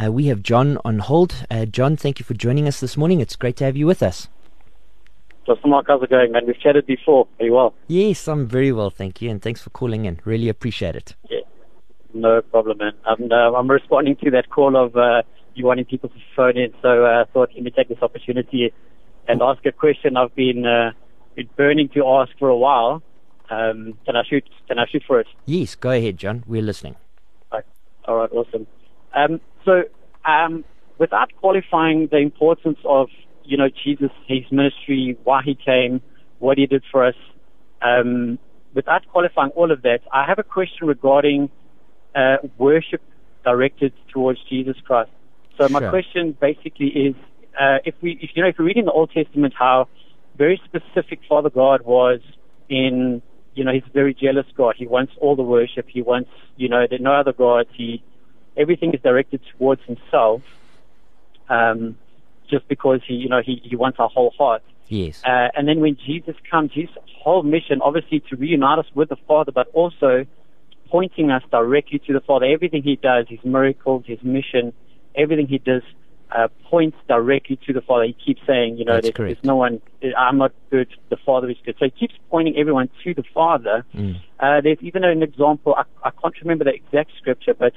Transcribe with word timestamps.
Uh, 0.00 0.10
we 0.10 0.26
have 0.26 0.42
John 0.42 0.78
on 0.84 1.00
hold. 1.00 1.44
Uh, 1.50 1.66
John, 1.66 1.96
thank 1.96 2.18
you 2.18 2.24
for 2.24 2.34
joining 2.34 2.66
us 2.66 2.80
this 2.80 2.96
morning. 2.96 3.20
It's 3.20 3.36
great 3.36 3.56
to 3.56 3.64
have 3.64 3.76
you 3.76 3.86
with 3.86 4.02
us. 4.02 4.28
Just 5.46 5.66
Mark, 5.66 5.86
how's 5.88 6.02
it 6.02 6.10
going, 6.10 6.32
man? 6.32 6.46
We've 6.46 6.58
chatted 6.58 6.86
before. 6.86 7.26
Are 7.38 7.44
you 7.44 7.52
well? 7.52 7.74
Yes, 7.88 8.26
I'm 8.28 8.46
very 8.46 8.72
well, 8.72 8.88
thank 8.90 9.20
you, 9.20 9.30
and 9.30 9.42
thanks 9.42 9.60
for 9.60 9.70
calling 9.70 10.04
in. 10.06 10.20
Really 10.24 10.48
appreciate 10.48 10.96
it. 10.96 11.14
Yeah, 11.28 11.40
no 12.14 12.40
problem, 12.40 12.78
man. 12.78 12.92
I'm, 13.04 13.30
uh, 13.30 13.52
I'm 13.52 13.70
responding 13.70 14.16
to 14.24 14.30
that 14.30 14.48
call 14.48 14.76
of 14.76 14.96
uh, 14.96 15.22
you 15.54 15.66
wanting 15.66 15.84
people 15.84 16.08
to 16.08 16.14
phone 16.34 16.56
in, 16.56 16.72
so 16.80 17.04
uh, 17.04 17.24
I 17.24 17.32
thought 17.32 17.50
let 17.54 17.62
me 17.62 17.70
take 17.70 17.88
this 17.88 17.98
opportunity 18.00 18.72
and 19.28 19.42
ask 19.42 19.64
a 19.66 19.72
question 19.72 20.16
I've 20.16 20.34
been 20.34 20.64
uh, 20.64 20.92
been 21.36 21.48
burning 21.56 21.88
to 21.90 22.06
ask 22.06 22.32
for 22.38 22.48
a 22.48 22.56
while. 22.56 23.02
Um, 23.50 23.98
can 24.06 24.16
I 24.16 24.22
shoot? 24.28 24.48
Can 24.68 24.78
I 24.78 24.86
shoot 24.90 25.02
for 25.06 25.20
it? 25.20 25.26
Yes, 25.46 25.74
go 25.74 25.90
ahead, 25.90 26.16
John. 26.16 26.44
We're 26.46 26.62
listening. 26.62 26.96
All 28.06 28.16
right, 28.16 28.30
awesome. 28.32 28.66
Um, 29.14 29.40
so, 29.64 29.82
um, 30.24 30.64
without 30.98 31.34
qualifying 31.36 32.08
the 32.10 32.18
importance 32.18 32.78
of 32.84 33.08
you 33.44 33.56
know 33.56 33.68
Jesus, 33.68 34.10
his 34.26 34.44
ministry, 34.50 35.16
why 35.24 35.42
he 35.44 35.54
came, 35.54 36.00
what 36.38 36.58
he 36.58 36.66
did 36.66 36.84
for 36.90 37.04
us, 37.04 37.14
um, 37.82 38.38
without 38.74 39.06
qualifying 39.08 39.50
all 39.52 39.70
of 39.72 39.82
that, 39.82 40.00
I 40.12 40.24
have 40.26 40.38
a 40.38 40.42
question 40.42 40.86
regarding 40.86 41.50
uh, 42.14 42.36
worship 42.58 43.02
directed 43.44 43.92
towards 44.12 44.38
Jesus 44.48 44.76
Christ. 44.84 45.10
So 45.56 45.68
my 45.68 45.80
Sure. 45.80 45.90
question 45.90 46.36
basically 46.40 46.88
is, 46.88 47.14
uh, 47.58 47.78
if 47.84 47.94
we, 48.00 48.18
if 48.22 48.30
you 48.34 48.42
know, 48.42 48.48
if 48.48 48.58
we 48.58 48.66
read 48.66 48.76
in 48.76 48.84
the 48.86 48.92
Old 48.92 49.10
Testament 49.12 49.54
how 49.58 49.88
very 50.36 50.60
specific 50.64 51.20
Father 51.28 51.50
God 51.50 51.82
was 51.82 52.20
in, 52.68 53.20
you 53.54 53.64
know, 53.64 53.72
he's 53.72 53.82
a 53.86 53.92
very 53.92 54.14
jealous 54.14 54.46
God. 54.56 54.74
He 54.78 54.86
wants 54.86 55.12
all 55.20 55.36
the 55.36 55.42
worship. 55.42 55.86
He 55.88 56.02
wants, 56.02 56.30
you 56.56 56.68
know, 56.68 56.86
there 56.88 56.98
are 56.98 57.02
no 57.02 57.14
other 57.14 57.32
gods. 57.32 57.68
He, 57.76 58.02
everything 58.60 58.92
is 58.94 59.00
directed 59.00 59.40
towards 59.56 59.82
himself, 59.84 60.42
um, 61.48 61.96
just 62.50 62.68
because 62.68 63.00
he, 63.06 63.14
you 63.14 63.28
know, 63.28 63.42
he, 63.44 63.60
he 63.64 63.76
wants 63.76 63.98
our 63.98 64.08
whole 64.08 64.32
heart. 64.36 64.62
Yes. 64.88 65.22
Uh, 65.24 65.48
and 65.56 65.68
then 65.68 65.80
when 65.80 65.96
Jesus 65.96 66.34
comes, 66.50 66.72
his 66.74 66.88
whole 67.22 67.42
mission, 67.42 67.80
obviously, 67.80 68.20
to 68.28 68.36
reunite 68.36 68.78
us 68.78 68.86
with 68.94 69.08
the 69.08 69.16
Father, 69.28 69.52
but 69.52 69.68
also 69.72 70.26
pointing 70.88 71.30
us 71.30 71.42
directly 71.50 72.00
to 72.06 72.12
the 72.12 72.20
Father. 72.20 72.46
Everything 72.46 72.82
he 72.82 72.96
does, 72.96 73.26
his 73.28 73.38
miracles, 73.44 74.04
his 74.06 74.22
mission, 74.22 74.72
everything 75.14 75.46
he 75.46 75.58
does 75.58 75.82
uh, 76.32 76.48
points 76.64 76.96
directly 77.08 77.58
to 77.66 77.72
the 77.72 77.80
Father. 77.80 78.04
He 78.04 78.16
keeps 78.24 78.42
saying, 78.46 78.78
you 78.78 78.84
know, 78.84 79.00
there's, 79.00 79.14
there's 79.14 79.44
no 79.44 79.56
one, 79.56 79.80
I'm 80.16 80.38
not 80.38 80.52
good, 80.70 80.88
the 81.08 81.16
Father 81.24 81.48
is 81.48 81.56
good. 81.64 81.76
So 81.78 81.86
he 81.86 81.90
keeps 81.92 82.14
pointing 82.28 82.56
everyone 82.56 82.88
to 83.04 83.14
the 83.14 83.24
Father. 83.34 83.84
Mm. 83.94 84.20
Uh, 84.38 84.60
there's 84.60 84.78
even 84.80 85.04
an 85.04 85.22
example, 85.22 85.74
I, 85.76 85.84
I 86.04 86.10
can't 86.10 86.34
remember 86.40 86.64
the 86.64 86.74
exact 86.74 87.12
scripture, 87.18 87.54
but 87.54 87.72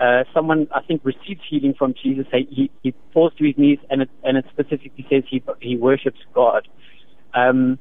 uh, 0.00 0.24
someone 0.34 0.68
I 0.74 0.80
think 0.82 1.02
receives 1.04 1.40
healing 1.48 1.74
from 1.78 1.94
Jesus. 2.02 2.26
He, 2.32 2.70
he, 2.82 2.94
falls 3.12 3.32
to 3.38 3.44
his 3.44 3.56
knees, 3.56 3.78
and 3.90 4.02
it, 4.02 4.10
and 4.24 4.36
it 4.36 4.44
specifically 4.50 5.06
says 5.10 5.24
he 5.28 5.42
he 5.60 5.76
worships 5.76 6.18
God. 6.34 6.66
Um, 7.34 7.78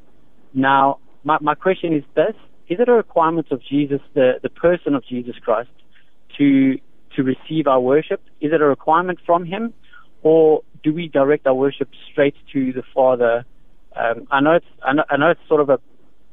now, 0.54 1.00
my, 1.24 1.38
my 1.42 1.56
question 1.56 1.94
is 1.94 2.04
this: 2.16 2.36
Is 2.68 2.80
it 2.80 2.90
a 2.90 2.94
requirement 2.94 3.52
of 3.52 3.62
Jesus, 3.64 4.02
the 4.14 4.34
the 4.44 4.50
person 4.50 4.94
of 4.94 5.06
Jesus 5.06 5.36
Christ, 5.44 5.70
to 6.38 6.78
to 7.16 7.24
receive 7.24 7.68
our 7.68 7.80
worship? 7.80 8.22
Is 8.40 8.52
it 8.54 8.62
a 8.62 8.66
requirement 8.66 9.20
from 9.26 9.46
Him, 9.46 9.74
or 10.22 10.64
do 10.84 10.94
we 10.94 11.08
direct 11.08 11.48
our 11.48 11.56
worship 11.56 11.90
straight 12.12 12.36
to 12.54 12.74
the 12.74 12.84
Father? 12.94 13.46
Um, 13.96 14.28
I 14.32 14.42
know 14.42 14.54
it's 14.54 14.66
I 14.84 14.94
know, 14.94 15.04
I 15.10 15.18
know 15.18 15.30
it's 15.32 15.48
sort 15.48 15.62
of 15.62 15.70
a, 15.70 15.80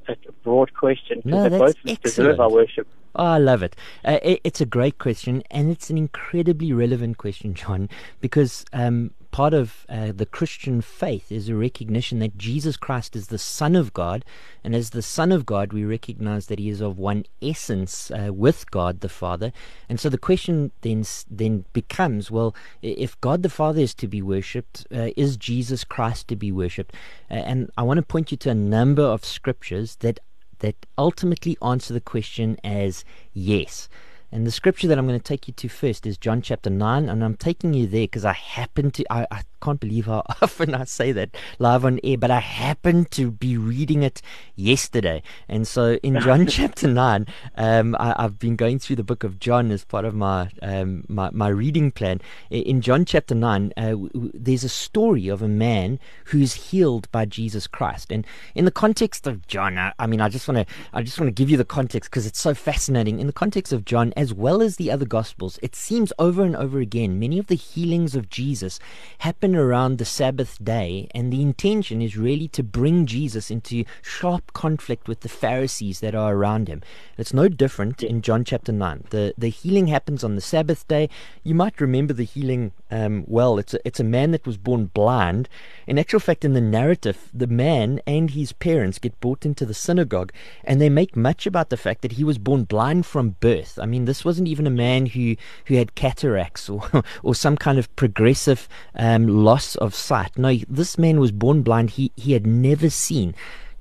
a 0.08 0.32
broad 0.42 0.74
question 0.74 1.22
No, 1.24 1.44
because 1.44 1.74
they 1.74 1.84
that's 1.84 2.00
both 2.00 2.02
deserve 2.02 2.40
our 2.40 2.50
worship. 2.50 2.88
Oh, 3.14 3.24
I 3.24 3.38
love 3.38 3.62
it. 3.62 3.74
Uh, 4.04 4.18
it. 4.22 4.40
It's 4.44 4.60
a 4.60 4.66
great 4.66 4.98
question, 4.98 5.42
and 5.50 5.70
it's 5.70 5.90
an 5.90 5.98
incredibly 5.98 6.72
relevant 6.72 7.18
question, 7.18 7.54
John, 7.54 7.88
because 8.20 8.64
um, 8.72 9.12
part 9.30 9.54
of 9.54 9.86
uh, 9.88 10.12
the 10.12 10.26
Christian 10.26 10.80
faith 10.80 11.30
is 11.32 11.48
a 11.48 11.54
recognition 11.54 12.18
that 12.20 12.38
Jesus 12.38 12.76
Christ 12.76 13.16
is 13.16 13.28
the 13.28 13.38
Son 13.38 13.76
of 13.76 13.92
God, 13.92 14.24
and 14.62 14.74
as 14.74 14.90
the 14.90 15.02
Son 15.02 15.32
of 15.32 15.46
God, 15.46 15.72
we 15.72 15.84
recognize 15.84 16.46
that 16.46 16.58
He 16.58 16.68
is 16.68 16.80
of 16.80 16.98
one 16.98 17.24
essence 17.42 18.10
uh, 18.10 18.32
with 18.32 18.70
God 18.70 19.00
the 19.00 19.08
Father. 19.08 19.52
And 19.88 19.98
so 19.98 20.08
the 20.08 20.18
question 20.18 20.70
then 20.82 21.04
then 21.30 21.64
becomes, 21.72 22.30
well, 22.30 22.54
if 22.82 23.20
God 23.20 23.42
the 23.42 23.48
Father 23.48 23.80
is 23.80 23.94
to 23.94 24.08
be 24.08 24.22
worshipped, 24.22 24.86
uh, 24.94 25.10
is 25.16 25.36
Jesus 25.36 25.84
Christ 25.84 26.28
to 26.28 26.36
be 26.36 26.52
worshipped? 26.52 26.94
And 27.28 27.70
I 27.76 27.82
want 27.82 27.98
to 27.98 28.02
point 28.02 28.30
you 28.30 28.36
to 28.38 28.50
a 28.50 28.54
number 28.54 29.02
of 29.02 29.24
scriptures 29.24 29.96
that 29.96 30.20
that 30.60 30.86
ultimately 30.96 31.56
answer 31.62 31.94
the 31.94 32.00
question 32.00 32.58
as 32.64 33.04
yes. 33.32 33.88
And 34.30 34.46
the 34.46 34.50
scripture 34.50 34.88
that 34.88 34.98
I'm 34.98 35.06
going 35.06 35.18
to 35.18 35.24
take 35.24 35.48
you 35.48 35.54
to 35.54 35.68
first 35.68 36.06
is 36.06 36.18
John 36.18 36.42
chapter 36.42 36.68
9, 36.68 37.08
and 37.08 37.24
I'm 37.24 37.36
taking 37.36 37.72
you 37.72 37.86
there 37.86 38.04
because 38.04 38.24
I 38.26 38.34
happen 38.34 38.90
to, 38.90 39.04
I, 39.10 39.26
I 39.30 39.42
can't 39.62 39.80
believe 39.80 40.06
how 40.06 40.22
often 40.42 40.74
I 40.74 40.84
say 40.84 41.12
that 41.12 41.30
live 41.58 41.84
on 41.84 42.00
air, 42.04 42.18
but 42.18 42.30
I 42.30 42.40
happen 42.40 43.06
to 43.06 43.30
be 43.30 43.56
reading 43.56 44.02
it 44.02 44.20
yesterday. 44.54 45.22
And 45.48 45.66
so 45.66 45.94
in 46.02 46.20
John 46.20 46.46
chapter 46.46 46.88
9, 46.88 47.26
um, 47.56 47.96
I, 47.98 48.14
I've 48.18 48.38
been 48.38 48.56
going 48.56 48.78
through 48.78 48.96
the 48.96 49.04
book 49.04 49.24
of 49.24 49.38
John 49.38 49.70
as 49.70 49.84
part 49.84 50.04
of 50.04 50.14
my, 50.14 50.50
um, 50.62 51.04
my, 51.08 51.30
my 51.32 51.48
reading 51.48 51.90
plan. 51.90 52.20
In 52.50 52.80
John 52.80 53.04
chapter 53.04 53.34
9, 53.34 53.72
uh, 53.76 53.94
there's 54.34 54.64
a 54.64 54.68
story 54.68 55.28
of 55.28 55.42
a 55.42 55.48
man 55.48 55.98
who's 56.26 56.52
healed 56.52 57.10
by 57.10 57.24
Jesus 57.24 57.66
Christ. 57.66 58.12
And 58.12 58.26
in 58.54 58.64
the 58.64 58.70
context 58.70 59.26
of 59.26 59.46
John, 59.46 59.78
I, 59.78 59.92
I 59.98 60.06
mean, 60.06 60.20
I 60.20 60.28
just 60.28 60.46
want 60.46 60.66
to, 60.66 60.74
I 60.92 61.02
just 61.02 61.18
want 61.18 61.28
to 61.28 61.40
give 61.40 61.50
you 61.50 61.56
the 61.56 61.64
context 61.64 62.10
because 62.10 62.26
it's 62.26 62.40
so 62.40 62.54
fascinating. 62.54 63.20
In 63.20 63.26
the 63.26 63.32
context 63.32 63.72
of 63.72 63.84
John, 63.84 64.12
as 64.18 64.34
well 64.34 64.60
as 64.60 64.74
the 64.74 64.90
other 64.90 65.06
gospels, 65.06 65.60
it 65.62 65.76
seems 65.76 66.12
over 66.18 66.42
and 66.42 66.56
over 66.56 66.80
again, 66.80 67.20
many 67.20 67.38
of 67.38 67.46
the 67.46 67.54
healings 67.54 68.16
of 68.16 68.28
Jesus 68.28 68.80
happen 69.18 69.54
around 69.54 69.98
the 69.98 70.04
Sabbath 70.04 70.58
day. 70.62 71.06
And 71.14 71.32
the 71.32 71.40
intention 71.40 72.02
is 72.02 72.16
really 72.16 72.48
to 72.48 72.64
bring 72.64 73.06
Jesus 73.06 73.48
into 73.48 73.84
sharp 74.02 74.52
conflict 74.54 75.06
with 75.06 75.20
the 75.20 75.28
Pharisees 75.28 76.00
that 76.00 76.16
are 76.16 76.34
around 76.34 76.66
him. 76.66 76.82
It's 77.16 77.32
no 77.32 77.48
different 77.48 78.02
in 78.02 78.20
John 78.20 78.42
chapter 78.44 78.72
9. 78.72 79.04
The, 79.10 79.34
the 79.38 79.50
healing 79.50 79.86
happens 79.86 80.24
on 80.24 80.34
the 80.34 80.40
Sabbath 80.40 80.88
day. 80.88 81.08
You 81.44 81.54
might 81.54 81.80
remember 81.80 82.12
the 82.12 82.24
healing 82.24 82.72
um, 82.90 83.22
well. 83.28 83.56
It's 83.56 83.74
a, 83.74 83.78
it's 83.86 84.00
a 84.00 84.04
man 84.04 84.32
that 84.32 84.46
was 84.46 84.56
born 84.56 84.86
blind. 84.86 85.48
In 85.86 85.96
actual 85.96 86.18
fact, 86.18 86.44
in 86.44 86.54
the 86.54 86.60
narrative, 86.60 87.30
the 87.32 87.46
man 87.46 88.00
and 88.04 88.30
his 88.30 88.52
parents 88.52 88.98
get 88.98 89.20
brought 89.20 89.46
into 89.46 89.64
the 89.64 89.74
synagogue 89.74 90.32
and 90.64 90.80
they 90.80 90.88
make 90.88 91.14
much 91.14 91.46
about 91.46 91.70
the 91.70 91.76
fact 91.76 92.02
that 92.02 92.12
he 92.12 92.24
was 92.24 92.38
born 92.38 92.64
blind 92.64 93.06
from 93.06 93.36
birth. 93.38 93.78
I 93.80 93.86
mean, 93.86 94.07
this 94.08 94.24
wasn't 94.24 94.48
even 94.48 94.66
a 94.66 94.70
man 94.70 95.06
who, 95.06 95.36
who 95.66 95.76
had 95.76 95.94
cataracts 95.94 96.68
or, 96.68 97.04
or 97.22 97.34
some 97.34 97.56
kind 97.56 97.78
of 97.78 97.94
progressive 97.94 98.68
um, 98.96 99.28
loss 99.28 99.76
of 99.76 99.94
sight. 99.94 100.36
No, 100.36 100.56
this 100.68 100.98
man 100.98 101.20
was 101.20 101.30
born 101.30 101.62
blind. 101.62 101.90
He, 101.90 102.10
he 102.16 102.32
had 102.32 102.46
never 102.46 102.90
seen. 102.90 103.34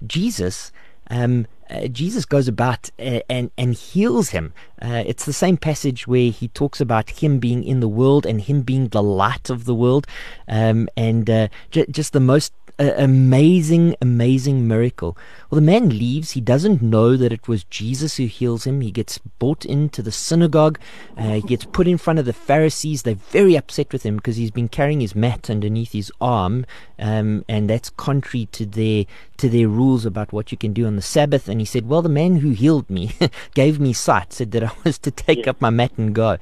Jesus 0.06 0.72
um, 1.10 1.48
uh, 1.70 1.88
Jesus 1.88 2.26
goes 2.26 2.48
about 2.48 2.90
uh, 3.00 3.20
and 3.30 3.52
and 3.58 3.74
heals 3.74 4.30
him. 4.30 4.54
Uh, 4.82 5.04
it's 5.06 5.26
the 5.26 5.34
same 5.34 5.58
passage 5.58 6.08
where 6.08 6.32
he 6.32 6.48
talks 6.50 6.80
about 6.80 7.10
him 7.10 7.40
being 7.40 7.64
in 7.64 7.80
the 7.80 7.88
world 7.88 8.26
and 8.26 8.42
him 8.42 8.62
being 8.62 8.90
the 8.90 9.04
light 9.04 9.50
of 9.50 9.66
the 9.66 9.76
world, 9.76 10.08
um, 10.48 10.88
and 10.96 11.30
uh, 11.30 11.48
j- 11.72 11.86
just 11.90 12.14
the 12.14 12.20
most 12.20 12.54
uh, 12.80 12.94
amazing, 12.98 13.96
amazing 14.02 14.68
miracle. 14.68 15.18
Well, 15.50 15.60
the 15.60 15.66
man 15.66 15.90
leaves. 15.90 16.32
He 16.32 16.42
doesn't 16.42 16.82
know 16.82 17.18
that 17.18 17.32
it 17.32 17.48
was 17.48 17.64
Jesus 17.64 18.18
who 18.18 18.26
heals 18.26 18.68
him. 18.68 18.82
He 18.82 18.92
gets 18.92 19.18
brought 19.18 19.66
into 19.66 20.02
the 20.04 20.12
synagogue. 20.12 20.80
Uh, 21.18 21.34
he 21.34 21.42
gets 21.42 21.66
put 21.66 21.88
in 21.88 21.98
front 21.98 22.20
of 22.20 22.26
the 22.26 22.34
Pharisees. 22.34 23.02
They're 23.02 23.16
very 23.16 23.56
upset 23.56 23.92
with 23.92 24.04
him 24.04 24.18
because 24.18 24.36
he's 24.36 24.52
been 24.52 24.68
carrying 24.68 25.02
his 25.02 25.16
mat 25.16 25.50
underneath 25.50 25.94
his 25.94 26.12
arm, 26.22 26.66
um, 27.00 27.44
and 27.50 27.70
that's 27.70 27.90
contrary 27.90 28.48
to 28.52 28.66
their 28.66 29.06
to 29.38 29.50
their 29.50 29.68
rules 29.68 30.06
about 30.06 30.34
what 30.34 30.52
you 30.52 30.58
can 30.58 30.74
do 30.74 30.86
on 30.86 30.96
the 30.96 31.02
Sabbath. 31.02 31.48
And 31.48 31.60
he 31.60 31.66
said, 31.66 31.88
"Well, 31.88 32.02
the 32.02 32.10
man 32.10 32.38
who 32.38 32.52
healed 32.52 32.90
me 32.90 33.14
gave 33.56 33.80
me 33.80 33.94
sight. 33.94 34.34
Said 34.34 34.52
that 34.52 34.64
I 34.64 34.72
was 34.84 35.00
to 35.00 35.12
take 35.12 35.48
up 35.48 35.60
my 35.62 35.70
mat 35.70 35.94
and 35.98 36.14
go." 36.14 36.38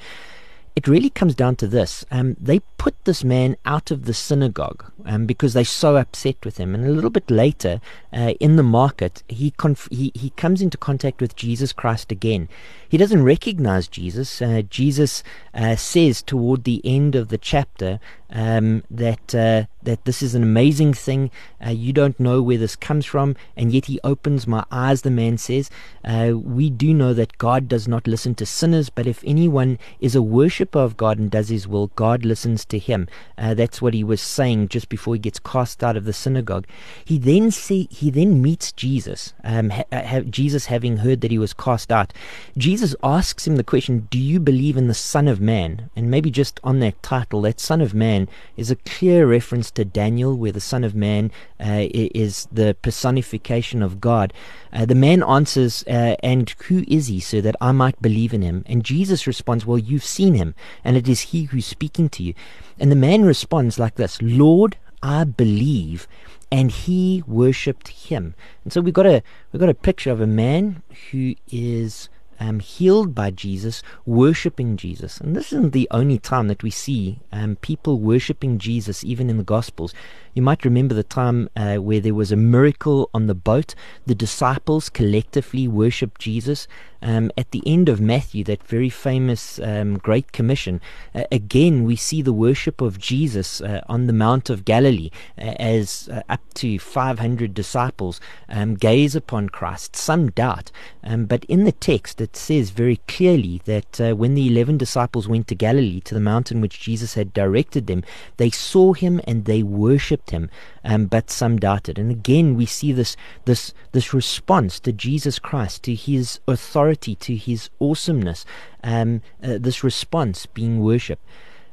It 0.75 0.87
really 0.87 1.09
comes 1.09 1.35
down 1.35 1.55
to 1.55 1.67
this. 1.67 2.05
Um, 2.11 2.35
they 2.39 2.59
put 2.77 2.95
this 3.05 3.23
man 3.23 3.55
out 3.65 3.91
of 3.91 4.05
the 4.05 4.13
synagogue 4.13 4.91
um, 5.05 5.25
because 5.25 5.53
they're 5.53 5.63
so 5.63 5.95
upset 5.95 6.43
with 6.43 6.57
him. 6.57 6.75
And 6.75 6.85
a 6.85 6.91
little 6.91 7.09
bit 7.09 7.31
later, 7.31 7.79
uh, 8.11 8.33
in 8.41 8.57
the 8.57 8.63
market, 8.63 9.23
he, 9.29 9.51
conf- 9.51 9.87
he 9.89 10.11
he 10.13 10.31
comes 10.31 10.61
into 10.61 10.77
contact 10.77 11.21
with 11.21 11.35
Jesus 11.35 11.71
Christ 11.71 12.11
again. 12.11 12.49
He 12.89 12.97
doesn't 12.97 13.23
recognize 13.23 13.87
Jesus. 13.87 14.41
Uh, 14.41 14.63
Jesus 14.69 15.23
uh, 15.53 15.75
says 15.75 16.21
toward 16.21 16.63
the 16.63 16.81
end 16.83 17.15
of 17.15 17.29
the 17.29 17.37
chapter 17.37 17.99
um, 18.29 18.83
that 18.89 19.33
uh, 19.33 19.65
that 19.83 20.05
this 20.05 20.21
is 20.21 20.35
an 20.35 20.43
amazing 20.43 20.93
thing. 20.93 21.31
Uh, 21.65 21.69
you 21.69 21.93
don't 21.93 22.19
know 22.19 22.41
where 22.41 22.57
this 22.57 22.75
comes 22.75 23.05
from, 23.05 23.35
and 23.55 23.71
yet 23.71 23.85
He 23.85 23.99
opens 24.03 24.45
my 24.47 24.65
eyes, 24.71 25.01
the 25.01 25.11
man 25.11 25.37
says. 25.37 25.69
Uh, 26.03 26.33
we 26.35 26.69
do 26.69 26.93
know 26.93 27.13
that 27.13 27.37
God 27.37 27.67
does 27.67 27.87
not 27.87 28.07
listen 28.07 28.35
to 28.35 28.45
sinners, 28.45 28.89
but 28.89 29.07
if 29.07 29.23
anyone 29.25 29.79
is 29.99 30.15
a 30.15 30.21
worshiper 30.21 30.64
of 30.73 30.95
God 30.95 31.19
and 31.19 31.29
does 31.29 31.49
His 31.49 31.67
will, 31.67 31.87
God 31.95 32.23
listens 32.23 32.63
to 32.65 32.79
him. 32.79 33.07
Uh, 33.37 33.53
that's 33.53 33.81
what 33.81 33.93
he 33.93 34.03
was 34.03 34.21
saying 34.21 34.69
just 34.69 34.89
before 34.89 35.15
he 35.15 35.19
gets 35.19 35.39
cast 35.39 35.83
out 35.83 35.97
of 35.97 36.05
the 36.05 36.13
synagogue. 36.13 36.65
He 37.03 37.17
then 37.17 37.51
see, 37.51 37.87
he 37.91 38.09
then 38.09 38.41
meets 38.41 38.71
Jesus. 38.71 39.33
Um, 39.43 39.69
ha, 39.69 39.83
ha, 39.91 40.21
Jesus 40.21 40.67
having 40.67 40.97
heard 40.97 41.21
that 41.21 41.31
he 41.31 41.37
was 41.37 41.53
cast 41.53 41.91
out, 41.91 42.13
Jesus 42.57 42.95
asks 43.03 43.45
him 43.45 43.57
the 43.57 43.63
question, 43.63 44.07
"Do 44.09 44.17
you 44.17 44.39
believe 44.39 44.77
in 44.77 44.87
the 44.87 44.93
Son 44.93 45.27
of 45.27 45.41
Man?" 45.41 45.89
And 45.95 46.09
maybe 46.09 46.31
just 46.31 46.59
on 46.63 46.79
that 46.79 47.01
title, 47.03 47.41
that 47.41 47.59
Son 47.59 47.81
of 47.81 47.93
Man 47.93 48.27
is 48.55 48.71
a 48.71 48.75
clear 48.77 49.27
reference 49.27 49.71
to 49.71 49.85
Daniel, 49.85 50.35
where 50.35 50.51
the 50.51 50.61
Son 50.61 50.83
of 50.83 50.95
Man 50.95 51.31
uh, 51.59 51.87
is 51.91 52.47
the 52.51 52.75
personification 52.81 53.81
of 53.81 53.99
God. 53.99 54.33
Uh, 54.73 54.85
the 54.85 54.95
man 54.95 55.23
answers, 55.23 55.83
uh, 55.87 56.15
And 56.21 56.49
who 56.67 56.83
is 56.87 57.07
he, 57.07 57.19
so 57.19 57.41
that 57.41 57.55
I 57.61 57.71
might 57.71 58.01
believe 58.01 58.33
in 58.33 58.41
him? 58.41 58.63
And 58.67 58.83
Jesus 58.83 59.27
responds, 59.27 59.65
Well, 59.65 59.77
you've 59.77 60.03
seen 60.03 60.33
him, 60.33 60.54
and 60.83 60.97
it 60.97 61.07
is 61.07 61.21
he 61.21 61.43
who's 61.43 61.65
speaking 61.65 62.09
to 62.09 62.23
you. 62.23 62.33
And 62.79 62.91
the 62.91 62.95
man 62.95 63.23
responds 63.23 63.79
like 63.79 63.95
this 63.95 64.21
Lord, 64.21 64.77
I 65.01 65.23
believe. 65.23 66.07
And 66.51 66.71
he 66.71 67.23
worshipped 67.27 67.87
him. 67.87 68.35
And 68.63 68.71
so 68.71 68.81
we've 68.81 68.93
got 68.93 69.07
a 69.07 69.23
we've 69.51 69.59
got 69.59 69.69
a 69.69 69.73
picture 69.73 70.11
of 70.11 70.21
a 70.21 70.27
man 70.27 70.83
who 71.11 71.35
is 71.51 72.09
um, 72.39 72.59
healed 72.59 73.15
by 73.15 73.31
Jesus, 73.31 73.81
worshiping 74.05 74.77
Jesus. 74.77 75.19
And 75.19 75.35
this 75.35 75.53
isn't 75.53 75.73
the 75.73 75.87
only 75.91 76.19
time 76.19 76.47
that 76.47 76.63
we 76.63 76.69
see 76.69 77.19
um, 77.31 77.55
people 77.57 77.99
worshiping 77.99 78.57
Jesus, 78.57 79.03
even 79.03 79.29
in 79.29 79.37
the 79.37 79.43
Gospels. 79.43 79.93
You 80.33 80.41
might 80.41 80.65
remember 80.65 80.93
the 80.93 81.03
time 81.03 81.49
uh, 81.55 81.77
where 81.77 81.99
there 81.99 82.13
was 82.13 82.31
a 82.31 82.37
miracle 82.37 83.09
on 83.13 83.27
the 83.27 83.35
boat. 83.35 83.75
The 84.05 84.15
disciples 84.15 84.89
collectively 84.89 85.67
worshiped 85.67 86.19
Jesus. 86.19 86.67
Um, 87.05 87.31
at 87.37 87.51
the 87.51 87.61
end 87.67 87.87
of 87.87 88.01
Matthew, 88.01 88.43
that 88.45 88.63
very 88.63 88.89
famous 88.89 89.59
um, 89.59 89.99
Great 89.99 90.31
Commission, 90.31 90.81
uh, 91.13 91.25
again 91.31 91.83
we 91.83 91.95
see 91.95 92.23
the 92.23 92.33
worship 92.33 92.81
of 92.81 92.97
Jesus 92.97 93.61
uh, 93.61 93.81
on 93.87 94.07
the 94.07 94.13
Mount 94.13 94.49
of 94.49 94.65
Galilee 94.65 95.11
uh, 95.37 95.53
as 95.59 96.09
uh, 96.11 96.23
up 96.27 96.41
to 96.55 96.79
500 96.79 97.53
disciples 97.53 98.19
um, 98.49 98.73
gaze 98.73 99.15
upon 99.15 99.49
Christ. 99.49 99.95
Some 99.95 100.31
doubt, 100.31 100.71
um, 101.03 101.25
but 101.25 101.45
in 101.45 101.63
the 101.63 101.71
text 101.71 102.19
it 102.19 102.35
says 102.35 102.71
very 102.71 102.97
clearly 103.07 103.61
that 103.65 104.01
uh, 104.01 104.15
when 104.15 104.33
the 104.33 104.47
11 104.47 104.79
disciples 104.79 105.27
went 105.27 105.47
to 105.49 105.55
Galilee, 105.55 106.01
to 106.01 106.15
the 106.15 106.19
mountain 106.19 106.59
which 106.59 106.79
Jesus 106.79 107.13
had 107.13 107.33
directed 107.33 107.85
them, 107.85 108.03
they 108.37 108.49
saw 108.49 108.93
him 108.93 109.21
and 109.27 109.45
they 109.45 109.61
worshipped 109.61 110.31
him, 110.31 110.49
um, 110.83 111.05
but 111.05 111.29
some 111.29 111.57
doubted. 111.57 111.99
And 111.99 112.09
again, 112.09 112.55
we 112.55 112.65
see 112.65 112.91
this 112.91 113.15
this 113.45 113.75
this 113.91 114.13
response 114.13 114.79
to 114.79 114.91
Jesus 114.91 115.39
Christ, 115.39 115.83
to 115.83 115.95
His 115.95 116.39
authority, 116.47 116.94
to 116.95 117.35
His 117.35 117.69
awesomeness. 117.79 118.45
Um, 118.83 119.21
uh, 119.43 119.57
this 119.59 119.83
response 119.83 120.45
being 120.45 120.79
worship. 120.79 121.19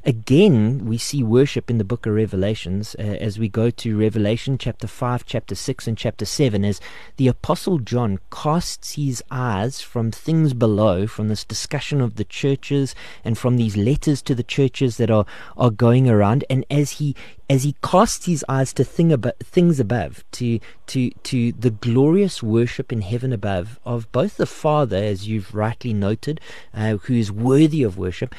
Again, 0.05 0.85
we 0.85 0.99
see 0.99 1.23
worship 1.23 1.71
in 1.71 1.79
the 1.79 1.85
book 1.85 2.07
of 2.07 2.15
Revelations 2.15 2.97
uh, 2.99 3.03
as 3.03 3.39
we 3.39 3.49
go 3.49 3.71
to 3.71 3.97
Revelation 3.97 4.59
chapter 4.59 4.89
5, 4.89 5.25
chapter 5.25 5.55
6, 5.55 5.87
and 5.87 5.97
chapter 5.97 6.25
7, 6.25 6.65
as 6.65 6.81
the 7.19 7.29
Apostle 7.29 7.79
John 7.79 8.19
casts 8.33 8.95
his 8.95 9.23
eyes 9.31 9.81
from 9.81 10.11
things 10.11 10.55
below, 10.55 11.07
from 11.07 11.29
this 11.29 11.45
discussion 11.45 12.01
of 12.01 12.17
the 12.17 12.25
churches 12.25 12.97
and 13.25 13.39
from 13.39 13.57
these 13.57 13.77
letters 13.77 14.23
to 14.23 14.35
the 14.35 14.43
churches 14.43 14.97
that 14.97 15.09
are, 15.09 15.25
are 15.57 15.71
going 15.71 16.11
around, 16.11 16.45
and 16.51 16.67
as 16.69 16.93
he 16.93 17.15
as 17.49 17.63
he 17.63 17.77
casts 17.83 18.25
his 18.25 18.45
eyes 18.49 18.73
to 18.73 18.83
thing 18.83 19.15
things 19.41 19.79
above, 19.79 20.25
to, 20.33 20.59
to, 20.87 21.11
to 21.23 21.53
the 21.53 21.71
glorious 21.71 22.43
worship 22.43 22.91
in 22.91 23.03
heaven 23.03 23.31
above 23.31 23.79
of 23.85 24.11
both 24.11 24.39
the 24.39 24.47
Father, 24.47 24.97
as 24.97 25.29
you've 25.29 25.55
rightly 25.55 25.93
noted, 25.93 26.41
uh, 26.73 26.97
who 26.97 27.13
is 27.13 27.31
worthy 27.31 27.83
of 27.83 27.99
worship, 27.99 28.35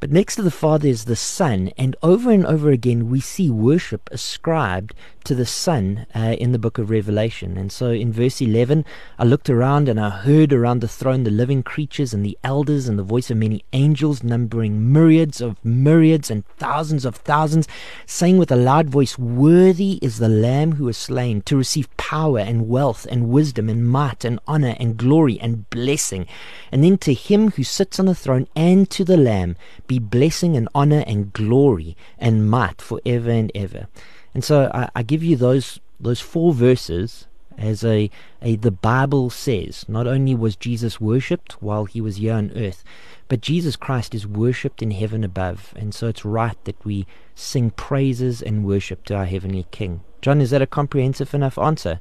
but 0.00 0.10
next 0.10 0.36
to 0.36 0.42
the 0.42 0.50
Father 0.50 0.88
is 0.88 1.04
the 1.04 1.14
Son, 1.14 1.70
and 1.76 1.94
over 2.02 2.30
and 2.30 2.46
over 2.46 2.70
again 2.70 3.10
we 3.10 3.20
see 3.20 3.50
worship 3.50 4.08
ascribed 4.10 4.94
to 5.24 5.34
the 5.34 5.44
Son 5.44 6.06
uh, 6.14 6.34
in 6.38 6.52
the 6.52 6.58
book 6.58 6.78
of 6.78 6.88
Revelation. 6.88 7.58
And 7.58 7.70
so 7.70 7.90
in 7.90 8.10
verse 8.10 8.40
11, 8.40 8.86
I 9.18 9.24
looked 9.24 9.50
around 9.50 9.88
and 9.88 10.00
I 10.00 10.08
heard 10.08 10.54
around 10.54 10.80
the 10.80 10.88
throne 10.88 11.24
the 11.24 11.30
living 11.30 11.62
creatures 11.62 12.14
and 12.14 12.24
the 12.24 12.38
elders 12.42 12.88
and 12.88 12.98
the 12.98 13.02
voice 13.02 13.30
of 13.30 13.36
many 13.36 13.62
angels, 13.74 14.22
numbering 14.22 14.90
myriads 14.90 15.42
of 15.42 15.62
myriads 15.62 16.30
and 16.30 16.46
thousands 16.56 17.04
of 17.04 17.16
thousands, 17.16 17.68
saying 18.06 18.38
with 18.38 18.50
a 18.50 18.56
loud 18.56 18.88
voice, 18.88 19.18
Worthy 19.18 19.98
is 20.00 20.18
the 20.18 20.28
Lamb 20.28 20.72
who 20.72 20.84
was 20.84 20.96
slain 20.96 21.42
to 21.42 21.56
receive 21.56 21.94
power 21.98 22.38
and 22.38 22.68
wealth 22.68 23.06
and 23.10 23.28
wisdom 23.28 23.68
and 23.68 23.86
might 23.86 24.24
and 24.24 24.40
honor 24.46 24.74
and 24.80 24.96
glory 24.96 25.38
and 25.40 25.68
blessing. 25.68 26.26
And 26.72 26.82
then 26.82 26.96
to 26.98 27.12
him 27.12 27.50
who 27.50 27.64
sits 27.64 28.00
on 28.00 28.06
the 28.06 28.14
throne 28.14 28.48
and 28.56 28.88
to 28.90 29.04
the 29.04 29.18
Lamb 29.18 29.56
be 29.90 29.98
blessing 29.98 30.56
and 30.56 30.68
honor 30.72 31.02
and 31.04 31.32
glory 31.32 31.96
and 32.16 32.48
might 32.48 32.80
forever 32.80 33.28
and 33.28 33.50
ever. 33.56 33.88
And 34.32 34.44
so 34.44 34.70
I, 34.72 34.88
I 34.94 35.02
give 35.02 35.24
you 35.24 35.34
those 35.34 35.80
those 35.98 36.20
four 36.20 36.54
verses 36.54 37.26
as 37.58 37.84
a, 37.84 38.08
a 38.40 38.54
the 38.54 38.70
Bible 38.70 39.30
says. 39.30 39.84
Not 39.88 40.06
only 40.06 40.36
was 40.36 40.54
Jesus 40.54 41.00
worshipped 41.00 41.60
while 41.60 41.86
he 41.86 42.00
was 42.00 42.18
here 42.18 42.34
on 42.34 42.52
earth, 42.54 42.84
but 43.26 43.40
Jesus 43.40 43.74
Christ 43.74 44.14
is 44.14 44.28
worshipped 44.28 44.80
in 44.80 44.92
heaven 44.92 45.24
above. 45.24 45.74
And 45.74 45.92
so 45.92 46.06
it's 46.06 46.24
right 46.24 46.56
that 46.66 46.84
we 46.84 47.04
sing 47.34 47.70
praises 47.70 48.40
and 48.40 48.64
worship 48.64 49.04
to 49.06 49.16
our 49.16 49.24
heavenly 49.24 49.66
King. 49.72 50.02
John, 50.22 50.40
is 50.40 50.50
that 50.50 50.62
a 50.62 50.68
comprehensive 50.68 51.34
enough 51.34 51.58
answer? 51.58 51.98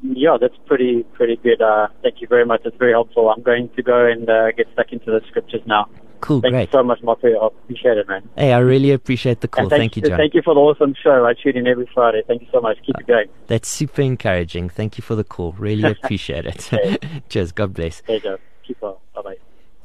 Yeah, 0.00 0.38
that's 0.40 0.56
pretty 0.64 1.02
pretty 1.12 1.36
good. 1.36 1.60
Uh, 1.60 1.88
thank 2.02 2.22
you 2.22 2.28
very 2.28 2.46
much. 2.46 2.62
That's 2.64 2.76
very 2.76 2.92
helpful. 2.92 3.28
I'm 3.28 3.42
going 3.42 3.68
to 3.76 3.82
go 3.82 4.06
and 4.06 4.30
uh, 4.30 4.52
get 4.52 4.68
stuck 4.72 4.90
into 4.90 5.10
the 5.10 5.20
scriptures 5.28 5.60
now. 5.66 5.90
Cool, 6.20 6.40
Thank 6.40 6.52
great. 6.52 6.68
you 6.68 6.78
so 6.78 6.82
much, 6.82 7.02
Marco. 7.02 7.28
I 7.28 7.46
appreciate 7.46 7.98
it, 7.98 8.08
man. 8.08 8.28
Hey, 8.36 8.52
I 8.52 8.58
really 8.58 8.90
appreciate 8.90 9.40
the 9.40 9.48
call. 9.48 9.68
thank, 9.68 9.80
Thank 9.80 9.96
you, 9.96 10.02
John. 10.02 10.18
Thank 10.18 10.34
you 10.34 10.42
for 10.42 10.54
the 10.54 10.60
awesome 10.60 10.94
show. 11.00 11.24
I 11.24 11.34
tune 11.34 11.56
in 11.56 11.66
every 11.66 11.88
Friday. 11.94 12.22
Thank 12.26 12.42
you 12.42 12.48
so 12.52 12.60
much. 12.60 12.78
Keep 12.84 12.98
it 13.00 13.06
going. 13.06 13.28
That's 13.46 13.68
super 13.68 14.02
encouraging. 14.02 14.68
Thank 14.68 14.98
you 14.98 15.02
for 15.02 15.14
the 15.14 15.24
call. 15.24 15.52
Really 15.52 15.90
appreciate 16.02 16.46
it. 16.46 17.22
Cheers. 17.28 17.52
God 17.52 17.74
bless. 17.74 18.00
There 18.02 18.16
you 18.16 18.22
go. 18.22 18.38
Keep 18.66 18.82
on. 18.82 18.96
Bye 19.14 19.22
bye. 19.22 19.36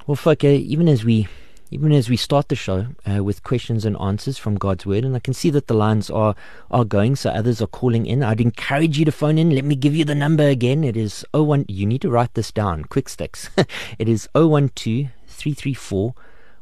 Well, 0.07 0.17
uh, 0.25 0.47
even 0.47 0.87
as 0.87 1.05
we 1.05 1.27
even 1.73 1.91
as 1.91 2.07
we 2.07 2.15
start 2.15 2.49
the 2.49 2.55
show 2.55 2.85
uh, 3.09 3.23
with 3.23 3.41
questions 3.43 3.83
and 3.83 3.97
answers 3.99 4.37
from 4.37 4.55
God's 4.55 4.85
Word, 4.85 5.03
and 5.03 5.15
I 5.15 5.19
can 5.19 5.33
see 5.33 5.49
that 5.49 5.67
the 5.67 5.73
lines 5.73 6.09
are 6.11 6.35
are 6.69 6.85
going, 6.85 7.15
so 7.15 7.31
others 7.31 7.61
are 7.61 7.67
calling 7.67 8.05
in. 8.05 8.21
I'd 8.21 8.41
encourage 8.41 8.99
you 8.99 9.05
to 9.05 9.11
phone 9.11 9.39
in. 9.39 9.49
Let 9.49 9.65
me 9.65 9.75
give 9.75 9.95
you 9.95 10.05
the 10.05 10.13
number 10.13 10.47
again. 10.47 10.83
It 10.83 10.95
is 10.95 11.25
01. 11.33 11.65
You 11.67 11.87
need 11.87 12.01
to 12.01 12.11
write 12.11 12.35
this 12.35 12.51
down. 12.51 12.85
Quick 12.85 13.09
sticks. 13.09 13.49
it 13.97 14.07
is 14.07 14.29
012 14.35 15.07
334 15.43 16.15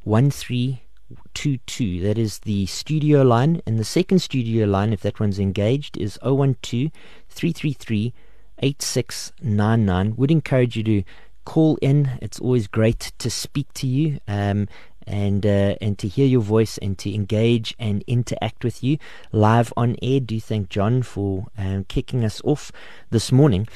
1322. 0.03 2.01
That 2.01 2.17
is 2.17 2.39
the 2.39 2.65
studio 2.65 3.21
line. 3.21 3.61
And 3.67 3.77
the 3.77 3.83
second 3.83 4.19
studio 4.19 4.65
line, 4.65 4.91
if 4.91 5.01
that 5.01 5.19
one's 5.19 5.37
engaged, 5.37 5.97
is 5.97 6.17
012 6.23 6.89
333 7.29 8.11
8699. 8.57 10.15
Would 10.15 10.31
encourage 10.31 10.75
you 10.77 10.83
to 10.83 11.03
call 11.45 11.77
in. 11.79 12.17
It's 12.23 12.39
always 12.39 12.65
great 12.65 13.11
to 13.19 13.29
speak 13.29 13.71
to 13.75 13.85
you. 13.85 14.19
Um, 14.27 14.67
and 15.05 15.45
uh, 15.45 15.75
and 15.81 15.99
to 15.99 16.07
hear 16.07 16.25
your 16.27 16.41
voice 16.41 16.77
and 16.77 16.97
to 16.99 17.13
engage 17.13 17.75
and 17.79 18.03
interact 18.07 18.63
with 18.63 18.83
you 18.83 18.97
live 19.31 19.73
on 19.75 19.95
air. 20.01 20.19
Do 20.19 20.39
thank 20.39 20.69
John 20.69 21.01
for 21.03 21.47
um, 21.57 21.85
kicking 21.85 22.23
us 22.23 22.41
off 22.45 22.71
this 23.09 23.31
morning 23.31 23.67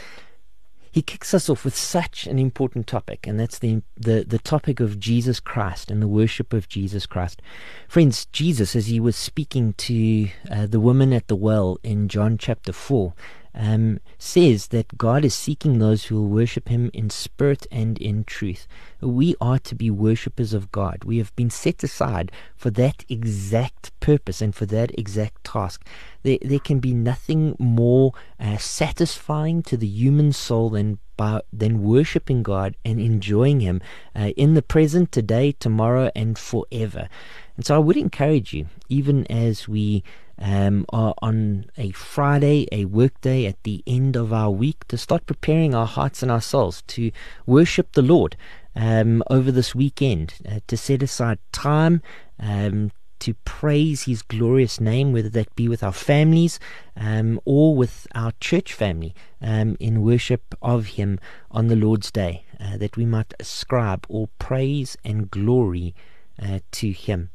he 0.96 1.02
kicks 1.02 1.34
us 1.34 1.50
off 1.50 1.66
with 1.66 1.76
such 1.76 2.26
an 2.26 2.40
important 2.40 2.88
topic, 2.88 3.28
and 3.28 3.38
that's 3.38 3.60
the, 3.60 3.82
the, 3.98 4.24
the 4.26 4.40
topic 4.40 4.80
of 4.80 4.98
Jesus 4.98 5.42
Christ 5.42 5.92
and 5.92 6.02
the 6.02 6.08
worship 6.08 6.54
of 6.54 6.70
Jesus 6.70 7.06
Christ. 7.06 7.42
Friends, 7.90 8.28
Jesus, 8.28 8.78
as 8.78 8.88
he 8.88 9.02
was 9.02 9.18
speaking 9.18 9.74
to 9.74 10.30
uh, 10.50 10.68
the 10.68 10.80
woman 10.80 11.12
at 11.12 11.28
the 11.28 11.36
well 11.36 11.78
in 11.84 12.08
John 12.08 12.38
chapter 12.38 12.72
4, 12.72 13.14
um, 13.56 14.00
says 14.18 14.68
that 14.68 14.98
God 14.98 15.24
is 15.24 15.34
seeking 15.34 15.80
those 15.80 16.06
who 16.06 16.16
will 16.16 16.30
worship 16.30 16.68
Him 16.68 16.92
in 16.94 17.10
spirit 17.10 17.66
and 17.72 17.98
in 17.98 18.26
truth. 18.26 18.68
We 19.02 19.36
are 19.40 19.60
to 19.60 19.76
be 19.76 19.90
worshippers 19.90 20.54
of 20.54 20.72
God. 20.72 21.04
We 21.06 21.18
have 21.18 21.36
been 21.36 21.50
set 21.50 21.84
aside 21.84 22.32
for 22.56 22.70
that 22.72 23.06
exact 23.08 23.98
purpose 24.00 24.42
and 24.42 24.54
for 24.54 24.66
that 24.68 24.98
exact 24.98 25.46
task. 25.46 25.86
There, 26.24 26.38
there 26.42 26.60
can 26.60 26.80
be 26.80 26.94
nothing 26.94 27.56
more 27.58 28.14
uh, 28.40 28.58
satisfying 28.58 29.64
to 29.64 29.78
the 29.78 29.88
human 29.88 30.34
soul 30.34 30.70
than 30.72 31.00
by, 31.18 31.42
than 31.54 31.84
worshiping 31.84 32.44
God 32.44 32.76
and 32.84 33.00
enjoying 33.00 33.62
Him 33.62 33.82
uh, 34.16 34.32
in 34.36 34.54
the 34.54 34.62
present, 34.62 35.12
today, 35.12 35.54
tomorrow, 35.54 36.12
and 36.16 36.38
forever. 36.38 37.08
And 37.56 37.66
so 37.66 37.76
I 37.76 37.80
would 37.80 37.96
encourage 37.96 38.54
you, 38.54 38.68
even 38.90 39.26
as 39.28 39.68
we 39.68 40.04
um, 40.40 40.86
on 40.90 41.66
a 41.78 41.92
Friday, 41.92 42.68
a 42.72 42.86
workday 42.86 43.46
at 43.46 43.62
the 43.64 43.84
end 43.88 44.16
of 44.16 44.34
our 44.34 44.52
week, 44.52 44.86
to 44.88 44.98
start 44.98 45.26
preparing 45.26 45.74
our 45.74 45.88
hearts 45.88 46.22
and 46.22 46.32
our 46.32 46.42
souls 46.42 46.84
to 46.88 47.12
worship 47.46 47.94
the 47.94 48.02
Lord 48.02 48.36
um, 48.76 49.24
over 49.30 49.52
this 49.52 49.74
weekend, 49.74 50.36
uh, 50.50 50.60
to 50.68 50.78
set 50.78 51.02
aside 51.02 51.40
time 51.52 52.02
um, 52.40 52.92
to 53.20 53.34
praise 53.46 54.04
His 54.04 54.22
glorious 54.22 54.80
name, 54.80 55.14
whether 55.14 55.30
that 55.30 55.56
be 55.56 55.68
with 55.68 55.84
our 55.84 55.94
families 55.94 56.60
um, 56.98 57.40
or 57.46 57.76
with 57.76 58.08
our 58.14 58.34
church 58.40 58.74
family, 58.74 59.16
um, 59.42 59.78
in 59.80 60.02
worship 60.02 60.54
of 60.62 60.88
Him 60.88 61.20
on 61.50 61.68
the 61.68 61.76
Lord's 61.76 62.12
Day, 62.12 62.46
uh, 62.60 62.78
that 62.78 62.98
we 62.98 63.06
might 63.06 63.34
ascribe 63.40 64.06
all 64.10 64.30
praise 64.38 64.98
and 65.06 65.32
glory 65.32 65.96
uh, 66.42 66.60
to 66.74 66.92
Him. 66.92 67.30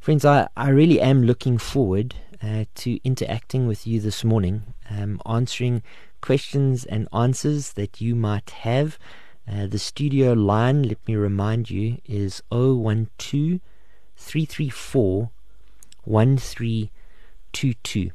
Friends, 0.00 0.24
I, 0.24 0.48
I 0.56 0.68
really 0.68 1.00
am 1.00 1.24
looking 1.24 1.58
forward 1.58 2.14
uh, 2.42 2.64
to 2.76 2.98
interacting 3.04 3.66
with 3.66 3.86
you 3.86 4.00
this 4.00 4.24
morning, 4.24 4.74
um, 4.90 5.20
answering 5.26 5.82
questions 6.20 6.84
and 6.84 7.08
answers 7.12 7.74
that 7.74 8.00
you 8.00 8.14
might 8.14 8.48
have. 8.50 8.98
Uh, 9.50 9.66
the 9.66 9.78
studio 9.78 10.34
line, 10.34 10.82
let 10.82 10.98
me 11.06 11.16
remind 11.16 11.70
you, 11.70 11.96
is 12.06 12.42
012 12.50 13.60
334 14.16 15.30
1322. 16.04 18.10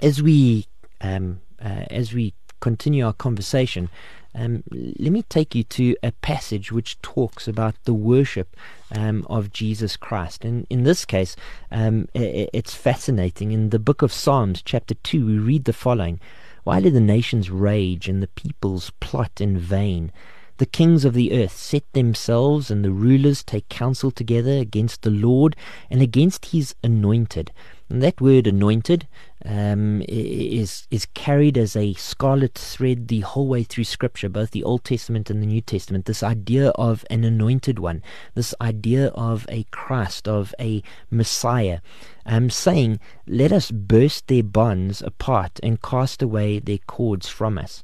As 0.00 0.22
we 0.22 0.66
um, 1.00 1.40
uh, 1.60 1.86
as 1.90 2.12
we 2.12 2.34
continue 2.62 3.04
our 3.04 3.12
conversation, 3.12 3.90
um, 4.34 4.62
let 4.70 5.12
me 5.12 5.22
take 5.24 5.54
you 5.54 5.62
to 5.64 5.94
a 6.02 6.12
passage 6.12 6.72
which 6.72 7.00
talks 7.02 7.46
about 7.46 7.74
the 7.84 7.92
worship 7.92 8.56
um, 8.96 9.26
of 9.28 9.52
Jesus 9.52 9.98
Christ. 9.98 10.42
And 10.44 10.66
in 10.70 10.84
this 10.84 11.04
case, 11.04 11.36
um, 11.70 12.08
it's 12.14 12.74
fascinating. 12.74 13.52
In 13.52 13.68
the 13.68 13.78
book 13.78 14.00
of 14.00 14.12
Psalms, 14.12 14.62
chapter 14.62 14.94
2, 14.94 15.26
we 15.26 15.38
read 15.38 15.64
the 15.64 15.74
following 15.74 16.18
Why 16.64 16.80
do 16.80 16.90
the 16.90 17.00
nations 17.00 17.50
rage 17.50 18.08
and 18.08 18.22
the 18.22 18.28
peoples 18.28 18.90
plot 19.00 19.32
in 19.38 19.58
vain? 19.58 20.10
The 20.58 20.66
kings 20.66 21.04
of 21.04 21.14
the 21.14 21.32
earth 21.32 21.56
set 21.56 21.82
themselves, 21.92 22.70
and 22.70 22.84
the 22.84 22.92
rulers 22.92 23.42
take 23.42 23.68
counsel 23.68 24.10
together 24.10 24.58
against 24.58 25.02
the 25.02 25.10
Lord 25.10 25.56
and 25.90 26.00
against 26.00 26.46
his 26.46 26.74
anointed. 26.84 27.50
And 27.90 28.02
that 28.02 28.20
word 28.20 28.46
anointed 28.46 29.06
um, 29.44 30.02
is 30.08 30.86
is 30.90 31.06
carried 31.14 31.58
as 31.58 31.74
a 31.74 31.94
scarlet 31.94 32.54
thread 32.54 33.08
the 33.08 33.20
whole 33.20 33.48
way 33.48 33.62
through 33.62 33.84
Scripture, 33.84 34.28
both 34.28 34.50
the 34.50 34.64
Old 34.64 34.84
Testament 34.84 35.30
and 35.30 35.42
the 35.42 35.46
New 35.46 35.60
Testament. 35.60 36.04
This 36.04 36.22
idea 36.22 36.68
of 36.70 37.04
an 37.10 37.24
anointed 37.24 37.78
one, 37.78 38.02
this 38.34 38.54
idea 38.60 39.08
of 39.08 39.46
a 39.48 39.64
Christ, 39.64 40.28
of 40.28 40.54
a 40.60 40.82
Messiah, 41.10 41.80
um, 42.24 42.50
saying, 42.50 43.00
"Let 43.26 43.52
us 43.52 43.70
burst 43.70 44.28
their 44.28 44.42
bonds 44.44 45.02
apart 45.02 45.58
and 45.62 45.82
cast 45.82 46.22
away 46.22 46.58
their 46.58 46.78
cords 46.78 47.28
from 47.28 47.58
us." 47.58 47.82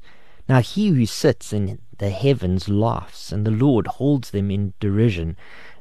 Now, 0.49 0.61
he 0.61 0.89
who 0.89 1.05
sits 1.05 1.53
in 1.53 1.79
the 1.99 2.11
heavens 2.11 2.69
laughs, 2.69 3.33
and 3.33 3.45
the 3.45 3.51
Lord 3.51 3.87
holds 3.87 4.31
them 4.31 4.51
in 4.51 4.73
derision. 4.81 5.37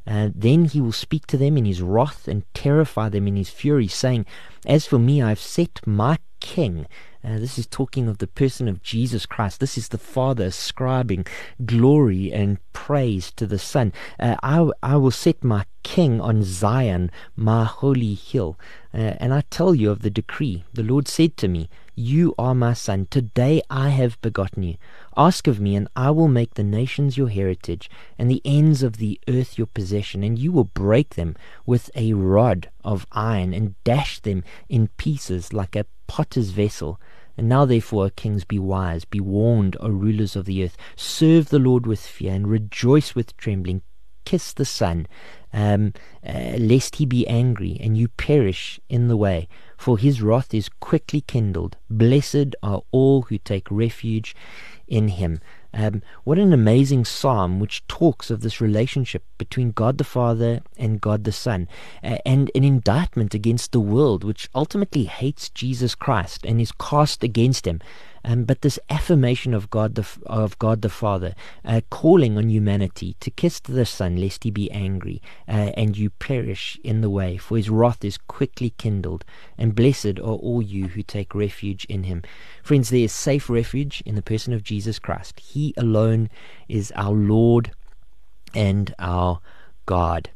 Uh, 0.07 0.29
then 0.33 0.65
he 0.65 0.79
will 0.79 0.93
speak 0.93 1.27
to 1.27 1.37
them 1.37 1.57
in 1.57 1.65
his 1.65 1.81
wrath 1.81 2.27
and 2.27 2.43
terrify 2.53 3.09
them 3.09 3.27
in 3.27 3.35
his 3.35 3.49
fury, 3.49 3.87
saying, 3.87 4.25
As 4.65 4.85
for 4.85 4.97
me, 4.97 5.21
I 5.21 5.29
have 5.29 5.39
set 5.39 5.85
my 5.85 6.17
king. 6.39 6.87
Uh, 7.23 7.39
this 7.39 7.57
is 7.57 7.67
talking 7.67 8.07
of 8.07 8.19
the 8.19 8.27
person 8.27 8.69
of 8.69 8.81
Jesus 8.81 9.25
Christ. 9.25 9.59
This 9.59 9.77
is 9.77 9.89
the 9.89 9.97
Father 9.97 10.45
ascribing 10.45 11.25
glory 11.65 12.31
and 12.31 12.57
praise 12.71 13.31
to 13.33 13.45
the 13.45 13.59
Son. 13.59 13.91
Uh, 14.17 14.37
I, 14.41 14.69
I 14.81 14.95
will 14.95 15.11
set 15.11 15.43
my 15.43 15.65
king 15.83 16.21
on 16.21 16.43
Zion, 16.43 17.11
my 17.35 17.65
holy 17.65 18.13
hill. 18.13 18.57
Uh, 18.93 19.15
and 19.19 19.33
I 19.33 19.41
tell 19.49 19.75
you 19.75 19.91
of 19.91 20.03
the 20.03 20.09
decree. 20.09 20.63
The 20.73 20.83
Lord 20.83 21.07
said 21.09 21.35
to 21.37 21.49
me, 21.49 21.69
You 21.99 22.35
are 22.37 22.53
my 22.53 22.73
son. 22.73 23.07
Today 23.09 23.59
I 23.71 23.89
have 23.89 24.21
begotten 24.21 24.61
you. 24.61 24.75
Ask 25.17 25.47
of 25.47 25.59
me, 25.59 25.75
and 25.75 25.87
I 25.95 26.11
will 26.11 26.27
make 26.27 26.53
the 26.53 26.63
nations 26.63 27.17
your 27.17 27.29
heritage, 27.29 27.89
and 28.19 28.29
the 28.29 28.43
ends 28.45 28.83
of 28.83 28.97
the 28.97 29.19
earth 29.27 29.57
your 29.57 29.65
possession, 29.65 30.21
and 30.21 30.37
you 30.37 30.51
will 30.51 30.65
break 30.65 31.15
them 31.15 31.35
with 31.65 31.89
a 31.95 32.13
rod 32.13 32.69
of 32.83 33.07
iron, 33.13 33.51
and 33.51 33.73
dash 33.83 34.19
them 34.19 34.43
in 34.69 34.89
pieces 34.97 35.53
like 35.53 35.75
a 35.75 35.87
potter's 36.05 36.51
vessel. 36.51 37.01
And 37.35 37.49
now, 37.49 37.65
therefore, 37.65 38.11
kings, 38.11 38.43
be 38.43 38.59
wise, 38.59 39.03
be 39.03 39.19
warned, 39.19 39.75
O 39.79 39.89
rulers 39.89 40.35
of 40.35 40.45
the 40.45 40.63
earth. 40.63 40.77
Serve 40.95 41.49
the 41.49 41.57
Lord 41.57 41.87
with 41.87 41.99
fear, 41.99 42.31
and 42.31 42.47
rejoice 42.47 43.15
with 43.15 43.35
trembling. 43.37 43.81
Kiss 44.23 44.53
the 44.53 44.65
Son, 44.65 45.07
um, 45.51 45.93
uh, 46.23 46.57
lest 46.59 46.97
he 46.97 47.07
be 47.07 47.25
angry, 47.27 47.75
and 47.81 47.97
you 47.97 48.07
perish 48.09 48.79
in 48.87 49.07
the 49.07 49.17
way 49.17 49.47
for 49.77 49.97
his 49.97 50.21
wrath 50.21 50.53
is 50.53 50.69
quickly 50.69 51.21
kindled. 51.21 51.77
Blessed 51.89 52.55
are 52.61 52.81
all 52.91 53.23
who 53.23 53.37
take 53.37 53.69
refuge 53.69 54.35
in 54.87 55.09
him. 55.09 55.39
Um, 55.73 56.01
what 56.23 56.39
an 56.39 56.53
amazing 56.53 57.05
psalm 57.05 57.59
which 57.59 57.85
talks 57.87 58.31
of 58.31 58.41
this 58.41 58.59
relationship 58.59 59.23
between 59.37 59.71
God 59.71 59.97
the 59.99 60.03
Father 60.03 60.61
and 60.77 60.99
God 60.99 61.23
the 61.23 61.31
Son, 61.31 61.67
uh, 62.03 62.17
and 62.25 62.49
an 62.55 62.63
indictment 62.63 63.35
against 63.35 63.71
the 63.71 63.79
world 63.79 64.23
which 64.23 64.49
ultimately 64.55 65.03
hates 65.03 65.49
Jesus 65.49 65.93
Christ 65.93 66.45
and 66.45 66.59
is 66.59 66.71
cast 66.71 67.23
against 67.23 67.67
him. 67.67 67.79
Um, 68.27 68.43
but 68.43 68.61
this 68.61 68.77
affirmation 68.89 69.53
of 69.53 69.69
God 69.69 69.95
the 69.95 70.05
of 70.25 70.59
God 70.59 70.81
the 70.81 70.89
Father, 70.89 71.33
uh, 71.63 71.79
calling 71.89 72.37
on 72.37 72.49
humanity 72.49 73.15
to 73.21 73.31
kiss 73.31 73.61
the 73.61 73.85
Son, 73.85 74.17
lest 74.17 74.43
he 74.43 74.51
be 74.51 74.69
angry, 74.69 75.21
uh, 75.47 75.71
and 75.77 75.97
you 75.97 76.09
perish 76.09 76.77
in 76.83 76.99
the 76.99 77.09
way, 77.09 77.37
for 77.37 77.55
his 77.55 77.69
wrath 77.69 78.03
is 78.03 78.17
quickly 78.17 78.71
kindled. 78.77 79.23
And 79.57 79.73
blessed 79.73 80.19
are 80.19 80.37
all 80.47 80.61
you 80.61 80.89
who 80.89 81.03
take 81.03 81.33
refuge 81.33 81.85
in 81.85 82.03
him. 82.03 82.21
Friends, 82.63 82.89
there 82.89 82.99
is 82.99 83.13
safe 83.13 83.49
refuge 83.49 84.03
in 84.05 84.15
the 84.15 84.21
person 84.21 84.51
of 84.51 84.61
Jesus 84.61 84.99
Christ. 84.99 85.39
He 85.39 85.73
alone 85.77 86.29
is 86.67 86.91
our 86.97 87.13
Lord 87.13 87.71
and 88.53 88.93
our 88.99 89.39
God. 89.85 90.31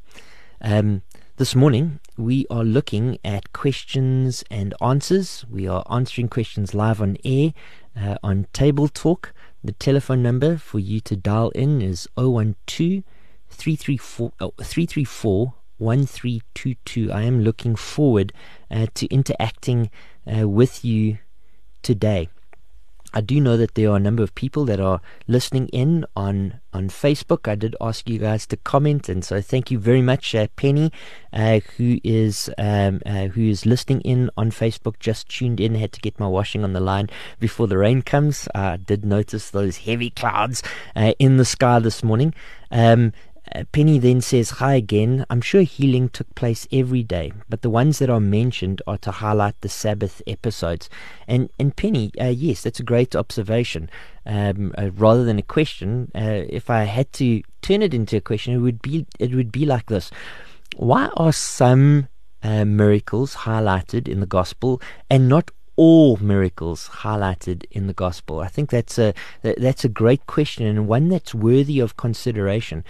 Um, 0.62 1.02
this 1.36 1.56
morning, 1.56 2.00
we 2.18 2.46
are 2.50 2.64
looking 2.64 3.18
at 3.24 3.54
questions 3.54 4.44
and 4.52 4.74
answers. 4.82 5.46
We 5.50 5.68
are 5.68 5.84
answering 5.90 6.28
questions 6.28 6.74
live 6.74 7.02
on 7.02 7.18
air 7.24 7.54
uh, 7.96 8.18
on 8.22 8.48
Table 8.54 8.88
Talk. 8.88 9.34
The 9.64 9.72
telephone 9.74 10.22
number 10.22 10.58
for 10.58 10.80
you 10.80 11.00
to 11.02 11.16
dial 11.16 11.50
in 11.52 11.82
is 11.82 12.08
012 12.16 13.04
334, 13.50 14.32
oh, 14.40 14.54
334 14.62 15.54
1322. 15.78 17.12
I 17.12 17.24
am 17.24 17.42
looking 17.42 17.76
forward 17.76 18.34
uh, 18.70 18.88
to 18.94 19.08
interacting 19.08 19.90
uh, 20.32 20.48
with 20.48 20.86
you 20.86 21.18
today. 21.82 22.30
I 23.14 23.22
do 23.22 23.42
know 23.42 23.58
that 23.58 23.76
there 23.76 23.90
are 23.92 23.98
a 23.98 24.00
number 24.00 24.24
of 24.24 24.34
people 24.36 24.66
that 24.66 24.80
are 24.80 25.02
listening 25.28 25.68
in 25.70 26.06
on 26.16 26.60
on 26.74 26.88
Facebook. 26.88 27.48
I 27.48 27.56
did 27.56 27.76
ask 27.82 28.10
you 28.10 28.18
guys 28.20 28.46
to 28.48 28.58
comment, 28.58 29.10
and 29.10 29.26
so 29.26 29.42
thank 29.42 29.70
you 29.72 29.80
very 29.80 30.02
much, 30.02 30.34
uh, 30.34 30.48
Penny, 30.56 30.92
uh, 31.34 31.60
who 31.78 32.00
is 32.04 32.50
um, 32.58 33.02
uh, 33.06 33.28
who 33.28 33.42
is 33.42 33.66
listening 33.66 34.02
in 34.02 34.30
on 34.38 34.52
Facebook. 34.52 35.00
Just 35.00 35.30
tuned 35.30 35.60
in, 35.60 35.76
had 35.76 35.92
to 35.94 36.02
get 36.02 36.20
my 36.20 36.28
washing 36.28 36.64
on 36.64 36.74
the 36.74 36.80
line 36.80 37.10
before 37.40 37.68
the 37.68 37.78
rain 37.78 38.02
comes. 38.02 38.48
I 38.56 38.78
did 38.78 39.04
notice 39.04 39.50
those 39.50 39.78
heavy 39.78 40.10
clouds 40.10 40.64
uh, 40.96 41.14
in 41.20 41.38
the 41.38 41.46
sky 41.46 41.80
this 41.80 42.04
morning. 42.04 42.34
Um, 42.72 43.12
uh, 43.54 43.64
Penny 43.72 44.00
then 44.00 44.22
says, 44.22 44.52
Hi 44.52 44.76
again. 44.76 45.26
I'm 45.30 45.42
sure 45.42 45.62
healing 45.62 46.10
took 46.10 46.34
place 46.36 46.68
every 46.72 47.04
day, 47.04 47.34
but 47.50 47.62
the 47.62 47.70
ones 47.70 48.00
that 48.00 48.10
are 48.10 48.20
mentioned 48.20 48.82
are 48.88 48.98
to 49.00 49.12
highlight 49.12 49.60
the 49.62 49.70
Sabbath 49.70 50.22
episodes. 50.26 50.90
And, 51.28 51.50
and 51.60 51.76
Penny, 51.76 52.12
uh, 52.20 52.28
yes, 52.28 52.64
that's 52.64 52.80
a 52.80 52.84
great 52.84 53.16
observation. 53.16 53.90
Um, 54.26 54.74
uh, 54.78 54.92
rather 54.92 55.24
than 55.24 55.40
a 55.40 55.44
question, 55.44 56.12
uh, 56.16 56.46
if 56.50 56.70
I 56.70 56.84
had 56.84 57.12
to 57.14 57.42
turn 57.62 57.82
it 57.82 57.94
into 57.94 58.18
a 58.18 58.22
question, 58.22 58.54
it 58.54 58.60
would 58.60 58.82
be, 58.82 59.06
it 59.20 59.34
would 59.34 59.52
be 59.52 59.66
like 59.66 59.88
this 59.88 60.12
Why 60.78 61.10
are 61.18 61.34
some 61.34 62.08
uh, 62.44 62.66
miracles 62.66 63.36
highlighted 63.36 64.08
in 64.08 64.20
the 64.20 64.26
gospel 64.26 64.82
and 65.10 65.28
not 65.28 65.52
all 65.76 66.18
miracles 66.18 66.90
highlighted 66.90 67.66
in 67.72 67.88
the 67.88 67.94
gospel? 67.94 68.40
I 68.40 68.48
think 68.48 68.70
that's 68.70 68.98
a 68.98 69.14
that's 69.42 69.84
a 69.84 69.90
great 69.90 70.26
question 70.28 70.66
and 70.66 70.88
one 70.88 71.10
that's 71.10 71.34
worthy 71.34 71.80
of 71.80 71.98
consideration. 71.98 72.84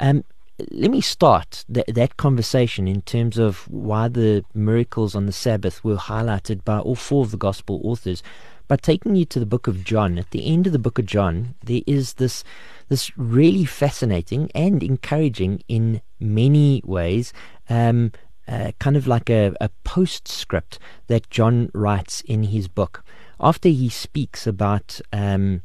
Um, 0.00 0.24
let 0.70 0.90
me 0.90 1.00
start 1.00 1.64
th- 1.72 1.86
that 1.86 2.16
conversation 2.16 2.88
in 2.88 3.02
terms 3.02 3.38
of 3.38 3.68
why 3.68 4.08
the 4.08 4.44
miracles 4.54 5.14
on 5.14 5.26
the 5.26 5.32
Sabbath 5.32 5.84
were 5.84 5.96
highlighted 5.96 6.64
by 6.64 6.78
all 6.78 6.96
four 6.96 7.22
of 7.24 7.30
the 7.30 7.36
gospel 7.36 7.80
authors 7.84 8.22
by 8.66 8.76
taking 8.76 9.14
you 9.14 9.24
to 9.26 9.38
the 9.38 9.46
book 9.46 9.66
of 9.66 9.84
John. 9.84 10.18
At 10.18 10.30
the 10.30 10.46
end 10.46 10.66
of 10.66 10.72
the 10.72 10.78
book 10.78 10.98
of 10.98 11.06
John, 11.06 11.54
there 11.64 11.82
is 11.86 12.14
this 12.14 12.44
this 12.88 13.16
really 13.16 13.64
fascinating 13.64 14.50
and 14.54 14.82
encouraging 14.82 15.62
in 15.68 16.00
many 16.18 16.82
ways. 16.84 17.32
Um, 17.68 18.12
uh, 18.48 18.72
kind 18.80 18.96
of 18.96 19.06
like 19.06 19.30
a, 19.30 19.54
a 19.60 19.68
postscript 19.84 20.78
that 21.06 21.30
John 21.30 21.70
writes 21.72 22.20
in 22.22 22.44
his 22.44 22.66
book. 22.66 23.04
After 23.38 23.68
he 23.68 23.88
speaks 23.88 24.44
about 24.44 25.00
um, 25.12 25.62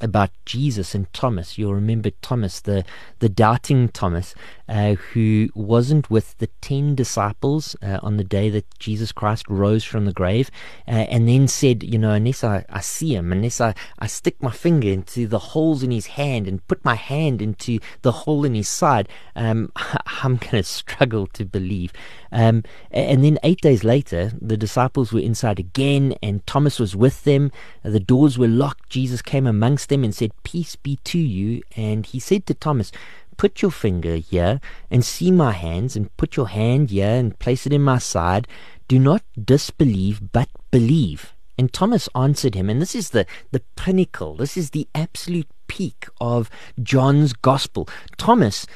about 0.00 0.30
Jesus 0.44 0.94
and 0.94 1.12
Thomas. 1.12 1.58
You'll 1.58 1.74
remember 1.74 2.10
Thomas, 2.22 2.60
the, 2.60 2.84
the 3.18 3.28
doubting 3.28 3.88
Thomas. 3.88 4.34
Uh, 4.68 4.94
who 4.94 5.48
wasn't 5.54 6.10
with 6.10 6.36
the 6.38 6.48
ten 6.60 6.94
disciples 6.94 7.76
uh, 7.82 7.98
on 8.02 8.16
the 8.16 8.24
day 8.24 8.50
that 8.50 8.66
Jesus 8.78 9.12
Christ 9.12 9.46
rose 9.48 9.84
from 9.84 10.04
the 10.04 10.12
grave, 10.12 10.50
uh, 10.88 10.90
and 10.90 11.28
then 11.28 11.48
said, 11.48 11.82
you 11.82 11.98
know, 11.98 12.12
unless 12.12 12.42
I, 12.44 12.64
I 12.68 12.80
see 12.80 13.14
him, 13.14 13.32
unless 13.32 13.60
I, 13.60 13.74
I 13.98 14.06
stick 14.06 14.42
my 14.42 14.50
finger 14.50 14.88
into 14.88 15.26
the 15.26 15.38
holes 15.38 15.82
in 15.82 15.90
his 15.90 16.06
hand 16.06 16.48
and 16.48 16.66
put 16.68 16.84
my 16.84 16.94
hand 16.94 17.40
into 17.40 17.78
the 18.02 18.12
hole 18.12 18.44
in 18.44 18.54
his 18.54 18.68
side, 18.68 19.08
um, 19.34 19.72
I'm 20.22 20.36
going 20.36 20.50
to 20.50 20.62
struggle 20.62 21.26
to 21.28 21.44
believe. 21.44 21.92
Um, 22.32 22.64
and 22.90 23.24
then 23.24 23.38
eight 23.42 23.60
days 23.60 23.84
later, 23.84 24.32
the 24.40 24.56
disciples 24.56 25.12
were 25.12 25.20
inside 25.20 25.58
again, 25.58 26.14
and 26.22 26.46
Thomas 26.46 26.78
was 26.78 26.96
with 26.96 27.24
them. 27.24 27.50
The 27.82 28.00
doors 28.00 28.38
were 28.38 28.48
locked. 28.48 28.90
Jesus 28.90 29.22
came 29.22 29.46
amongst 29.46 29.88
them 29.88 30.04
and 30.04 30.14
said, 30.14 30.32
Peace 30.42 30.76
be 30.76 30.96
to 31.04 31.18
you. 31.18 31.62
And 31.76 32.04
he 32.04 32.18
said 32.18 32.46
to 32.46 32.54
Thomas, 32.54 32.92
Put 33.36 33.62
your 33.62 33.70
finger 33.70 34.16
here 34.16 34.60
and 34.90 35.04
see 35.04 35.30
my 35.30 35.52
hands, 35.52 35.96
and 35.96 36.14
put 36.16 36.36
your 36.36 36.48
hand 36.48 36.90
here 36.90 37.08
and 37.08 37.38
place 37.38 37.66
it 37.66 37.72
in 37.72 37.82
my 37.82 37.98
side. 37.98 38.48
Do 38.88 38.98
not 38.98 39.22
disbelieve, 39.42 40.32
but 40.32 40.48
believe. 40.70 41.34
And 41.58 41.72
Thomas 41.72 42.08
answered 42.14 42.54
him, 42.54 42.68
and 42.68 42.80
this 42.80 42.94
is 42.94 43.10
the, 43.10 43.26
the 43.50 43.62
pinnacle, 43.76 44.36
this 44.36 44.56
is 44.56 44.70
the 44.70 44.88
absolute 44.94 45.48
peak 45.68 46.06
of 46.20 46.50
John's 46.82 47.32
gospel. 47.32 47.88
Thomas 48.16 48.66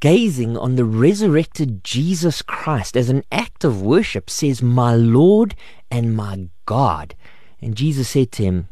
gazing 0.00 0.56
on 0.56 0.76
the 0.76 0.84
resurrected 0.84 1.84
Jesus 1.84 2.40
Christ 2.40 2.96
as 2.96 3.10
an 3.10 3.22
act 3.30 3.64
of 3.64 3.82
worship, 3.82 4.30
says, 4.30 4.62
My 4.62 4.94
Lord 4.94 5.54
and 5.90 6.16
my 6.16 6.48
God. 6.64 7.14
And 7.60 7.76
Jesus 7.76 8.08
said 8.08 8.32
to 8.32 8.42
him, 8.42 8.68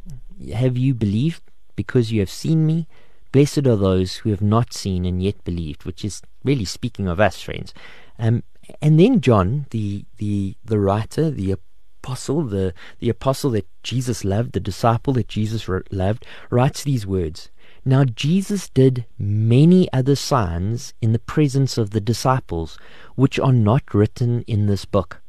Have 0.54 0.78
you 0.78 0.94
believed 0.94 1.42
because 1.76 2.10
you 2.10 2.20
have 2.20 2.30
seen 2.30 2.66
me? 2.66 2.88
Blessed 3.32 3.66
are 3.66 3.76
those 3.76 4.16
who 4.16 4.30
have 4.30 4.42
not 4.42 4.72
seen 4.72 5.04
and 5.04 5.22
yet 5.22 5.44
believed, 5.44 5.84
which 5.84 6.04
is 6.04 6.22
really 6.44 6.64
speaking 6.64 7.08
of 7.08 7.20
us, 7.20 7.40
friends. 7.40 7.74
Um, 8.18 8.42
and 8.82 8.98
then 8.98 9.20
John, 9.20 9.66
the, 9.70 10.04
the, 10.16 10.56
the 10.64 10.78
writer, 10.78 11.30
the 11.30 11.52
apostle, 11.52 12.42
the, 12.42 12.74
the 12.98 13.08
apostle 13.08 13.50
that 13.52 13.68
Jesus 13.82 14.24
loved, 14.24 14.52
the 14.52 14.60
disciple 14.60 15.12
that 15.14 15.28
Jesus 15.28 15.68
loved, 15.90 16.26
writes 16.50 16.84
these 16.84 17.06
words 17.06 17.50
now 17.88 18.04
Jesus 18.04 18.68
did 18.68 19.06
many 19.18 19.90
other 19.94 20.14
signs 20.14 20.92
in 21.00 21.12
the 21.12 21.18
presence 21.18 21.78
of 21.78 21.90
the 21.90 22.02
disciples, 22.02 22.78
which 23.14 23.38
are 23.38 23.52
not 23.52 23.94
written 23.94 24.42
in 24.42 24.66
this 24.66 24.84
book. 24.84 25.22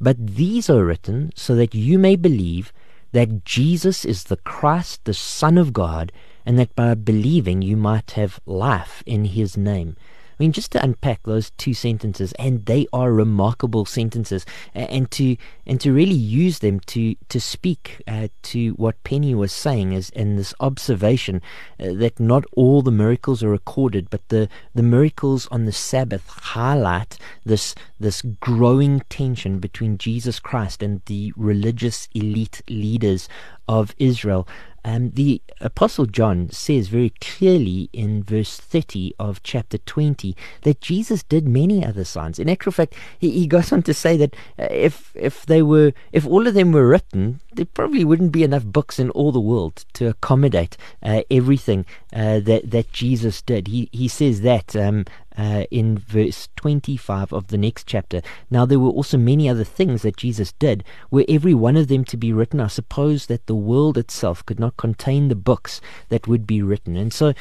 But 0.00 0.36
these 0.36 0.70
are 0.70 0.84
written 0.84 1.32
so 1.34 1.56
that 1.56 1.74
you 1.74 1.98
may 1.98 2.14
believe 2.14 2.72
that 3.10 3.44
Jesus 3.44 4.04
is 4.04 4.24
the 4.24 4.36
Christ, 4.36 5.04
the 5.04 5.12
Son 5.12 5.58
of 5.58 5.72
God, 5.72 6.12
and 6.46 6.58
that 6.58 6.74
by 6.74 6.94
believing 6.94 7.62
you 7.62 7.76
might 7.76 8.12
have 8.12 8.40
life 8.46 9.02
in 9.06 9.24
his 9.26 9.56
name. 9.56 9.96
I 10.34 10.42
mean, 10.42 10.52
just 10.52 10.72
to 10.72 10.82
unpack 10.82 11.22
those 11.22 11.50
two 11.50 11.74
sentences, 11.74 12.32
and 12.40 12.66
they 12.66 12.88
are 12.92 13.12
remarkable 13.12 13.84
sentences, 13.84 14.44
and 14.74 15.08
to 15.12 15.36
and 15.64 15.80
to 15.80 15.92
really 15.92 16.14
use 16.14 16.58
them 16.58 16.80
to 16.80 17.14
to 17.28 17.40
speak 17.40 18.02
uh, 18.08 18.28
to 18.42 18.70
what 18.70 19.02
Penny 19.04 19.32
was 19.32 19.52
saying 19.52 19.92
is 19.92 20.10
in 20.10 20.34
this 20.34 20.52
observation 20.58 21.40
uh, 21.78 21.92
that 21.94 22.18
not 22.18 22.44
all 22.56 22.82
the 22.82 22.90
miracles 22.90 23.44
are 23.44 23.48
recorded, 23.48 24.10
but 24.10 24.28
the 24.28 24.48
the 24.74 24.82
miracles 24.82 25.46
on 25.52 25.66
the 25.66 25.72
Sabbath 25.72 26.28
highlight 26.28 27.16
this 27.44 27.76
this 28.00 28.20
growing 28.40 29.02
tension 29.08 29.60
between 29.60 29.98
Jesus 29.98 30.40
Christ 30.40 30.82
and 30.82 31.00
the 31.06 31.32
religious 31.36 32.08
elite 32.12 32.60
leaders 32.68 33.28
of 33.68 33.94
Israel. 33.98 34.48
Um, 34.84 35.10
the 35.12 35.40
Apostle 35.60 36.06
John 36.06 36.50
says 36.50 36.88
very 36.88 37.10
clearly 37.20 37.88
in 37.92 38.22
verse 38.22 38.58
30 38.58 39.14
of 39.18 39.42
chapter 39.42 39.78
20 39.78 40.36
that 40.62 40.80
Jesus 40.80 41.22
did 41.22 41.48
many 41.48 41.84
other 41.84 42.04
signs. 42.04 42.38
In 42.38 42.50
actual 42.50 42.72
fact, 42.72 42.94
he, 43.18 43.30
he 43.30 43.46
goes 43.46 43.72
on 43.72 43.82
to 43.84 43.94
say 43.94 44.16
that 44.18 44.34
uh, 44.58 44.68
if 44.70 45.12
if 45.14 45.46
they 45.46 45.62
were 45.62 45.92
if 46.12 46.26
all 46.26 46.46
of 46.46 46.54
them 46.54 46.72
were 46.72 46.86
written, 46.86 47.40
there 47.56 47.64
probably 47.64 48.04
wouldn't 48.04 48.32
be 48.32 48.42
enough 48.42 48.64
books 48.64 48.98
in 48.98 49.10
all 49.10 49.32
the 49.32 49.40
world 49.40 49.84
to 49.94 50.08
accommodate 50.08 50.76
uh, 51.02 51.22
everything 51.30 51.86
uh, 52.12 52.40
that 52.40 52.70
that 52.70 52.92
Jesus 52.92 53.42
did. 53.42 53.68
He 53.68 53.88
he 53.92 54.08
says 54.08 54.40
that 54.42 54.74
um, 54.76 55.04
uh, 55.36 55.64
in 55.70 55.98
verse 55.98 56.48
25 56.56 57.32
of 57.32 57.48
the 57.48 57.58
next 57.58 57.86
chapter. 57.86 58.22
Now, 58.50 58.64
there 58.64 58.78
were 58.78 58.90
also 58.90 59.18
many 59.18 59.48
other 59.48 59.64
things 59.64 60.02
that 60.02 60.16
Jesus 60.16 60.52
did. 60.52 60.84
Were 61.10 61.24
every 61.28 61.54
one 61.54 61.76
of 61.76 61.88
them 61.88 62.04
to 62.04 62.16
be 62.16 62.32
written, 62.32 62.60
I 62.60 62.68
suppose 62.68 63.26
that 63.26 63.46
the 63.46 63.54
world 63.54 63.98
itself 63.98 64.44
could 64.46 64.60
not 64.60 64.76
contain 64.76 65.28
the 65.28 65.34
books 65.34 65.80
that 66.08 66.28
would 66.28 66.46
be 66.46 66.62
written. 66.62 66.96
And 66.96 67.12
so, 67.12 67.34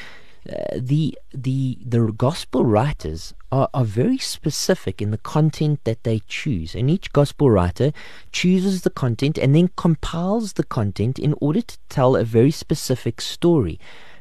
uh, 0.50 0.56
the 0.76 1.18
the 1.34 1.78
the 1.86 2.12
gospel 2.12 2.66
writers 2.66 3.34
are, 3.52 3.70
are 3.74 3.86
very 3.86 4.18
specific 4.18 5.02
in 5.02 5.12
the 5.12 5.18
content 5.18 5.80
that 5.86 6.04
they 6.04 6.22
choose, 6.28 6.76
and 6.76 6.90
each 6.90 7.14
gospel 7.14 7.50
writer 7.50 7.94
chooses 8.32 8.82
the 8.82 8.90
content 8.90 9.38
and 9.38 9.56
then 9.56 9.70
compiles 9.78 10.54
the 10.54 10.64
content 10.64 11.18
in 11.18 11.34
order 11.40 11.62
to 11.62 11.78
tell 11.88 12.16
a 12.16 12.24
very 12.24 12.52
specific 12.52 13.22
story. 13.22 13.80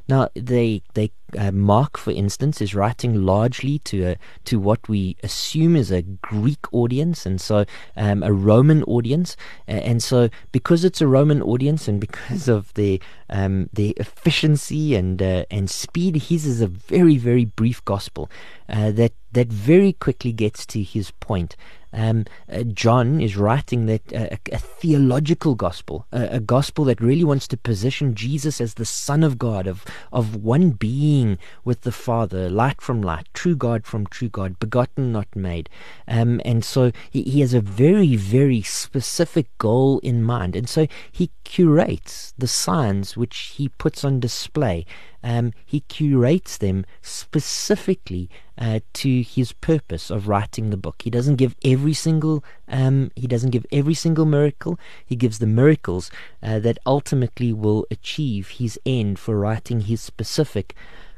Now, 0.09 0.29
they 0.35 0.83
they 0.95 1.13
uh, 1.39 1.51
Mark, 1.51 1.97
for 1.97 2.11
instance, 2.11 2.61
is 2.61 2.75
writing 2.75 3.25
largely 3.25 3.79
to 3.81 4.09
a, 4.09 4.17
to 4.45 4.59
what 4.59 4.87
we 4.89 5.17
assume 5.23 5.77
is 5.77 5.91
a 5.91 6.03
Greek 6.03 6.73
audience, 6.73 7.25
and 7.25 7.41
so 7.41 7.65
um, 7.97 8.23
a 8.23 8.33
Roman 8.33 8.83
audience. 8.85 9.37
And 9.67 10.03
so, 10.03 10.29
because 10.51 10.85
it's 10.85 11.01
a 11.01 11.07
Roman 11.07 11.41
audience, 11.43 11.89
and 11.89 12.01
because 12.01 12.49
of 12.49 12.75
the 12.75 13.01
um, 13.31 13.71
the 13.73 13.91
efficiency 13.97 14.95
and 14.95 15.23
uh, 15.23 15.45
and 15.51 15.71
speed, 15.71 16.17
his 16.17 16.45
is 16.45 16.61
a 16.61 16.67
very 16.67 17.17
very 17.17 17.45
brief 17.45 17.85
gospel 17.85 18.31
uh, 18.69 18.91
that 18.93 19.13
that 19.33 19.49
very 19.49 19.93
quickly 19.93 20.33
gets 20.33 20.67
to 20.67 20.83
his 20.83 21.11
point. 21.13 21.57
Um, 21.93 22.25
uh, 22.51 22.63
John 22.63 23.21
is 23.21 23.37
writing 23.37 23.87
that 23.87 24.13
uh, 24.13 24.29
a, 24.33 24.39
a, 24.55 24.59
theological 24.59 25.55
gospel, 25.55 26.07
a, 26.11 26.37
a, 26.37 26.41
gospel 26.41 26.85
that 26.87 27.01
really 27.01 27.25
wants 27.25 27.47
to 27.49 27.57
position 27.57 28.15
Jesus 28.15 28.61
as 28.61 28.75
the 28.75 28.85
Son 28.85 29.23
of 29.23 29.39
God, 29.39 29.67
of 29.67 29.85
of 30.11 30.37
one 30.37 30.71
being 30.71 31.39
with 31.65 31.83
the 31.83 31.93
Father, 31.93 32.49
light 32.49 32.81
from 32.81 33.03
light, 33.03 33.29
true 33.35 33.55
God 33.55 33.85
from 33.87 34.07
true 34.07 34.29
God, 34.29 34.59
begotten 34.59 35.13
not 35.13 35.35
made. 35.37 35.69
Um, 36.09 36.41
and 36.45 36.65
so 36.65 36.93
he, 37.11 37.23
he 37.23 37.41
has 37.41 37.53
a 37.53 37.61
very 37.61 38.17
very 38.17 38.63
specific 38.63 39.47
goal 39.59 39.99
in 39.99 40.23
mind, 40.23 40.57
and 40.57 40.69
so 40.69 40.87
he 41.11 41.31
curates 41.45 42.33
the 42.39 42.49
signs 42.49 43.17
which 43.17 43.55
he 43.57 43.69
puts 43.69 44.05
on 44.05 44.21
display 44.21 44.87
um, 45.23 45.53
he 45.65 45.81
curates 45.81 46.57
them 46.59 46.85
specifically 47.01 48.29
uh, 48.59 48.81
to 48.95 49.23
his 49.23 49.53
purpose 49.53 50.11
of 50.11 50.29
writing 50.29 50.71
the 50.71 50.77
book. 50.77 51.03
He 51.03 51.11
doesn't 51.11 51.37
give 51.37 51.55
every 51.65 51.95
single 51.95 52.45
um, 52.69 53.11
he 53.17 53.27
doesn't 53.27 53.51
give 53.51 53.67
every 53.73 53.95
single 53.95 54.25
miracle. 54.25 54.79
He 55.05 55.17
gives 55.17 55.39
the 55.39 55.47
miracles 55.47 56.11
uh, 56.43 56.59
that 56.61 56.79
ultimately 56.87 57.53
will 57.53 57.87
achieve 57.91 58.49
his 58.49 58.79
end 58.85 59.19
for 59.19 59.39
writing 59.39 59.83
his 59.83 60.01
specific 60.01 60.75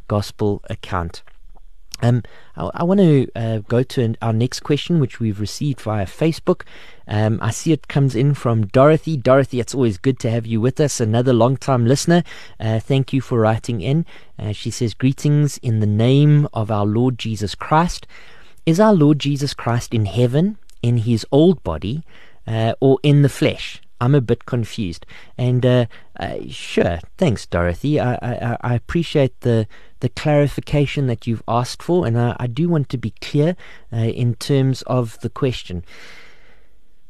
gospel 0.09 0.63
account. 0.69 1.23
Um, 2.03 2.23
I, 2.57 2.71
I, 2.75 2.85
want 2.85 3.01
to 3.01 3.29
uh, 3.35 3.59
go 3.69 3.83
to 3.83 4.03
an, 4.03 4.17
our 4.21 4.33
next 4.33 4.61
question, 4.61 5.01
which 5.01 5.21
we've 5.21 5.41
received 5.41 5.81
via 5.81 6.07
Facebook. 6.07 6.63
Um, 7.07 7.39
I 7.41 7.51
see 7.51 7.73
it 7.73 7.89
comes 7.89 8.15
in 8.15 8.35
from 8.35 8.67
Dorothy. 8.67 9.17
Dorothy, 9.17 9.61
it's 9.61 9.75
always 9.75 9.99
good 9.99 10.19
to 10.21 10.31
have 10.31 10.47
you 10.47 10.61
with 10.61 10.81
us, 10.81 11.01
another 11.01 11.33
long-time 11.33 11.87
listener. 11.87 12.25
Uh, 12.59 12.81
thank 12.81 13.13
you 13.13 13.21
for 13.21 13.39
writing 13.39 13.81
in. 13.81 14.07
Uh, 14.39 14.53
she 14.53 14.71
says, 14.71 14.95
Greetings 14.95 15.59
in 15.59 15.81
the 15.81 15.87
name 15.87 16.49
of 16.53 16.71
our 16.71 16.87
Lord 16.87 17.19
Jesus 17.19 17.55
Christ. 17.55 18.07
Is 18.67 18.81
our 18.81 18.95
Lord 18.95 19.19
Jesus 19.19 19.55
Christ 19.55 19.93
in 19.93 20.07
heaven, 20.07 20.59
in 20.83 20.99
his 20.99 21.27
old 21.31 21.63
body, 21.63 22.03
uh, 22.47 22.75
or 22.81 22.99
in 23.03 23.23
the 23.23 23.29
flesh? 23.29 23.81
I'm 24.05 24.15
a 24.15 24.21
bit 24.21 24.45
confused. 24.45 25.07
And 25.39 25.65
uh, 25.65 25.87
uh, 26.21 26.37
sure, 26.49 26.99
thanks, 27.17 27.47
Dorothy. 27.47 27.99
I, 27.99 28.15
I, 28.15 28.57
I, 28.61 28.75
appreciate 28.75 29.41
the 29.41 29.67
the 30.01 30.11
clarification 30.11 31.07
that 31.07 31.27
you've 31.27 31.43
asked 31.49 31.83
for, 31.83 32.07
and 32.07 32.19
I, 32.19 32.37
I 32.39 32.47
do 32.47 32.69
want 32.69 32.91
to 32.91 32.99
be 32.99 33.15
clear 33.23 33.57
uh, 33.91 33.97
in 33.97 34.35
terms 34.35 34.83
of 34.83 35.19
the 35.21 35.31
question. 35.31 35.85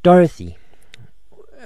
Dorothy, 0.05 0.57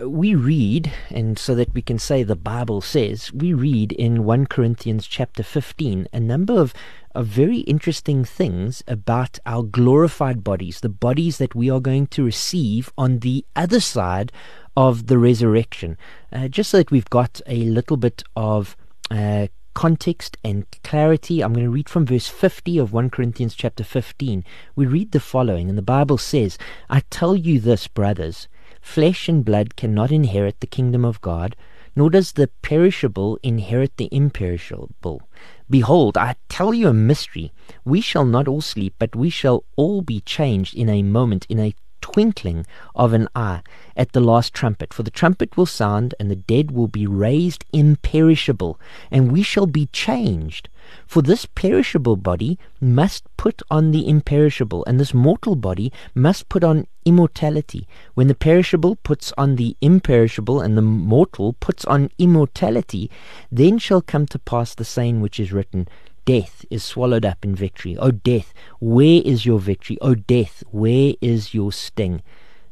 we 0.02 0.34
read, 0.34 0.92
and 1.10 1.38
so 1.38 1.54
that 1.54 1.74
we 1.74 1.82
can 1.82 1.98
say 1.98 2.22
the 2.22 2.36
Bible 2.36 2.80
says, 2.80 3.32
we 3.32 3.52
read 3.52 3.92
in 3.92 4.24
1 4.24 4.46
Corinthians 4.46 5.06
chapter 5.06 5.42
15 5.42 6.08
a 6.12 6.20
number 6.20 6.58
of, 6.60 6.72
of 7.14 7.26
very 7.26 7.58
interesting 7.60 8.24
things 8.24 8.82
about 8.86 9.38
our 9.46 9.62
glorified 9.62 10.44
bodies, 10.44 10.80
the 10.80 10.88
bodies 10.88 11.38
that 11.38 11.54
we 11.54 11.70
are 11.70 11.80
going 11.80 12.06
to 12.08 12.24
receive 12.24 12.92
on 12.96 13.20
the 13.20 13.44
other 13.56 13.80
side 13.80 14.32
of 14.78 15.08
the 15.08 15.18
resurrection. 15.18 15.98
Uh, 16.32 16.46
just 16.46 16.70
so 16.70 16.76
that 16.76 16.92
we've 16.92 17.10
got 17.10 17.40
a 17.48 17.64
little 17.64 17.96
bit 17.96 18.22
of 18.36 18.76
uh, 19.10 19.48
context 19.74 20.36
and 20.44 20.66
clarity, 20.84 21.42
I'm 21.42 21.52
going 21.52 21.66
to 21.66 21.70
read 21.70 21.88
from 21.88 22.06
verse 22.06 22.28
50 22.28 22.78
of 22.78 22.92
1 22.92 23.10
Corinthians 23.10 23.56
chapter 23.56 23.82
15. 23.82 24.44
We 24.76 24.86
read 24.86 25.10
the 25.10 25.18
following, 25.18 25.68
and 25.68 25.76
the 25.76 25.82
Bible 25.82 26.16
says, 26.16 26.58
I 26.88 27.02
tell 27.10 27.34
you 27.34 27.58
this, 27.58 27.88
brothers, 27.88 28.46
flesh 28.80 29.28
and 29.28 29.44
blood 29.44 29.74
cannot 29.74 30.12
inherit 30.12 30.60
the 30.60 30.68
kingdom 30.68 31.04
of 31.04 31.20
God, 31.22 31.56
nor 31.96 32.08
does 32.08 32.34
the 32.34 32.46
perishable 32.62 33.36
inherit 33.42 33.96
the 33.96 34.08
imperishable. 34.12 35.22
Behold, 35.68 36.16
I 36.16 36.36
tell 36.48 36.72
you 36.72 36.86
a 36.86 36.94
mystery. 36.94 37.50
We 37.84 38.00
shall 38.00 38.24
not 38.24 38.46
all 38.46 38.60
sleep, 38.60 38.94
but 39.00 39.16
we 39.16 39.28
shall 39.28 39.64
all 39.74 40.02
be 40.02 40.20
changed 40.20 40.76
in 40.76 40.88
a 40.88 41.02
moment, 41.02 41.46
in 41.48 41.58
a 41.58 41.74
twinkling 42.00 42.66
of 42.94 43.12
an 43.12 43.28
eye 43.34 43.62
at 43.96 44.12
the 44.12 44.20
last 44.20 44.54
trumpet. 44.54 44.92
For 44.92 45.02
the 45.02 45.11
trumpet 45.11 45.56
will 45.56 45.66
sound, 45.66 46.14
and 46.18 46.30
the 46.30 46.37
dead 46.37 46.70
will 46.70 46.88
be 46.88 47.06
raised 47.06 47.64
imperishable, 47.72 48.78
and 49.11 49.32
we 49.32 49.42
shall 49.42 49.66
be 49.66 49.87
changed. 49.87 50.68
For 51.06 51.20
this 51.20 51.44
perishable 51.44 52.16
body 52.16 52.58
must 52.80 53.24
put 53.37 53.62
on 53.70 53.90
the 53.90 54.08
imperishable, 54.08 54.84
and 54.87 54.98
this 54.98 55.12
mortal 55.12 55.54
body 55.54 55.92
must 56.14 56.48
put 56.48 56.64
on 56.64 56.87
immortality. 57.04 57.87
When 58.14 58.28
the 58.28 58.34
perishable 58.34 58.96
puts 58.96 59.32
on 59.37 59.56
the 59.56 59.76
imperishable, 59.80 60.61
and 60.61 60.76
the 60.76 60.82
mortal 60.82 61.54
puts 61.54 61.84
on 61.84 62.11
immortality, 62.18 63.11
then 63.52 63.78
shall 63.78 64.00
come 64.00 64.26
to 64.26 64.38
pass 64.38 64.74
the 64.74 64.84
saying 64.84 65.20
which 65.20 65.38
is 65.38 65.52
written 65.52 65.88
Death 66.28 66.66
is 66.68 66.84
swallowed 66.84 67.24
up 67.24 67.42
in 67.42 67.54
victory. 67.54 67.96
O 67.96 68.10
death, 68.10 68.52
where 68.80 69.22
is 69.24 69.46
your 69.46 69.58
victory? 69.58 69.96
O 70.02 70.14
death, 70.14 70.62
where 70.70 71.14
is 71.22 71.54
your 71.54 71.72
sting? 71.72 72.20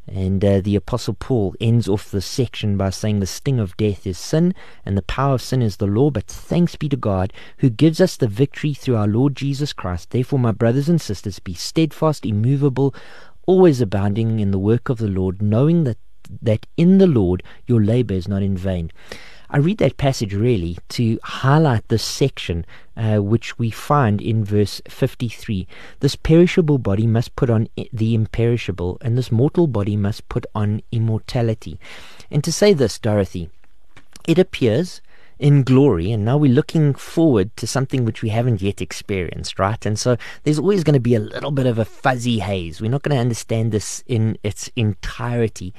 And 0.07 0.45
uh, 0.45 0.61
the 0.61 0.77
Apostle 0.77 1.15
Paul 1.15 1.55
ends 1.59 1.89
off 1.89 2.11
this 2.11 2.27
section 2.27 2.77
by 2.77 2.91
saying 2.91 3.21
the 3.21 3.27
sting 3.27 3.59
of 3.59 3.75
death 3.79 4.07
is 4.07 4.19
sin, 4.19 4.55
and 4.85 4.95
the 4.95 5.01
power 5.01 5.33
of 5.33 5.41
sin 5.41 5.63
is 5.63 5.79
the 5.79 5.87
law. 5.87 6.11
But 6.11 6.27
thanks 6.27 6.77
be 6.77 6.91
to 6.91 6.99
God 6.99 7.33
who 7.57 7.71
gives 7.71 7.99
us 7.99 8.19
the 8.19 8.29
victory 8.29 8.75
through 8.75 8.97
our 8.97 9.09
Lord 9.09 9.35
Jesus 9.35 9.73
Christ. 9.73 10.11
Therefore, 10.11 10.39
my 10.39 10.53
brothers 10.53 10.91
and 10.91 11.01
sisters, 11.01 11.39
be 11.39 11.55
steadfast, 11.55 12.27
immovable, 12.27 12.95
always 13.47 13.81
abounding 13.81 14.39
in 14.39 14.51
the 14.51 14.59
work 14.59 14.91
of 14.91 14.99
the 14.99 15.09
Lord, 15.09 15.41
knowing 15.41 15.85
that, 15.85 15.97
that 16.43 16.67
in 16.77 16.99
the 16.99 17.07
Lord 17.07 17.43
your 17.67 17.83
labor 17.83 18.13
is 18.13 18.29
not 18.29 18.43
in 18.43 18.55
vain. 18.55 18.91
I 19.49 19.59
read 19.59 19.79
that 19.79 19.97
passage 19.97 20.35
really 20.35 20.79
to 20.91 21.19
highlight 21.23 21.89
this 21.89 22.03
section 22.03 22.67
uh, 22.97 23.19
which 23.19 23.59
we 23.59 23.71
find 23.71 24.21
in 24.21 24.45
verse 24.45 24.81
53. 24.89 25.67
This 26.01 26.17
perishable 26.17 26.79
body 26.79 27.07
must 27.07 27.37
put 27.37 27.51
on 27.51 27.69
the 27.93 28.15
imperishable, 28.15 28.99
and 29.01 29.17
this 29.17 29.31
mortal 29.31 29.67
body 29.67 29.97
must 29.97 30.29
put 30.29 30.47
on 30.55 30.83
immortality. 30.91 31.79
And 32.31 32.43
to 32.43 32.53
say 32.53 32.73
this, 32.73 32.99
Dorothy, 32.99 33.51
it 34.27 34.39
appears 34.39 35.01
in 35.39 35.63
glory, 35.63 36.11
and 36.13 36.25
now 36.25 36.37
we're 36.37 36.53
looking 36.53 36.95
forward 36.95 37.55
to 37.57 37.67
something 37.67 38.05
which 38.05 38.23
we 38.23 38.31
haven't 38.31 38.63
yet 38.63 38.81
experienced, 38.81 39.59
right? 39.59 39.85
And 39.85 39.99
so 39.99 40.17
there's 40.43 40.59
always 40.59 40.85
going 40.85 40.95
to 40.95 41.01
be 41.01 41.15
a 41.15 41.21
little 41.21 41.51
bit 41.51 41.67
of 41.67 41.79
a 41.79 41.85
fuzzy 41.85 42.39
haze. 42.39 42.81
We're 42.81 42.91
not 42.91 43.03
going 43.03 43.15
to 43.15 43.21
understand 43.21 43.73
this 43.73 44.03
in 44.07 44.39
its 44.43 44.71
entirety. 44.77 45.75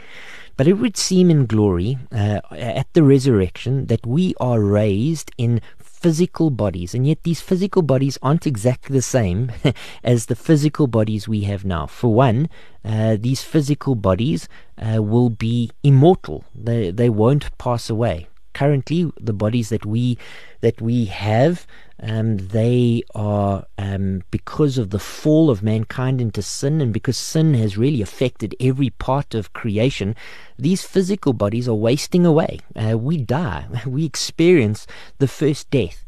But 0.56 0.68
it 0.68 0.74
would 0.74 0.98
seem 0.98 1.30
in 1.30 1.46
glory 1.46 2.00
uh, 2.12 2.42
at 2.52 2.92
the 2.94 3.04
resurrection 3.04 3.88
that 3.88 4.06
we 4.06 4.34
are 4.40 4.60
raised 4.60 5.32
in 5.38 5.62
physical 5.78 6.50
bodies, 6.50 6.94
and 6.94 7.08
yet 7.08 7.24
these 7.24 7.42
physical 7.42 7.82
bodies 7.82 8.18
aren't 8.22 8.48
exactly 8.48 8.96
the 8.96 9.02
same 9.02 9.52
as 10.04 10.28
the 10.28 10.36
physical 10.36 10.88
bodies 10.88 11.28
we 11.28 11.42
have 11.42 11.66
now. 11.66 11.86
For 11.86 12.14
one, 12.14 12.50
uh, 12.84 13.18
these 13.20 13.44
physical 13.44 13.96
bodies 13.96 14.48
uh, 14.78 15.02
will 15.02 15.30
be 15.30 15.72
immortal; 15.84 16.44
they 16.56 16.92
they 16.92 17.10
won't 17.10 17.56
pass 17.58 17.90
away 17.90 18.28
currently 18.58 19.12
the 19.30 19.34
bodies 19.44 19.70
that 19.70 19.86
we 19.86 20.18
that 20.62 20.82
we 20.82 21.06
have 21.06 21.68
um, 22.00 22.38
they 22.38 23.04
are 23.14 23.66
um, 23.78 24.24
because 24.32 24.78
of 24.78 24.90
the 24.90 25.00
fall 25.00 25.50
of 25.50 25.62
mankind 25.62 26.22
into 26.22 26.42
sin 26.42 26.82
and 26.82 26.92
because 26.92 27.18
sin 27.18 27.54
has 27.54 27.78
really 27.78 28.02
affected 28.02 28.56
every 28.60 28.90
part 28.90 29.36
of 29.36 29.54
creation 29.54 30.16
these 30.60 30.84
physical 30.84 31.34
bodies 31.34 31.68
are 31.68 31.76
wasting 31.76 32.26
away. 32.26 32.60
Uh, 32.76 32.98
we 32.98 33.18
die. 33.18 33.68
We 33.86 34.06
experience 34.06 34.88
the 35.20 35.28
first 35.28 35.70
death 35.70 36.04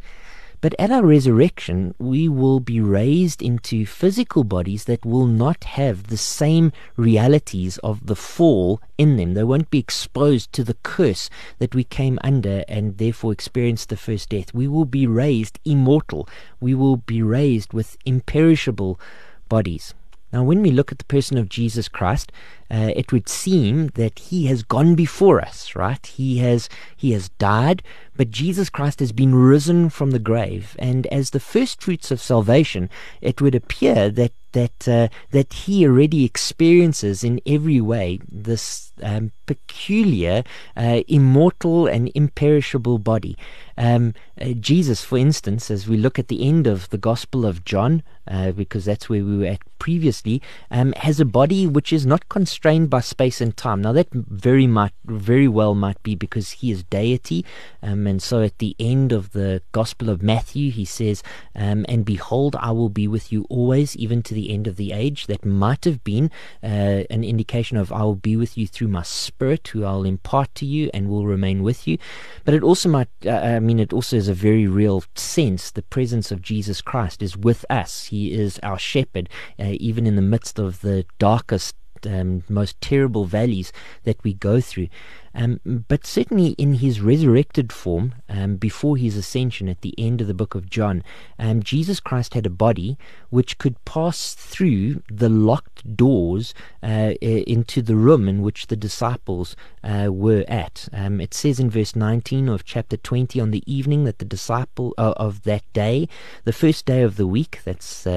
but 0.61 0.75
at 0.77 0.91
our 0.91 1.05
resurrection, 1.05 1.95
we 1.97 2.27
will 2.27 2.59
be 2.59 2.81
raised 2.81 3.41
into 3.41 3.85
physical 3.85 4.43
bodies 4.43 4.83
that 4.85 5.05
will 5.05 5.25
not 5.25 5.63
have 5.63 6.07
the 6.07 6.17
same 6.17 6.73
realities 6.97 7.77
of 7.79 8.07
the 8.07 8.15
fall 8.15 8.81
in 8.97 9.15
them. 9.15 9.33
They 9.33 9.43
won't 9.43 9.69
be 9.69 9.79
exposed 9.79 10.51
to 10.53 10.63
the 10.63 10.77
curse 10.83 11.29
that 11.59 11.73
we 11.73 11.83
came 11.83 12.19
under 12.23 12.65
and 12.67 12.97
therefore 12.97 13.31
experienced 13.31 13.89
the 13.89 13.97
first 13.97 14.29
death. 14.29 14.53
We 14.53 14.67
will 14.67 14.85
be 14.85 15.07
raised 15.07 15.59
immortal. 15.63 16.27
We 16.59 16.73
will 16.73 16.97
be 16.97 17.21
raised 17.21 17.71
with 17.71 17.97
imperishable 18.05 18.99
bodies. 19.47 19.93
Now, 20.31 20.43
when 20.43 20.61
we 20.61 20.71
look 20.71 20.91
at 20.91 20.99
the 20.99 21.05
person 21.05 21.37
of 21.37 21.49
Jesus 21.49 21.87
Christ, 21.87 22.31
uh, 22.71 22.91
it 22.95 23.11
would 23.11 23.27
seem 23.27 23.87
that 23.95 24.19
he 24.19 24.45
has 24.45 24.61
gone 24.61 24.93
before 24.93 25.41
us, 25.41 25.75
right? 25.75 26.05
He 26.05 26.37
has 26.37 26.69
he 26.95 27.11
has 27.13 27.29
died, 27.29 27.81
but 28.15 28.29
Jesus 28.29 28.69
Christ 28.69 28.99
has 28.99 29.11
been 29.11 29.33
risen 29.33 29.89
from 29.89 30.11
the 30.11 30.19
grave, 30.19 30.75
and 30.77 31.07
as 31.07 31.31
the 31.31 31.39
first 31.39 31.81
fruits 31.81 32.11
of 32.11 32.21
salvation, 32.21 32.89
it 33.21 33.41
would 33.41 33.55
appear 33.55 34.09
that 34.11 34.33
that 34.51 34.87
uh, 34.87 35.07
that 35.31 35.53
he 35.53 35.85
already 35.85 36.25
experiences 36.25 37.23
in 37.23 37.41
every 37.45 37.81
way 37.81 38.19
this 38.31 38.88
um, 39.01 39.31
peculiar, 39.45 40.43
uh, 40.77 41.01
immortal, 41.07 41.87
and 41.87 42.11
imperishable 42.15 42.99
body. 42.99 43.37
Um, 43.77 44.13
uh, 44.39 44.49
Jesus, 44.59 45.03
for 45.03 45.17
instance, 45.17 45.71
as 45.71 45.87
we 45.87 45.95
look 45.95 46.19
at 46.19 46.27
the 46.27 46.45
end 46.47 46.67
of 46.67 46.89
the 46.89 46.97
Gospel 46.97 47.45
of 47.45 47.63
John, 47.63 48.03
uh, 48.27 48.51
because 48.51 48.85
that's 48.85 49.09
where 49.09 49.23
we 49.23 49.37
were 49.37 49.45
at 49.45 49.61
previously, 49.79 50.41
um, 50.69 50.91
has 50.97 51.19
a 51.19 51.25
body 51.25 51.65
which 51.65 51.91
is 51.93 52.05
not 52.05 52.27
constrained 52.27 52.89
by 52.89 52.99
space 52.99 53.39
and 53.39 53.55
time. 53.55 53.81
Now 53.81 53.93
that 53.93 54.11
very 54.13 54.67
might, 54.67 54.91
very 55.05 55.47
well 55.47 55.73
might 55.73 56.01
be 56.03 56.13
because 56.13 56.51
he 56.51 56.71
is 56.71 56.83
deity, 56.83 57.45
um, 57.81 58.05
and 58.05 58.21
so 58.21 58.41
at 58.41 58.59
the 58.59 58.75
end 58.79 59.13
of 59.13 59.31
the 59.31 59.61
Gospel 59.71 60.09
of 60.09 60.21
Matthew, 60.21 60.71
he 60.71 60.85
says, 60.85 61.23
um, 61.55 61.85
"And 61.87 62.03
behold, 62.05 62.57
I 62.59 62.71
will 62.71 62.89
be 62.89 63.07
with 63.07 63.31
you 63.31 63.45
always, 63.49 63.95
even 63.95 64.21
to 64.23 64.33
the 64.33 64.51
end 64.51 64.67
of 64.67 64.75
the 64.75 64.91
age." 64.91 65.27
That 65.27 65.45
might 65.45 65.85
have 65.85 66.03
been 66.03 66.29
uh, 66.61 67.07
an 67.09 67.23
indication 67.23 67.77
of 67.77 67.91
I 67.91 68.03
will 68.03 68.15
be 68.15 68.35
with 68.35 68.57
you 68.57 68.67
through 68.67 68.88
my 68.91 69.03
Spirit, 69.03 69.67
who 69.69 69.83
I'll 69.85 70.03
impart 70.03 70.53
to 70.55 70.65
you 70.65 70.89
and 70.93 71.09
will 71.09 71.25
remain 71.25 71.63
with 71.63 71.87
you. 71.87 71.97
But 72.45 72.53
it 72.53 72.63
also 72.63 72.89
might, 72.89 73.09
uh, 73.25 73.31
I 73.31 73.59
mean, 73.59 73.79
it 73.79 73.93
also 73.93 74.17
is 74.17 74.27
a 74.27 74.33
very 74.33 74.67
real 74.67 75.03
sense. 75.15 75.71
The 75.71 75.81
presence 75.81 76.31
of 76.31 76.41
Jesus 76.41 76.81
Christ 76.81 77.21
is 77.21 77.37
with 77.37 77.65
us. 77.69 78.05
He 78.05 78.33
is 78.33 78.59
our 78.63 78.79
shepherd, 78.79 79.29
uh, 79.59 79.75
even 79.79 80.07
in 80.07 80.15
the 80.15 80.21
midst 80.21 80.59
of 80.59 80.81
the 80.81 81.05
darkest 81.17 81.75
um, 82.05 82.43
most 82.49 82.79
terrible 82.81 83.25
valleys 83.25 83.71
that 84.03 84.23
we 84.23 84.33
go 84.33 84.61
through. 84.61 84.87
Um, 85.33 85.59
but 85.87 86.05
certainly 86.05 86.49
in 86.57 86.75
his 86.75 87.01
resurrected 87.01 87.71
form, 87.71 88.15
um, 88.27 88.55
before 88.55 88.97
his 88.97 89.15
ascension 89.15 89.69
at 89.69 89.81
the 89.81 89.93
end 89.97 90.21
of 90.21 90.27
the 90.27 90.33
book 90.33 90.55
of 90.55 90.69
John, 90.69 91.03
um, 91.37 91.61
Jesus 91.63 91.99
Christ 91.99 92.33
had 92.33 92.45
a 92.45 92.49
body 92.49 92.97
which 93.29 93.57
could 93.57 93.83
pass 93.85 94.33
through 94.33 95.03
the 95.09 95.29
locked 95.29 95.95
doors 95.95 96.53
uh, 96.83 97.13
into 97.21 97.81
the 97.81 97.95
room 97.95 98.27
in 98.27 98.41
which 98.41 98.67
the 98.67 98.75
disciples 98.75 99.55
uh, 99.83 100.09
were 100.11 100.45
at. 100.47 100.87
Um, 100.91 101.21
it 101.21 101.33
says 101.33 101.59
in 101.59 101.69
verse 101.69 101.95
19 101.95 102.49
of 102.49 102.65
chapter 102.65 102.97
20, 102.97 103.39
on 103.39 103.51
the 103.51 103.63
evening 103.71 104.03
that 104.05 104.19
the 104.19 104.25
disciple 104.25 104.93
uh, 104.97 105.13
of 105.17 105.43
that 105.43 105.63
day, 105.73 106.07
the 106.43 106.53
first 106.53 106.85
day 106.85 107.01
of 107.01 107.15
the 107.15 107.27
week, 107.27 107.61
that's 107.63 108.07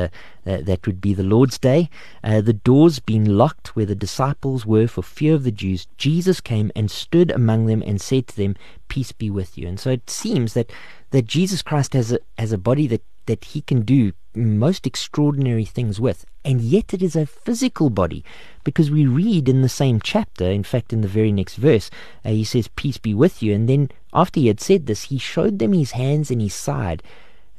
uh, 0.46 0.58
that 0.62 0.86
would 0.86 1.00
be 1.00 1.14
the 1.14 1.22
Lord's 1.22 1.58
day, 1.58 1.88
uh, 2.24 2.40
the 2.40 2.52
doors 2.52 2.98
being 2.98 3.24
locked 3.24 3.76
where 3.76 3.86
the 3.86 3.94
disciples 3.94 4.66
were 4.66 4.86
for 4.86 5.02
fear 5.02 5.34
of 5.34 5.44
the 5.44 5.52
Jews, 5.52 5.86
Jesus 5.96 6.40
came 6.40 6.70
and 6.74 6.90
stood 6.90 7.30
among 7.30 7.66
them 7.66 7.82
and 7.86 8.00
said 8.00 8.26
to 8.28 8.36
them, 8.36 8.56
Peace 8.88 9.12
be 9.12 9.30
with 9.30 9.56
you. 9.56 9.68
And 9.68 9.78
so 9.78 9.90
it 9.90 10.10
seems 10.10 10.54
that, 10.54 10.70
that 11.10 11.26
Jesus 11.26 11.62
Christ 11.62 11.92
has 11.94 12.12
a, 12.12 12.18
has 12.38 12.52
a 12.52 12.58
body 12.58 12.86
that, 12.88 13.02
that 13.26 13.44
he 13.44 13.60
can 13.60 13.82
do 13.82 14.12
most 14.34 14.86
extraordinary 14.86 15.64
things 15.64 16.00
with, 16.00 16.24
and 16.44 16.60
yet 16.60 16.94
it 16.94 17.02
is 17.02 17.14
a 17.14 17.26
physical 17.26 17.90
body, 17.90 18.24
because 18.64 18.90
we 18.90 19.06
read 19.06 19.48
in 19.48 19.62
the 19.62 19.68
same 19.68 20.00
chapter, 20.00 20.46
in 20.46 20.64
fact, 20.64 20.92
in 20.92 21.02
the 21.02 21.08
very 21.08 21.30
next 21.30 21.56
verse, 21.56 21.90
uh, 22.24 22.30
he 22.30 22.44
says, 22.44 22.68
Peace 22.74 22.98
be 22.98 23.14
with 23.14 23.42
you. 23.42 23.54
And 23.54 23.68
then 23.68 23.90
after 24.12 24.40
he 24.40 24.48
had 24.48 24.60
said 24.60 24.86
this, 24.86 25.04
he 25.04 25.18
showed 25.18 25.58
them 25.58 25.72
his 25.72 25.92
hands 25.92 26.30
and 26.30 26.40
his 26.40 26.54
side. 26.54 27.02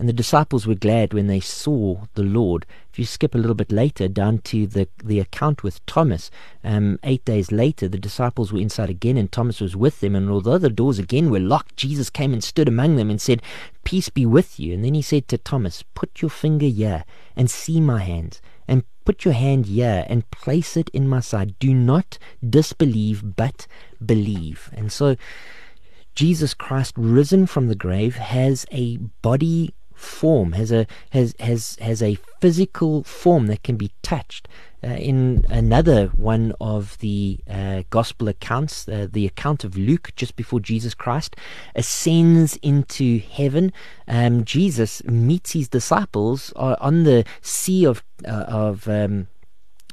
And 0.03 0.09
the 0.09 0.11
disciples 0.11 0.67
were 0.67 0.75
glad 0.75 1.13
when 1.13 1.27
they 1.27 1.39
saw 1.39 2.07
the 2.15 2.23
Lord. 2.23 2.65
If 2.91 2.99
you 2.99 3.05
skip 3.05 3.33
a 3.33 3.37
little 3.37 3.55
bit 3.55 3.71
later 3.71 4.09
down 4.09 4.39
to 4.39 4.67
the, 4.67 4.89
the 5.01 5.21
account 5.21 5.63
with 5.63 5.79
Thomas, 5.85 6.29
um, 6.61 6.99
eight 7.03 7.23
days 7.23 7.53
later, 7.53 7.87
the 7.87 7.97
disciples 7.97 8.51
were 8.51 8.59
inside 8.59 8.89
again 8.89 9.15
and 9.15 9.31
Thomas 9.31 9.61
was 9.61 9.77
with 9.77 10.01
them. 10.01 10.13
And 10.13 10.29
although 10.29 10.57
the 10.57 10.69
doors 10.69 10.99
again 10.99 11.29
were 11.29 11.39
locked, 11.39 11.77
Jesus 11.77 12.09
came 12.09 12.33
and 12.33 12.43
stood 12.43 12.67
among 12.67 12.97
them 12.97 13.09
and 13.09 13.21
said, 13.21 13.41
Peace 13.85 14.09
be 14.09 14.25
with 14.25 14.59
you. 14.59 14.73
And 14.73 14.83
then 14.83 14.93
he 14.93 15.01
said 15.01 15.29
to 15.29 15.37
Thomas, 15.37 15.85
Put 15.93 16.21
your 16.21 16.27
finger 16.27 16.67
here 16.67 17.05
and 17.37 17.49
see 17.49 17.79
my 17.79 18.01
hands. 18.01 18.41
And 18.67 18.83
put 19.05 19.23
your 19.23 19.33
hand 19.33 19.67
here 19.67 20.05
and 20.09 20.29
place 20.31 20.75
it 20.75 20.89
in 20.89 21.07
my 21.07 21.21
side. 21.21 21.57
Do 21.59 21.73
not 21.73 22.17
disbelieve, 22.45 23.37
but 23.37 23.67
believe. 24.05 24.69
And 24.73 24.91
so 24.91 25.15
Jesus 26.13 26.53
Christ, 26.53 26.93
risen 26.95 27.47
from 27.47 27.69
the 27.69 27.75
grave, 27.75 28.17
has 28.17 28.65
a 28.69 28.97
body 28.97 29.73
form, 30.03 30.53
has 30.53 30.71
a 30.71 30.85
has 31.11 31.35
has 31.39 31.77
has 31.81 32.01
a 32.01 32.17
physical 32.41 33.03
form 33.03 33.47
that 33.47 33.63
can 33.63 33.77
be 33.77 33.91
touched. 34.01 34.47
Uh, 34.85 34.95
in 34.95 35.45
another 35.49 36.07
one 36.07 36.53
of 36.59 36.97
the 36.99 37.39
uh, 37.49 37.83
gospel 37.89 38.27
accounts, 38.27 38.85
uh, 38.89 39.07
the 39.09 39.25
account 39.25 39.63
of 39.63 39.77
Luke, 39.77 40.11
just 40.17 40.35
before 40.35 40.59
Jesus 40.59 40.93
Christ 40.93 41.37
ascends 41.73 42.57
into 42.57 43.19
heaven, 43.19 43.71
um, 44.09 44.43
Jesus 44.43 45.01
meets 45.05 45.53
his 45.53 45.69
disciples 45.69 46.51
on 46.57 47.03
the 47.05 47.23
sea 47.41 47.85
of 47.85 48.03
uh, 48.27 48.45
of 48.49 48.89
um, 48.89 49.27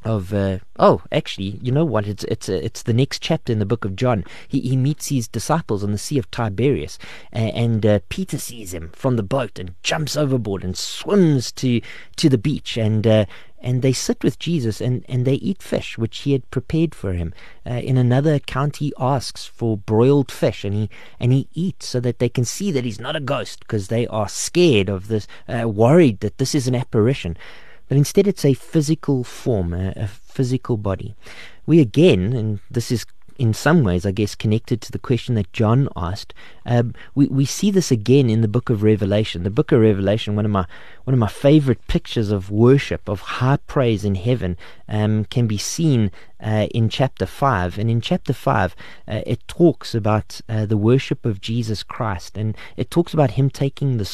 of 0.04 0.32
uh, 0.32 0.58
oh 0.78 1.02
actually 1.12 1.58
you 1.62 1.72
know 1.72 1.84
what? 1.84 2.06
It's 2.06 2.24
it's 2.24 2.48
uh, 2.48 2.60
it's 2.62 2.82
the 2.82 2.92
next 2.92 3.22
chapter 3.22 3.52
in 3.52 3.58
the 3.58 3.66
book 3.66 3.84
of 3.84 3.96
John. 3.96 4.24
He 4.48 4.60
he 4.60 4.76
meets 4.76 5.08
his 5.08 5.28
disciples 5.28 5.84
on 5.84 5.92
the 5.92 5.98
sea 5.98 6.18
of 6.18 6.30
Tiberias 6.30 6.98
uh, 7.34 7.38
and 7.38 7.84
uh, 7.84 8.00
Peter 8.08 8.38
sees 8.38 8.72
him 8.72 8.90
from 8.94 9.16
the 9.16 9.22
boat 9.22 9.58
and 9.58 9.74
jumps 9.82 10.16
overboard 10.16 10.64
and 10.64 10.76
swims 10.76 11.52
to 11.52 11.80
to 12.16 12.28
the 12.28 12.38
beach. 12.38 12.76
And 12.76 13.06
uh, 13.06 13.26
and 13.62 13.82
they 13.82 13.92
sit 13.92 14.24
with 14.24 14.38
Jesus 14.38 14.80
and, 14.80 15.04
and 15.06 15.26
they 15.26 15.34
eat 15.34 15.62
fish 15.62 15.98
which 15.98 16.20
he 16.20 16.32
had 16.32 16.50
prepared 16.50 16.94
for 16.94 17.12
him. 17.12 17.34
Uh, 17.66 17.74
in 17.74 17.98
another 17.98 18.32
account, 18.32 18.78
he 18.78 18.94
asks 18.98 19.44
for 19.44 19.76
broiled 19.76 20.32
fish 20.32 20.64
and 20.64 20.74
he 20.74 20.90
and 21.18 21.30
he 21.30 21.46
eats 21.52 21.86
so 21.86 22.00
that 22.00 22.20
they 22.20 22.30
can 22.30 22.46
see 22.46 22.72
that 22.72 22.84
he's 22.84 22.98
not 22.98 23.16
a 23.16 23.20
ghost 23.20 23.60
because 23.60 23.88
they 23.88 24.06
are 24.06 24.30
scared 24.30 24.88
of 24.88 25.08
this, 25.08 25.26
worried 25.46 26.20
that 26.20 26.38
this 26.38 26.54
is 26.54 26.66
an 26.68 26.74
apparition 26.74 27.36
but 27.90 27.98
instead 27.98 28.29
it's 28.29 28.44
a 28.44 28.55
physical 28.55 29.24
form, 29.24 29.74
a, 29.74 29.92
a 29.96 30.07
physical 30.07 30.76
body. 30.76 31.16
We 31.66 31.81
again, 31.81 32.33
and 32.33 32.61
this 32.70 32.92
is 32.92 33.05
in 33.37 33.53
some 33.53 33.83
ways, 33.83 34.07
I 34.07 34.12
guess, 34.12 34.37
connected 34.37 34.81
to 34.83 34.92
the 34.92 34.98
question 34.98 35.35
that 35.35 35.53
John 35.53 35.88
asked. 35.96 36.33
Um, 36.64 36.94
we 37.16 37.26
we 37.26 37.44
see 37.44 37.72
this 37.72 37.90
again 37.90 38.31
in 38.31 38.42
the 38.42 38.48
Book 38.48 38.70
of 38.70 38.85
Revelation. 38.85 39.42
The 39.42 39.50
Book 39.50 39.72
of 39.72 39.81
Revelation, 39.81 40.37
one 40.37 40.44
of 40.44 40.53
my 40.53 40.66
one 41.03 41.14
of 41.14 41.18
my 41.18 41.26
favorite 41.26 41.85
pictures 41.88 42.31
of 42.31 42.48
worship, 42.53 43.09
of 43.09 43.20
high 43.20 43.59
praise 43.66 44.05
in 44.05 44.14
heaven, 44.14 44.57
um, 44.88 45.24
can 45.24 45.48
be 45.48 45.59
seen 45.59 46.12
uh, 46.38 46.68
in 46.72 46.90
chapter 46.90 47.26
five. 47.26 47.76
And 47.76 47.90
in 47.90 48.00
chapter 48.00 48.33
five, 48.33 48.76
uh, 49.09 49.22
it 49.26 49.48
talks 49.48 49.96
about 49.96 50.40
uh, 50.48 50.64
the 50.64 50.76
worship 50.76 51.26
of 51.26 51.40
Jesus 51.40 51.83
Christ, 51.83 52.38
and 52.38 52.57
it 52.76 52.88
talks 52.88 53.12
about 53.12 53.33
Him 53.33 53.50
taking 53.50 53.96
the 53.96 54.05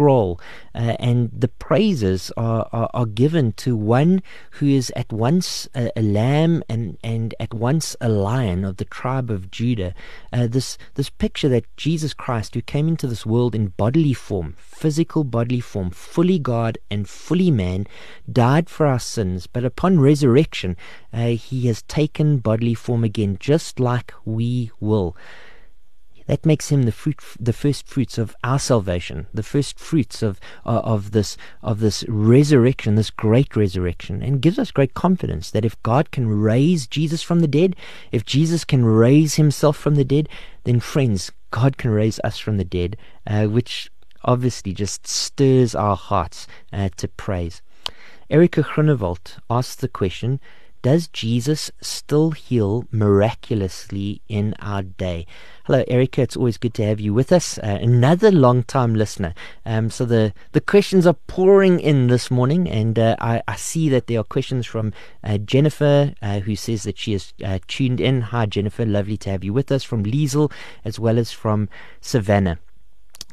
scroll, 0.00 0.40
uh, 0.74 0.96
and 0.98 1.30
the 1.30 1.48
praises 1.48 2.32
are, 2.34 2.66
are, 2.72 2.88
are, 2.94 3.04
given 3.04 3.52
to 3.52 3.76
one 3.76 4.22
who 4.52 4.66
is 4.66 4.90
at 4.96 5.12
once 5.12 5.68
a, 5.74 5.92
a, 5.94 6.00
lamb 6.00 6.62
and, 6.70 6.96
and 7.04 7.34
at 7.38 7.52
once 7.52 7.94
a 8.00 8.08
lion 8.08 8.64
of 8.64 8.78
the 8.78 8.86
tribe 8.86 9.30
of 9.30 9.50
Judah. 9.50 9.92
Uh, 10.32 10.46
this 10.46 10.78
this 10.94 11.10
picture 11.10 11.50
that 11.50 11.76
Jesus 11.76 12.14
Christ, 12.14 12.54
who 12.54 12.62
came 12.62 12.88
into 12.88 13.06
this 13.06 13.26
world 13.26 13.54
in 13.54 13.74
bodily 13.76 14.14
form, 14.14 14.54
physical 14.56 15.22
bodily 15.22 15.60
form, 15.60 15.90
fully 15.90 16.38
God 16.38 16.78
and 16.90 17.06
fully 17.06 17.50
man, 17.50 17.86
died 18.32 18.70
for 18.70 18.86
our 18.86 19.00
sins, 19.00 19.46
but 19.46 19.66
upon 19.66 20.00
resurrection, 20.00 20.78
uh, 21.12 21.36
he 21.36 21.66
has 21.66 21.82
taken 21.82 22.38
bodily 22.38 22.74
form 22.74 23.04
again, 23.04 23.36
just 23.38 23.78
like 23.78 24.14
we 24.24 24.70
will. 24.80 25.14
That 26.30 26.46
makes 26.46 26.68
him 26.68 26.84
the 26.84 26.92
fruit, 26.92 27.18
the 27.40 27.52
first 27.52 27.88
fruits 27.88 28.16
of 28.16 28.36
our 28.44 28.60
salvation, 28.60 29.26
the 29.34 29.42
first 29.42 29.80
fruits 29.80 30.22
of 30.22 30.38
uh, 30.64 30.78
of 30.84 31.10
this 31.10 31.36
of 31.60 31.80
this 31.80 32.04
resurrection, 32.06 32.94
this 32.94 33.10
great 33.10 33.56
resurrection, 33.56 34.22
and 34.22 34.40
gives 34.40 34.56
us 34.56 34.70
great 34.70 34.94
confidence 34.94 35.50
that 35.50 35.64
if 35.64 35.82
God 35.82 36.12
can 36.12 36.28
raise 36.28 36.86
Jesus 36.86 37.20
from 37.20 37.40
the 37.40 37.48
dead, 37.48 37.74
if 38.12 38.24
Jesus 38.24 38.64
can 38.64 38.84
raise 38.84 39.34
Himself 39.34 39.76
from 39.76 39.96
the 39.96 40.04
dead, 40.04 40.28
then 40.62 40.78
friends, 40.78 41.32
God 41.50 41.76
can 41.78 41.90
raise 41.90 42.20
us 42.20 42.38
from 42.38 42.58
the 42.58 42.64
dead, 42.64 42.96
uh, 43.26 43.46
which 43.46 43.90
obviously 44.22 44.72
just 44.72 45.08
stirs 45.08 45.74
our 45.74 45.96
hearts 45.96 46.46
uh, 46.72 46.90
to 46.98 47.08
praise. 47.08 47.60
Erica 48.30 48.62
Grunewald 48.62 49.38
asked 49.50 49.80
the 49.80 49.88
question 49.88 50.38
does 50.82 51.08
Jesus 51.08 51.70
still 51.80 52.30
heal 52.30 52.84
miraculously 52.90 54.22
in 54.28 54.54
our 54.60 54.82
day? 54.82 55.26
Hello, 55.64 55.84
Erica. 55.88 56.22
It's 56.22 56.36
always 56.36 56.56
good 56.56 56.74
to 56.74 56.84
have 56.84 57.00
you 57.00 57.12
with 57.12 57.32
us. 57.32 57.58
Uh, 57.58 57.78
another 57.82 58.30
long-time 58.30 58.94
listener. 58.94 59.34
Um, 59.66 59.90
so 59.90 60.04
the, 60.04 60.32
the 60.52 60.60
questions 60.60 61.06
are 61.06 61.14
pouring 61.26 61.80
in 61.80 62.06
this 62.06 62.30
morning, 62.30 62.68
and 62.68 62.98
uh, 62.98 63.16
I, 63.20 63.42
I, 63.46 63.56
see 63.56 63.88
that 63.90 64.06
there 64.06 64.20
are 64.20 64.24
questions 64.24 64.66
from 64.66 64.92
uh, 65.22 65.38
Jennifer, 65.38 66.14
uh, 66.22 66.40
who 66.40 66.56
says 66.56 66.84
that 66.84 66.98
she 66.98 67.12
has 67.12 67.34
uh, 67.44 67.58
tuned 67.68 68.00
in. 68.00 68.22
Hi, 68.22 68.46
Jennifer. 68.46 68.86
Lovely 68.86 69.18
to 69.18 69.30
have 69.30 69.44
you 69.44 69.52
with 69.52 69.70
us. 69.70 69.84
From 69.84 70.04
Liesel, 70.04 70.50
as 70.84 70.98
well 70.98 71.18
as 71.18 71.30
from 71.30 71.68
Savannah. 72.00 72.58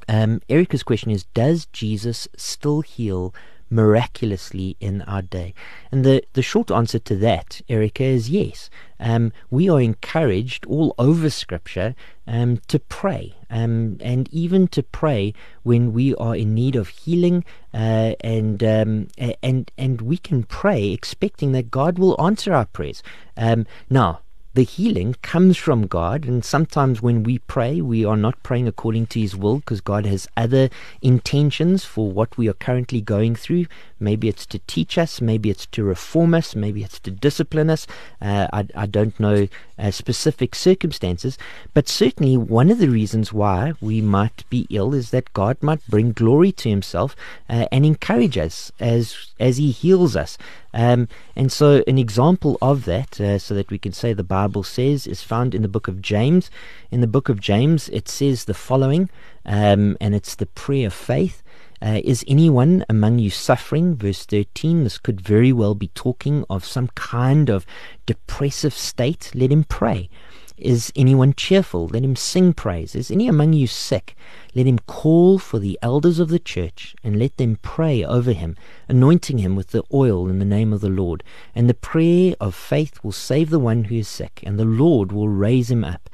Um, 0.09 0.41
Erica's 0.49 0.83
question 0.83 1.11
is 1.11 1.25
Does 1.33 1.65
Jesus 1.67 2.27
still 2.35 2.81
heal 2.81 3.33
miraculously 3.69 4.75
in 4.79 5.01
our 5.03 5.21
day? 5.21 5.53
And 5.91 6.03
the, 6.03 6.23
the 6.33 6.41
short 6.41 6.71
answer 6.71 6.99
to 6.99 7.15
that, 7.17 7.61
Erica, 7.69 8.03
is 8.03 8.29
yes. 8.29 8.69
Um, 8.99 9.31
we 9.49 9.69
are 9.69 9.81
encouraged 9.81 10.65
all 10.65 10.95
over 10.97 11.29
Scripture 11.29 11.95
um, 12.25 12.57
to 12.67 12.79
pray, 12.79 13.35
um, 13.49 13.97
and 14.01 14.27
even 14.31 14.67
to 14.69 14.83
pray 14.83 15.33
when 15.63 15.93
we 15.93 16.15
are 16.15 16.35
in 16.35 16.53
need 16.53 16.75
of 16.75 16.89
healing, 16.89 17.45
uh, 17.73 18.13
and 18.21 18.63
um, 18.63 19.07
and 19.43 19.71
and 19.77 20.01
we 20.01 20.17
can 20.17 20.43
pray 20.43 20.89
expecting 20.89 21.51
that 21.51 21.69
God 21.71 21.99
will 21.99 22.19
answer 22.19 22.53
our 22.53 22.65
prayers. 22.65 23.03
Um, 23.37 23.65
now, 23.89 24.21
the 24.57 24.63
healing 24.63 25.15
comes 25.21 25.55
from 25.55 25.85
God. 25.85 26.25
And 26.25 26.43
sometimes 26.43 26.99
when 26.99 27.21
we 27.21 27.37
pray, 27.37 27.79
we 27.79 28.03
are 28.03 28.17
not 28.17 28.41
praying 28.41 28.67
according 28.67 29.05
to 29.07 29.19
His 29.19 29.35
will 29.35 29.59
because 29.59 29.81
God 29.81 30.07
has 30.07 30.27
other 30.35 30.71
intentions 30.99 31.85
for 31.85 32.11
what 32.11 32.35
we 32.39 32.49
are 32.49 32.53
currently 32.53 32.99
going 32.99 33.35
through. 33.35 33.67
Maybe 33.99 34.27
it's 34.27 34.47
to 34.47 34.59
teach 34.65 34.97
us, 34.97 35.21
maybe 35.21 35.51
it's 35.51 35.67
to 35.67 35.83
reform 35.83 36.33
us, 36.33 36.55
maybe 36.55 36.83
it's 36.83 36.99
to 37.01 37.11
discipline 37.11 37.69
us. 37.69 37.85
Uh, 38.19 38.47
I, 38.51 38.67
I, 38.73 38.87
don't 38.87 39.19
know 39.19 39.47
uh, 39.79 39.91
specific 39.91 40.55
circumstances, 40.55 41.37
but 41.73 41.87
certainly 41.87 42.37
one 42.37 42.69
of 42.69 42.79
the 42.79 42.89
reasons 42.89 43.31
why 43.31 43.73
we 43.81 44.01
might 44.01 44.43
be 44.49 44.67
ill 44.69 44.93
is 44.93 45.11
that 45.11 45.33
God 45.33 45.57
might 45.61 45.85
bring 45.87 46.11
glory 46.11 46.51
to 46.53 46.69
Himself 46.69 47.15
uh, 47.49 47.67
and 47.71 47.85
encourage 47.85 48.37
us 48.37 48.71
as 48.79 49.31
as 49.39 49.57
He 49.57 49.71
heals 49.71 50.15
us. 50.15 50.37
Um, 50.73 51.07
and 51.35 51.51
so, 51.51 51.83
an 51.87 51.97
example 51.97 52.57
of 52.61 52.85
that, 52.85 53.19
uh, 53.19 53.39
so 53.39 53.55
that 53.55 53.71
we 53.71 53.79
can 53.79 53.93
say 53.93 54.13
the 54.13 54.23
Bible 54.23 54.63
says, 54.63 55.07
is 55.07 55.23
found 55.23 55.55
in 55.55 55.63
the 55.63 55.67
book 55.67 55.87
of 55.87 56.01
James. 56.01 56.51
In 56.91 57.01
the 57.01 57.07
book 57.07 57.29
of 57.29 57.39
James, 57.39 57.89
it 57.89 58.07
says 58.07 58.45
the 58.45 58.53
following, 58.53 59.09
um, 59.45 59.97
and 59.99 60.13
it's 60.13 60.35
the 60.35 60.45
prayer 60.45 60.87
of 60.87 60.93
faith. 60.93 61.41
Uh, 61.81 62.01
is 62.03 62.25
anyone 62.27 62.83
among 62.89 63.19
you 63.19 63.29
suffering? 63.29 63.95
Verse 63.95 64.25
13. 64.25 64.83
This 64.83 64.97
could 64.97 65.21
very 65.21 65.53
well 65.53 65.75
be 65.75 65.89
talking 65.89 66.43
of 66.49 66.65
some 66.65 66.87
kind 66.95 67.49
of 67.49 67.65
depressive 68.05 68.73
state. 68.73 69.31
Let 69.35 69.51
him 69.51 69.63
pray. 69.63 70.09
Is 70.57 70.91
anyone 70.95 71.35
cheerful? 71.35 71.87
Let 71.87 72.03
him 72.03 72.15
sing 72.15 72.51
praise. 72.51 72.95
Is 72.95 73.11
any 73.11 73.27
among 73.27 73.53
you 73.53 73.67
sick? 73.67 74.15
Let 74.55 74.65
him 74.65 74.79
call 74.79 75.37
for 75.37 75.59
the 75.59 75.77
elders 75.83 76.17
of 76.17 76.29
the 76.29 76.39
church, 76.39 76.95
and 77.03 77.19
let 77.19 77.37
them 77.37 77.59
pray 77.61 78.03
over 78.03 78.31
him, 78.31 78.55
anointing 78.89 79.37
him 79.37 79.55
with 79.55 79.67
the 79.67 79.83
oil 79.93 80.27
in 80.27 80.39
the 80.39 80.45
name 80.45 80.73
of 80.73 80.81
the 80.81 80.89
Lord. 80.89 81.23
And 81.53 81.69
the 81.69 81.75
prayer 81.75 82.35
of 82.39 82.55
faith 82.55 83.03
will 83.03 83.11
save 83.11 83.51
the 83.51 83.59
one 83.59 83.83
who 83.83 83.97
is 83.97 84.07
sick, 84.07 84.41
and 84.43 84.57
the 84.57 84.65
Lord 84.65 85.11
will 85.11 85.29
raise 85.29 85.69
him 85.69 85.83
up. 85.83 86.09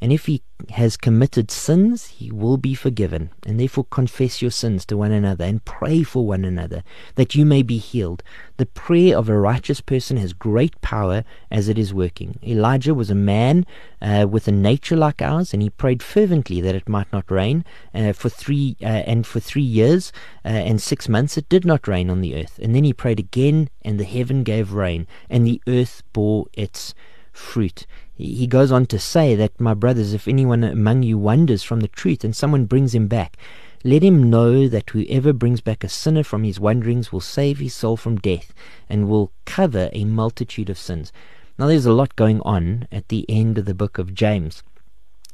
And 0.00 0.12
if 0.12 0.26
he 0.26 0.42
has 0.70 0.96
committed 0.96 1.50
sins, 1.50 2.06
he 2.06 2.30
will 2.30 2.56
be 2.56 2.74
forgiven. 2.74 3.30
And 3.46 3.58
therefore 3.58 3.84
confess 3.84 4.42
your 4.42 4.50
sins 4.50 4.84
to 4.86 4.96
one 4.96 5.12
another 5.12 5.44
and 5.44 5.64
pray 5.64 6.02
for 6.02 6.26
one 6.26 6.44
another 6.44 6.82
that 7.14 7.34
you 7.34 7.46
may 7.46 7.62
be 7.62 7.78
healed. 7.78 8.22
The 8.58 8.66
prayer 8.66 9.16
of 9.16 9.28
a 9.28 9.38
righteous 9.38 9.80
person 9.80 10.16
has 10.18 10.32
great 10.32 10.80
power 10.80 11.24
as 11.50 11.68
it 11.68 11.78
is 11.78 11.94
working. 11.94 12.38
Elijah 12.42 12.94
was 12.94 13.10
a 13.10 13.14
man 13.14 13.64
uh, 14.02 14.26
with 14.28 14.48
a 14.48 14.52
nature 14.52 14.96
like 14.96 15.22
ours, 15.22 15.52
and 15.52 15.62
he 15.62 15.70
prayed 15.70 16.02
fervently 16.02 16.60
that 16.60 16.74
it 16.74 16.88
might 16.88 17.12
not 17.12 17.30
rain. 17.30 17.64
Uh, 17.94 18.12
for 18.12 18.28
three 18.28 18.76
uh, 18.82 18.86
and 18.86 19.26
for 19.26 19.40
three 19.40 19.62
years 19.62 20.12
uh, 20.44 20.48
and 20.48 20.82
six 20.82 21.08
months, 21.08 21.36
it 21.36 21.48
did 21.48 21.64
not 21.64 21.88
rain 21.88 22.10
on 22.10 22.20
the 22.20 22.34
earth. 22.34 22.58
And 22.62 22.74
then 22.74 22.84
he 22.84 22.92
prayed 22.92 23.18
again, 23.18 23.70
and 23.82 23.98
the 23.98 24.04
heaven 24.04 24.42
gave 24.42 24.72
rain, 24.72 25.06
and 25.30 25.46
the 25.46 25.62
earth 25.66 26.02
bore 26.12 26.46
its 26.52 26.94
fruit. 27.32 27.86
He 28.16 28.46
goes 28.46 28.72
on 28.72 28.86
to 28.86 28.98
say 28.98 29.34
that, 29.34 29.60
my 29.60 29.74
brothers, 29.74 30.14
if 30.14 30.26
anyone 30.26 30.64
among 30.64 31.02
you 31.02 31.18
wanders 31.18 31.62
from 31.62 31.80
the 31.80 31.88
truth 31.88 32.24
and 32.24 32.34
someone 32.34 32.64
brings 32.64 32.94
him 32.94 33.08
back, 33.08 33.36
let 33.84 34.02
him 34.02 34.30
know 34.30 34.68
that 34.68 34.90
whoever 34.90 35.34
brings 35.34 35.60
back 35.60 35.84
a 35.84 35.88
sinner 35.88 36.22
from 36.22 36.42
his 36.42 36.58
wanderings 36.58 37.12
will 37.12 37.20
save 37.20 37.58
his 37.58 37.74
soul 37.74 37.96
from 37.96 38.16
death 38.16 38.54
and 38.88 39.08
will 39.08 39.32
cover 39.44 39.90
a 39.92 40.04
multitude 40.04 40.70
of 40.70 40.78
sins. 40.78 41.12
Now, 41.58 41.66
there's 41.66 41.86
a 41.86 41.92
lot 41.92 42.16
going 42.16 42.40
on 42.40 42.88
at 42.90 43.08
the 43.08 43.26
end 43.28 43.58
of 43.58 43.66
the 43.66 43.74
book 43.74 43.98
of 43.98 44.14
James, 44.14 44.62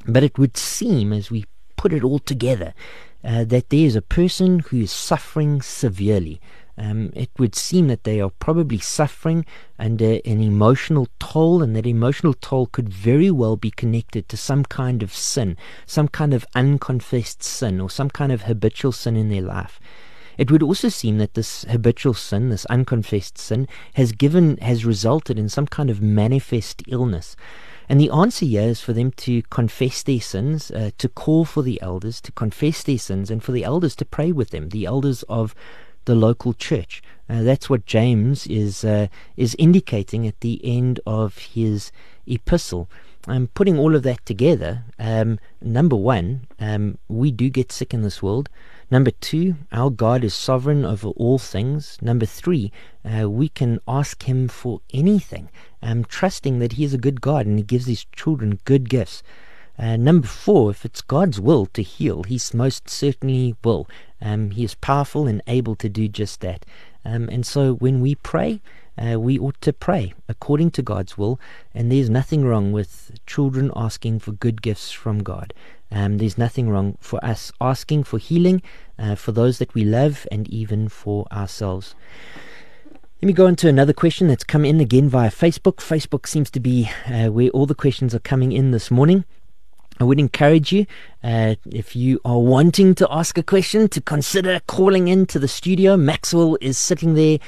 but 0.05 0.25
it 0.25 0.37
would 0.37 0.57
seem, 0.57 1.12
as 1.12 1.31
we 1.31 1.45
put 1.77 1.92
it 1.92 2.03
all 2.03 2.18
together, 2.18 2.75
uh, 3.25 3.45
that 3.45 3.71
there 3.71 3.87
is 3.87 3.97
a 3.97 4.03
person 4.03 4.59
who 4.59 4.79
is 4.79 4.90
suffering 4.90 5.62
severely. 5.62 6.40
Um, 6.83 7.12
it 7.14 7.31
would 7.38 7.55
seem 7.55 7.87
that 7.88 8.03
they 8.03 8.21
are 8.21 8.31
probably 8.31 8.79
suffering 8.79 9.47
under 9.79 10.18
an 10.25 10.40
emotional 10.42 11.07
toll, 11.21 11.62
and 11.62 11.77
that 11.77 11.87
emotional 11.87 12.35
toll 12.35 12.66
could 12.66 12.88
very 12.88 13.31
well 13.31 13.57
be 13.57 13.71
connected 13.71 14.29
to 14.29 14.37
some 14.37 14.64
kind 14.64 15.03
of 15.03 15.14
sin, 15.14 15.57
some 15.87 16.09
kind 16.09 16.35
of 16.35 16.45
unconfessed 16.55 17.42
sin, 17.42 17.81
or 17.81 17.88
some 17.88 18.11
kind 18.11 18.33
of 18.33 18.42
habitual 18.42 18.90
sin 18.90 19.16
in 19.16 19.29
their 19.29 19.42
life. 19.42 19.79
It 20.38 20.51
would 20.51 20.62
also 20.62 20.88
seem 20.88 21.18
that 21.18 21.35
this 21.35 21.62
habitual 21.64 22.14
sin, 22.14 22.49
this 22.49 22.64
unconfessed 22.66 23.38
sin, 23.38 23.68
has 23.95 24.11
given, 24.11 24.57
has 24.57 24.85
resulted 24.85 25.38
in 25.38 25.49
some 25.49 25.66
kind 25.66 25.88
of 25.88 26.03
manifest 26.03 26.83
illness. 26.88 27.37
And 27.88 28.01
the 28.01 28.11
answer 28.11 28.47
here 28.47 28.62
is 28.62 28.81
for 28.81 28.92
them 28.92 29.12
to 29.18 29.42
confess 29.42 30.03
their 30.03 30.21
sins, 30.21 30.71
uh, 30.71 30.90
to 30.99 31.09
call 31.09 31.45
for 31.45 31.62
the 31.62 31.81
elders, 31.83 32.21
to 32.23 32.33
confess 32.33 32.83
their 32.83 32.99
sins, 32.99 33.31
and 33.31 33.45
for 33.45 33.53
the 33.53 33.64
elders 33.64 33.95
to 33.97 34.05
pray 34.05 34.33
with 34.33 34.51
them, 34.51 34.71
the 34.71 34.87
elders 34.87 35.23
of 35.25 35.55
the 36.04 36.14
local 36.14 36.52
church. 36.52 37.02
Uh, 37.28 37.42
that's 37.42 37.70
what 37.70 37.86
James 37.86 38.46
is 38.46 38.84
uh, 38.84 39.08
is 39.36 39.56
indicating 39.58 40.26
at 40.26 40.40
the 40.40 40.60
end 40.64 41.00
of 41.06 41.38
his 41.38 41.92
epistle. 42.26 42.88
I'm 43.28 43.36
um, 43.36 43.46
putting 43.54 43.78
all 43.78 43.94
of 43.94 44.02
that 44.02 44.26
together, 44.26 44.82
um, 44.98 45.38
number 45.60 45.94
one, 45.94 46.48
um, 46.58 46.98
we 47.06 47.30
do 47.30 47.50
get 47.50 47.70
sick 47.70 47.94
in 47.94 48.02
this 48.02 48.20
world. 48.20 48.48
Number 48.90 49.12
two, 49.12 49.54
our 49.70 49.90
God 49.90 50.24
is 50.24 50.34
sovereign 50.34 50.84
over 50.84 51.10
all 51.10 51.38
things. 51.38 51.98
Number 52.02 52.26
three, 52.26 52.72
uh, 53.04 53.30
we 53.30 53.48
can 53.48 53.78
ask 53.86 54.24
Him 54.24 54.48
for 54.48 54.80
anything, 54.92 55.50
um, 55.82 56.04
trusting 56.04 56.58
that 56.58 56.72
He 56.72 56.84
is 56.84 56.94
a 56.94 56.98
good 56.98 57.20
God 57.20 57.46
and 57.46 57.58
He 57.58 57.64
gives 57.64 57.86
His 57.86 58.04
children 58.06 58.58
good 58.64 58.90
gifts. 58.90 59.22
Uh, 59.78 59.96
number 59.96 60.26
four, 60.26 60.70
if 60.70 60.85
it's 60.85 61.00
God's 61.00 61.40
will 61.40 61.66
to 61.66 61.82
heal, 61.82 62.22
He 62.24 62.40
most 62.54 62.88
certainly 62.88 63.56
will. 63.64 63.88
Um, 64.22 64.52
he 64.52 64.64
is 64.64 64.76
powerful 64.76 65.26
and 65.26 65.42
able 65.46 65.74
to 65.76 65.88
do 65.88 66.06
just 66.08 66.40
that. 66.40 66.64
Um, 67.04 67.28
and 67.28 67.44
so 67.44 67.74
when 67.74 68.00
we 68.00 68.14
pray, 68.14 68.61
uh, 68.96 69.18
we 69.18 69.38
ought 69.38 69.61
to 69.62 69.72
pray 69.72 70.14
according 70.28 70.70
to 70.72 70.82
God's 70.82 71.18
will, 71.18 71.40
and 71.74 71.90
there's 71.90 72.08
nothing 72.08 72.44
wrong 72.44 72.70
with 72.70 73.12
children 73.26 73.72
asking 73.74 74.20
for 74.20 74.32
good 74.32 74.62
gifts 74.62 74.92
from 74.92 75.22
God. 75.22 75.52
Um, 75.90 76.18
there's 76.18 76.38
nothing 76.38 76.70
wrong 76.70 76.96
for 77.00 77.22
us 77.24 77.52
asking 77.61 78.04
for 78.04 78.18
healing 78.18 78.62
uh, 78.98 79.16
for 79.16 79.32
those 79.32 79.58
that 79.58 79.74
we 79.74 79.85
love 79.85 80.26
and 80.30 80.48
even 80.48 80.88
for 80.88 81.26
ourselves. 81.32 81.94
Let 83.20 83.26
me 83.26 83.32
go 83.32 83.46
on 83.46 83.56
to 83.56 83.68
another 83.68 83.92
question 83.92 84.28
that's 84.28 84.44
come 84.44 84.64
in 84.64 84.80
again 84.80 85.08
via 85.08 85.30
Facebook. 85.30 85.76
Facebook 85.76 86.26
seems 86.26 86.50
to 86.50 86.61
be 86.61 86.90
uh, 87.06 87.28
where 87.28 87.50
all 87.50 87.66
the 87.66 87.74
questions 87.74 88.14
are 88.14 88.20
coming 88.20 88.52
in 88.52 88.70
this 88.70 88.90
morning. 88.90 89.24
I 90.02 90.04
would 90.04 90.18
encourage 90.18 90.72
you, 90.72 90.86
uh, 91.22 91.54
if 91.70 91.94
you 91.94 92.20
are 92.24 92.40
wanting 92.40 92.96
to 92.96 93.06
ask 93.08 93.38
a 93.38 93.42
question, 93.44 93.86
to 93.90 94.00
consider 94.00 94.58
calling 94.66 95.06
into 95.06 95.38
the 95.38 95.46
studio. 95.46 95.96
Maxwell 95.96 96.58
is 96.60 96.76
sitting 96.76 97.14
there 97.14 97.38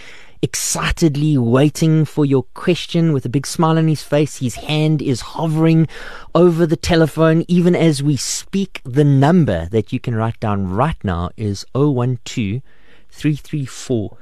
excitedly 0.40 1.36
waiting 1.36 2.04
for 2.04 2.24
your 2.24 2.44
question 2.54 3.12
with 3.12 3.26
a 3.26 3.28
big 3.28 3.44
smile 3.44 3.76
on 3.76 3.88
his 3.88 4.04
face. 4.04 4.38
His 4.38 4.54
hand 4.54 5.02
is 5.02 5.20
hovering 5.20 5.88
over 6.32 6.64
the 6.64 6.76
telephone 6.76 7.44
even 7.48 7.74
as 7.74 8.04
we 8.04 8.16
speak. 8.16 8.80
The 8.84 9.02
number 9.02 9.66
that 9.72 9.92
you 9.92 9.98
can 9.98 10.14
write 10.14 10.38
down 10.38 10.68
right 10.68 11.02
now 11.02 11.30
is 11.36 11.66
012 11.74 12.62
334 13.10 14.16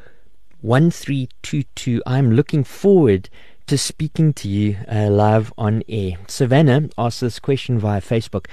1322. 0.63 2.03
I'm 2.07 2.33
looking 2.33 2.65
forward 2.65 3.29
to 3.67 3.79
speaking 3.79 4.33
to 4.35 4.49
you 4.49 4.77
uh, 4.91 5.09
live 5.09 5.53
on 5.57 5.83
air. 5.89 6.13
Savannah 6.27 6.89
asked 6.99 7.21
this 7.21 7.39
question 7.39 7.79
via 7.79 8.01
Facebook. 8.01 8.47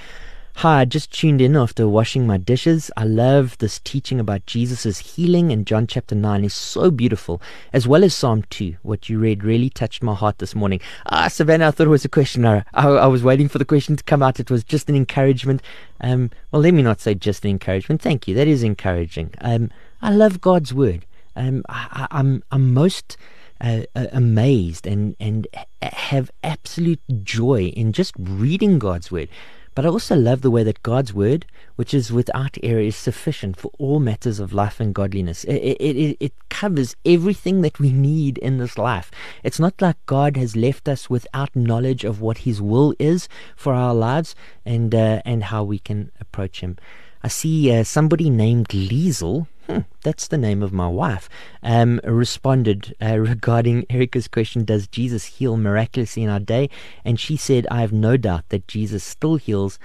Hi, 0.55 0.81
I 0.81 0.85
just 0.85 1.13
tuned 1.13 1.39
in 1.39 1.55
after 1.55 1.87
washing 1.87 2.27
my 2.27 2.37
dishes. 2.37 2.91
I 2.97 3.05
love 3.05 3.57
this 3.59 3.79
teaching 3.79 4.19
about 4.19 4.45
Jesus' 4.45 5.15
healing 5.15 5.51
in 5.51 5.63
John 5.63 5.87
chapter 5.87 6.15
9 6.15 6.43
is 6.43 6.53
so 6.53 6.91
beautiful, 6.91 7.41
as 7.71 7.87
well 7.87 8.03
as 8.03 8.13
Psalm 8.13 8.43
2. 8.49 8.75
What 8.81 9.07
you 9.07 9.19
read 9.19 9.45
really 9.45 9.69
touched 9.69 10.03
my 10.03 10.13
heart 10.13 10.39
this 10.39 10.53
morning. 10.53 10.81
Ah, 11.05 11.29
Savannah, 11.29 11.69
I 11.69 11.71
thought 11.71 11.87
it 11.87 11.91
was 11.91 12.03
a 12.03 12.09
question. 12.09 12.45
I, 12.45 12.63
I 12.73 13.07
was 13.07 13.23
waiting 13.23 13.47
for 13.47 13.57
the 13.57 13.63
question 13.63 13.95
to 13.95 14.03
come 14.03 14.21
out. 14.21 14.39
It 14.41 14.51
was 14.51 14.65
just 14.65 14.89
an 14.89 14.97
encouragement. 14.97 15.61
Um, 16.01 16.29
well, 16.51 16.61
let 16.61 16.73
me 16.73 16.81
not 16.81 16.99
say 16.99 17.15
just 17.15 17.45
an 17.45 17.51
encouragement. 17.51 18.01
Thank 18.01 18.27
you. 18.27 18.35
That 18.35 18.49
is 18.49 18.61
encouraging. 18.61 19.33
Um, 19.39 19.71
I 20.01 20.11
love 20.11 20.41
God's 20.41 20.73
word. 20.73 21.05
Um, 21.37 21.63
I, 21.69 22.07
I'm, 22.11 22.43
I'm 22.51 22.73
most 22.73 23.15
uh, 23.61 23.81
amazed 23.95 24.87
and 24.87 25.15
and 25.19 25.47
have 25.81 26.31
absolute 26.43 27.01
joy 27.23 27.65
in 27.75 27.93
just 27.93 28.13
reading 28.17 28.79
God's 28.79 29.11
word. 29.11 29.29
But 29.75 29.85
I 29.85 29.89
also 29.89 30.15
love 30.15 30.41
the 30.41 30.51
way 30.51 30.63
that 30.63 30.83
God's 30.83 31.13
word, 31.13 31.45
which 31.77 31.93
is 31.93 32.11
without 32.11 32.57
error, 32.61 32.81
is 32.81 32.97
sufficient 32.97 33.55
for 33.55 33.71
all 33.77 34.01
matters 34.01 34.39
of 34.39 34.51
life 34.51 34.81
and 34.81 34.93
godliness. 34.93 35.45
It, 35.45 35.55
it, 35.55 35.95
it, 35.95 36.17
it 36.19 36.33
covers 36.49 36.97
everything 37.05 37.61
that 37.61 37.79
we 37.79 37.93
need 37.93 38.37
in 38.39 38.57
this 38.57 38.77
life. 38.77 39.09
It's 39.41 39.59
not 39.59 39.81
like 39.81 40.05
God 40.05 40.35
has 40.35 40.57
left 40.57 40.89
us 40.89 41.09
without 41.09 41.55
knowledge 41.55 42.03
of 42.03 42.19
what 42.19 42.39
His 42.39 42.61
will 42.61 42.93
is 42.99 43.29
for 43.55 43.73
our 43.73 43.93
lives 43.93 44.35
and 44.65 44.93
uh, 44.93 45.21
and 45.23 45.45
how 45.45 45.63
we 45.63 45.79
can 45.79 46.11
approach 46.19 46.59
Him. 46.59 46.77
I 47.23 47.27
see 47.29 47.71
uh, 47.71 47.83
somebody 47.85 48.29
named 48.29 48.69
Liesel 48.69 49.47
hmm, 49.69 49.79
that's 50.01 50.27
the 50.27 50.37
name 50.37 50.63
of 50.63 50.73
my 50.73 50.87
wife, 50.87 51.29
um, 51.61 52.01
responded 52.03 52.95
uh, 53.01 53.17
regarding 53.19 53.85
Erica's 53.89 54.27
question, 54.27 54.65
Does 54.65 54.87
Jesus 54.87 55.25
heal 55.25 55.57
miraculously 55.57 56.23
in 56.23 56.29
our 56.29 56.39
day? 56.39 56.69
And 57.05 57.19
she 57.19 57.37
said, 57.37 57.67
I 57.69 57.81
have 57.81 57.93
no 57.93 58.17
doubt 58.17 58.49
that 58.49 58.67
Jesus 58.67 59.03
still 59.03 59.35
heals, 59.35 59.77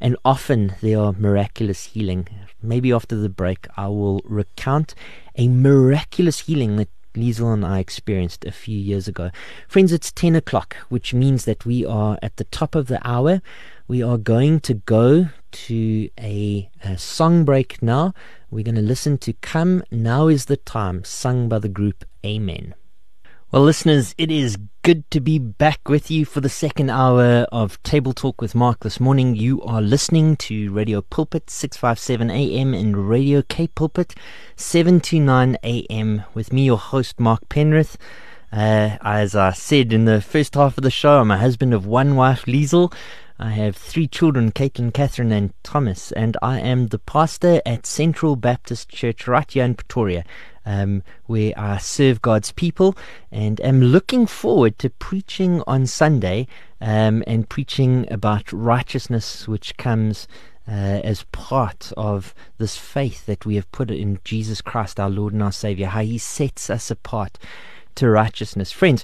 and 0.00 0.16
often 0.24 0.74
there 0.82 1.00
are 1.00 1.12
miraculous 1.12 1.84
healing. 1.84 2.28
Maybe 2.62 2.92
after 2.92 3.16
the 3.16 3.28
break, 3.28 3.66
I 3.76 3.88
will 3.88 4.20
recount 4.24 4.94
a 5.36 5.48
miraculous 5.48 6.40
healing 6.40 6.76
that 6.76 6.88
Liesel 7.14 7.52
and 7.52 7.64
I 7.64 7.78
experienced 7.78 8.44
a 8.44 8.52
few 8.52 8.78
years 8.78 9.08
ago. 9.08 9.30
Friends, 9.68 9.92
it's 9.92 10.12
10 10.12 10.36
o'clock, 10.36 10.76
which 10.88 11.12
means 11.12 11.44
that 11.44 11.66
we 11.66 11.84
are 11.84 12.18
at 12.22 12.36
the 12.36 12.44
top 12.44 12.74
of 12.74 12.86
the 12.86 13.06
hour. 13.06 13.42
We 13.88 14.02
are 14.02 14.18
going 14.18 14.60
to 14.60 14.74
go 14.74 15.28
to 15.50 16.10
a, 16.18 16.70
a 16.84 16.98
song 16.98 17.44
break 17.44 17.82
now. 17.82 18.14
We're 18.52 18.64
going 18.64 18.74
to 18.74 18.82
listen 18.82 19.16
to 19.18 19.32
Come 19.34 19.84
Now 19.92 20.26
Is 20.26 20.46
the 20.46 20.56
Time, 20.56 21.04
sung 21.04 21.48
by 21.48 21.60
the 21.60 21.68
group 21.68 22.04
Amen. 22.26 22.74
Well, 23.52 23.62
listeners, 23.62 24.12
it 24.18 24.28
is 24.32 24.58
good 24.82 25.08
to 25.12 25.20
be 25.20 25.38
back 25.38 25.88
with 25.88 26.10
you 26.10 26.24
for 26.24 26.40
the 26.40 26.48
second 26.48 26.90
hour 26.90 27.46
of 27.52 27.80
Table 27.84 28.12
Talk 28.12 28.40
with 28.40 28.56
Mark 28.56 28.80
this 28.80 28.98
morning. 28.98 29.36
You 29.36 29.62
are 29.62 29.80
listening 29.80 30.34
to 30.38 30.72
Radio 30.72 31.00
Pulpit 31.00 31.48
657 31.48 32.28
AM 32.28 32.74
and 32.74 33.08
Radio 33.08 33.42
K 33.42 33.68
Pulpit 33.68 34.16
729 34.56 35.56
AM 35.62 36.24
with 36.34 36.52
me, 36.52 36.64
your 36.64 36.78
host, 36.78 37.20
Mark 37.20 37.48
Penrith. 37.48 37.96
Uh, 38.52 38.98
as 39.00 39.36
I 39.36 39.52
said 39.52 39.92
in 39.92 40.06
the 40.06 40.20
first 40.20 40.56
half 40.56 40.76
of 40.76 40.82
the 40.82 40.90
show, 40.90 41.20
I'm 41.20 41.30
a 41.30 41.38
husband 41.38 41.72
of 41.72 41.86
one 41.86 42.16
wife, 42.16 42.46
Liesel. 42.46 42.92
I 43.42 43.52
have 43.52 43.74
three 43.74 44.06
children, 44.06 44.52
Caitlin, 44.52 44.92
Catherine, 44.92 45.32
and 45.32 45.54
Thomas, 45.62 46.12
and 46.12 46.36
I 46.42 46.60
am 46.60 46.88
the 46.88 46.98
pastor 46.98 47.62
at 47.64 47.86
Central 47.86 48.36
Baptist 48.36 48.90
Church 48.90 49.26
right 49.26 49.50
here 49.50 49.64
in 49.64 49.76
Pretoria, 49.76 50.24
um, 50.66 51.02
where 51.24 51.54
I 51.56 51.78
serve 51.78 52.20
God's 52.20 52.52
people 52.52 52.98
and 53.32 53.58
am 53.62 53.80
looking 53.80 54.26
forward 54.26 54.78
to 54.80 54.90
preaching 54.90 55.62
on 55.66 55.86
Sunday 55.86 56.48
um, 56.82 57.24
and 57.26 57.48
preaching 57.48 58.06
about 58.12 58.52
righteousness, 58.52 59.48
which 59.48 59.74
comes 59.78 60.28
uh, 60.68 61.00
as 61.02 61.24
part 61.32 61.94
of 61.96 62.34
this 62.58 62.76
faith 62.76 63.24
that 63.24 63.46
we 63.46 63.54
have 63.54 63.72
put 63.72 63.90
in 63.90 64.20
Jesus 64.22 64.60
Christ, 64.60 65.00
our 65.00 65.08
Lord 65.08 65.32
and 65.32 65.42
our 65.42 65.50
Savior, 65.50 65.86
how 65.86 66.02
He 66.02 66.18
sets 66.18 66.68
us 66.68 66.90
apart 66.90 67.38
to 67.94 68.10
righteousness. 68.10 68.70
Friends, 68.70 69.02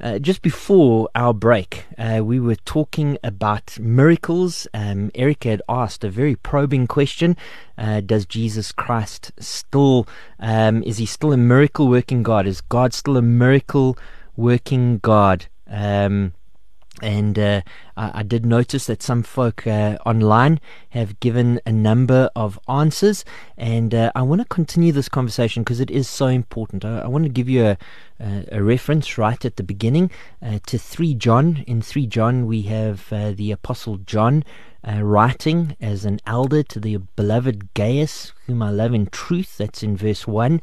uh, 0.00 0.18
just 0.18 0.42
before 0.42 1.08
our 1.14 1.32
break, 1.32 1.86
uh, 1.98 2.20
we 2.22 2.38
were 2.38 2.56
talking 2.56 3.18
about 3.24 3.78
miracles. 3.78 4.66
Um, 4.74 5.10
had 5.14 5.62
asked 5.68 6.04
a 6.04 6.10
very 6.10 6.36
probing 6.36 6.86
question: 6.86 7.36
uh, 7.78 8.00
Does 8.00 8.26
Jesus 8.26 8.72
Christ 8.72 9.32
still 9.38 10.06
um, 10.38 10.82
is 10.82 10.98
he 10.98 11.06
still 11.06 11.32
a 11.32 11.36
miracle 11.36 11.88
working 11.88 12.22
God? 12.22 12.46
Is 12.46 12.60
God 12.60 12.92
still 12.92 13.16
a 13.16 13.22
miracle 13.22 13.96
working 14.36 14.98
God? 14.98 15.46
Um, 15.68 16.32
and 17.02 17.38
uh, 17.38 17.60
I, 17.96 18.20
I, 18.20 18.22
did 18.22 18.46
notice 18.46 18.86
that 18.86 19.02
some 19.02 19.22
folk 19.22 19.66
uh, 19.66 19.98
online 20.06 20.60
have 20.90 21.20
given 21.20 21.60
a 21.66 21.72
number 21.72 22.30
of 22.34 22.58
answers, 22.68 23.24
and 23.56 23.94
uh, 23.94 24.12
I 24.14 24.22
want 24.22 24.40
to 24.40 24.46
continue 24.46 24.92
this 24.92 25.08
conversation 25.08 25.62
because 25.62 25.80
it 25.80 25.90
is 25.90 26.08
so 26.08 26.26
important. 26.26 26.84
I, 26.84 27.00
I 27.00 27.06
want 27.06 27.24
to 27.24 27.30
give 27.30 27.48
you 27.48 27.66
a, 27.66 27.78
a, 28.18 28.44
a, 28.52 28.62
reference 28.62 29.18
right 29.18 29.44
at 29.44 29.56
the 29.56 29.62
beginning 29.62 30.10
uh, 30.42 30.58
to 30.66 30.78
3 30.78 31.14
John. 31.14 31.64
In 31.66 31.82
3 31.82 32.06
John, 32.06 32.46
we 32.46 32.62
have 32.62 33.12
uh, 33.12 33.32
the 33.32 33.52
Apostle 33.52 33.98
John 33.98 34.42
uh, 34.86 35.02
writing 35.02 35.76
as 35.80 36.04
an 36.04 36.20
elder 36.26 36.62
to 36.62 36.80
the 36.80 36.96
beloved 36.96 37.74
Gaius, 37.74 38.32
whom 38.46 38.62
I 38.62 38.70
love 38.70 38.94
in 38.94 39.06
truth. 39.06 39.58
That's 39.58 39.82
in 39.82 39.96
verse 39.96 40.26
1. 40.26 40.60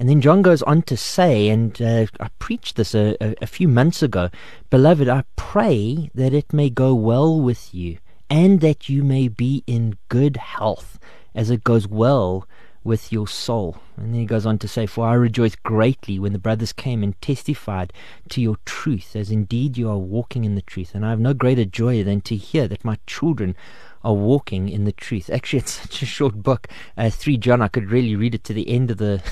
And 0.00 0.08
then 0.08 0.22
John 0.22 0.40
goes 0.40 0.62
on 0.62 0.80
to 0.84 0.96
say, 0.96 1.50
and 1.50 1.80
uh, 1.82 2.06
I 2.18 2.30
preached 2.38 2.76
this 2.76 2.94
a, 2.94 3.18
a, 3.20 3.34
a 3.42 3.46
few 3.46 3.68
months 3.68 4.02
ago 4.02 4.30
Beloved, 4.70 5.10
I 5.10 5.24
pray 5.36 6.10
that 6.14 6.32
it 6.32 6.54
may 6.54 6.70
go 6.70 6.94
well 6.94 7.38
with 7.38 7.74
you, 7.74 7.98
and 8.30 8.62
that 8.62 8.88
you 8.88 9.04
may 9.04 9.28
be 9.28 9.62
in 9.66 9.98
good 10.08 10.38
health, 10.38 10.98
as 11.34 11.50
it 11.50 11.64
goes 11.64 11.86
well 11.86 12.48
with 12.82 13.12
your 13.12 13.28
soul. 13.28 13.76
And 13.98 14.14
then 14.14 14.20
he 14.20 14.26
goes 14.26 14.46
on 14.46 14.58
to 14.60 14.68
say, 14.68 14.86
For 14.86 15.06
I 15.06 15.12
rejoiced 15.12 15.62
greatly 15.64 16.18
when 16.18 16.32
the 16.32 16.38
brothers 16.38 16.72
came 16.72 17.02
and 17.02 17.20
testified 17.20 17.92
to 18.30 18.40
your 18.40 18.56
truth, 18.64 19.14
as 19.14 19.30
indeed 19.30 19.76
you 19.76 19.90
are 19.90 19.98
walking 19.98 20.44
in 20.46 20.54
the 20.54 20.62
truth. 20.62 20.94
And 20.94 21.04
I 21.04 21.10
have 21.10 21.20
no 21.20 21.34
greater 21.34 21.66
joy 21.66 22.02
than 22.04 22.22
to 22.22 22.36
hear 22.36 22.66
that 22.68 22.86
my 22.86 22.96
children 23.06 23.54
are 24.02 24.14
walking 24.14 24.68
in 24.68 24.84
the 24.84 24.92
truth. 24.92 25.30
Actually, 25.30 25.60
it's 25.60 25.72
such 25.82 26.02
a 26.02 26.06
short 26.06 26.42
book, 26.42 26.68
uh, 26.96 27.10
three 27.10 27.36
John. 27.36 27.62
I 27.62 27.68
could 27.68 27.90
really 27.90 28.16
read 28.16 28.34
it 28.34 28.44
to 28.44 28.52
the 28.52 28.68
end 28.68 28.90
of 28.90 28.98
the 28.98 29.22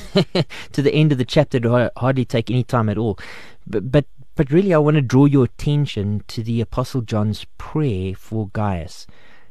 to 0.73 0.83
the 0.83 0.95
end 0.95 1.13
of 1.13 1.19
the 1.19 1.25
chapter. 1.25 1.59
It 1.59 1.93
hardly 1.97 2.25
take 2.25 2.51
any 2.51 2.65
time 2.65 2.89
at 2.89 2.99
all. 2.99 3.19
But 3.67 3.91
but 3.91 4.07
but 4.35 4.51
really, 4.51 4.73
I 4.73 4.79
want 4.79 4.95
to 4.95 5.03
draw 5.03 5.25
your 5.25 5.45
attention 5.45 6.23
to 6.29 6.43
the 6.43 6.61
Apostle 6.61 7.01
John's 7.01 7.45
prayer 7.59 8.15
for 8.15 8.49
Gaius. 8.53 9.07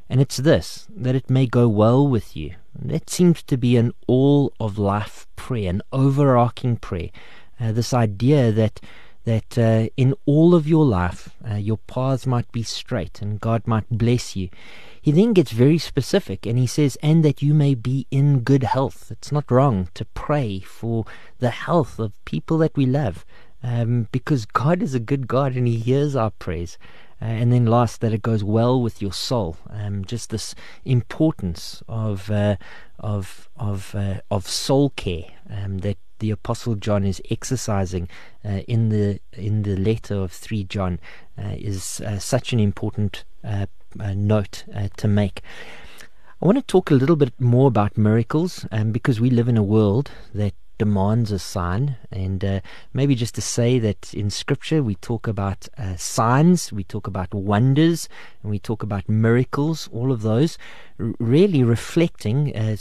And 0.09 0.21
it's 0.21 0.37
this 0.37 0.87
that 0.95 1.15
it 1.15 1.29
may 1.29 1.45
go 1.45 1.67
well 1.67 2.07
with 2.07 2.35
you. 2.35 2.55
That 2.73 3.09
seems 3.09 3.43
to 3.43 3.57
be 3.57 3.75
an 3.75 3.93
all 4.07 4.53
of 4.59 4.77
life 4.77 5.27
prayer, 5.35 5.69
an 5.69 5.81
overarching 5.91 6.77
prayer. 6.77 7.09
Uh, 7.59 7.71
this 7.71 7.93
idea 7.93 8.51
that 8.51 8.79
that 9.25 9.57
uh, 9.57 9.89
in 9.97 10.13
all 10.25 10.55
of 10.55 10.69
your 10.69 10.85
life 10.85 11.35
uh, 11.49 11.55
your 11.55 11.77
paths 11.77 12.25
might 12.25 12.49
be 12.53 12.63
straight 12.63 13.21
and 13.21 13.41
God 13.41 13.67
might 13.67 13.89
bless 13.89 14.37
you. 14.37 14.49
He 15.01 15.11
then 15.11 15.33
gets 15.33 15.51
very 15.51 15.77
specific 15.77 16.45
and 16.45 16.57
he 16.57 16.67
says, 16.67 16.97
and 17.01 17.23
that 17.23 17.41
you 17.41 17.53
may 17.53 17.75
be 17.75 18.07
in 18.11 18.41
good 18.41 18.63
health. 18.63 19.11
It's 19.11 19.31
not 19.31 19.51
wrong 19.51 19.89
to 19.93 20.05
pray 20.05 20.59
for 20.59 21.05
the 21.39 21.51
health 21.51 21.99
of 21.99 22.13
people 22.25 22.57
that 22.59 22.75
we 22.75 22.85
love 22.85 23.25
um, 23.63 24.07
because 24.11 24.45
God 24.45 24.81
is 24.81 24.93
a 24.93 24.99
good 24.99 25.27
God 25.27 25.55
and 25.55 25.67
He 25.67 25.77
hears 25.77 26.15
our 26.15 26.31
prayers. 26.31 26.77
Uh, 27.19 27.25
and 27.25 27.51
then 27.51 27.65
last, 27.65 28.01
that 28.01 28.13
it 28.13 28.21
goes 28.21 28.43
well 28.43 28.79
with 28.79 29.01
your 29.01 29.13
soul. 29.13 29.57
Um, 29.71 30.05
just 30.05 30.29
this 30.29 30.53
importance 30.85 31.81
of 31.87 32.29
uh, 32.29 32.57
of 32.99 33.49
of 33.57 33.95
uh, 33.95 34.21
of 34.29 34.47
soul 34.47 34.91
care 34.91 35.25
um, 35.49 35.79
that 35.79 35.97
the 36.19 36.29
Apostle 36.29 36.75
John 36.75 37.03
is 37.03 37.21
exercising 37.31 38.07
uh, 38.45 38.61
in 38.67 38.89
the 38.89 39.19
in 39.33 39.63
the 39.63 39.75
letter 39.75 40.15
of 40.15 40.31
three 40.31 40.63
John 40.63 40.99
uh, 41.39 41.55
is 41.57 42.01
uh, 42.01 42.19
such 42.19 42.53
an 42.53 42.59
important 42.59 43.23
note 43.95 44.65
to 44.97 45.07
make. 45.07 45.41
I 46.41 46.45
want 46.45 46.57
to 46.59 46.61
talk 46.61 46.91
a 46.91 46.95
little 46.95 47.15
bit 47.15 47.33
more 47.39 47.67
about 47.67 47.97
miracles, 47.97 48.65
um, 48.71 48.91
because 48.91 49.19
we 49.19 49.31
live 49.31 49.47
in 49.47 49.57
a 49.57 49.63
world 49.63 50.11
that 50.35 50.53
demands 50.77 51.31
a 51.31 51.39
sign. 51.39 51.97
And 52.11 52.43
uh, 52.43 52.59
maybe 52.93 53.15
just 53.15 53.35
to 53.35 53.41
say 53.41 53.79
that 53.79 54.13
in 54.13 54.29
Scripture 54.29 54.81
we 54.83 54.95
talk 54.95 55.27
about 55.27 55.67
uh, 55.77 55.95
signs, 55.95 56.71
we 56.71 56.83
talk 56.83 57.07
about 57.07 57.33
wonders, 57.33 58.09
and 58.41 58.51
we 58.51 58.59
talk 58.59 58.83
about 58.83 59.09
miracles, 59.09 59.89
all 59.91 60.11
of 60.11 60.21
those 60.21 60.57
r- 60.99 61.13
really 61.19 61.63
reflecting, 61.63 62.55
uh, 62.55 62.77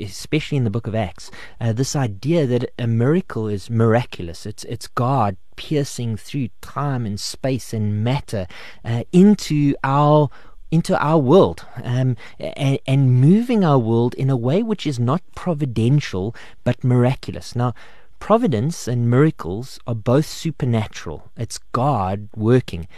especially 0.00 0.58
in 0.58 0.64
the 0.64 0.70
book 0.70 0.86
of 0.86 0.94
Acts, 0.94 1.30
uh, 1.60 1.72
this 1.72 1.94
idea 1.94 2.46
that 2.46 2.70
a 2.78 2.86
miracle 2.86 3.48
is 3.48 3.70
miraculous. 3.70 4.46
It's, 4.46 4.64
it's 4.64 4.86
God 4.88 5.36
piercing 5.56 6.16
through 6.16 6.48
time 6.60 7.06
and 7.06 7.18
space 7.20 7.72
and 7.72 8.02
matter 8.02 8.46
uh, 8.84 9.04
into 9.12 9.74
our 9.84 10.30
into 10.74 10.98
our 10.98 11.18
world 11.18 11.64
um, 11.84 12.16
and, 12.40 12.78
and 12.84 13.20
moving 13.20 13.64
our 13.64 13.78
world 13.78 14.12
in 14.14 14.28
a 14.28 14.36
way 14.36 14.60
which 14.60 14.86
is 14.86 14.98
not 14.98 15.22
providential 15.36 16.34
but 16.64 16.82
miraculous. 16.82 17.54
Now, 17.54 17.74
providence 18.18 18.88
and 18.88 19.08
miracles 19.08 19.78
are 19.86 19.94
both 19.94 20.26
supernatural, 20.26 21.30
it's 21.36 21.58
God 21.72 22.28
working. 22.34 22.88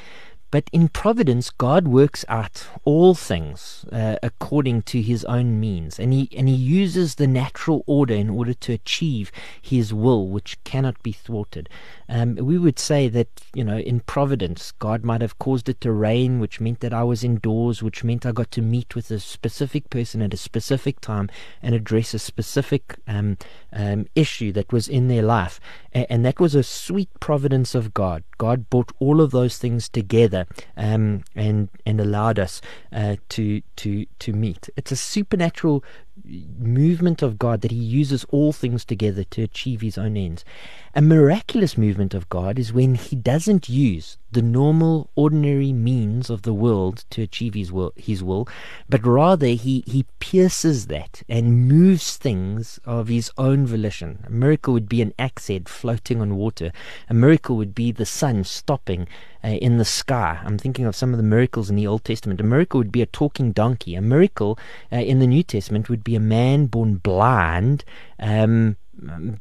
But 0.56 0.70
in 0.72 0.88
providence, 0.88 1.50
God 1.50 1.86
works 1.86 2.24
out 2.28 2.66
all 2.86 3.14
things 3.14 3.84
uh, 3.92 4.16
according 4.22 4.84
to 4.84 5.02
His 5.02 5.22
own 5.26 5.60
means, 5.60 5.98
and 5.98 6.14
He 6.14 6.30
and 6.34 6.48
He 6.48 6.54
uses 6.54 7.16
the 7.16 7.26
natural 7.26 7.84
order 7.86 8.14
in 8.14 8.30
order 8.30 8.54
to 8.54 8.72
achieve 8.72 9.30
His 9.60 9.92
will, 9.92 10.28
which 10.28 10.56
cannot 10.64 11.02
be 11.02 11.12
thwarted. 11.12 11.68
Um, 12.08 12.36
we 12.36 12.56
would 12.56 12.78
say 12.78 13.06
that 13.08 13.28
you 13.52 13.64
know 13.64 13.76
in 13.76 14.00
providence, 14.00 14.72
God 14.72 15.04
might 15.04 15.20
have 15.20 15.38
caused 15.38 15.68
it 15.68 15.82
to 15.82 15.92
rain, 15.92 16.40
which 16.40 16.58
meant 16.58 16.80
that 16.80 16.94
I 16.94 17.02
was 17.02 17.22
indoors, 17.22 17.82
which 17.82 18.02
meant 18.02 18.24
I 18.24 18.32
got 18.32 18.50
to 18.52 18.62
meet 18.62 18.94
with 18.94 19.10
a 19.10 19.20
specific 19.20 19.90
person 19.90 20.22
at 20.22 20.32
a 20.32 20.38
specific 20.38 21.02
time 21.02 21.28
and 21.60 21.74
address 21.74 22.14
a 22.14 22.18
specific 22.18 22.96
um, 23.06 23.36
um, 23.74 24.06
issue 24.14 24.52
that 24.52 24.72
was 24.72 24.88
in 24.88 25.08
their 25.08 25.22
life, 25.22 25.60
and, 25.92 26.06
and 26.08 26.24
that 26.24 26.40
was 26.40 26.54
a 26.54 26.62
sweet 26.62 27.10
providence 27.20 27.74
of 27.74 27.92
God. 27.92 28.24
God 28.38 28.68
brought 28.70 28.92
all 28.98 29.20
of 29.20 29.30
those 29.30 29.58
things 29.58 29.88
together 29.88 30.46
um, 30.76 31.24
and 31.34 31.68
and 31.84 32.00
allowed 32.00 32.38
us 32.38 32.60
uh, 32.92 33.16
to 33.30 33.62
to 33.76 34.06
to 34.18 34.32
meet. 34.32 34.68
It's 34.76 34.92
a 34.92 34.96
supernatural 34.96 35.84
movement 36.24 37.22
of 37.22 37.38
God 37.38 37.60
that 37.60 37.70
He 37.70 37.76
uses 37.76 38.24
all 38.30 38.52
things 38.52 38.84
together 38.84 39.24
to 39.24 39.42
achieve 39.42 39.80
His 39.80 39.98
own 39.98 40.16
ends. 40.16 40.44
A 40.94 41.02
miraculous 41.02 41.76
movement 41.76 42.14
of 42.14 42.28
God 42.28 42.58
is 42.58 42.72
when 42.72 42.94
He 42.94 43.16
doesn't 43.16 43.68
use 43.68 44.18
the 44.32 44.42
normal, 44.42 45.10
ordinary 45.14 45.72
means 45.72 46.28
of 46.30 46.42
the 46.42 46.54
world 46.54 47.04
to 47.10 47.22
achieve 47.22 47.54
His 47.54 47.70
will, 47.70 47.92
his 47.96 48.22
will 48.22 48.48
but 48.88 49.06
rather 49.06 49.48
He, 49.48 49.84
he 49.86 50.06
pierces 50.18 50.86
that 50.86 51.22
and 51.28 51.68
moves 51.68 52.16
things 52.16 52.80
of 52.84 53.08
His 53.08 53.30
own 53.36 53.66
volition. 53.66 54.24
A 54.26 54.30
miracle 54.30 54.74
would 54.74 54.88
be 54.88 55.02
an 55.02 55.14
axe 55.18 55.48
head 55.48 55.68
floating 55.68 56.20
on 56.20 56.36
water, 56.36 56.72
a 57.08 57.14
miracle 57.14 57.56
would 57.56 57.74
be 57.74 57.92
the 57.92 58.06
sun 58.06 58.44
stopping 58.44 59.06
uh, 59.46 59.50
in 59.50 59.78
the 59.78 59.84
sky. 59.84 60.40
I'm 60.44 60.58
thinking 60.58 60.86
of 60.86 60.96
some 60.96 61.12
of 61.12 61.18
the 61.18 61.22
miracles 61.22 61.70
in 61.70 61.76
the 61.76 61.86
Old 61.86 62.04
Testament. 62.04 62.40
A 62.40 62.44
miracle 62.44 62.78
would 62.78 62.90
be 62.90 63.02
a 63.02 63.06
talking 63.06 63.52
donkey. 63.52 63.94
A 63.94 64.02
miracle 64.02 64.58
uh, 64.92 64.96
in 64.96 65.20
the 65.20 65.26
New 65.26 65.44
Testament 65.44 65.88
would 65.88 66.02
be 66.02 66.16
a 66.16 66.20
man 66.20 66.66
born 66.66 66.96
blind. 66.96 67.84
Um, 68.18 68.76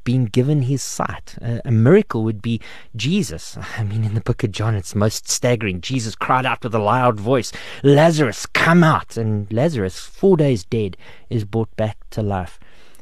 being 0.03 0.26
given 0.26 0.64
his 0.64 0.84
sight. 0.84 1.38
A 1.41 1.72
miracle 1.72 2.26
would 2.26 2.41
be 2.41 2.60
Jesus. 2.93 3.58
I 3.78 3.84
mean, 3.84 4.03
in 4.03 4.14
the 4.14 4.20
book 4.20 4.43
of 4.43 4.51
John, 4.51 4.76
it's 4.76 4.93
most 4.93 5.30
staggering. 5.30 5.80
Jesus 5.80 6.14
cried 6.14 6.45
out 6.45 6.62
with 6.62 6.76
a 6.76 6.80
loud 6.80 7.20
voice, 7.20 7.53
Lazarus, 7.82 8.45
come 8.47 8.84
out! 8.84 9.16
And 9.16 9.51
Lazarus, 9.53 9.97
four 9.97 10.36
days 10.36 10.66
dead, 10.66 10.97
is 11.30 11.45
brought 11.45 11.74
back 11.78 11.97
to 12.10 12.22
life. 12.22 12.60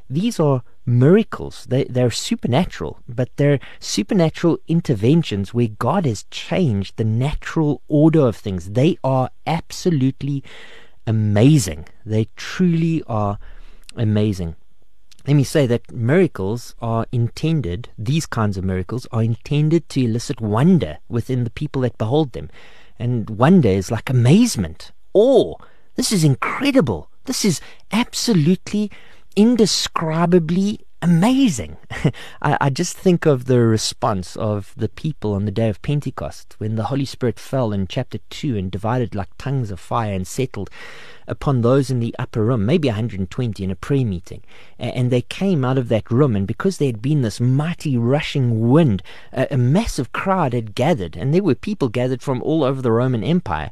These 0.10 0.39
are 0.39 0.64
miracles. 0.86 1.66
They, 1.70 1.86
they're 1.86 2.12
supernatural, 2.12 2.99
but 3.08 3.30
they're 3.38 3.60
supernatural 3.80 4.58
interventions 4.68 5.54
where 5.54 5.68
God 5.68 6.06
has 6.06 6.24
changed 6.30 6.97
the 6.97 7.04
natural 7.04 7.82
order 7.88 8.28
of 8.28 8.36
things. 8.36 8.72
They 8.72 8.97
are 9.04 9.30
absolutely 9.47 10.43
amazing. 11.08 11.88
They 12.06 12.28
truly 12.36 13.04
are 13.08 13.39
amazing. 13.95 14.56
Let 15.26 15.36
me 15.36 15.45
say 15.45 15.66
that 15.68 15.89
miracles 15.91 16.76
are 16.82 17.06
intended, 17.14 17.89
these 17.97 18.26
kinds 18.26 18.58
of 18.58 18.66
miracles 18.66 19.08
are 19.14 19.24
intended 19.24 19.88
to 19.89 20.04
elicit 20.04 20.41
wonder 20.41 20.97
within 21.08 21.45
the 21.45 21.49
people 21.49 21.84
that 21.84 21.97
behold 21.97 22.34
them. 22.34 22.49
And 22.99 23.30
wonder 23.30 23.70
is 23.70 23.89
like 23.89 24.10
amazement, 24.10 24.91
awe. 25.14 25.56
This 25.95 26.12
is 26.12 26.26
incredible. 26.26 27.10
This 27.24 27.45
is 27.45 27.62
absolutely 27.91 28.91
indescribably 29.36 30.86
amazing. 31.04 31.76
I, 32.42 32.58
I, 32.62 32.70
just 32.70 32.96
think 32.96 33.26
of 33.26 33.46
the 33.46 33.60
response 33.60 34.38
of 34.38 34.74
the 34.78 34.88
people 34.88 35.34
on 35.34 35.44
the 35.44 35.52
day 35.52 35.68
of 35.68 35.82
Pentecost 35.82 36.56
when 36.60 36.76
the 36.76 36.86
Holy 36.86 37.04
Spirit 37.04 37.40
fell 37.40 37.74
in 37.74 37.88
chapter 37.88 38.20
2 38.30 38.58
and 38.58 38.72
divided 38.72 39.14
like 39.14 39.38
tongues 39.38 39.70
of 39.70 39.82
fire 39.82 40.14
and 40.14 40.26
settled 40.26 40.70
upon 41.28 41.62
those 41.62 41.92
in 41.92 42.00
the 42.00 42.16
upper 42.18 42.46
room, 42.46 42.66
maybe 42.66 42.88
120 42.88 43.64
in 43.64 43.70
a 43.70 43.76
prayer 43.76 44.06
meeting. 44.06 44.44
And 44.80 45.12
they 45.12 45.22
came 45.22 45.66
out 45.66 45.78
of 45.78 45.90
that 45.90 46.10
room, 46.10 46.38
and 46.38 46.48
because 46.48 46.78
there 46.78 46.88
had 46.88 47.02
been 47.02 47.22
this 47.22 47.42
mighty 47.42 47.98
rushing 47.98 48.70
wind, 48.70 49.04
a, 49.34 49.48
a 49.52 49.58
massive 49.58 50.14
crowd 50.14 50.54
had 50.54 50.74
gathered, 50.74 51.18
and 51.18 51.34
there 51.34 51.44
were 51.44 51.56
people 51.56 51.90
gathered 51.90 52.22
from 52.22 52.42
all 52.42 52.64
over 52.64 52.82
the 52.82 52.92
Roman 52.92 53.24
Empire. 53.26 53.72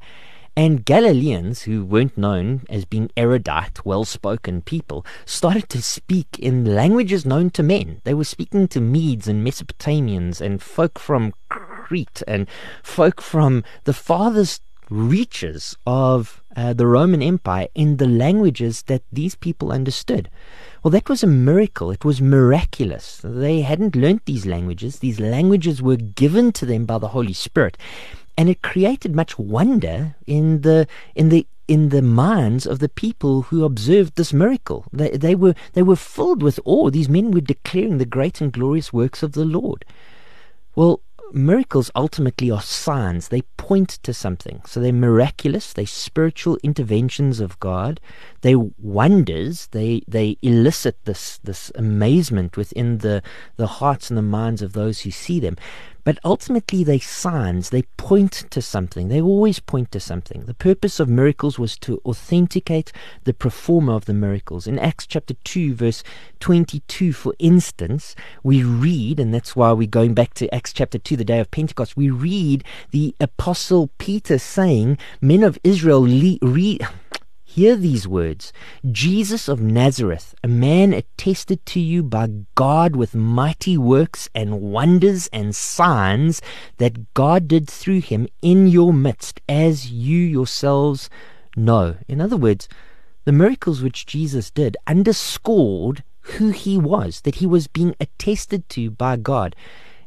And 0.55 0.83
Galileans, 0.83 1.61
who 1.61 1.85
weren't 1.85 2.17
known 2.17 2.63
as 2.69 2.83
being 2.83 3.09
erudite, 3.15 3.85
well 3.85 4.03
spoken 4.03 4.61
people, 4.61 5.05
started 5.25 5.69
to 5.69 5.81
speak 5.81 6.37
in 6.37 6.75
languages 6.75 7.25
known 7.25 7.51
to 7.51 7.63
men. 7.63 8.01
They 8.03 8.13
were 8.13 8.25
speaking 8.25 8.67
to 8.69 8.81
Medes 8.81 9.29
and 9.29 9.45
Mesopotamians 9.47 10.41
and 10.41 10.61
folk 10.61 10.99
from 10.99 11.33
Crete 11.49 12.21
and 12.27 12.47
folk 12.83 13.21
from 13.21 13.63
the 13.85 13.93
farthest 13.93 14.61
reaches 14.89 15.77
of 15.87 16.43
uh, 16.53 16.73
the 16.73 16.85
Roman 16.85 17.21
Empire 17.21 17.69
in 17.73 17.95
the 17.95 18.07
languages 18.07 18.83
that 18.83 19.03
these 19.09 19.35
people 19.35 19.71
understood. 19.71 20.29
Well, 20.83 20.91
that 20.91 21.07
was 21.07 21.23
a 21.23 21.27
miracle. 21.27 21.91
It 21.91 22.03
was 22.03 22.21
miraculous. 22.21 23.21
They 23.23 23.61
hadn't 23.61 23.95
learnt 23.95 24.25
these 24.25 24.45
languages. 24.45 24.99
These 24.99 25.21
languages 25.21 25.81
were 25.81 25.95
given 25.95 26.51
to 26.53 26.65
them 26.65 26.85
by 26.85 26.97
the 26.97 27.09
Holy 27.09 27.33
Spirit 27.33 27.77
and 28.41 28.49
it 28.49 28.63
created 28.63 29.15
much 29.15 29.37
wonder 29.37 30.15
in 30.25 30.61
the 30.61 30.87
in 31.13 31.29
the 31.29 31.45
in 31.67 31.89
the 31.89 32.01
minds 32.01 32.65
of 32.65 32.79
the 32.79 32.89
people 32.89 33.43
who 33.43 33.63
observed 33.63 34.15
this 34.15 34.33
miracle. 34.33 34.83
They, 34.91 35.11
they 35.11 35.35
were 35.35 35.53
they 35.73 35.83
were 35.83 35.95
filled 35.95 36.41
with 36.41 36.59
awe. 36.65 36.89
These 36.89 37.07
men 37.07 37.29
were 37.29 37.41
declaring 37.41 37.99
the 37.99 38.13
great 38.17 38.41
and 38.41 38.51
glorious 38.51 38.91
works 38.91 39.21
of 39.21 39.33
the 39.33 39.45
Lord. 39.45 39.85
Well, 40.75 41.01
miracles 41.33 41.91
ultimately 41.95 42.49
are 42.49 42.63
signs. 42.63 43.27
They 43.27 43.43
point 43.57 43.89
to 44.01 44.11
something. 44.11 44.63
So 44.65 44.79
they're 44.79 44.91
miraculous, 44.91 45.73
they're 45.73 45.85
spiritual 45.85 46.57
interventions 46.63 47.39
of 47.39 47.59
God, 47.59 47.99
they 48.41 48.55
wonders, 48.55 49.67
they 49.67 50.01
they 50.07 50.37
elicit 50.41 50.97
this 51.05 51.37
this 51.43 51.71
amazement 51.75 52.57
within 52.57 52.97
the, 52.99 53.21
the 53.57 53.67
hearts 53.67 54.09
and 54.09 54.17
the 54.17 54.23
minds 54.23 54.63
of 54.63 54.73
those 54.73 55.01
who 55.01 55.11
see 55.11 55.39
them. 55.39 55.57
But 56.03 56.19
ultimately, 56.23 56.83
they 56.83 56.99
signs. 56.99 57.69
They 57.69 57.83
point 57.97 58.45
to 58.49 58.61
something. 58.61 59.07
They 59.07 59.21
always 59.21 59.59
point 59.59 59.91
to 59.91 59.99
something. 59.99 60.45
The 60.45 60.53
purpose 60.53 60.99
of 60.99 61.07
miracles 61.07 61.59
was 61.59 61.77
to 61.79 62.01
authenticate 62.05 62.91
the 63.23 63.33
performer 63.33 63.93
of 63.93 64.05
the 64.05 64.13
miracles. 64.13 64.67
In 64.67 64.79
Acts 64.79 65.05
chapter 65.05 65.35
2, 65.43 65.75
verse 65.75 66.03
22, 66.39 67.13
for 67.13 67.33
instance, 67.39 68.15
we 68.43 68.63
read, 68.63 69.19
and 69.19 69.33
that's 69.33 69.55
why 69.55 69.71
we're 69.71 69.87
going 69.87 70.13
back 70.13 70.33
to 70.35 70.53
Acts 70.53 70.73
chapter 70.73 70.97
2, 70.97 71.15
the 71.15 71.25
day 71.25 71.39
of 71.39 71.51
Pentecost, 71.51 71.95
we 71.95 72.09
read 72.09 72.63
the 72.91 73.15
apostle 73.19 73.91
Peter 73.97 74.39
saying, 74.39 74.97
Men 75.21 75.43
of 75.43 75.59
Israel, 75.63 76.01
le- 76.01 76.39
read 76.41 76.87
Hear 77.53 77.75
these 77.75 78.07
words 78.07 78.53
Jesus 78.89 79.49
of 79.49 79.59
Nazareth, 79.59 80.33
a 80.41 80.47
man 80.47 80.93
attested 80.93 81.65
to 81.65 81.81
you 81.81 82.01
by 82.01 82.29
God 82.55 82.95
with 82.95 83.13
mighty 83.13 83.77
works 83.77 84.29
and 84.33 84.61
wonders 84.61 85.27
and 85.33 85.53
signs 85.53 86.41
that 86.77 87.13
God 87.13 87.49
did 87.49 87.69
through 87.69 87.99
him 87.99 88.29
in 88.41 88.67
your 88.67 88.93
midst, 88.93 89.41
as 89.49 89.91
you 89.91 90.17
yourselves 90.17 91.09
know. 91.57 91.97
In 92.07 92.21
other 92.21 92.37
words, 92.37 92.69
the 93.25 93.33
miracles 93.33 93.81
which 93.81 94.05
Jesus 94.05 94.49
did 94.49 94.77
underscored 94.87 96.05
who 96.21 96.51
he 96.51 96.77
was, 96.77 97.19
that 97.21 97.35
he 97.35 97.45
was 97.45 97.67
being 97.67 97.97
attested 97.99 98.69
to 98.69 98.91
by 98.91 99.17
God. 99.17 99.57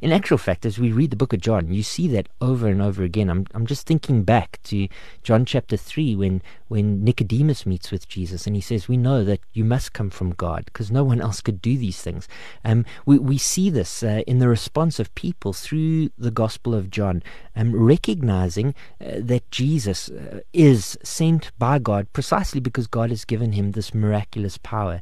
In 0.05 0.13
actual 0.13 0.37
fact, 0.37 0.67
as 0.67 0.79
we 0.79 0.93
read 0.93 1.09
the 1.09 1.17
book 1.17 1.33
of 1.33 1.41
John, 1.41 1.73
you 1.73 1.83
see 1.83 2.09
that 2.09 2.29
over 2.39 2.69
and 2.69 2.83
over 2.83 3.03
again. 3.03 3.31
I'm, 3.31 3.47
I'm 3.55 3.65
just 3.65 3.87
thinking 3.87 4.23
back 4.23 4.61
to 4.65 4.87
John 5.23 5.47
chapter 5.47 5.79
3 5.79 6.15
when, 6.15 6.43
when 6.69 7.03
Nicodemus 7.03 7.65
meets 7.65 7.91
with 7.91 8.07
Jesus 8.07 8.47
and 8.47 8.55
he 8.55 8.61
says, 8.61 8.87
We 8.87 8.99
know 8.99 9.25
that 9.25 9.41
you 9.55 9.65
must 9.65 9.95
come 9.95 10.11
from 10.11 10.33
God 10.33 10.67
because 10.67 10.91
no 10.91 11.05
one 11.05 11.23
else 11.23 11.41
could 11.41 11.63
do 11.63 11.79
these 11.79 12.03
things. 12.03 12.29
Um, 12.67 12.85
we, 13.07 13.19
we 13.19 13.39
see 13.39 13.71
this 13.71 14.03
uh, 14.03 14.21
in 14.27 14.41
the 14.41 14.49
response 14.49 15.01
of 15.01 15.15
people 15.15 15.55
through 15.55 16.11
the 16.19 16.31
Gospel 16.31 16.75
of 16.75 16.91
John, 16.91 17.23
um, 17.57 17.75
recognizing 17.75 18.75
uh, 19.01 19.13
that 19.21 19.51
Jesus 19.51 20.11
uh, 20.11 20.41
is 20.53 20.99
sent 21.03 21.51
by 21.59 21.79
God 21.79 22.13
precisely 22.13 22.61
because 22.61 22.87
God 22.87 23.09
has 23.09 23.25
given 23.25 23.53
him 23.53 23.71
this 23.71 23.95
miraculous 23.95 24.59
power. 24.59 25.01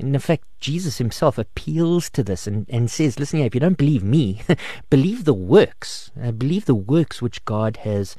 In 0.00 0.18
fact, 0.18 0.44
Jesus 0.60 0.98
himself 0.98 1.36
appeals 1.36 2.08
to 2.10 2.22
this 2.22 2.46
and, 2.46 2.66
and 2.70 2.90
says, 2.90 3.18
Listen 3.18 3.38
here, 3.38 3.46
if 3.46 3.54
you 3.54 3.60
don't 3.60 3.76
believe 3.76 4.02
me, 4.02 4.40
believe 4.90 5.24
the 5.24 5.34
works. 5.34 6.10
Uh, 6.20 6.30
believe 6.30 6.64
the 6.64 6.74
works 6.74 7.20
which 7.20 7.44
God 7.44 7.78
has 7.78 8.16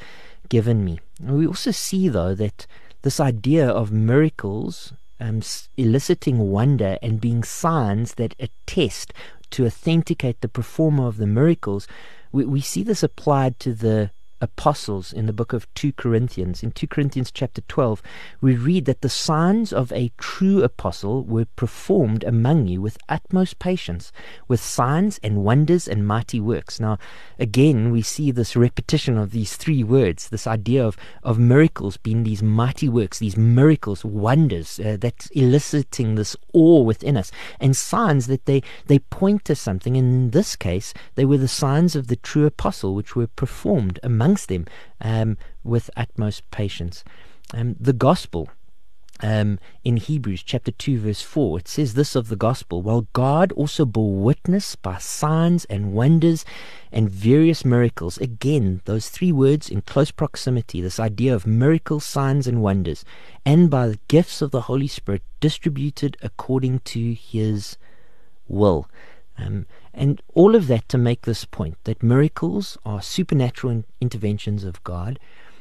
given 0.48 0.86
me. 0.86 1.00
And 1.20 1.38
we 1.38 1.48
also 1.48 1.72
see, 1.72 2.08
though, 2.08 2.36
that 2.36 2.68
this 3.02 3.20
idea 3.20 3.68
of 3.68 3.92
miracles 3.92 4.94
um, 5.20 5.42
eliciting 5.78 6.38
wonder 6.40 6.98
and 7.02 7.22
being 7.22 7.44
signs 7.44 8.16
that 8.16 8.36
attest 8.40 9.14
to 9.52 9.66
authenticate 9.66 10.42
the 10.42 10.48
performer 10.48 11.08
of 11.08 11.18
the 11.18 11.28
miracles, 11.28 11.88
we, 12.32 12.46
we 12.46 12.62
see 12.62 12.84
this 12.84 13.04
applied 13.04 13.60
to 13.60 13.74
the 13.74 14.12
apostles 14.42 15.14
in 15.14 15.28
the 15.28 15.34
book 15.34 15.54
of 15.54 15.72
2 15.76 15.94
Corinthians. 15.94 16.64
In 16.64 16.72
2 16.72 16.88
Corinthians 16.88 17.32
chapter 17.32 17.62
12, 17.62 18.02
we 18.42 18.56
read 18.56 18.86
that 18.86 19.02
the 19.02 19.10
signs 19.10 19.72
of 19.72 19.92
a 19.92 20.12
true 20.18 20.64
apostle 20.64 21.24
were 21.24 21.46
performed 21.56 22.24
among 22.24 22.68
you 22.68 22.82
with 22.82 22.98
utmost 23.08 23.60
patience, 23.60 24.12
with 24.48 24.60
signs 24.60 25.20
and 25.24 25.44
wonders 25.44 25.88
and 25.88 26.08
mighty 26.08 26.39
works. 26.39 26.80
Now, 26.80 26.98
again, 27.39 27.92
we 27.92 28.02
see 28.02 28.32
this 28.32 28.56
repetition 28.56 29.18
of 29.18 29.32
these 29.32 29.56
three 29.56 29.84
words, 29.84 30.30
this 30.30 30.48
idea 30.48 30.86
of, 30.86 30.98
of 31.24 31.38
miracles 31.38 31.98
being 31.98 32.24
these 32.24 32.44
mighty 32.44 32.89
works, 32.89 33.20
these 33.20 33.38
miracles, 33.38 34.04
wonders, 34.04 34.80
uh, 34.80 34.98
that's 35.00 35.30
eliciting 35.32 36.16
this 36.16 36.36
awe 36.54 36.82
within 36.82 37.18
us, 37.18 37.32
and 37.60 37.76
signs 37.76 38.28
that 38.28 38.46
they, 38.46 38.62
they 38.88 39.00
point 39.00 39.46
to 39.46 39.56
something. 39.56 39.96
And 39.96 40.14
in 40.14 40.30
this 40.32 40.56
case, 40.56 40.94
they 41.16 41.26
were 41.26 41.38
the 41.38 41.48
signs 41.48 41.96
of 41.96 42.08
the 42.08 42.16
true 42.16 42.46
apostle, 42.46 42.96
which 42.96 43.16
were 43.16 43.28
performed 43.28 44.00
among 44.04 44.31
amongst 44.32 44.48
them 44.48 44.66
um, 45.02 45.38
with 45.62 45.90
utmost 45.98 46.50
patience. 46.52 47.04
Um, 47.54 47.76
the 47.80 47.94
gospel. 47.94 48.50
Um, 49.24 49.60
in 49.84 49.98
Hebrews 49.98 50.42
chapter 50.42 50.72
2, 50.72 51.00
verse 51.00 51.22
4, 51.22 51.60
it 51.60 51.68
says 51.68 51.94
this 51.94 52.16
of 52.16 52.30
the 52.30 52.36
gospel 52.36 52.82
While 52.82 53.08
God 53.14 53.52
also 53.52 53.86
bore 53.86 54.16
witness 54.16 54.76
by 54.76 54.98
signs 54.98 55.66
and 55.66 55.94
wonders 55.94 56.44
and 56.92 57.08
various 57.08 57.64
miracles. 57.64 58.18
Again, 58.18 58.82
those 58.86 59.10
three 59.10 59.32
words 59.32 59.70
in 59.70 59.82
close 59.82 60.10
proximity, 60.10 60.82
this 60.82 61.00
idea 61.00 61.36
of 61.36 61.46
miracles, 61.46 62.04
signs, 62.04 62.48
and 62.48 62.64
wonders, 62.64 63.06
and 63.46 63.70
by 63.70 63.90
the 63.90 64.00
gifts 64.08 64.42
of 64.42 64.50
the 64.50 64.62
Holy 64.62 64.88
Spirit 64.88 65.22
distributed 65.40 66.18
according 66.24 66.80
to 66.80 67.14
his 67.14 67.78
will. 68.48 68.88
Um, 69.38 69.66
and 69.94 70.22
all 70.34 70.56
of 70.56 70.68
that 70.68 70.88
to 70.90 70.98
make 70.98 71.22
this 71.22 71.46
point 71.46 71.78
that 71.84 72.04
miracles 72.04 72.78
are 72.86 73.02
supernatural 73.02 73.72
in- 73.72 73.86
interventions 74.00 74.64
of 74.64 74.84
God, 74.84 75.20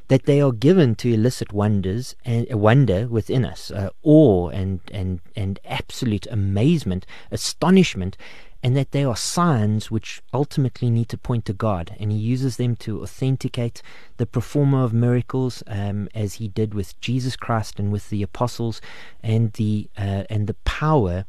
that 0.09 0.25
they 0.25 0.41
are 0.41 0.53
given 0.53 0.97
to 0.97 1.14
elicit 1.14 1.53
wonders 1.53 2.16
and 2.25 2.47
wonder 2.53 3.07
within 3.07 3.45
us, 3.45 3.71
uh, 3.71 3.91
awe 4.03 4.49
and, 4.49 4.81
and, 4.91 5.21
and 5.37 5.61
absolute 5.64 6.27
amazement, 6.27 7.07
astonishment, 7.31 8.16
and 8.62 8.77
that 8.77 8.91
they 8.91 9.05
are 9.05 9.16
signs 9.16 9.91
which 9.91 10.21
ultimately 10.35 10.91
need 10.91 11.09
to 11.09 11.16
point 11.16 11.45
to 11.47 11.53
God. 11.53 11.97
And 11.99 12.12
he 12.12 12.18
uses 12.18 12.57
them 12.57 12.77
to 12.77 13.03
authenticate 13.03 13.83
the 14.16 14.27
performer 14.27 14.83
of 14.83 14.93
miracles, 14.93 15.62
um, 15.66 16.09
as 16.14 16.35
he 16.35 16.49
did 16.49 16.75
with 16.75 17.01
Jesus 17.01 17.37
Christ 17.37 17.79
and 17.79 17.91
with 17.91 18.11
the 18.11 18.23
apostles, 18.23 18.81
and 19.23 19.53
the 19.55 19.89
uh, 19.97 20.25
and 20.29 20.47
the 20.47 20.55
power 20.64 21.25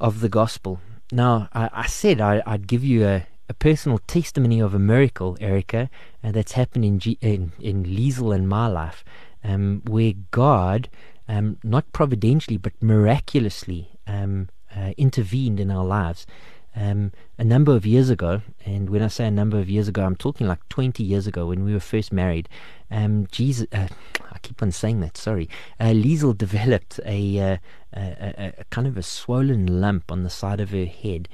of 0.00 0.20
the 0.20 0.28
gospel. 0.28 0.80
Now, 1.14 1.50
I, 1.52 1.68
I 1.74 1.86
said 1.88 2.22
I, 2.22 2.42
would 2.46 2.66
give 2.66 2.82
you 2.82 3.06
a, 3.06 3.26
a, 3.46 3.52
personal 3.52 3.98
testimony 3.98 4.60
of 4.60 4.72
a 4.72 4.78
miracle, 4.78 5.36
Erica, 5.42 5.90
uh, 6.24 6.32
that's 6.32 6.52
happened 6.52 6.86
in, 6.86 6.98
G, 6.98 7.18
in, 7.20 7.52
in 7.60 7.84
Liesel 7.84 8.34
and 8.34 8.48
my 8.48 8.66
life, 8.66 9.04
um, 9.44 9.82
where 9.86 10.14
God, 10.30 10.88
um, 11.28 11.58
not 11.62 11.92
providentially, 11.92 12.56
but 12.56 12.72
miraculously, 12.80 13.90
um, 14.06 14.48
uh, 14.74 14.92
intervened 14.96 15.60
in 15.60 15.70
our 15.70 15.84
lives. 15.84 16.26
Um, 16.74 17.12
a 17.36 17.44
number 17.44 17.74
of 17.76 17.84
years 17.84 18.08
ago, 18.08 18.40
and 18.64 18.88
when 18.88 19.02
I 19.02 19.08
say 19.08 19.26
a 19.26 19.30
number 19.30 19.58
of 19.58 19.68
years 19.68 19.88
ago, 19.88 20.04
I'm 20.04 20.16
talking 20.16 20.46
like 20.46 20.66
20 20.70 21.02
years 21.02 21.26
ago 21.26 21.46
when 21.46 21.64
we 21.64 21.74
were 21.74 21.80
first 21.80 22.12
married. 22.12 22.48
Um, 22.90 23.26
Jesus, 23.30 23.66
uh, 23.72 23.88
I 24.30 24.38
keep 24.38 24.62
on 24.62 24.72
saying 24.72 25.00
that. 25.00 25.16
Sorry, 25.16 25.48
uh, 25.78 25.86
Liesel 25.86 26.36
developed 26.36 26.98
a, 27.04 27.38
uh, 27.40 27.56
a, 27.94 28.54
a, 28.58 28.64
kind 28.70 28.86
of 28.86 28.96
a 28.96 29.02
swollen 29.02 29.80
lump 29.80 30.10
on 30.10 30.22
the 30.22 30.30
side 30.30 30.60
of 30.60 30.70
her 30.70 30.86
head. 30.86 31.28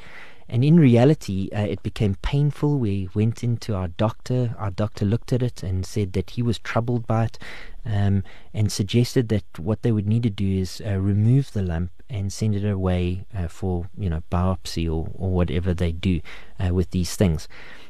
And 0.49 0.65
in 0.65 0.81
reality, 0.81 1.51
uh, 1.55 1.61
it 1.61 1.83
became 1.83 2.15
painful. 2.17 2.79
We 2.79 3.11
went 3.15 3.45
into 3.45 3.75
our 3.75 3.89
doctor. 3.89 4.57
Our 4.59 4.71
doctor 4.71 5.05
looked 5.05 5.33
at 5.33 5.43
it 5.43 5.63
and 5.63 5.85
said 5.85 6.15
that 6.15 6.31
he 6.31 6.43
was 6.43 6.59
troubled 6.59 7.07
by 7.07 7.25
it 7.25 7.39
um, 7.85 8.25
and 8.55 8.73
suggested 8.73 9.29
that 9.29 9.59
what 9.59 9.83
they 9.83 9.93
would 9.93 10.07
need 10.07 10.23
to 10.23 10.31
do 10.31 10.49
is 10.49 10.81
uh, 10.85 10.99
remove 10.99 11.53
the 11.53 11.63
lump 11.63 11.91
and 12.11 12.33
send 12.33 12.55
it 12.55 12.65
away 12.69 13.25
uh, 13.37 13.49
for, 13.49 13.89
you 13.97 14.09
know, 14.09 14.23
biopsy 14.31 14.87
or, 14.87 15.11
or 15.15 15.31
whatever 15.31 15.75
they 15.75 15.93
do 15.93 16.21
uh, 16.59 16.73
with 16.73 16.91
these 16.91 17.17
things. 17.17 17.49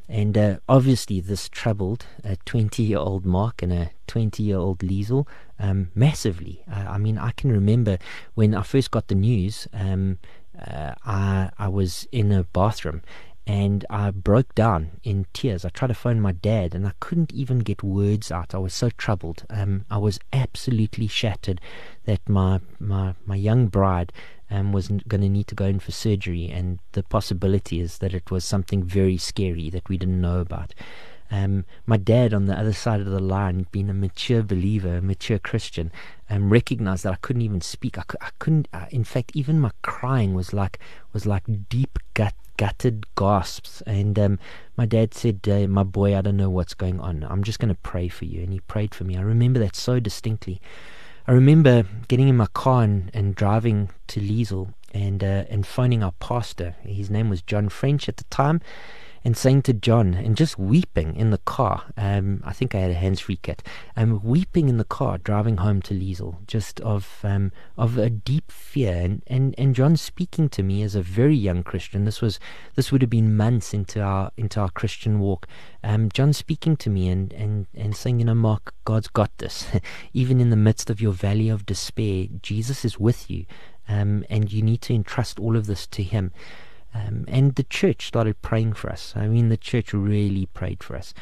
And 0.09 0.39
uh, 0.39 0.59
obviously, 0.69 1.21
this 1.21 1.49
troubled 1.49 2.07
a 2.25 2.37
20 2.37 2.83
year 2.83 2.99
old 2.99 3.27
Mark 3.27 3.63
and 3.63 3.73
a 3.73 3.91
20 4.07 4.43
year 4.43 4.57
old 4.57 4.79
Liesel 4.79 5.27
um, 5.59 5.91
massively. 5.95 6.63
Uh, 6.71 6.87
I 6.89 6.99
mean, 6.99 7.19
I 7.19 7.33
can 7.33 7.53
remember 7.53 7.99
when 8.35 8.55
I 8.55 8.63
first 8.63 8.91
got 8.91 9.09
the 9.09 9.15
news, 9.15 9.69
um, 9.75 10.19
uh, 10.59 10.95
I, 11.05 11.51
I 11.59 11.69
was 11.69 12.09
in 12.11 12.33
a 12.33 12.45
bathroom 12.45 13.03
and 13.49 13.87
I 13.89 14.11
broke 14.11 14.55
down 14.55 15.01
in 15.03 15.25
tears. 15.33 15.65
I 15.65 15.71
tried 15.71 15.89
to 15.89 15.95
phone 15.95 16.21
my 16.21 16.33
dad 16.33 16.75
and 16.75 16.87
I 16.87 16.93
couldn't 17.01 17.33
even 17.33 17.61
get 17.61 17.83
words 17.83 18.31
out. 18.31 18.55
I 18.55 18.59
was 18.59 18.75
so 18.75 18.91
troubled. 18.91 19.47
Um, 19.49 19.87
I 19.91 19.97
was 19.97 20.21
absolutely 20.35 21.07
shattered 21.07 21.59
that 22.05 22.29
my, 22.29 22.61
my, 22.79 23.15
my 23.25 23.37
young 23.37 23.69
bride 23.69 24.13
um, 24.51 24.75
was 24.75 24.89
going 24.89 25.23
to 25.23 25.31
need 25.31 25.47
to 25.47 25.55
go 25.55 25.65
in 25.65 25.79
for 25.79 25.93
surgery, 25.93 26.51
and 26.51 26.79
the 26.93 27.03
possibility 27.03 27.81
is 27.81 27.99
that 27.99 28.15
it 28.15 28.31
was 28.31 28.45
something 28.45 28.83
very 28.83 29.17
scary 29.17 29.71
that 29.71 29.89
we 29.89 29.97
didn't 29.97 30.21
know 30.21 30.41
about. 30.41 30.75
Um, 31.31 31.65
my 31.87 31.99
dad 31.99 32.33
on 32.33 32.47
the 32.47 32.59
other 32.59 32.73
side 32.73 33.01
of 33.01 33.07
the 33.07 33.21
line, 33.21 33.67
being 33.71 33.91
a 33.91 33.95
mature 33.95 34.43
believer, 34.43 34.97
a 34.97 35.03
mature 35.03 35.39
Christian, 35.39 35.93
um, 36.31 36.51
recognized 36.51 37.05
that 37.05 37.13
I 37.13 37.19
couldn't 37.21 37.43
even 37.43 37.61
speak. 37.61 37.99
I, 37.99 38.05
I 38.21 38.31
couldn't. 38.39 38.69
Uh, 38.73 38.87
in 38.91 39.05
fact, 39.05 39.33
even 39.35 39.61
my 39.61 39.71
crying 39.83 40.33
was 40.33 40.55
like 40.55 40.79
was 41.13 41.27
like 41.27 41.45
deep 41.69 41.99
gut 42.15 42.35
gutted 42.59 43.07
gasps. 43.17 43.83
And 43.87 44.19
um, 44.19 44.39
my 44.77 44.85
dad 44.85 45.15
said, 45.15 45.41
uh, 45.49 45.67
"My 45.67 45.85
boy, 45.85 46.15
I 46.15 46.21
don't 46.21 46.37
know 46.37 46.51
what's 46.51 46.75
going 46.75 47.01
on. 47.01 47.25
I'm 47.25 47.43
just 47.43 47.59
going 47.59 47.75
to 47.75 47.81
pray 47.81 48.09
for 48.09 48.27
you." 48.27 48.43
And 48.43 48.53
he 48.53 48.61
prayed 48.61 48.95
for 48.95 49.05
me. 49.05 49.17
I 49.17 49.23
remember 49.23 49.59
that 49.61 49.75
so 49.75 49.99
distinctly. 49.99 50.61
I 51.27 51.33
remember 51.33 51.85
getting 52.09 52.29
in 52.29 52.37
my 52.37 52.47
car 52.47 52.83
and, 52.83 53.11
and 53.15 53.35
driving 53.35 53.91
to 54.09 54.21
Liesel 54.21 54.75
and 54.93 55.23
uh, 55.23 55.45
and 55.49 55.67
phoning 55.67 56.03
our 56.03 56.13
pastor. 56.21 56.77
His 56.83 57.11
name 57.11 57.31
was 57.31 57.43
John 57.43 57.69
French 57.69 58.09
at 58.09 58.17
the 58.17 58.25
time, 58.25 58.61
and 59.25 59.37
saying 59.37 59.63
to 59.63 59.73
John, 59.73 60.15
and 60.15 60.37
just 60.37 60.59
weeping 60.59 61.17
in 61.17 61.31
the 61.31 61.39
car. 61.39 61.85
Um, 61.97 62.43
I 62.45 62.53
think 62.53 62.75
I 62.75 62.81
had 62.81 62.91
a 62.91 62.95
hands-free 62.95 63.41
kit. 63.43 63.63
Um, 63.97 64.21
weeping 64.23 64.69
in 64.69 64.79
the 64.79 64.85
car 64.85 65.19
driving 65.19 65.59
home 65.59 65.83
to 65.83 65.95
Liesel, 65.95 66.47
just 66.47 66.81
of 66.81 67.21
um, 67.23 67.53
of 67.77 67.99
a 67.99 68.11
deep 68.11 68.51
fear, 68.51 68.95
and, 68.95 69.23
and 69.27 69.55
and 69.59 69.75
John 69.75 69.97
speaking 69.97 70.49
to 70.51 70.63
me 70.63 70.83
as 70.83 70.95
a 70.95 71.03
very 71.03 71.35
young 71.35 71.63
Christian. 71.63 72.05
This 72.05 72.21
was 72.21 72.39
this 72.75 72.93
would 72.93 73.03
have 73.03 73.11
been 73.11 73.37
months 73.37 73.75
into 73.75 74.01
our 74.01 74.31
into 74.37 74.61
our 74.61 74.71
Christian 74.71 75.21
walk. 75.21 75.47
Um, 75.83 76.09
John 76.13 76.33
speaking 76.33 76.77
to 76.79 76.91
me 76.91 77.09
and 77.09 77.33
and 77.33 77.67
and 77.75 77.97
saying, 77.97 78.19
you 78.21 78.25
know, 78.25 78.35
Mark, 78.35 78.75
God's 78.85 79.09
got 79.09 79.37
this. 79.39 79.67
Even 80.13 80.41
in 80.41 80.51
the 80.51 80.57
midst 80.57 80.91
of 80.91 81.01
your 81.01 81.13
valley 81.13 81.49
of 81.49 81.67
despair, 81.67 82.27
Jesus 82.43 82.85
is 82.85 82.99
with 82.99 83.31
you, 83.31 83.47
um, 83.89 84.25
and 84.31 84.53
you 84.53 84.63
need 84.63 84.81
to 84.83 84.95
entrust 84.95 85.39
all 85.39 85.57
of 85.57 85.67
this 85.67 85.87
to 85.89 86.03
Him. 86.03 86.33
Um, 86.95 87.25
and 87.29 87.55
the 87.55 87.65
church 87.65 88.07
started 88.07 88.41
praying 88.43 88.73
for 88.75 88.91
us. 88.91 89.13
I 89.17 89.29
mean, 89.29 89.49
the 89.49 89.57
church 89.57 89.93
really 89.93 90.47
prayed 90.47 90.83
for 90.83 90.97
us. 90.97 91.15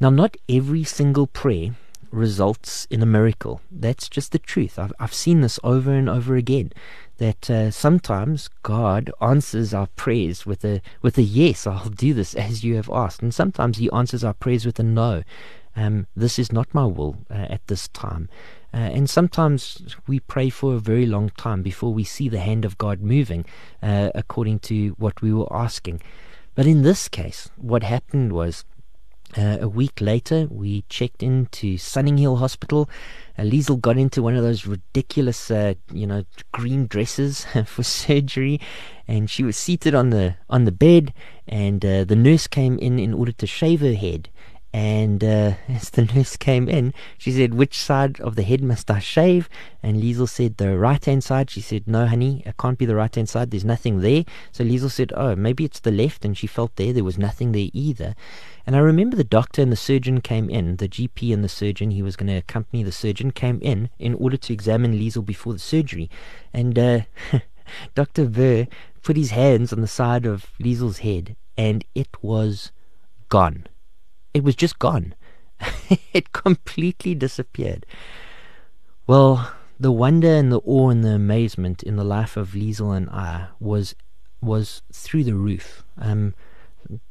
Now, 0.00 0.10
not 0.10 0.36
every 0.48 0.84
single 0.84 1.26
prayer 1.26 1.74
results 2.10 2.86
in 2.90 3.02
a 3.02 3.06
miracle. 3.06 3.60
That's 3.70 4.08
just 4.08 4.32
the 4.32 4.38
truth. 4.38 4.78
I've, 4.78 4.92
I've 4.98 5.14
seen 5.14 5.40
this 5.40 5.60
over 5.62 5.92
and 5.92 6.08
over 6.08 6.36
again. 6.36 6.72
That 7.18 7.50
uh, 7.50 7.70
sometimes 7.70 8.48
God 8.62 9.10
answers 9.20 9.74
our 9.74 9.88
prayers 9.88 10.46
with 10.46 10.64
a 10.64 10.80
with 11.02 11.18
a 11.18 11.22
yes, 11.22 11.66
I'll 11.66 11.90
do 11.90 12.14
this 12.14 12.34
as 12.34 12.64
you 12.64 12.76
have 12.76 12.88
asked, 12.90 13.20
and 13.22 13.34
sometimes 13.34 13.76
He 13.76 13.90
answers 13.90 14.24
our 14.24 14.32
prayers 14.32 14.64
with 14.64 14.78
a 14.78 14.82
no. 14.82 15.22
Um, 15.80 16.06
this 16.14 16.38
is 16.38 16.52
not 16.52 16.74
my 16.74 16.84
will 16.84 17.16
uh, 17.30 17.46
at 17.48 17.66
this 17.66 17.88
time. 17.88 18.28
Uh, 18.72 18.76
and 18.96 19.08
sometimes 19.08 19.96
we 20.06 20.20
pray 20.20 20.50
for 20.50 20.74
a 20.74 20.78
very 20.78 21.06
long 21.06 21.30
time 21.30 21.62
before 21.62 21.94
we 21.94 22.04
see 22.04 22.28
the 22.28 22.38
hand 22.38 22.66
of 22.66 22.76
God 22.76 23.00
moving 23.00 23.46
uh, 23.82 24.10
according 24.14 24.58
to 24.60 24.90
what 24.98 25.22
we 25.22 25.32
were 25.32 25.50
asking. 25.50 26.02
But 26.54 26.66
in 26.66 26.82
this 26.82 27.08
case, 27.08 27.48
what 27.56 27.82
happened 27.82 28.32
was 28.32 28.64
uh, 29.38 29.58
a 29.60 29.68
week 29.68 30.00
later, 30.00 30.48
we 30.50 30.82
checked 30.88 31.22
into 31.22 31.78
Sunninghill 31.78 32.38
Hospital. 32.38 32.90
Uh, 33.38 33.42
Liesel 33.42 33.80
got 33.80 33.96
into 33.96 34.22
one 34.22 34.34
of 34.34 34.42
those 34.42 34.66
ridiculous, 34.66 35.50
uh, 35.50 35.74
you 35.92 36.06
know, 36.06 36.24
green 36.52 36.86
dresses 36.88 37.46
for 37.64 37.84
surgery, 37.84 38.60
and 39.06 39.30
she 39.30 39.44
was 39.44 39.56
seated 39.56 39.94
on 39.94 40.10
the 40.10 40.34
on 40.50 40.64
the 40.64 40.72
bed. 40.72 41.14
And 41.46 41.84
uh, 41.84 42.04
the 42.04 42.16
nurse 42.16 42.48
came 42.48 42.78
in 42.78 42.98
in 42.98 43.14
order 43.14 43.32
to 43.32 43.46
shave 43.46 43.80
her 43.80 43.94
head. 43.94 44.28
And 44.72 45.24
uh, 45.24 45.54
as 45.68 45.90
the 45.90 46.04
nurse 46.14 46.36
came 46.36 46.68
in, 46.68 46.94
she 47.18 47.32
said, 47.32 47.54
Which 47.54 47.76
side 47.76 48.20
of 48.20 48.36
the 48.36 48.42
head 48.42 48.62
must 48.62 48.90
I 48.90 49.00
shave? 49.00 49.48
And 49.82 50.00
Liesel 50.00 50.28
said, 50.28 50.56
The 50.56 50.78
right 50.78 51.04
hand 51.04 51.24
side. 51.24 51.50
She 51.50 51.60
said, 51.60 51.88
No, 51.88 52.06
honey, 52.06 52.42
it 52.46 52.56
can't 52.56 52.78
be 52.78 52.86
the 52.86 52.94
right 52.94 53.12
hand 53.12 53.28
side. 53.28 53.50
There's 53.50 53.64
nothing 53.64 54.00
there. 54.00 54.24
So 54.52 54.64
Liesel 54.64 54.90
said, 54.90 55.12
Oh, 55.16 55.34
maybe 55.34 55.64
it's 55.64 55.80
the 55.80 55.90
left. 55.90 56.24
And 56.24 56.38
she 56.38 56.46
felt 56.46 56.76
there, 56.76 56.92
there 56.92 57.04
was 57.04 57.18
nothing 57.18 57.50
there 57.50 57.68
either. 57.72 58.14
And 58.64 58.76
I 58.76 58.78
remember 58.78 59.16
the 59.16 59.24
doctor 59.24 59.60
and 59.60 59.72
the 59.72 59.76
surgeon 59.76 60.20
came 60.20 60.48
in, 60.48 60.76
the 60.76 60.88
GP 60.88 61.32
and 61.32 61.42
the 61.42 61.48
surgeon, 61.48 61.90
he 61.90 62.02
was 62.02 62.14
going 62.14 62.28
to 62.28 62.36
accompany 62.36 62.84
the 62.84 62.92
surgeon, 62.92 63.32
came 63.32 63.58
in 63.62 63.90
in 63.98 64.14
order 64.14 64.36
to 64.36 64.52
examine 64.52 64.92
Liesel 64.92 65.24
before 65.24 65.52
the 65.52 65.58
surgery. 65.58 66.08
And 66.52 66.78
uh, 66.78 67.00
Dr. 67.96 68.26
Ver 68.26 68.68
put 69.02 69.16
his 69.16 69.30
hands 69.30 69.72
on 69.72 69.80
the 69.80 69.88
side 69.88 70.26
of 70.26 70.52
Liesel's 70.60 70.98
head, 70.98 71.34
and 71.56 71.84
it 71.94 72.22
was 72.22 72.70
gone 73.28 73.66
it 74.34 74.44
was 74.44 74.54
just 74.56 74.78
gone. 74.78 75.14
it 76.12 76.32
completely 76.32 77.14
disappeared. 77.14 77.86
Well, 79.06 79.52
the 79.78 79.90
wonder 79.90 80.28
and 80.28 80.52
the 80.52 80.60
awe 80.60 80.90
and 80.90 81.02
the 81.02 81.14
amazement 81.14 81.82
in 81.82 81.96
the 81.96 82.04
life 82.04 82.36
of 82.36 82.50
Liesel 82.50 82.96
and 82.96 83.08
I 83.10 83.48
was 83.58 83.94
was 84.42 84.82
through 84.92 85.24
the 85.24 85.34
roof. 85.34 85.84
Um, 85.98 86.34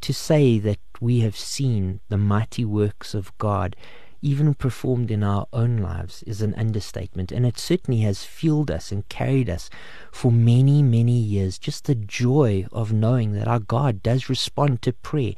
to 0.01 0.13
say 0.13 0.59
that 0.59 0.79
we 0.99 1.19
have 1.19 1.37
seen 1.37 1.99
the 2.09 2.17
mighty 2.17 2.65
works 2.65 3.13
of 3.13 3.37
God, 3.37 3.75
even 4.21 4.53
performed 4.53 5.11
in 5.11 5.23
our 5.23 5.47
own 5.53 5.77
lives, 5.77 6.23
is 6.23 6.41
an 6.41 6.53
understatement, 6.55 7.31
and 7.31 7.45
it 7.45 7.57
certainly 7.57 8.01
has 8.01 8.23
fueled 8.23 8.69
us 8.71 8.91
and 8.91 9.07
carried 9.09 9.49
us 9.49 9.69
for 10.11 10.31
many, 10.31 10.81
many 10.81 11.17
years. 11.17 11.57
Just 11.57 11.85
the 11.85 11.95
joy 11.95 12.65
of 12.71 12.91
knowing 12.91 13.33
that 13.33 13.47
our 13.47 13.59
God 13.59 14.03
does 14.03 14.29
respond 14.29 14.81
to 14.81 14.93
prayer 14.93 15.33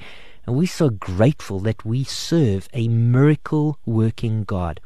and 0.45 0.55
we're 0.55 0.67
so 0.67 0.89
grateful 0.89 1.59
that 1.59 1.85
we 1.85 2.03
serve 2.03 2.67
a 2.73 2.87
miracle 2.87 3.77
working 3.85 4.43
God. 4.43 4.79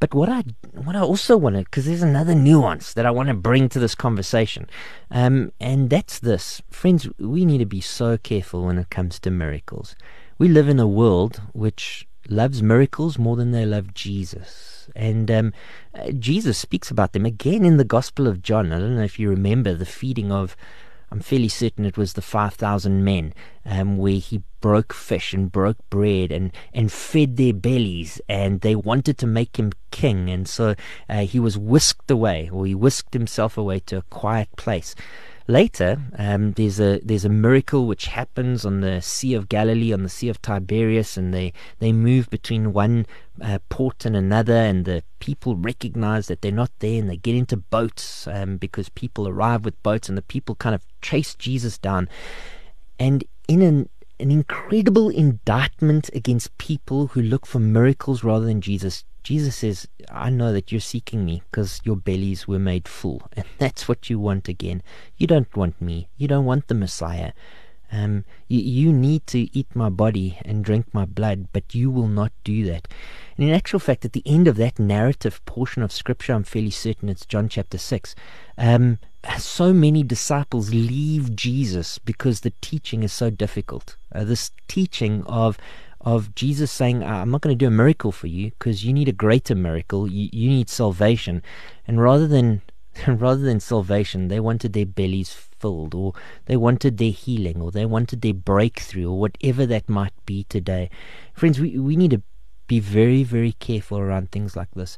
But 0.00 0.14
what 0.14 0.30
I 0.30 0.44
what 0.72 0.96
I 0.96 1.00
also 1.00 1.36
want 1.36 1.56
to, 1.56 1.62
because 1.62 1.84
there's 1.84 2.02
another 2.02 2.34
nuance 2.34 2.94
that 2.94 3.04
I 3.04 3.10
want 3.10 3.28
to 3.28 3.34
bring 3.34 3.68
to 3.68 3.78
this 3.78 3.94
conversation, 3.94 4.66
um, 5.10 5.52
and 5.60 5.90
that's 5.90 6.18
this, 6.18 6.62
friends. 6.70 7.06
We 7.18 7.44
need 7.44 7.58
to 7.58 7.66
be 7.66 7.82
so 7.82 8.16
careful 8.16 8.64
when 8.64 8.78
it 8.78 8.88
comes 8.88 9.20
to 9.20 9.30
miracles. 9.30 9.94
We 10.38 10.48
live 10.48 10.70
in 10.70 10.80
a 10.80 10.86
world 10.88 11.42
which 11.52 12.08
loves 12.30 12.62
miracles 12.62 13.18
more 13.18 13.36
than 13.36 13.50
they 13.50 13.66
love 13.66 13.92
Jesus, 13.92 14.88
and 14.96 15.30
um, 15.30 15.52
uh, 15.94 16.12
Jesus 16.12 16.56
speaks 16.56 16.90
about 16.90 17.12
them 17.12 17.26
again 17.26 17.66
in 17.66 17.76
the 17.76 17.84
Gospel 17.84 18.26
of 18.26 18.40
John. 18.40 18.72
I 18.72 18.78
don't 18.78 18.96
know 18.96 19.02
if 19.02 19.18
you 19.18 19.28
remember 19.28 19.74
the 19.74 19.84
feeding 19.84 20.32
of 20.32 20.56
I'm 21.12 21.20
fairly 21.20 21.48
certain 21.48 21.84
it 21.84 21.98
was 21.98 22.12
the 22.12 22.22
5,000 22.22 23.04
men, 23.04 23.34
um, 23.64 23.98
where 23.98 24.12
he 24.12 24.42
broke 24.60 24.92
fish 24.92 25.32
and 25.34 25.50
broke 25.50 25.78
bread 25.90 26.30
and, 26.30 26.52
and 26.72 26.92
fed 26.92 27.36
their 27.36 27.52
bellies, 27.52 28.20
and 28.28 28.60
they 28.60 28.76
wanted 28.76 29.18
to 29.18 29.26
make 29.26 29.58
him 29.58 29.72
king. 29.90 30.30
And 30.30 30.48
so 30.48 30.74
uh, 31.08 31.22
he 31.22 31.40
was 31.40 31.58
whisked 31.58 32.10
away, 32.10 32.48
or 32.52 32.66
he 32.66 32.74
whisked 32.74 33.12
himself 33.14 33.58
away 33.58 33.80
to 33.80 33.98
a 33.98 34.02
quiet 34.02 34.48
place. 34.56 34.94
Later, 35.50 36.00
um, 36.16 36.52
there's 36.52 36.78
a 36.78 37.00
there's 37.00 37.24
a 37.24 37.28
miracle 37.28 37.88
which 37.88 38.06
happens 38.06 38.64
on 38.64 38.82
the 38.82 39.02
Sea 39.02 39.34
of 39.34 39.48
Galilee, 39.48 39.92
on 39.92 40.04
the 40.04 40.08
Sea 40.08 40.28
of 40.28 40.40
Tiberias, 40.40 41.16
and 41.16 41.34
they, 41.34 41.52
they 41.80 41.90
move 41.90 42.30
between 42.30 42.72
one 42.72 43.04
uh, 43.42 43.58
port 43.68 44.04
and 44.04 44.14
another, 44.14 44.54
and 44.54 44.84
the 44.84 45.02
people 45.18 45.56
recognize 45.56 46.28
that 46.28 46.40
they're 46.40 46.52
not 46.52 46.70
there, 46.78 47.00
and 47.00 47.10
they 47.10 47.16
get 47.16 47.34
into 47.34 47.56
boats 47.56 48.28
um, 48.28 48.58
because 48.58 48.90
people 48.90 49.26
arrive 49.26 49.64
with 49.64 49.82
boats, 49.82 50.08
and 50.08 50.16
the 50.16 50.22
people 50.22 50.54
kind 50.54 50.72
of 50.72 50.86
chase 51.02 51.34
Jesus 51.34 51.78
down. 51.78 52.08
And 53.00 53.24
in 53.48 53.60
an 53.60 53.88
an 54.20 54.30
incredible 54.30 55.08
indictment 55.08 56.10
against 56.14 56.56
people 56.58 57.08
who 57.08 57.22
look 57.22 57.44
for 57.44 57.58
miracles 57.58 58.22
rather 58.22 58.44
than 58.44 58.60
Jesus. 58.60 59.04
Jesus 59.22 59.56
says, 59.56 59.88
I 60.10 60.30
know 60.30 60.52
that 60.52 60.72
you're 60.72 60.80
seeking 60.80 61.24
me 61.24 61.42
because 61.50 61.80
your 61.84 61.96
bellies 61.96 62.48
were 62.48 62.58
made 62.58 62.88
full. 62.88 63.22
And 63.36 63.46
that's 63.58 63.88
what 63.88 64.10
you 64.10 64.18
want 64.18 64.48
again. 64.48 64.82
You 65.16 65.26
don't 65.26 65.54
want 65.56 65.80
me. 65.80 66.08
You 66.16 66.28
don't 66.28 66.44
want 66.44 66.68
the 66.68 66.74
Messiah. 66.74 67.32
Um, 67.92 68.24
you, 68.46 68.60
you 68.60 68.92
need 68.92 69.26
to 69.28 69.56
eat 69.56 69.74
my 69.74 69.88
body 69.88 70.38
and 70.44 70.64
drink 70.64 70.86
my 70.92 71.04
blood, 71.04 71.48
but 71.52 71.74
you 71.74 71.90
will 71.90 72.06
not 72.06 72.32
do 72.44 72.64
that. 72.66 72.86
And 73.36 73.48
in 73.48 73.54
actual 73.54 73.80
fact, 73.80 74.04
at 74.04 74.12
the 74.12 74.22
end 74.24 74.46
of 74.46 74.56
that 74.56 74.78
narrative 74.78 75.44
portion 75.44 75.82
of 75.82 75.92
Scripture, 75.92 76.34
I'm 76.34 76.44
fairly 76.44 76.70
certain 76.70 77.08
it's 77.08 77.26
John 77.26 77.48
chapter 77.48 77.78
6, 77.78 78.14
um, 78.58 78.98
so 79.38 79.72
many 79.72 80.02
disciples 80.02 80.72
leave 80.72 81.34
Jesus 81.34 81.98
because 81.98 82.40
the 82.40 82.52
teaching 82.60 83.02
is 83.02 83.12
so 83.12 83.28
difficult. 83.30 83.96
Uh, 84.14 84.24
this 84.24 84.50
teaching 84.68 85.24
of 85.24 85.58
of 86.00 86.34
Jesus 86.34 86.70
saying, 86.70 87.02
ah, 87.02 87.20
I'm 87.20 87.30
not 87.30 87.42
going 87.42 87.56
to 87.56 87.64
do 87.64 87.68
a 87.68 87.70
miracle 87.70 88.12
for 88.12 88.26
you 88.26 88.50
because 88.50 88.84
you 88.84 88.92
need 88.92 89.08
a 89.08 89.12
greater 89.12 89.54
miracle. 89.54 90.10
You, 90.10 90.28
you 90.32 90.48
need 90.48 90.68
salvation. 90.68 91.42
And 91.86 92.00
rather 92.00 92.26
than 92.26 92.62
rather 93.06 93.42
than 93.42 93.60
salvation, 93.60 94.28
they 94.28 94.40
wanted 94.40 94.72
their 94.72 94.86
bellies 94.86 95.32
filled, 95.32 95.94
or 95.94 96.12
they 96.46 96.56
wanted 96.56 96.98
their 96.98 97.10
healing, 97.10 97.60
or 97.60 97.70
they 97.70 97.86
wanted 97.86 98.22
their 98.22 98.34
breakthrough, 98.34 99.10
or 99.10 99.18
whatever 99.18 99.66
that 99.66 99.88
might 99.88 100.14
be 100.26 100.44
today. 100.44 100.90
Friends, 101.34 101.60
we, 101.60 101.78
we 101.78 101.96
need 101.96 102.10
to 102.10 102.22
be 102.70 102.78
very, 102.78 103.24
very 103.24 103.50
careful 103.58 103.98
around 103.98 104.30
things 104.30 104.54
like 104.54 104.70
this. 104.76 104.96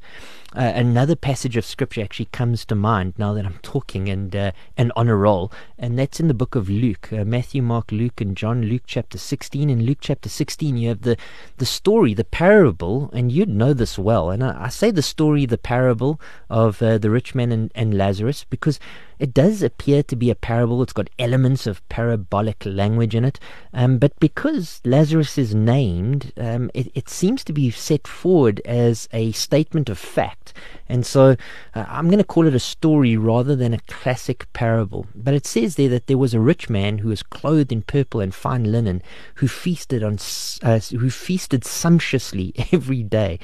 Uh, 0.55 0.73
another 0.75 1.17
passage 1.17 1.57
of 1.57 1.65
scripture 1.65 2.03
actually 2.03 2.27
comes 2.27 2.67
to 2.67 2.75
mind 2.75 3.15
now 3.17 3.33
that 3.33 3.47
I'm 3.47 3.59
talking 3.63 4.11
and 4.11 4.37
uh, 4.37 4.53
and 4.77 4.93
on 4.95 5.09
a 5.09 5.17
roll, 5.17 5.51
and 5.79 5.99
that's 5.99 6.21
in 6.21 6.29
the 6.29 6.35
book 6.35 6.55
of 6.55 6.69
Luke, 6.69 7.11
uh, 7.11 7.25
Matthew, 7.25 7.63
Mark, 7.63 7.91
Luke, 7.91 8.21
and 8.21 8.37
John. 8.37 8.61
Luke 8.65 8.83
chapter 8.87 9.17
16. 9.17 9.71
In 9.71 9.87
Luke 9.87 9.99
chapter 10.03 10.29
16, 10.29 10.77
you 10.77 10.91
have 10.91 11.01
the 11.01 11.17
the 11.57 11.65
story, 11.65 12.13
the 12.13 12.25
parable, 12.25 13.09
and 13.15 13.33
you'd 13.33 13.49
know 13.49 13.73
this 13.73 13.99
well. 13.99 14.29
And 14.29 14.45
I, 14.45 14.65
I 14.65 14.69
say 14.69 14.91
the 14.91 15.01
story, 15.01 15.47
the 15.47 15.57
parable 15.57 16.21
of 16.51 16.83
uh, 16.83 16.99
the 16.99 17.09
rich 17.09 17.35
man 17.35 17.53
and, 17.53 17.73
and 17.75 17.97
Lazarus, 17.97 18.45
because 18.45 18.79
it 19.23 19.33
does 19.33 19.63
appear 19.63 20.03
to 20.03 20.17
be 20.17 20.31
a 20.31 20.35
parable. 20.35 20.83
It's 20.83 20.93
got 20.93 21.09
elements 21.17 21.69
of 21.69 21.89
parabolic 21.89 22.65
language 22.67 23.15
in 23.15 23.25
it. 23.25 23.39
Um, 23.73 23.99
but 23.99 24.19
because 24.19 24.81
Lazarus 24.85 25.39
is 25.39 25.55
named, 25.55 26.33
um, 26.37 26.73
it, 26.75 26.91
it, 26.97 27.09
seems 27.09 27.45
to 27.45 27.53
be 27.53 27.62
set 27.71 28.07
forward 28.07 28.61
as 28.65 29.09
a 29.13 29.33
statement 29.33 29.89
of 29.89 29.99
fact. 29.99 30.53
And 30.89 31.07
so 31.07 31.37
uh, 31.75 31.85
I'm 31.89 32.07
going 32.09 32.19
to 32.19 32.25
call 32.25 32.47
it 32.47 32.55
a 32.55 32.61
story 32.61 33.17
rather 33.17 33.57
than 33.57 33.73
a 33.73 33.81
classic 33.81 34.53
parable. 34.53 35.07
But 35.15 35.35
it 35.35 35.47
says 35.47 35.77
there 35.77 35.89
that 35.89 36.07
there 36.07 36.19
was 36.19 36.35
a 36.35 36.41
rich 36.41 36.69
man 36.69 36.99
who 36.99 37.09
was 37.09 37.23
clothed 37.23 37.73
in 37.73 37.83
purple 37.83 38.21
and 38.21 38.35
fine 38.35 38.71
linen, 38.71 39.03
who 39.37 39.49
feasted 39.49 40.03
on 40.03 40.19
uh, 40.63 40.81
who 40.81 41.09
feasted 41.09 41.65
sumptuously 41.65 42.53
every 42.73 43.03
day. 43.03 43.39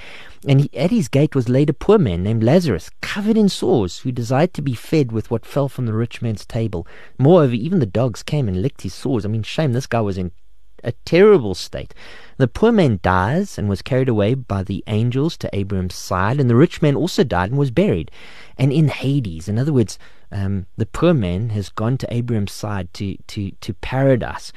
And 0.46 0.60
he, 0.62 0.76
at 0.76 0.90
his 0.90 1.08
gate 1.08 1.34
was 1.34 1.48
laid 1.48 1.70
a 1.70 1.72
poor 1.74 1.98
man 1.98 2.22
named 2.22 2.42
Lazarus, 2.42 2.90
covered 3.00 3.36
in 3.36 3.48
sores, 3.48 4.00
who 4.00 4.12
desired 4.12 4.54
to 4.54 4.62
be 4.62 4.74
fed 4.74 5.10
with 5.10 5.30
what 5.30 5.46
fell 5.46 5.68
from 5.68 5.86
the 5.86 5.94
rich 5.94 6.20
man's 6.20 6.44
table. 6.44 6.86
Moreover, 7.18 7.54
even 7.54 7.78
the 7.78 7.86
dogs 7.86 8.22
came 8.22 8.48
and 8.48 8.62
licked 8.62 8.82
his 8.82 8.94
sores. 8.94 9.24
I 9.24 9.28
mean, 9.28 9.42
shame, 9.42 9.72
this 9.72 9.86
guy 9.86 10.00
was 10.00 10.18
in 10.18 10.32
a 10.85 10.93
terrible 11.05 11.55
state. 11.55 11.95
The 12.37 12.49
poor 12.49 12.72
man 12.72 13.01
dies 13.03 13.59
and 13.59 13.68
was 13.68 13.83
carried 13.83 14.09
away 14.09 14.35
by 14.35 14.62
the 14.62 14.85
angels 14.87 15.37
to 15.39 15.51
Abraham's 15.53 15.95
side, 15.95 16.39
and 16.39 16.49
the 16.49 16.57
rich 16.57 16.81
man 16.81 16.97
also 16.97 17.24
died 17.24 17.51
and 17.51 17.59
was 17.59 17.70
buried. 17.70 18.11
And 18.57 18.72
in 18.72 18.89
Hades, 18.89 19.49
in 19.49 19.59
other 19.59 19.72
words, 19.72 19.99
um, 20.31 20.66
the 20.76 20.87
poor 20.87 21.14
man 21.14 21.51
has 21.51 21.68
gone 21.68 21.99
to 21.99 22.14
Abraham's 22.14 22.53
side 22.53 22.93
to, 22.95 23.16
to, 23.29 23.51
to 23.51 23.74
paradise. 23.74 24.53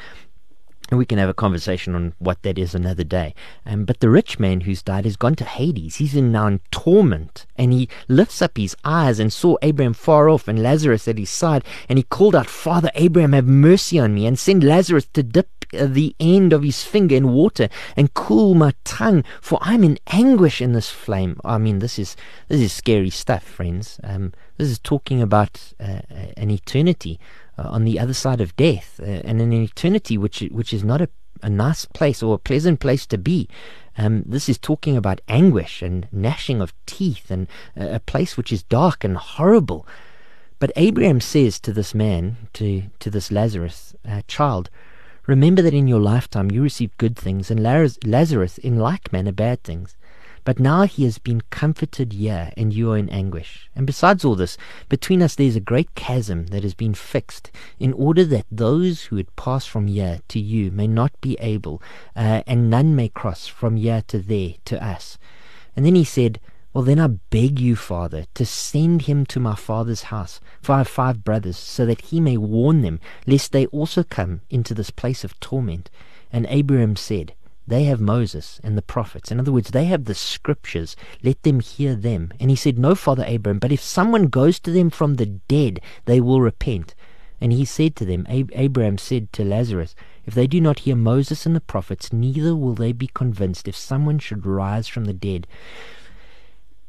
And 0.91 0.97
we 0.97 1.05
can 1.05 1.17
have 1.19 1.29
a 1.29 1.33
conversation 1.33 1.95
on 1.95 2.13
what 2.19 2.41
that 2.43 2.57
is 2.57 2.75
another 2.75 3.05
day. 3.05 3.33
Um, 3.65 3.85
but 3.85 4.01
the 4.01 4.09
rich 4.09 4.39
man 4.39 4.61
who's 4.61 4.83
died 4.83 5.05
has 5.05 5.15
gone 5.15 5.35
to 5.35 5.45
Hades. 5.45 5.95
He's 5.95 6.15
in 6.15 6.33
now 6.33 6.47
in 6.47 6.59
torment. 6.69 7.45
And 7.55 7.71
he 7.71 7.87
lifts 8.09 8.41
up 8.41 8.57
his 8.57 8.75
eyes 8.83 9.17
and 9.17 9.31
saw 9.31 9.55
Abraham 9.61 9.93
far 9.93 10.27
off 10.27 10.49
and 10.49 10.61
Lazarus 10.61 11.07
at 11.07 11.17
his 11.17 11.29
side. 11.29 11.63
And 11.87 11.97
he 11.97 12.03
called 12.03 12.35
out, 12.35 12.47
Father 12.47 12.91
Abraham, 12.95 13.31
have 13.31 13.47
mercy 13.47 13.99
on 13.99 14.13
me 14.13 14.25
and 14.25 14.37
send 14.37 14.65
Lazarus 14.65 15.07
to 15.13 15.23
dip 15.23 15.60
the 15.71 16.15
end 16.19 16.53
of 16.53 16.63
his 16.63 16.83
finger 16.83 17.15
in 17.15 17.33
water 17.33 17.69
and 17.95 18.13
cool 18.13 18.53
my 18.53 18.73
tongue, 18.83 19.23
for 19.41 19.59
I'm 19.61 19.83
in 19.83 19.97
anguish 20.07 20.61
in 20.61 20.73
this 20.73 20.89
flame. 20.89 21.39
I 21.43 21.57
mean, 21.57 21.79
this 21.79 21.97
is 21.97 22.15
this 22.47 22.61
is 22.61 22.73
scary 22.73 23.09
stuff, 23.09 23.43
friends. 23.43 23.99
Um, 24.03 24.33
this 24.57 24.69
is 24.69 24.79
talking 24.79 25.21
about 25.21 25.73
uh, 25.79 26.01
an 26.37 26.49
eternity 26.49 27.19
uh, 27.57 27.69
on 27.69 27.83
the 27.83 27.99
other 27.99 28.13
side 28.13 28.41
of 28.41 28.55
death, 28.55 28.99
uh, 29.01 29.05
and 29.05 29.41
an 29.41 29.53
eternity 29.53 30.17
which 30.17 30.41
which 30.51 30.73
is 30.73 30.83
not 30.83 31.01
a, 31.01 31.09
a 31.41 31.49
nice 31.49 31.85
place 31.85 32.21
or 32.21 32.35
a 32.35 32.39
pleasant 32.39 32.79
place 32.79 33.05
to 33.07 33.17
be. 33.17 33.47
Um, 33.97 34.23
this 34.25 34.47
is 34.47 34.57
talking 34.57 34.95
about 34.95 35.19
anguish 35.27 35.81
and 35.81 36.07
gnashing 36.11 36.61
of 36.61 36.73
teeth 36.85 37.29
and 37.29 37.47
a 37.75 37.99
place 37.99 38.37
which 38.37 38.51
is 38.53 38.63
dark 38.63 39.03
and 39.03 39.17
horrible. 39.17 39.85
But 40.59 40.71
Abraham 40.75 41.19
says 41.19 41.59
to 41.61 41.73
this 41.73 41.95
man, 41.95 42.37
to, 42.53 42.83
to 42.99 43.09
this 43.09 43.31
Lazarus 43.31 43.95
uh, 44.07 44.21
child, 44.27 44.69
Remember 45.27 45.61
that 45.61 45.73
in 45.73 45.87
your 45.87 45.99
lifetime 45.99 46.49
you 46.49 46.63
received 46.63 46.97
good 46.97 47.15
things, 47.15 47.51
and 47.51 47.61
Lazarus 47.61 48.57
in 48.57 48.77
like 48.77 49.13
manner 49.13 49.31
bad 49.31 49.63
things. 49.63 49.95
But 50.43 50.59
now 50.59 50.83
he 50.83 51.03
has 51.03 51.19
been 51.19 51.41
comforted 51.51 52.13
here, 52.13 52.51
and 52.57 52.73
you 52.73 52.91
are 52.91 52.97
in 52.97 53.09
anguish. 53.09 53.69
And 53.75 53.85
besides 53.85 54.25
all 54.25 54.33
this, 54.33 54.57
between 54.89 55.21
us 55.21 55.35
there 55.35 55.45
is 55.45 55.55
a 55.55 55.59
great 55.59 55.93
chasm 55.93 56.47
that 56.47 56.63
has 56.63 56.73
been 56.73 56.95
fixed, 56.95 57.51
in 57.79 57.93
order 57.93 58.25
that 58.25 58.47
those 58.51 59.03
who 59.03 59.17
would 59.17 59.35
pass 59.35 59.67
from 59.67 59.85
here 59.85 60.21
to 60.29 60.39
you 60.39 60.71
may 60.71 60.87
not 60.87 61.11
be 61.21 61.37
able, 61.39 61.83
uh, 62.15 62.41
and 62.47 62.71
none 62.71 62.95
may 62.95 63.07
cross 63.07 63.45
from 63.45 63.75
here 63.75 64.01
to 64.07 64.17
there 64.17 64.55
to 64.65 64.83
us. 64.83 65.19
And 65.75 65.85
then 65.85 65.93
he 65.93 66.03
said, 66.03 66.39
Well, 66.73 66.83
then 66.83 66.99
I 66.99 67.07
beg 67.07 67.59
you, 67.59 67.75
Father, 67.75 68.25
to 68.33 68.45
send 68.45 69.03
him 69.03 69.25
to 69.25 69.39
my 69.39 69.55
father's 69.55 70.03
house, 70.03 70.39
for 70.61 70.73
I 70.73 70.77
have 70.79 70.87
five 70.87 71.23
brothers, 71.23 71.57
so 71.57 71.85
that 71.85 72.01
he 72.01 72.21
may 72.21 72.37
warn 72.37 72.81
them, 72.81 72.99
lest 73.27 73.51
they 73.51 73.65
also 73.67 74.03
come 74.03 74.41
into 74.49 74.73
this 74.73 74.89
place 74.89 75.23
of 75.25 75.37
torment. 75.41 75.89
And 76.31 76.45
Abraham 76.49 76.95
said, 76.95 77.33
they 77.67 77.83
have 77.83 78.01
Moses 78.01 78.59
and 78.63 78.77
the 78.77 78.81
prophets. 78.81 79.31
In 79.31 79.39
other 79.39 79.51
words, 79.51 79.69
they 79.69 79.85
have 79.85 80.05
the 80.05 80.15
scriptures. 80.15 80.95
Let 81.23 81.43
them 81.43 81.59
hear 81.59 81.95
them. 81.95 82.33
And 82.39 82.49
he 82.49 82.55
said, 82.55 82.77
No, 82.77 82.95
Father 82.95 83.23
Abraham, 83.25 83.59
but 83.59 83.71
if 83.71 83.81
someone 83.81 84.27
goes 84.27 84.59
to 84.59 84.71
them 84.71 84.89
from 84.89 85.15
the 85.15 85.27
dead, 85.27 85.79
they 86.05 86.19
will 86.19 86.41
repent. 86.41 86.95
And 87.39 87.53
he 87.53 87.63
said 87.63 87.95
to 87.95 88.05
them, 88.05 88.25
Ab- 88.29 88.51
Abraham 88.53 88.97
said 88.97 89.31
to 89.33 89.45
Lazarus, 89.45 89.95
If 90.25 90.33
they 90.33 90.47
do 90.47 90.59
not 90.59 90.79
hear 90.79 90.95
Moses 90.95 91.45
and 91.45 91.55
the 91.55 91.61
prophets, 91.61 92.11
neither 92.11 92.55
will 92.55 92.75
they 92.75 92.91
be 92.91 93.07
convinced 93.07 93.67
if 93.67 93.75
someone 93.75 94.19
should 94.19 94.45
rise 94.45 94.87
from 94.87 95.05
the 95.05 95.13
dead. 95.13 95.47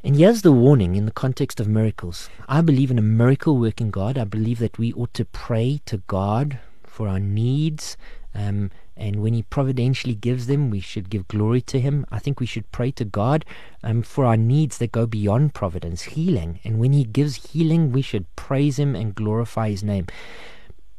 And 0.04 0.16
here's 0.16 0.42
the 0.42 0.50
warning 0.50 0.96
in 0.96 1.06
the 1.06 1.12
context 1.12 1.60
of 1.60 1.68
miracles. 1.68 2.28
I 2.48 2.60
believe 2.60 2.90
in 2.90 2.98
a 2.98 3.02
miracle 3.02 3.56
working 3.56 3.92
God. 3.92 4.18
I 4.18 4.24
believe 4.24 4.58
that 4.58 4.76
we 4.76 4.92
ought 4.94 5.14
to 5.14 5.24
pray 5.24 5.80
to 5.86 5.98
God 5.98 6.58
for 6.82 7.06
our 7.06 7.20
needs. 7.20 7.96
Um, 8.34 8.72
and 8.96 9.22
when 9.22 9.32
He 9.32 9.44
providentially 9.44 10.16
gives 10.16 10.48
them, 10.48 10.70
we 10.70 10.80
should 10.80 11.08
give 11.08 11.28
glory 11.28 11.60
to 11.62 11.78
Him. 11.78 12.04
I 12.10 12.18
think 12.18 12.40
we 12.40 12.46
should 12.46 12.72
pray 12.72 12.90
to 12.90 13.04
God 13.04 13.44
um, 13.84 14.02
for 14.02 14.24
our 14.24 14.36
needs 14.36 14.78
that 14.78 14.90
go 14.90 15.06
beyond 15.06 15.54
providence, 15.54 16.02
healing. 16.02 16.58
And 16.64 16.80
when 16.80 16.92
He 16.92 17.04
gives 17.04 17.52
healing, 17.52 17.92
we 17.92 18.02
should 18.02 18.26
praise 18.34 18.80
Him 18.80 18.96
and 18.96 19.14
glorify 19.14 19.70
His 19.70 19.84
name. 19.84 20.06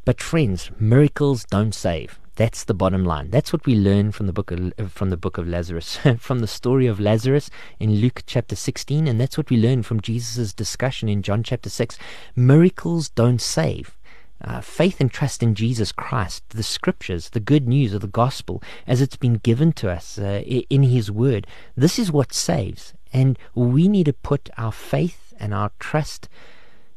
But 0.05 0.21
friends, 0.21 0.71
miracles 0.79 1.43
don't 1.43 1.75
save. 1.75 2.19
That's 2.35 2.63
the 2.63 2.73
bottom 2.73 3.05
line. 3.05 3.29
That's 3.29 3.53
what 3.53 3.65
we 3.65 3.75
learn 3.75 4.11
from 4.11 4.25
the 4.25 4.33
book 4.33 4.51
of 4.51 4.91
from 4.91 5.11
the 5.11 5.17
book 5.17 5.37
of 5.37 5.47
Lazarus, 5.47 5.99
from 6.17 6.39
the 6.39 6.47
story 6.47 6.87
of 6.87 6.99
Lazarus 6.99 7.51
in 7.79 7.95
Luke 7.95 8.23
chapter 8.25 8.55
16, 8.55 9.07
and 9.07 9.21
that's 9.21 9.37
what 9.37 9.51
we 9.51 9.57
learn 9.57 9.83
from 9.83 10.01
Jesus' 10.01 10.53
discussion 10.53 11.09
in 11.09 11.21
John 11.21 11.43
chapter 11.43 11.69
6. 11.69 11.97
Miracles 12.35 13.09
don't 13.09 13.39
save 13.39 13.95
uh, 14.43 14.61
faith 14.61 14.99
and 14.99 15.11
trust 15.11 15.41
in 15.41 15.55
Jesus 15.55 15.91
Christ, 15.91 16.43
the 16.49 16.63
scriptures, 16.63 17.29
the 17.29 17.39
good 17.39 17.67
news 17.67 17.93
of 17.93 18.01
the 18.01 18.07
gospel 18.07 18.61
as 18.87 18.99
it's 18.99 19.15
been 19.15 19.35
given 19.35 19.71
to 19.73 19.89
us 19.89 20.17
uh, 20.17 20.41
in 20.43 20.83
His 20.83 21.11
Word. 21.11 21.47
This 21.75 21.97
is 21.97 22.11
what 22.11 22.33
saves. 22.33 22.93
And 23.13 23.37
we 23.53 23.87
need 23.87 24.07
to 24.07 24.13
put 24.13 24.49
our 24.57 24.71
faith 24.71 25.33
and 25.39 25.53
our 25.53 25.71
trust 25.79 26.27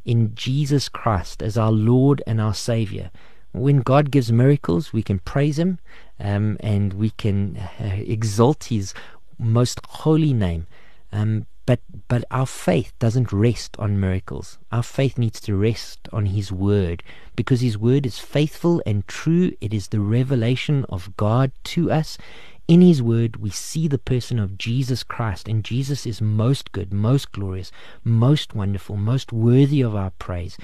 in 0.04 0.34
Jesus 0.34 0.88
Christ 0.88 1.42
as 1.42 1.58
our 1.58 1.72
Lord 1.72 2.22
and 2.26 2.40
our 2.40 2.54
Savior. 2.54 3.10
When 3.52 3.80
God 3.80 4.10
gives 4.10 4.30
miracles, 4.30 4.92
we 4.92 5.02
can 5.02 5.18
praise 5.20 5.58
Him 5.58 5.78
um, 6.20 6.56
and 6.60 6.92
we 6.92 7.10
can 7.10 7.56
uh, 7.56 7.96
exalt 7.96 8.64
His 8.64 8.94
most 9.38 9.80
holy 9.86 10.32
name. 10.32 10.66
Um, 11.12 11.46
but 11.66 11.80
but 12.06 12.24
our 12.30 12.46
faith 12.46 12.92
doesn't 13.00 13.32
rest 13.32 13.76
on 13.78 13.98
miracles. 13.98 14.58
Our 14.70 14.84
faith 14.84 15.18
needs 15.18 15.40
to 15.40 15.56
rest 15.56 16.08
on 16.12 16.26
His 16.26 16.52
Word, 16.52 17.02
because 17.34 17.60
His 17.60 17.76
Word 17.76 18.06
is 18.06 18.20
faithful 18.20 18.80
and 18.86 19.06
true. 19.08 19.52
It 19.60 19.74
is 19.74 19.88
the 19.88 20.00
revelation 20.00 20.86
of 20.88 21.16
God 21.16 21.50
to 21.64 21.90
us. 21.90 22.18
In 22.68 22.80
His 22.80 23.02
Word, 23.02 23.36
we 23.36 23.50
see 23.50 23.88
the 23.88 23.98
person 23.98 24.38
of 24.38 24.58
Jesus 24.58 25.02
Christ, 25.02 25.48
and 25.48 25.64
Jesus 25.64 26.06
is 26.06 26.20
most 26.20 26.70
good, 26.70 26.92
most 26.92 27.32
glorious, 27.32 27.72
most 28.04 28.54
wonderful, 28.54 28.96
most 28.96 29.32
worthy 29.32 29.80
of 29.82 29.94
our 29.96 30.10
praise. 30.18 30.56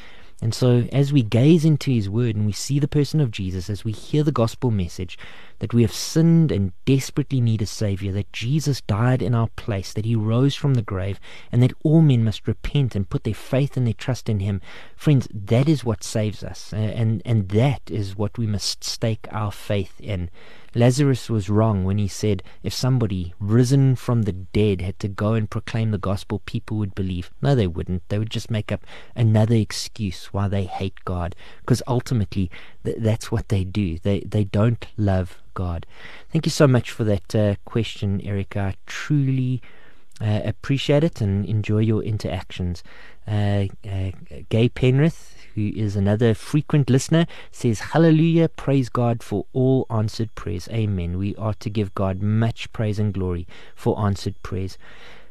And 0.43 0.53
so, 0.53 0.89
as 0.93 1.13
we 1.13 1.23
gaze 1.23 1.65
into 1.65 1.93
His 1.93 2.11
Word 2.11 2.35
and 2.35 2.45
we 2.45 2.53
see 2.53 2.81
the 2.81 2.89
person 2.89 3.21
of 3.21 3.31
Jesus, 3.31 3.71
as 3.71 3.85
we 3.85 3.93
hear 3.93 4.25
the 4.25 4.33
gospel 4.33 4.73
message 4.73 5.17
that 5.63 5.73
we 5.73 5.83
have 5.83 5.95
sinned 5.95 6.51
and 6.51 6.73
desperately 6.85 7.41
need 7.41 7.63
a 7.63 7.67
Savior, 7.67 8.11
that 8.11 8.33
Jesus 8.33 8.81
died 8.81 9.23
in 9.23 9.33
our 9.33 9.47
place, 9.55 9.93
that 9.93 10.05
He 10.05 10.17
rose 10.17 10.57
from 10.57 10.75
the 10.75 10.83
grave, 10.83 11.21
and 11.53 11.63
that 11.63 11.73
all 11.85 12.03
men 12.03 12.25
must 12.25 12.49
repent 12.49 12.97
and 12.97 13.09
put 13.09 13.23
their 13.23 13.33
faith 13.33 13.77
and 13.77 13.87
their 13.87 13.95
trust 13.95 14.29
in 14.29 14.41
Him, 14.41 14.61
friends, 14.97 15.29
that 15.33 15.69
is 15.69 15.85
what 15.85 16.03
saves 16.03 16.43
us. 16.43 16.73
And, 16.73 17.23
and 17.25 17.49
that 17.51 17.83
is 17.89 18.17
what 18.17 18.39
we 18.39 18.47
must 18.49 18.83
stake 18.83 19.29
our 19.31 19.53
faith 19.53 20.01
in. 20.01 20.31
Lazarus 20.75 21.29
was 21.29 21.51
wrong 21.51 21.85
when 21.85 21.99
he 21.99 22.09
said 22.09 22.43
if 22.63 22.73
somebody 22.73 23.35
risen 23.39 23.95
from 23.95 24.23
the 24.23 24.33
dead 24.33 24.81
had 24.81 24.99
to 25.01 25.09
go 25.09 25.35
and 25.35 25.51
proclaim 25.51 25.91
the 25.91 25.99
gospel, 25.99 26.41
people 26.47 26.79
would 26.79 26.95
believe. 26.95 27.31
No, 27.43 27.55
they 27.55 27.67
wouldn't. 27.67 28.09
They 28.09 28.19
would 28.19 28.31
just 28.31 28.51
make 28.51 28.73
up 28.73 28.87
another 29.15 29.55
excuse 29.55 30.33
why 30.33 30.49
they 30.49 30.65
hate 30.65 31.05
God, 31.05 31.37
because 31.61 31.83
ultimately 31.87 32.51
th- 32.85 32.99
that's 33.01 33.31
what 33.33 33.49
they 33.49 33.65
do. 33.65 33.99
They 33.99 34.21
they 34.21 34.45
don't 34.45 34.87
love 34.97 35.39
God. 35.55 35.87
Thank 36.31 36.47
you 36.47 36.51
so 36.51 36.67
much 36.67 36.91
for 36.91 37.05
that 37.05 37.35
uh, 37.35 37.55
question, 37.65 38.21
Erica. 38.23 38.61
I 38.61 38.75
truly 38.87 39.63
uh, 40.21 40.41
appreciate 40.45 41.05
it 41.05 41.21
and 41.21 41.45
enjoy 41.47 41.79
your 41.79 42.03
interactions. 42.03 42.83
Uh, 43.27 43.67
uh, 43.89 44.11
Gay 44.49 44.69
Penrith, 44.69 45.35
who 45.55 45.73
is 45.75 45.97
another 45.97 46.35
frequent 46.35 46.89
listener, 46.89 47.27
says, 47.51 47.81
Hallelujah, 47.81 48.49
praise 48.49 48.89
God 48.89 49.23
for 49.23 49.47
all 49.53 49.87
answered 49.91 50.35
prayers. 50.35 50.69
Amen. 50.71 51.19
We 51.19 51.35
are 51.37 51.55
to 51.55 51.71
give 51.71 51.95
God 51.95 52.23
much 52.23 52.73
praise 52.73 52.99
and 52.99 53.13
glory 53.13 53.47
for 53.75 53.99
answered 53.99 54.41
prayers. 54.43 54.79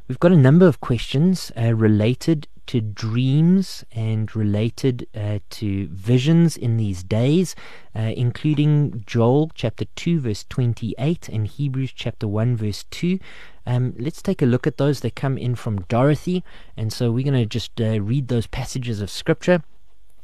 We've 0.08 0.20
got 0.20 0.34
a 0.34 0.38
number 0.38 0.68
of 0.68 0.82
questions 0.82 1.52
uh, 1.58 1.74
related 1.74 2.47
to 2.68 2.82
dreams 2.82 3.84
and 3.91 4.34
related 4.36 5.07
uh, 5.16 5.39
to 5.49 5.88
visions 5.88 6.57
in 6.57 6.78
these 6.78 7.03
days, 7.03 7.55
uh, 7.95 8.14
including 8.16 9.03
Joel 9.05 9.51
chapter 9.53 9.86
2, 9.95 10.20
verse 10.20 10.45
28, 10.49 11.30
and 11.30 11.47
Hebrews 11.47 11.93
chapter 11.93 12.28
1, 12.28 12.55
verse 12.55 12.86
2. 12.91 13.20
Um, 13.66 13.93
let's 13.97 14.22
take 14.22 14.41
a 14.41 14.45
look 14.45 14.66
at 14.66 14.78
those. 14.78 15.01
They 15.01 15.09
come 15.09 15.38
in 15.38 15.55
from 15.55 15.82
Dorothy, 15.84 16.43
and 16.76 16.91
so 16.91 17.12
we're 17.12 17.30
going 17.30 17.41
to 17.41 17.45
just 17.45 17.80
uh, 17.80 18.01
read 18.01 18.28
those 18.28 18.47
passages 18.47 19.01
of 19.01 19.09
Scripture. 19.09 19.64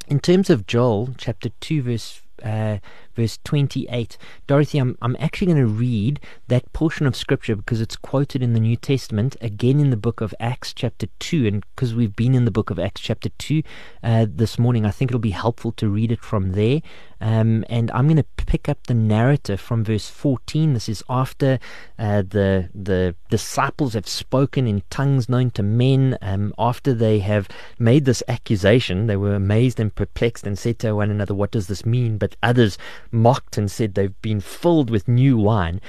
In 0.08 0.20
terms 0.20 0.48
of 0.48 0.66
Joel 0.66 1.10
chapter 1.18 1.50
2, 1.60 1.82
verse 1.82 2.22
uh, 2.42 2.78
verse 3.18 3.38
28. 3.42 4.16
Dorothy, 4.46 4.78
I'm, 4.78 4.96
I'm 5.02 5.16
actually 5.18 5.48
going 5.48 5.58
to 5.58 5.66
read 5.66 6.20
that 6.46 6.72
portion 6.72 7.04
of 7.04 7.16
scripture 7.16 7.56
because 7.56 7.80
it's 7.80 7.96
quoted 7.96 8.44
in 8.44 8.52
the 8.52 8.60
New 8.60 8.76
Testament, 8.76 9.36
again 9.40 9.80
in 9.80 9.90
the 9.90 9.96
book 9.96 10.20
of 10.20 10.32
Acts, 10.38 10.72
chapter 10.72 11.08
2. 11.18 11.46
And 11.48 11.64
because 11.74 11.96
we've 11.96 12.14
been 12.14 12.34
in 12.34 12.44
the 12.44 12.52
book 12.52 12.70
of 12.70 12.78
Acts, 12.78 13.00
chapter 13.00 13.28
2 13.30 13.62
uh, 14.04 14.26
this 14.28 14.56
morning, 14.56 14.86
I 14.86 14.92
think 14.92 15.10
it'll 15.10 15.18
be 15.18 15.30
helpful 15.30 15.72
to 15.72 15.88
read 15.88 16.12
it 16.12 16.22
from 16.22 16.52
there. 16.52 16.80
Um, 17.20 17.64
and 17.68 17.90
I'm 17.90 18.06
going 18.06 18.16
to 18.16 18.44
pick 18.46 18.68
up 18.68 18.86
the 18.86 18.94
narrative 18.94 19.60
from 19.60 19.84
verse 19.84 20.08
14. 20.08 20.74
This 20.74 20.88
is 20.88 21.02
after 21.08 21.58
uh, 21.98 22.22
the 22.22 22.68
the 22.74 23.14
disciples 23.28 23.94
have 23.94 24.08
spoken 24.08 24.66
in 24.66 24.82
tongues 24.90 25.28
known 25.28 25.50
to 25.52 25.62
men. 25.62 26.16
Um, 26.22 26.54
after 26.58 26.94
they 26.94 27.18
have 27.18 27.48
made 27.78 28.04
this 28.04 28.22
accusation, 28.28 29.06
they 29.06 29.16
were 29.16 29.34
amazed 29.34 29.80
and 29.80 29.94
perplexed 29.94 30.46
and 30.46 30.58
said 30.58 30.78
to 30.80 30.94
one 30.94 31.10
another, 31.10 31.34
"What 31.34 31.50
does 31.50 31.66
this 31.66 31.84
mean?" 31.84 32.18
But 32.18 32.36
others 32.42 32.78
mocked 33.10 33.58
and 33.58 33.70
said 33.70 33.94
they've 33.94 34.20
been 34.22 34.40
filled 34.40 34.90
with 34.90 35.08
new 35.08 35.36
wine, 35.36 35.80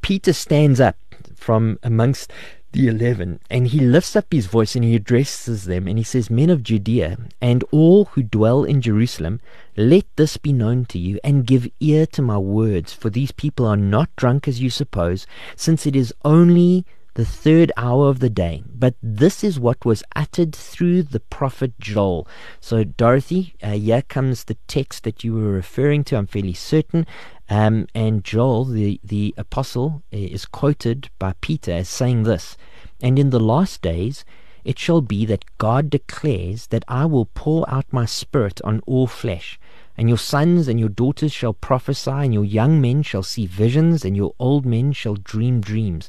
Peter 0.00 0.32
stands 0.32 0.80
up 0.80 0.96
from 1.34 1.78
amongst 1.82 2.32
the 2.72 2.86
11 2.86 3.40
and 3.48 3.68
he 3.68 3.80
lifts 3.80 4.14
up 4.14 4.30
his 4.30 4.46
voice 4.46 4.74
and 4.76 4.84
he 4.84 4.94
addresses 4.94 5.64
them 5.64 5.88
and 5.88 5.96
he 5.96 6.04
says 6.04 6.28
men 6.28 6.50
of 6.50 6.62
judea 6.62 7.16
and 7.40 7.64
all 7.70 8.04
who 8.06 8.22
dwell 8.22 8.62
in 8.62 8.82
jerusalem 8.82 9.40
let 9.74 10.04
this 10.16 10.36
be 10.36 10.52
known 10.52 10.84
to 10.84 10.98
you 10.98 11.18
and 11.24 11.46
give 11.46 11.66
ear 11.80 12.04
to 12.04 12.20
my 12.20 12.36
words 12.36 12.92
for 12.92 13.08
these 13.08 13.32
people 13.32 13.64
are 13.64 13.76
not 13.76 14.14
drunk 14.16 14.46
as 14.46 14.60
you 14.60 14.68
suppose 14.68 15.26
since 15.56 15.86
it 15.86 15.96
is 15.96 16.12
only 16.26 16.84
the 17.18 17.24
third 17.24 17.72
hour 17.76 18.08
of 18.08 18.20
the 18.20 18.30
day. 18.30 18.62
But 18.72 18.94
this 19.02 19.42
is 19.42 19.58
what 19.58 19.84
was 19.84 20.04
uttered 20.14 20.54
through 20.54 21.02
the 21.02 21.18
prophet 21.18 21.72
Joel. 21.80 22.28
So, 22.60 22.84
Dorothy, 22.84 23.56
uh, 23.60 23.72
here 23.72 24.02
comes 24.02 24.44
the 24.44 24.56
text 24.68 25.02
that 25.02 25.24
you 25.24 25.34
were 25.34 25.50
referring 25.50 26.04
to, 26.04 26.16
I'm 26.16 26.28
fairly 26.28 26.54
certain. 26.54 27.08
Um, 27.50 27.88
and 27.92 28.22
Joel, 28.22 28.66
the, 28.66 29.00
the 29.02 29.34
apostle, 29.36 30.04
uh, 30.12 30.16
is 30.16 30.46
quoted 30.46 31.10
by 31.18 31.34
Peter 31.40 31.72
as 31.72 31.88
saying 31.88 32.22
this 32.22 32.56
And 33.00 33.18
in 33.18 33.30
the 33.30 33.40
last 33.40 33.82
days, 33.82 34.24
it 34.62 34.78
shall 34.78 35.00
be 35.00 35.26
that 35.26 35.44
God 35.58 35.90
declares 35.90 36.68
that 36.68 36.84
I 36.86 37.04
will 37.06 37.26
pour 37.26 37.68
out 37.68 37.86
my 37.90 38.04
spirit 38.04 38.60
on 38.62 38.78
all 38.86 39.08
flesh. 39.08 39.58
And 39.98 40.08
your 40.08 40.16
sons 40.16 40.68
and 40.68 40.78
your 40.78 40.88
daughters 40.88 41.32
shall 41.32 41.52
prophesy, 41.52 42.12
and 42.12 42.32
your 42.32 42.44
young 42.44 42.80
men 42.80 43.02
shall 43.02 43.24
see 43.24 43.46
visions, 43.46 44.04
and 44.04 44.16
your 44.16 44.32
old 44.38 44.64
men 44.64 44.92
shall 44.92 45.16
dream 45.16 45.60
dreams. 45.60 46.08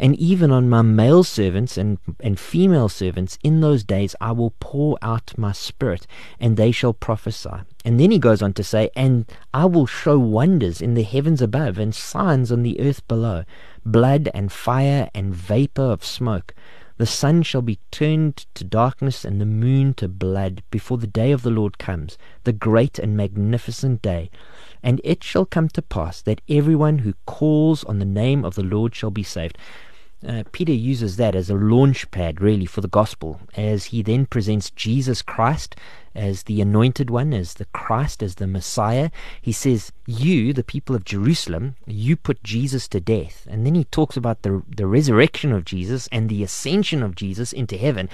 And 0.00 0.16
even 0.16 0.50
on 0.50 0.68
my 0.68 0.82
male 0.82 1.22
servants 1.22 1.76
and, 1.78 1.98
and 2.18 2.40
female 2.40 2.88
servants 2.88 3.38
in 3.44 3.60
those 3.60 3.84
days 3.84 4.16
I 4.20 4.32
will 4.32 4.54
pour 4.58 4.98
out 5.00 5.32
my 5.38 5.52
spirit, 5.52 6.08
and 6.40 6.56
they 6.56 6.72
shall 6.72 6.92
prophesy. 6.92 7.62
And 7.84 8.00
then 8.00 8.10
he 8.10 8.18
goes 8.18 8.42
on 8.42 8.52
to 8.54 8.64
say, 8.64 8.90
And 8.96 9.30
I 9.54 9.64
will 9.66 9.86
show 9.86 10.18
wonders 10.18 10.82
in 10.82 10.94
the 10.94 11.04
heavens 11.04 11.40
above, 11.40 11.78
and 11.78 11.94
signs 11.94 12.50
on 12.50 12.64
the 12.64 12.80
earth 12.80 13.06
below, 13.06 13.44
blood 13.86 14.28
and 14.34 14.50
fire 14.50 15.08
and 15.14 15.32
vapor 15.32 15.82
of 15.82 16.04
smoke. 16.04 16.52
The 17.00 17.06
sun 17.06 17.44
shall 17.44 17.62
be 17.62 17.78
turned 17.90 18.44
to 18.52 18.62
darkness 18.62 19.24
and 19.24 19.40
the 19.40 19.46
moon 19.46 19.94
to 19.94 20.06
blood 20.06 20.62
before 20.70 20.98
the 20.98 21.06
day 21.06 21.32
of 21.32 21.40
the 21.40 21.48
Lord 21.48 21.78
comes, 21.78 22.18
the 22.44 22.52
great 22.52 22.98
and 22.98 23.16
magnificent 23.16 24.02
day. 24.02 24.28
And 24.82 25.00
it 25.02 25.24
shall 25.24 25.46
come 25.46 25.70
to 25.70 25.80
pass 25.80 26.20
that 26.20 26.42
everyone 26.46 26.98
who 26.98 27.14
calls 27.24 27.84
on 27.84 28.00
the 28.00 28.04
name 28.04 28.44
of 28.44 28.54
the 28.54 28.62
Lord 28.62 28.94
shall 28.94 29.10
be 29.10 29.22
saved. 29.22 29.56
Uh, 30.28 30.42
Peter 30.52 30.74
uses 30.74 31.16
that 31.16 31.34
as 31.34 31.48
a 31.48 31.54
launch 31.54 32.10
pad, 32.10 32.42
really, 32.42 32.66
for 32.66 32.82
the 32.82 32.86
gospel, 32.86 33.40
as 33.56 33.86
he 33.86 34.02
then 34.02 34.26
presents 34.26 34.70
Jesus 34.70 35.22
Christ 35.22 35.74
as 36.14 36.44
the 36.44 36.60
anointed 36.60 37.10
one, 37.10 37.32
as 37.32 37.54
the 37.54 37.66
Christ, 37.66 38.22
as 38.22 38.36
the 38.36 38.46
Messiah. 38.46 39.10
He 39.40 39.52
says, 39.52 39.92
You, 40.06 40.52
the 40.52 40.64
people 40.64 40.96
of 40.96 41.04
Jerusalem, 41.04 41.76
you 41.86 42.16
put 42.16 42.42
Jesus 42.42 42.88
to 42.88 43.00
death. 43.00 43.46
And 43.50 43.64
then 43.64 43.74
he 43.74 43.84
talks 43.84 44.16
about 44.16 44.42
the, 44.42 44.62
the 44.68 44.86
resurrection 44.86 45.52
of 45.52 45.64
Jesus 45.64 46.08
and 46.10 46.28
the 46.28 46.42
ascension 46.42 47.02
of 47.02 47.14
Jesus 47.14 47.52
into 47.52 47.76
heaven 47.76 48.08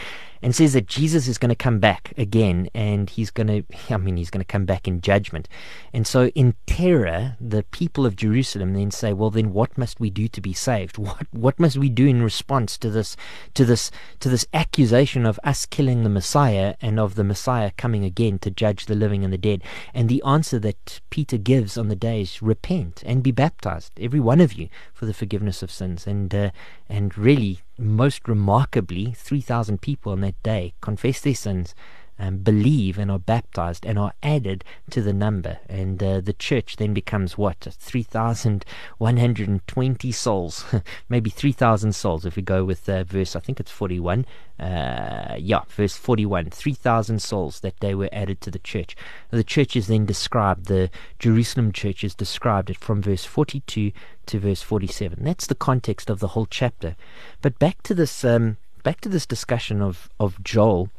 and 0.47 0.55
says 0.55 0.75
that 0.75 0.87
Jesus 0.87 1.27
is 1.27 1.39
going 1.39 1.49
to 1.49 1.57
come 1.57 1.81
back 1.81 2.15
again 2.17 2.69
and 2.73 3.11
he's 3.11 3.33
going 3.33 3.49
to, 3.49 3.65
I 3.93 3.97
mean, 3.97 4.17
he's 4.17 4.31
going 4.31 4.45
to 4.45 4.45
come 4.45 4.65
back 4.65 4.87
in 4.87 5.01
judgment. 5.01 5.49
And 5.93 6.07
so 6.07 6.29
in 6.37 6.55
terror, 6.67 7.37
the 7.41 7.65
people 7.73 8.07
of 8.07 8.15
Jerusalem 8.15 8.73
then 8.73 8.93
say, 8.93 9.13
Well, 9.13 9.31
then 9.31 9.53
what 9.53 9.77
must 9.77 9.99
we 9.99 10.09
do 10.09 10.29
to 10.29 10.41
be 10.41 10.53
saved? 10.53 10.99
What, 11.07 11.27
what 11.33 11.59
must 11.59 11.77
we 11.77 11.89
do 11.89 12.07
in 12.07 12.23
response 12.23 12.79
to 12.79 12.91
this, 12.91 13.17
to 13.55 13.65
this, 13.65 13.91
to 14.21 14.29
this 14.29 14.47
accusation 14.55 15.27
of 15.27 15.41
us 15.43 15.67
killing 15.67 16.05
the 16.05 16.09
Messiah 16.09 16.77
and 16.81 17.01
of 17.01 17.17
the 17.17 17.25
Messiah 17.25 17.73
coming 17.77 18.05
again 18.05 18.39
to 18.41 18.51
judge 18.53 18.87
the 18.87 18.95
living 18.95 19.25
and 19.25 19.33
the 19.33 19.39
dead. 19.39 19.65
And 19.95 20.09
the 20.09 20.23
answer 20.25 20.61
that 20.61 21.01
Peter 21.11 21.39
gives 21.39 21.77
on 21.77 21.89
the 21.89 21.97
day 21.97 22.21
is 22.21 22.41
repent 22.41 23.03
and 23.05 23.21
be 23.21 23.33
baptized, 23.33 23.99
every 23.99 24.21
one 24.21 24.41
of 24.41 24.53
you, 24.53 24.69
for 24.95 25.07
the 25.07 25.15
forgiveness 25.15 25.61
of 25.65 25.73
sins. 25.73 26.07
And 26.07 26.33
uh, 26.33 26.51
and 26.89 27.19
really, 27.19 27.63
most 27.79 28.29
remarkably, 28.29 29.13
three 29.13 29.41
thousand 29.41 29.81
people 29.81 30.13
on 30.13 30.21
that 30.23 30.43
day 30.43 30.75
confess 30.81 31.21
their 31.21 31.35
sins 31.35 31.75
and 32.19 32.43
believe 32.43 32.99
and 32.99 33.11
are 33.11 33.19
baptized 33.19 33.85
and 33.85 33.99
are 33.99 34.15
added 34.23 34.65
to 34.91 35.03
the 35.03 35.13
number. 35.13 35.59
And 35.69 36.03
uh, 36.03 36.23
the 36.23 36.33
church 36.33 36.77
then 36.77 36.95
becomes 36.95 37.37
what? 37.37 37.69
3,120 37.71 40.13
souls, 40.13 40.65
maybe 41.09 41.31
3,000 41.31 41.95
souls 41.95 42.25
if 42.25 42.37
we 42.37 42.43
go 42.43 42.65
with 42.65 42.89
uh, 42.89 43.03
verse, 43.05 43.37
I 43.37 43.41
think 43.41 43.61
it's 43.61 43.71
41. 43.71 44.25
Uh, 44.59 45.37
yeah, 45.39 45.61
verse 45.69 45.97
41 45.97 46.49
3,000 46.49 47.21
souls 47.21 47.61
that 47.61 47.79
they 47.81 47.95
were 47.95 48.09
added 48.11 48.41
to 48.41 48.51
the 48.51 48.59
church. 48.59 48.97
The 49.31 49.45
church 49.45 49.77
is 49.77 49.89
then 49.89 50.07
described, 50.07 50.65
the 50.67 50.89
Jerusalem 51.19 51.73
church 51.73 52.03
is 52.03 52.15
described 52.15 52.71
it 52.71 52.79
from 52.79 53.03
verse 53.03 53.27
42 53.27 53.93
to 54.27 54.39
verse 54.39 54.63
47. 54.63 55.25
That's 55.25 55.47
the 55.47 55.55
context 55.55 56.11
of 56.11 56.21
the 56.21 56.29
whole 56.29 56.47
chapter. 56.47 56.97
But 57.43 57.59
back 57.59 57.83
to 57.85 57.95
this. 57.95 58.25
Um, 58.25 58.59
back 58.83 59.01
to 59.01 59.09
this 59.09 59.27
discussion 59.27 59.83
of, 59.83 60.09
of 60.21 60.41
Joel, 60.45 60.91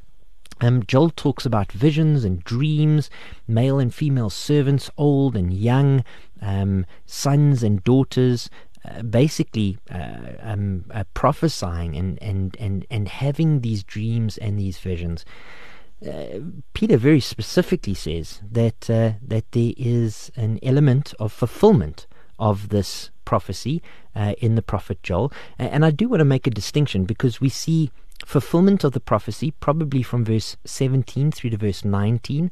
um, 0.59 0.83
Joel 0.85 1.11
talks 1.11 1.45
about 1.45 1.71
visions 1.71 2.23
and 2.23 2.43
dreams, 2.43 3.09
male 3.47 3.79
and 3.79 3.93
female 3.93 4.29
servants, 4.29 4.89
old 4.97 5.35
and 5.35 5.53
young, 5.53 6.03
um, 6.41 6.85
sons 7.05 7.63
and 7.63 7.83
daughters, 7.83 8.49
uh, 8.83 9.03
basically 9.03 9.77
uh, 9.91 10.33
um, 10.39 10.85
uh, 10.91 11.03
prophesying 11.13 11.95
and, 11.95 12.21
and, 12.21 12.55
and, 12.59 12.85
and 12.89 13.07
having 13.07 13.61
these 13.61 13.83
dreams 13.83 14.37
and 14.37 14.57
these 14.57 14.79
visions. 14.79 15.25
Uh, 16.05 16.39
Peter 16.73 16.97
very 16.97 17.19
specifically 17.19 17.95
says 17.95 18.39
that 18.51 18.87
uh, 18.87 19.13
that 19.19 19.51
there 19.51 19.73
is 19.77 20.31
an 20.35 20.59
element 20.61 21.15
of 21.19 21.31
fulfillment 21.31 22.05
of 22.37 22.69
this 22.69 23.09
prophecy 23.27 23.81
uh, 24.15 24.33
in 24.37 24.55
the 24.55 24.61
prophet 24.61 25.03
Joel, 25.03 25.33
and 25.59 25.83
I 25.83 25.91
do 25.91 26.07
want 26.07 26.21
to 26.21 26.25
make 26.25 26.47
a 26.47 26.49
distinction 26.49 27.03
because 27.03 27.41
we 27.41 27.49
see 27.49 27.91
fulfillment 28.25 28.83
of 28.83 28.93
the 28.93 28.99
prophecy, 28.99 29.51
probably 29.51 30.01
from 30.01 30.25
verse 30.25 30.57
17 30.65 31.31
through 31.31 31.51
to 31.51 31.57
verse 31.57 31.85
19. 31.85 32.51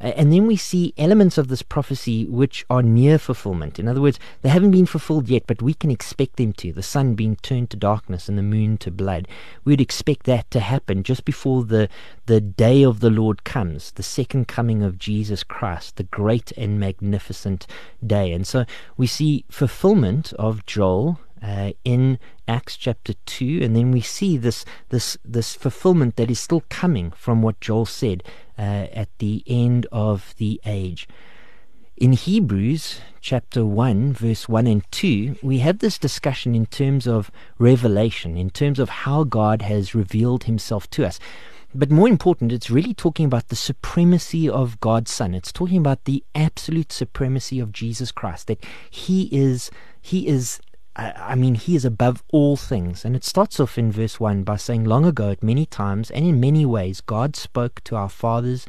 Uh, 0.00 0.06
and 0.08 0.32
then 0.32 0.46
we 0.46 0.56
see 0.56 0.94
elements 0.98 1.38
of 1.38 1.48
this 1.48 1.62
prophecy 1.62 2.26
which 2.26 2.64
are 2.68 2.82
near 2.82 3.18
fulfillment. 3.18 3.78
In 3.78 3.88
other 3.88 4.00
words, 4.00 4.18
they 4.42 4.48
haven't 4.48 4.70
been 4.70 4.86
fulfilled 4.86 5.28
yet, 5.28 5.44
but 5.46 5.62
we 5.62 5.74
can 5.74 5.90
expect 5.90 6.36
them 6.36 6.52
to. 6.54 6.72
The 6.72 6.82
sun 6.82 7.14
being 7.14 7.36
turned 7.36 7.70
to 7.70 7.76
darkness 7.76 8.28
and 8.28 8.36
the 8.36 8.42
moon 8.42 8.76
to 8.78 8.90
blood. 8.90 9.26
We 9.64 9.72
would 9.72 9.80
expect 9.80 10.26
that 10.26 10.50
to 10.50 10.60
happen 10.60 11.02
just 11.02 11.24
before 11.24 11.64
the, 11.64 11.88
the 12.26 12.40
day 12.40 12.82
of 12.82 13.00
the 13.00 13.10
Lord 13.10 13.44
comes, 13.44 13.92
the 13.92 14.02
second 14.02 14.48
coming 14.48 14.82
of 14.82 14.98
Jesus 14.98 15.42
Christ, 15.42 15.96
the 15.96 16.04
great 16.04 16.52
and 16.52 16.78
magnificent 16.78 17.66
day. 18.06 18.32
And 18.32 18.46
so 18.46 18.64
we 18.96 19.06
see 19.06 19.44
fulfillment 19.48 20.32
of 20.34 20.66
Joel 20.66 21.18
uh, 21.42 21.72
in 21.84 22.18
Acts 22.48 22.76
chapter 22.76 23.14
2, 23.26 23.60
and 23.62 23.76
then 23.76 23.90
we 23.90 24.00
see 24.00 24.36
this, 24.36 24.64
this, 24.88 25.18
this 25.24 25.54
fulfillment 25.54 26.16
that 26.16 26.30
is 26.30 26.40
still 26.40 26.64
coming 26.68 27.10
from 27.12 27.42
what 27.42 27.60
Joel 27.60 27.86
said 27.86 28.22
uh, 28.58 28.86
at 28.92 29.08
the 29.18 29.42
end 29.46 29.86
of 29.92 30.34
the 30.38 30.60
age. 30.64 31.08
In 31.96 32.12
Hebrews 32.12 33.00
chapter 33.22 33.64
1, 33.64 34.12
verse 34.12 34.48
1 34.48 34.66
and 34.66 34.82
2, 34.92 35.36
we 35.42 35.58
have 35.60 35.78
this 35.78 35.98
discussion 35.98 36.54
in 36.54 36.66
terms 36.66 37.06
of 37.06 37.30
revelation, 37.58 38.36
in 38.36 38.50
terms 38.50 38.78
of 38.78 38.88
how 38.88 39.24
God 39.24 39.62
has 39.62 39.94
revealed 39.94 40.44
himself 40.44 40.90
to 40.90 41.06
us. 41.06 41.18
But 41.74 41.90
more 41.90 42.08
important, 42.08 42.52
it's 42.52 42.70
really 42.70 42.94
talking 42.94 43.26
about 43.26 43.48
the 43.48 43.56
supremacy 43.56 44.48
of 44.48 44.80
God's 44.80 45.10
Son. 45.10 45.34
It's 45.34 45.52
talking 45.52 45.78
about 45.78 46.04
the 46.04 46.22
absolute 46.34 46.92
supremacy 46.92 47.60
of 47.60 47.72
Jesus 47.72 48.12
Christ, 48.12 48.46
that 48.46 48.64
he 48.90 49.28
is, 49.32 49.70
he 50.00 50.26
is 50.26 50.60
I, 50.96 51.34
mean, 51.34 51.56
he 51.56 51.76
is 51.76 51.84
above 51.84 52.22
all 52.28 52.56
things. 52.56 53.04
And 53.04 53.14
it 53.14 53.24
starts 53.24 53.60
off 53.60 53.76
in 53.76 53.92
verse 53.92 54.18
1 54.18 54.44
by 54.44 54.56
saying, 54.56 54.84
Long 54.84 55.04
ago, 55.04 55.30
at 55.30 55.42
many 55.42 55.66
times 55.66 56.10
and 56.10 56.24
in 56.24 56.40
many 56.40 56.64
ways, 56.64 57.00
God 57.02 57.36
spoke 57.36 57.82
to 57.84 57.96
our 57.96 58.08
fathers 58.08 58.66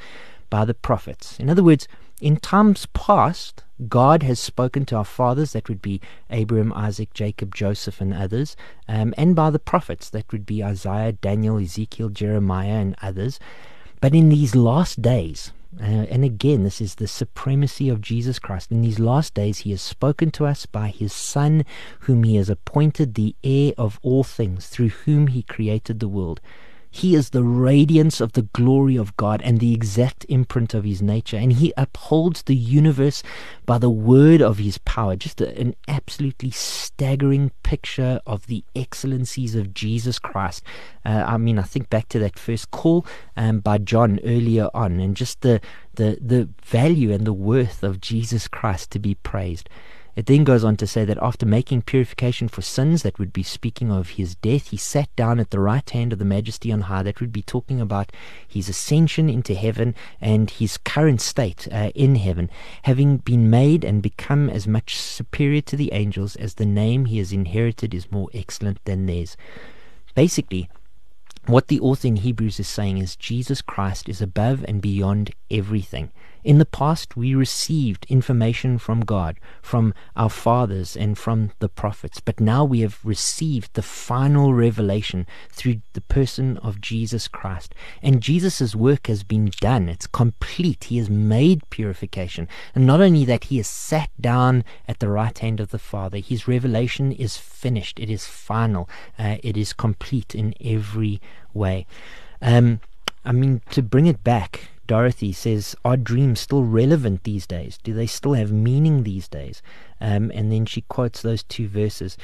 by 0.49 0.65
the 0.65 0.73
prophets. 0.73 1.39
In 1.39 1.49
other 1.49 1.63
words, 1.63 1.87
in 2.19 2.37
times 2.37 2.87
past, 2.87 3.63
God 3.87 4.23
has 4.23 4.39
spoken 4.39 4.85
to 4.87 4.95
our 4.95 5.05
fathers, 5.05 5.53
that 5.53 5.69
would 5.69 5.81
be 5.81 6.01
Abraham, 6.29 6.73
Isaac, 6.73 7.13
Jacob, 7.13 7.53
Joseph, 7.53 8.01
and 8.01 8.13
others, 8.13 8.55
um, 8.87 9.13
and 9.17 9.35
by 9.35 9.51
the 9.51 9.59
prophets, 9.59 10.09
that 10.09 10.31
would 10.31 10.45
be 10.45 10.63
Isaiah, 10.63 11.11
Daniel, 11.11 11.59
Ezekiel, 11.59 12.09
Jeremiah, 12.09 12.79
and 12.79 12.95
others. 13.03 13.39
But 14.01 14.15
in 14.15 14.29
these 14.29 14.55
last 14.55 15.01
days, 15.01 15.51
uh, 15.79 16.07
and 16.09 16.23
again, 16.23 16.63
this 16.63 16.81
is 16.81 16.95
the 16.95 17.07
supremacy 17.07 17.89
of 17.89 18.01
Jesus 18.01 18.39
Christ. 18.39 18.71
In 18.71 18.81
these 18.81 18.99
last 18.99 19.33
days, 19.33 19.59
he 19.59 19.71
has 19.71 19.81
spoken 19.81 20.31
to 20.31 20.45
us 20.45 20.65
by 20.65 20.87
his 20.87 21.13
Son, 21.13 21.65
whom 22.01 22.23
he 22.23 22.35
has 22.35 22.49
appointed 22.49 23.13
the 23.13 23.35
heir 23.43 23.73
of 23.77 23.99
all 24.01 24.23
things, 24.23 24.67
through 24.67 24.89
whom 24.89 25.27
he 25.27 25.43
created 25.43 25.99
the 25.99 26.07
world. 26.07 26.41
He 26.97 27.13
is 27.13 27.29
the 27.29 27.43
radiance 27.43 28.19
of 28.19 28.33
the 28.33 28.41
glory 28.41 28.95
of 28.95 29.15
God 29.17 29.39
and 29.43 29.59
the 29.59 29.71
exact 29.71 30.25
imprint 30.29 30.73
of 30.73 30.83
his 30.83 30.99
nature. 30.99 31.37
And 31.37 31.53
he 31.53 31.71
upholds 31.77 32.41
the 32.41 32.55
universe 32.55 33.21
by 33.67 33.77
the 33.77 33.89
word 33.89 34.41
of 34.41 34.57
his 34.57 34.79
power. 34.79 35.15
Just 35.15 35.39
a, 35.39 35.55
an 35.59 35.75
absolutely 35.87 36.49
staggering 36.49 37.51
picture 37.61 38.19
of 38.25 38.47
the 38.47 38.63
excellencies 38.75 39.53
of 39.53 39.75
Jesus 39.75 40.17
Christ. 40.17 40.63
Uh, 41.05 41.23
I 41.27 41.37
mean, 41.37 41.59
I 41.59 41.63
think 41.63 41.91
back 41.91 42.09
to 42.09 42.19
that 42.19 42.39
first 42.39 42.71
call 42.71 43.05
um, 43.35 43.59
by 43.59 43.77
John 43.77 44.19
earlier 44.23 44.69
on, 44.73 44.99
and 44.99 45.15
just 45.15 45.41
the, 45.41 45.61
the, 45.93 46.17
the 46.19 46.49
value 46.65 47.11
and 47.11 47.27
the 47.27 47.31
worth 47.31 47.83
of 47.83 48.01
Jesus 48.01 48.47
Christ 48.47 48.89
to 48.91 48.99
be 48.99 49.13
praised. 49.13 49.69
It 50.17 50.25
then 50.25 50.45
goes 50.45 50.63
on 50.63 50.77
to 50.77 50.87
say 50.87 51.05
that 51.05 51.19
after 51.21 51.45
making 51.45 51.83
purification 51.83 52.47
for 52.47 52.63
sins, 52.63 53.03
that 53.03 53.19
would 53.19 53.31
be 53.31 53.43
speaking 53.43 53.91
of 53.91 54.09
his 54.09 54.33
death, 54.33 54.69
he 54.69 54.77
sat 54.77 55.15
down 55.15 55.39
at 55.39 55.51
the 55.51 55.59
right 55.59 55.87
hand 55.87 56.11
of 56.11 56.17
the 56.17 56.25
Majesty 56.25 56.71
on 56.71 56.81
high. 56.81 57.03
That 57.03 57.21
would 57.21 57.31
be 57.31 57.43
talking 57.43 57.79
about 57.79 58.11
his 58.47 58.67
ascension 58.67 59.29
into 59.29 59.53
heaven 59.53 59.93
and 60.19 60.49
his 60.49 60.77
current 60.79 61.21
state 61.21 61.67
uh, 61.71 61.91
in 61.93 62.15
heaven, 62.15 62.49
having 62.81 63.17
been 63.17 63.51
made 63.51 63.85
and 63.85 64.01
become 64.01 64.49
as 64.49 64.67
much 64.67 64.97
superior 64.97 65.61
to 65.61 65.75
the 65.75 65.93
angels 65.93 66.35
as 66.37 66.55
the 66.55 66.65
name 66.65 67.05
he 67.05 67.19
has 67.19 67.31
inherited 67.31 67.93
is 67.93 68.11
more 68.11 68.29
excellent 68.33 68.83
than 68.85 69.05
theirs. 69.05 69.37
Basically, 70.15 70.67
what 71.45 71.67
the 71.67 71.79
author 71.79 72.07
in 72.07 72.15
Hebrews 72.15 72.59
is 72.59 72.67
saying 72.67 72.97
is 72.97 73.15
Jesus 73.15 73.61
Christ 73.61 74.09
is 74.09 74.19
above 74.19 74.65
and 74.67 74.81
beyond 74.81 75.29
everything. 75.51 76.11
In 76.47 76.59
the 76.59 76.65
past, 76.65 77.17
we 77.17 77.35
received 77.35 78.05
information 78.07 78.77
from 78.77 79.01
God, 79.01 79.37
from 79.61 79.93
our 80.15 80.29
fathers, 80.29 80.95
and 80.95 81.17
from 81.17 81.51
the 81.59 81.67
prophets. 81.67 82.21
But 82.21 82.39
now 82.39 82.63
we 82.63 82.79
have 82.79 83.03
received 83.03 83.73
the 83.73 83.81
final 83.81 84.53
revelation 84.53 85.27
through 85.49 85.81
the 85.91 85.99
person 85.99 86.55
of 86.59 86.79
Jesus 86.79 87.27
Christ. 87.27 87.75
And 88.01 88.21
Jesus' 88.21 88.73
work 88.77 89.07
has 89.07 89.23
been 89.23 89.51
done. 89.59 89.89
It's 89.89 90.07
complete. 90.07 90.85
He 90.85 90.99
has 90.99 91.09
made 91.09 91.69
purification. 91.69 92.47
And 92.73 92.87
not 92.87 93.01
only 93.01 93.25
that, 93.25 93.43
he 93.51 93.57
has 93.57 93.67
sat 93.67 94.09
down 94.17 94.63
at 94.87 94.99
the 94.99 95.09
right 95.09 95.37
hand 95.37 95.59
of 95.59 95.71
the 95.71 95.77
Father. 95.77 96.19
His 96.19 96.47
revelation 96.47 97.11
is 97.11 97.35
finished. 97.35 97.99
It 97.99 98.09
is 98.09 98.25
final. 98.25 98.87
Uh, 99.19 99.35
it 99.43 99.57
is 99.57 99.73
complete 99.73 100.33
in 100.33 100.53
every 100.63 101.19
way. 101.53 101.85
Um, 102.41 102.79
I 103.25 103.33
mean, 103.33 103.63
to 103.71 103.81
bring 103.81 104.05
it 104.05 104.23
back, 104.23 104.69
Dorothy 104.87 105.31
says, 105.31 105.75
Are 105.85 105.97
dreams 105.97 106.39
still 106.39 106.63
relevant 106.63 107.23
these 107.23 107.45
days? 107.45 107.77
Do 107.83 107.93
they 107.93 108.07
still 108.07 108.33
have 108.33 108.51
meaning 108.51 109.03
these 109.03 109.27
days? 109.27 109.61
Um, 109.99 110.31
and 110.33 110.51
then 110.51 110.65
she 110.65 110.81
quotes 110.81 111.21
those 111.21 111.43
two 111.43 111.67
verses. 111.67 112.17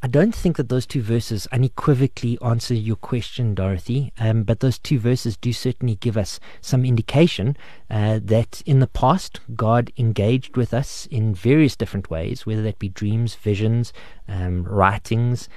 I 0.00 0.06
don't 0.06 0.34
think 0.34 0.56
that 0.58 0.68
those 0.68 0.86
two 0.86 1.02
verses 1.02 1.48
unequivocally 1.50 2.38
answer 2.40 2.72
your 2.72 2.94
question, 2.94 3.56
Dorothy, 3.56 4.12
um, 4.16 4.44
but 4.44 4.60
those 4.60 4.78
two 4.78 5.00
verses 5.00 5.36
do 5.36 5.52
certainly 5.52 5.96
give 5.96 6.16
us 6.16 6.38
some 6.60 6.84
indication 6.84 7.56
uh, 7.90 8.20
that 8.22 8.62
in 8.64 8.78
the 8.78 8.86
past 8.86 9.40
God 9.56 9.90
engaged 9.96 10.56
with 10.56 10.72
us 10.72 11.06
in 11.10 11.34
various 11.34 11.74
different 11.74 12.10
ways, 12.10 12.46
whether 12.46 12.62
that 12.62 12.78
be 12.78 12.88
dreams, 12.88 13.34
visions, 13.34 13.92
um, 14.28 14.62
writings, 14.62 15.48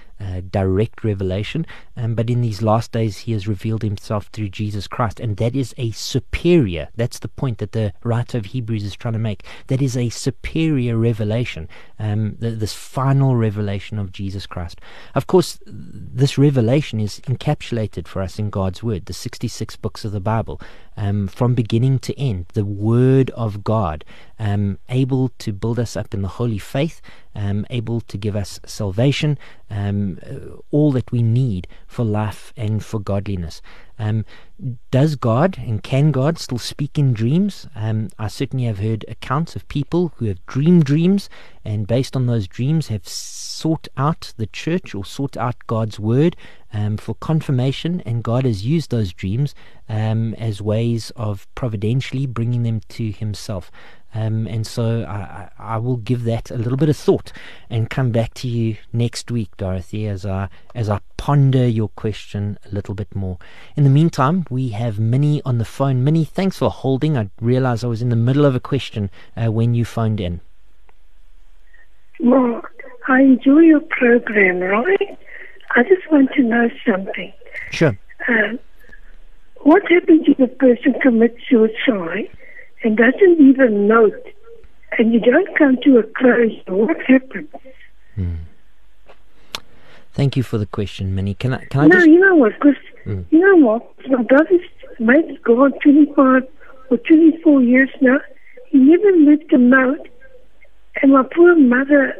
direct 0.49 1.03
revelation. 1.03 1.65
Um, 1.97 2.15
but 2.15 2.29
in 2.29 2.41
these 2.41 2.61
last 2.61 2.91
days, 2.91 3.19
he 3.19 3.33
has 3.33 3.47
revealed 3.47 3.83
himself 3.83 4.27
through 4.27 4.49
Jesus 4.49 4.87
Christ. 4.87 5.19
And 5.19 5.37
that 5.37 5.55
is 5.55 5.73
a 5.77 5.91
superior, 5.91 6.89
that's 6.95 7.19
the 7.19 7.27
point 7.27 7.57
that 7.59 7.71
the 7.71 7.93
writer 8.03 8.37
of 8.37 8.47
Hebrews 8.47 8.83
is 8.83 8.95
trying 8.95 9.13
to 9.13 9.19
make. 9.19 9.43
That 9.67 9.81
is 9.81 9.97
a 9.97 10.09
superior 10.09 10.97
revelation, 10.97 11.67
um, 11.99 12.37
the, 12.39 12.51
this 12.51 12.73
final 12.73 13.35
revelation 13.35 13.99
of 13.99 14.11
Jesus 14.11 14.45
Christ. 14.45 14.79
Of 15.15 15.27
course, 15.27 15.59
this 15.65 16.37
revelation 16.37 16.99
is 16.99 17.19
encapsulated 17.21 18.07
for 18.07 18.21
us 18.21 18.39
in 18.39 18.49
God's 18.49 18.83
Word, 18.83 19.05
the 19.05 19.13
66 19.13 19.75
books 19.77 20.05
of 20.05 20.11
the 20.11 20.19
Bible 20.19 20.59
um, 21.01 21.27
from 21.27 21.55
beginning 21.55 21.97
to 21.97 22.17
end, 22.19 22.45
the 22.53 22.63
Word 22.63 23.31
of 23.31 23.63
God, 23.63 24.05
um, 24.37 24.77
able 24.87 25.29
to 25.39 25.51
build 25.51 25.79
us 25.79 25.97
up 25.97 26.13
in 26.13 26.21
the 26.21 26.27
holy 26.27 26.59
faith, 26.59 27.01
um, 27.33 27.65
able 27.71 28.01
to 28.01 28.19
give 28.19 28.35
us 28.35 28.59
salvation, 28.67 29.39
um, 29.71 30.19
uh, 30.23 30.57
all 30.69 30.91
that 30.91 31.11
we 31.11 31.23
need 31.23 31.67
for 31.87 32.05
life 32.05 32.53
and 32.55 32.85
for 32.85 32.99
godliness. 32.99 33.63
Um, 33.97 34.25
does 34.91 35.15
God 35.15 35.57
and 35.57 35.81
can 35.81 36.11
God 36.11 36.37
still 36.37 36.59
speak 36.59 36.99
in 36.99 37.13
dreams? 37.13 37.67
Um, 37.75 38.09
I 38.19 38.27
certainly 38.27 38.65
have 38.65 38.77
heard 38.77 39.03
accounts 39.07 39.55
of 39.55 39.67
people 39.69 40.13
who 40.17 40.25
have 40.25 40.45
dreamed 40.45 40.85
dreams 40.85 41.31
and 41.65 41.87
based 41.87 42.15
on 42.15 42.27
those 42.27 42.47
dreams 42.47 42.89
have 42.89 43.07
sought 43.07 43.87
out 43.97 44.33
the 44.37 44.47
church 44.47 44.93
or 44.93 45.03
sought 45.03 45.35
out 45.35 45.55
God's 45.65 45.99
word 45.99 46.35
um, 46.73 46.97
for 46.97 47.15
confirmation, 47.15 48.01
and 48.01 48.23
God 48.23 48.45
has 48.45 48.65
used 48.65 48.91
those 48.91 49.13
dreams 49.13 49.53
um, 49.89 50.33
as 50.35 50.61
ways 50.61 51.11
of 51.15 51.47
providentially 51.55 52.25
bringing 52.25 52.63
them 52.63 52.81
to 52.89 53.11
Himself. 53.11 53.71
Um, 54.13 54.45
and 54.47 54.67
so 54.67 55.05
I, 55.07 55.49
I, 55.57 55.77
will 55.77 55.95
give 55.95 56.25
that 56.25 56.51
a 56.51 56.57
little 56.57 56.77
bit 56.77 56.89
of 56.89 56.97
thought 56.97 57.31
and 57.69 57.89
come 57.89 58.11
back 58.11 58.33
to 58.35 58.47
you 58.49 58.75
next 58.91 59.31
week, 59.31 59.55
Dorothy, 59.55 60.05
as 60.05 60.25
I 60.25 60.49
as 60.75 60.89
I 60.89 60.99
ponder 61.15 61.65
your 61.65 61.87
question 61.89 62.57
a 62.65 62.75
little 62.75 62.93
bit 62.93 63.15
more. 63.15 63.37
In 63.77 63.85
the 63.85 63.89
meantime, 63.89 64.45
we 64.49 64.69
have 64.69 64.99
Minnie 64.99 65.41
on 65.45 65.59
the 65.59 65.65
phone. 65.65 66.03
Minnie, 66.03 66.25
thanks 66.25 66.57
for 66.57 66.69
holding. 66.69 67.17
I 67.17 67.29
realized 67.39 67.85
I 67.85 67.87
was 67.87 68.01
in 68.01 68.09
the 68.09 68.17
middle 68.17 68.43
of 68.43 68.53
a 68.53 68.59
question 68.59 69.09
uh, 69.37 69.49
when 69.49 69.75
you 69.75 69.85
phoned 69.85 70.19
in. 70.19 70.41
Mark, 72.19 72.83
I 73.07 73.21
enjoy 73.21 73.59
your 73.59 73.79
program, 73.79 74.59
right? 74.59 75.17
I 75.75 75.83
just 75.83 76.09
want 76.11 76.31
to 76.33 76.43
know 76.43 76.69
something. 76.85 77.31
Sure. 77.71 77.97
Uh, 78.27 78.57
what 79.61 79.83
happens 79.89 80.23
if 80.27 80.39
a 80.39 80.47
person 80.47 80.93
commits 81.01 81.37
suicide 81.49 82.29
and 82.83 82.97
doesn't 82.97 83.39
leave 83.39 83.59
a 83.59 83.69
note 83.69 84.25
and 84.97 85.13
you 85.13 85.19
don't 85.19 85.57
come 85.57 85.77
to 85.83 85.99
a 85.99 86.03
closure? 86.03 86.61
What 86.67 86.97
happens? 87.07 87.49
Hmm. 88.15 88.35
Thank 90.13 90.35
you 90.35 90.43
for 90.43 90.57
the 90.57 90.65
question, 90.65 91.15
Minnie. 91.15 91.35
Can 91.35 91.53
I? 91.53 91.65
Can 91.65 91.81
I 91.81 91.87
no, 91.87 91.95
just... 91.95 92.07
you 92.07 92.19
know 92.19 92.35
what? 92.35 92.53
Because 92.53 92.75
mm. 93.05 93.25
you 93.29 93.39
know 93.39 93.65
what? 93.65 94.09
My 94.09 94.23
brother's 94.23 94.67
mate's 94.99 95.41
gone 95.43 95.71
twenty-five 95.81 96.43
or 96.89 96.97
twenty-four 96.97 97.61
years 97.61 97.89
now. 98.01 98.19
He 98.67 98.77
never 98.77 99.11
left 99.17 99.53
a 99.53 99.57
note, 99.57 100.09
and 101.01 101.13
my 101.13 101.23
poor 101.23 101.55
mother 101.55 102.13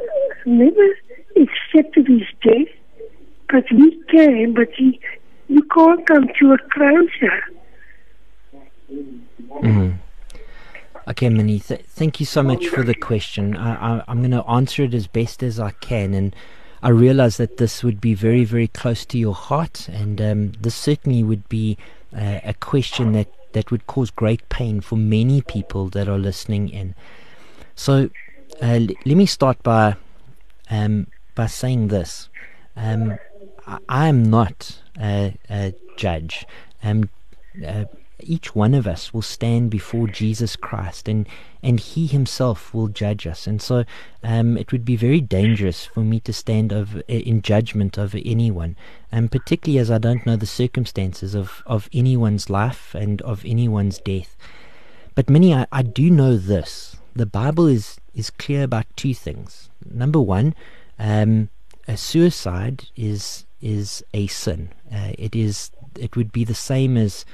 never 0.46 0.88
accepted 1.36 2.08
his 2.08 2.22
death. 2.42 2.74
But 3.52 3.70
we 3.70 4.02
can, 4.10 4.54
but 4.54 4.70
he, 4.74 4.98
you 5.48 5.62
can't 5.64 6.06
come 6.06 6.26
to 6.40 6.52
a 6.52 6.58
closure. 6.72 7.42
Mm-hmm. 8.90 9.90
Okay, 11.06 11.28
Minnie, 11.28 11.60
th- 11.60 11.84
thank 11.84 12.18
you 12.18 12.24
so 12.24 12.42
much 12.42 12.66
for 12.68 12.82
the 12.82 12.94
question. 12.94 13.54
I, 13.54 14.02
am 14.08 14.20
going 14.20 14.30
to 14.30 14.48
answer 14.48 14.84
it 14.84 14.94
as 14.94 15.06
best 15.06 15.42
as 15.42 15.60
I 15.60 15.72
can. 15.72 16.14
And 16.14 16.34
I 16.82 16.88
realize 16.88 17.36
that 17.36 17.58
this 17.58 17.84
would 17.84 18.00
be 18.00 18.14
very, 18.14 18.44
very 18.44 18.68
close 18.68 19.04
to 19.06 19.18
your 19.18 19.34
heart. 19.34 19.86
And 19.90 20.22
um, 20.22 20.52
this 20.52 20.74
certainly 20.74 21.22
would 21.22 21.46
be 21.50 21.76
uh, 22.16 22.40
a 22.44 22.54
question 22.54 23.12
that, 23.12 23.28
that 23.52 23.70
would 23.70 23.86
cause 23.86 24.10
great 24.10 24.48
pain 24.48 24.80
for 24.80 24.96
many 24.96 25.42
people 25.42 25.90
that 25.90 26.08
are 26.08 26.18
listening 26.18 26.70
in. 26.70 26.94
So 27.74 28.08
uh, 28.62 28.66
l- 28.66 28.86
let 29.04 29.16
me 29.16 29.26
start 29.26 29.62
by, 29.62 29.96
um, 30.70 31.08
by 31.34 31.48
saying 31.48 31.88
this. 31.88 32.30
Um, 32.76 33.18
I 33.88 34.08
am 34.08 34.24
not 34.24 34.80
a, 35.00 35.36
a 35.48 35.74
judge. 35.96 36.46
Um, 36.82 37.10
uh, 37.66 37.84
each 38.24 38.54
one 38.54 38.74
of 38.74 38.86
us 38.86 39.12
will 39.12 39.22
stand 39.22 39.70
before 39.70 40.06
Jesus 40.06 40.56
Christ, 40.56 41.08
and 41.08 41.28
and 41.62 41.78
He 41.78 42.06
Himself 42.06 42.72
will 42.74 42.88
judge 42.88 43.26
us. 43.26 43.46
And 43.46 43.60
so, 43.60 43.84
um, 44.22 44.56
it 44.56 44.72
would 44.72 44.84
be 44.84 44.96
very 44.96 45.20
dangerous 45.20 45.84
for 45.84 46.00
me 46.00 46.20
to 46.20 46.32
stand 46.32 46.72
over 46.72 47.00
in 47.08 47.42
judgment 47.42 47.98
over 47.98 48.18
anyone, 48.24 48.76
and 49.10 49.30
particularly 49.30 49.78
as 49.78 49.90
I 49.90 49.98
don't 49.98 50.26
know 50.26 50.36
the 50.36 50.46
circumstances 50.46 51.34
of 51.34 51.62
of 51.66 51.88
anyone's 51.92 52.48
life 52.50 52.94
and 52.94 53.20
of 53.22 53.44
anyone's 53.44 53.98
death. 53.98 54.36
But 55.14 55.28
Minnie, 55.28 55.54
I, 55.54 55.66
I 55.72 55.82
do 55.82 56.10
know 56.10 56.36
this: 56.36 56.96
the 57.14 57.26
Bible 57.26 57.66
is 57.66 57.98
is 58.14 58.30
clear 58.30 58.62
about 58.62 58.86
two 58.96 59.14
things. 59.14 59.70
Number 59.84 60.20
one, 60.20 60.54
um, 60.98 61.48
a 61.88 61.96
suicide 61.96 62.84
is 62.96 63.44
is 63.62 64.04
a 64.12 64.26
sin. 64.26 64.70
Uh, 64.92 65.12
it 65.18 65.34
is 65.34 65.70
it 65.98 66.16
would 66.16 66.32
be 66.32 66.44
the 66.44 66.54
same 66.54 66.96
as 66.96 67.24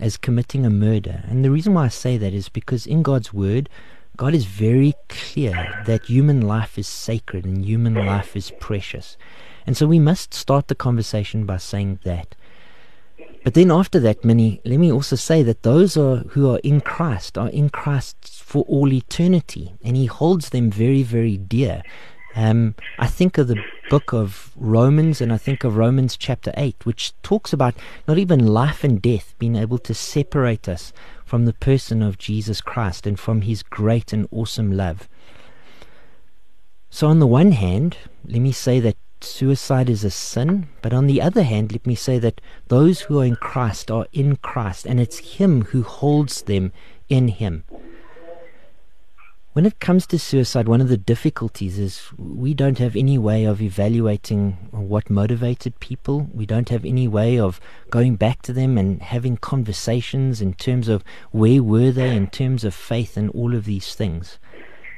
as 0.00 0.16
committing 0.16 0.64
a 0.64 0.70
murder. 0.70 1.24
And 1.28 1.44
the 1.44 1.50
reason 1.50 1.74
why 1.74 1.86
I 1.86 1.88
say 1.88 2.16
that 2.18 2.32
is 2.32 2.48
because 2.48 2.86
in 2.86 3.02
God's 3.02 3.32
word, 3.32 3.68
God 4.16 4.34
is 4.34 4.44
very 4.44 4.94
clear 5.08 5.82
that 5.86 6.06
human 6.06 6.40
life 6.40 6.78
is 6.78 6.88
sacred 6.88 7.44
and 7.44 7.64
human 7.64 7.94
life 7.94 8.36
is 8.36 8.52
precious. 8.60 9.16
And 9.66 9.76
so 9.76 9.86
we 9.86 9.98
must 9.98 10.34
start 10.34 10.68
the 10.68 10.74
conversation 10.74 11.46
by 11.46 11.58
saying 11.58 12.00
that. 12.04 12.34
But 13.44 13.54
then 13.54 13.70
after 13.70 14.00
that, 14.00 14.24
Minnie, 14.24 14.60
let 14.64 14.78
me 14.78 14.90
also 14.90 15.16
say 15.16 15.42
that 15.42 15.62
those 15.62 15.96
are, 15.96 16.18
who 16.30 16.50
are 16.50 16.58
in 16.58 16.80
Christ 16.80 17.38
are 17.38 17.48
in 17.48 17.70
Christ 17.70 18.42
for 18.42 18.64
all 18.64 18.92
eternity, 18.92 19.74
and 19.82 19.96
He 19.96 20.06
holds 20.06 20.50
them 20.50 20.70
very, 20.70 21.02
very 21.02 21.36
dear. 21.36 21.82
Um, 22.38 22.76
I 23.00 23.08
think 23.08 23.36
of 23.36 23.48
the 23.48 23.60
book 23.90 24.12
of 24.12 24.52
Romans 24.54 25.20
and 25.20 25.32
I 25.32 25.38
think 25.38 25.64
of 25.64 25.76
Romans 25.76 26.16
chapter 26.16 26.52
8, 26.56 26.86
which 26.86 27.12
talks 27.22 27.52
about 27.52 27.74
not 28.06 28.16
even 28.16 28.46
life 28.46 28.84
and 28.84 29.02
death 29.02 29.34
being 29.40 29.56
able 29.56 29.78
to 29.78 29.92
separate 29.92 30.68
us 30.68 30.92
from 31.24 31.46
the 31.46 31.52
person 31.52 32.00
of 32.00 32.16
Jesus 32.16 32.60
Christ 32.60 33.08
and 33.08 33.18
from 33.18 33.42
his 33.42 33.64
great 33.64 34.12
and 34.12 34.28
awesome 34.30 34.70
love. 34.70 35.08
So, 36.90 37.08
on 37.08 37.18
the 37.18 37.26
one 37.26 37.50
hand, 37.50 37.96
let 38.24 38.40
me 38.40 38.52
say 38.52 38.78
that 38.78 38.96
suicide 39.20 39.90
is 39.90 40.04
a 40.04 40.10
sin, 40.10 40.68
but 40.80 40.92
on 40.92 41.08
the 41.08 41.20
other 41.20 41.42
hand, 41.42 41.72
let 41.72 41.88
me 41.88 41.96
say 41.96 42.20
that 42.20 42.40
those 42.68 43.00
who 43.00 43.18
are 43.18 43.24
in 43.24 43.34
Christ 43.34 43.90
are 43.90 44.06
in 44.12 44.36
Christ, 44.36 44.86
and 44.86 45.00
it's 45.00 45.38
Him 45.38 45.62
who 45.62 45.82
holds 45.82 46.42
them 46.42 46.70
in 47.08 47.26
Him. 47.26 47.64
When 49.54 49.64
it 49.64 49.80
comes 49.80 50.06
to 50.08 50.18
suicide, 50.18 50.68
one 50.68 50.82
of 50.82 50.88
the 50.88 50.98
difficulties 50.98 51.78
is 51.78 52.02
we 52.18 52.52
don't 52.52 52.78
have 52.78 52.94
any 52.94 53.16
way 53.16 53.44
of 53.44 53.62
evaluating 53.62 54.52
what 54.70 55.08
motivated 55.08 55.80
people. 55.80 56.28
We 56.34 56.44
don't 56.44 56.68
have 56.68 56.84
any 56.84 57.08
way 57.08 57.40
of 57.40 57.58
going 57.90 58.16
back 58.16 58.42
to 58.42 58.52
them 58.52 58.76
and 58.76 59.02
having 59.02 59.38
conversations 59.38 60.42
in 60.42 60.52
terms 60.52 60.86
of 60.86 61.02
where 61.30 61.62
were 61.62 61.90
they 61.90 62.14
in 62.14 62.28
terms 62.28 62.62
of 62.62 62.74
faith 62.74 63.16
and 63.16 63.30
all 63.30 63.54
of 63.54 63.64
these 63.64 63.94
things. 63.94 64.38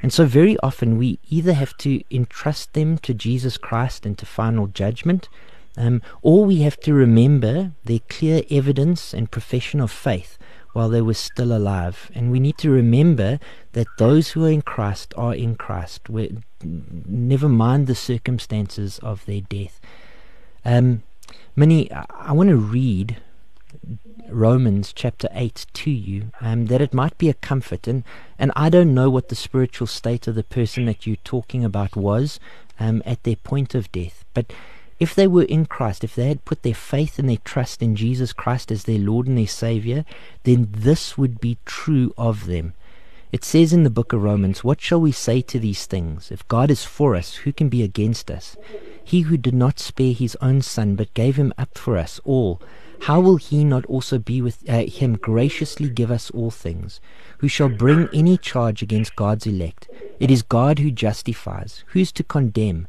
And 0.02 0.12
so, 0.12 0.26
very 0.26 0.58
often, 0.62 0.98
we 0.98 1.20
either 1.28 1.52
have 1.52 1.76
to 1.78 2.02
entrust 2.10 2.72
them 2.72 2.98
to 2.98 3.14
Jesus 3.14 3.56
Christ 3.56 4.04
and 4.04 4.18
to 4.18 4.26
final 4.26 4.66
judgment, 4.66 5.28
um, 5.76 6.02
or 6.22 6.44
we 6.44 6.62
have 6.62 6.80
to 6.80 6.92
remember 6.92 7.72
their 7.84 8.00
clear 8.08 8.42
evidence 8.50 9.14
and 9.14 9.30
profession 9.30 9.80
of 9.80 9.92
faith 9.92 10.38
while 10.72 10.88
they 10.88 11.00
were 11.00 11.14
still 11.14 11.52
alive. 11.52 12.10
And 12.14 12.30
we 12.30 12.40
need 12.40 12.58
to 12.58 12.70
remember 12.70 13.38
that 13.72 13.86
those 13.98 14.30
who 14.30 14.44
are 14.44 14.50
in 14.50 14.62
Christ 14.62 15.14
are 15.16 15.34
in 15.34 15.56
Christ, 15.56 16.08
we, 16.08 16.38
never 16.62 17.48
mind 17.48 17.86
the 17.86 17.94
circumstances 17.94 18.98
of 19.00 19.24
their 19.26 19.40
death. 19.40 19.80
Um, 20.64 21.02
Minnie, 21.56 21.90
I 21.92 22.32
want 22.32 22.48
to 22.50 22.56
read 22.56 23.16
Romans 24.28 24.92
chapter 24.92 25.28
8 25.32 25.66
to 25.72 25.90
you, 25.90 26.30
um, 26.40 26.66
that 26.66 26.80
it 26.80 26.94
might 26.94 27.18
be 27.18 27.28
a 27.28 27.34
comfort. 27.34 27.86
And, 27.86 28.04
and 28.38 28.52
I 28.54 28.68
don't 28.68 28.94
know 28.94 29.10
what 29.10 29.28
the 29.28 29.34
spiritual 29.34 29.86
state 29.86 30.26
of 30.26 30.34
the 30.34 30.44
person 30.44 30.86
that 30.86 31.06
you're 31.06 31.16
talking 31.24 31.64
about 31.64 31.96
was 31.96 32.38
um, 32.78 33.02
at 33.04 33.22
their 33.24 33.36
point 33.36 33.74
of 33.74 33.90
death. 33.92 34.24
But 34.34 34.52
if 35.00 35.14
they 35.14 35.26
were 35.26 35.44
in 35.44 35.64
Christ, 35.64 36.04
if 36.04 36.14
they 36.14 36.28
had 36.28 36.44
put 36.44 36.62
their 36.62 36.74
faith 36.74 37.18
and 37.18 37.28
their 37.28 37.38
trust 37.38 37.82
in 37.82 37.96
Jesus 37.96 38.34
Christ 38.34 38.70
as 38.70 38.84
their 38.84 38.98
Lord 38.98 39.26
and 39.26 39.38
their 39.38 39.46
Savior, 39.46 40.04
then 40.44 40.68
this 40.70 41.16
would 41.16 41.40
be 41.40 41.56
true 41.64 42.12
of 42.18 42.46
them. 42.46 42.74
It 43.32 43.44
says 43.44 43.72
in 43.72 43.84
the 43.84 43.90
book 43.90 44.12
of 44.12 44.22
Romans, 44.22 44.62
What 44.62 44.80
shall 44.80 45.00
we 45.00 45.12
say 45.12 45.40
to 45.40 45.58
these 45.58 45.86
things? 45.86 46.30
If 46.30 46.46
God 46.48 46.70
is 46.70 46.84
for 46.84 47.16
us, 47.16 47.36
who 47.36 47.52
can 47.52 47.68
be 47.68 47.82
against 47.82 48.30
us? 48.30 48.56
He 49.02 49.22
who 49.22 49.36
did 49.36 49.54
not 49.54 49.78
spare 49.78 50.12
his 50.12 50.36
own 50.42 50.62
Son, 50.62 50.96
but 50.96 51.14
gave 51.14 51.36
him 51.36 51.54
up 51.56 51.78
for 51.78 51.96
us 51.96 52.20
all, 52.24 52.60
how 53.04 53.20
will 53.20 53.36
he 53.36 53.64
not 53.64 53.86
also 53.86 54.18
be 54.18 54.42
with 54.42 54.68
uh, 54.68 54.84
him 54.84 55.16
graciously 55.16 55.88
give 55.88 56.10
us 56.10 56.30
all 56.32 56.50
things? 56.50 57.00
Who 57.38 57.48
shall 57.48 57.70
bring 57.70 58.08
any 58.12 58.36
charge 58.36 58.82
against 58.82 59.16
God's 59.16 59.46
elect? 59.46 59.88
It 60.18 60.30
is 60.30 60.42
God 60.42 60.78
who 60.80 60.90
justifies. 60.90 61.84
Who's 61.88 62.12
to 62.12 62.22
condemn? 62.22 62.88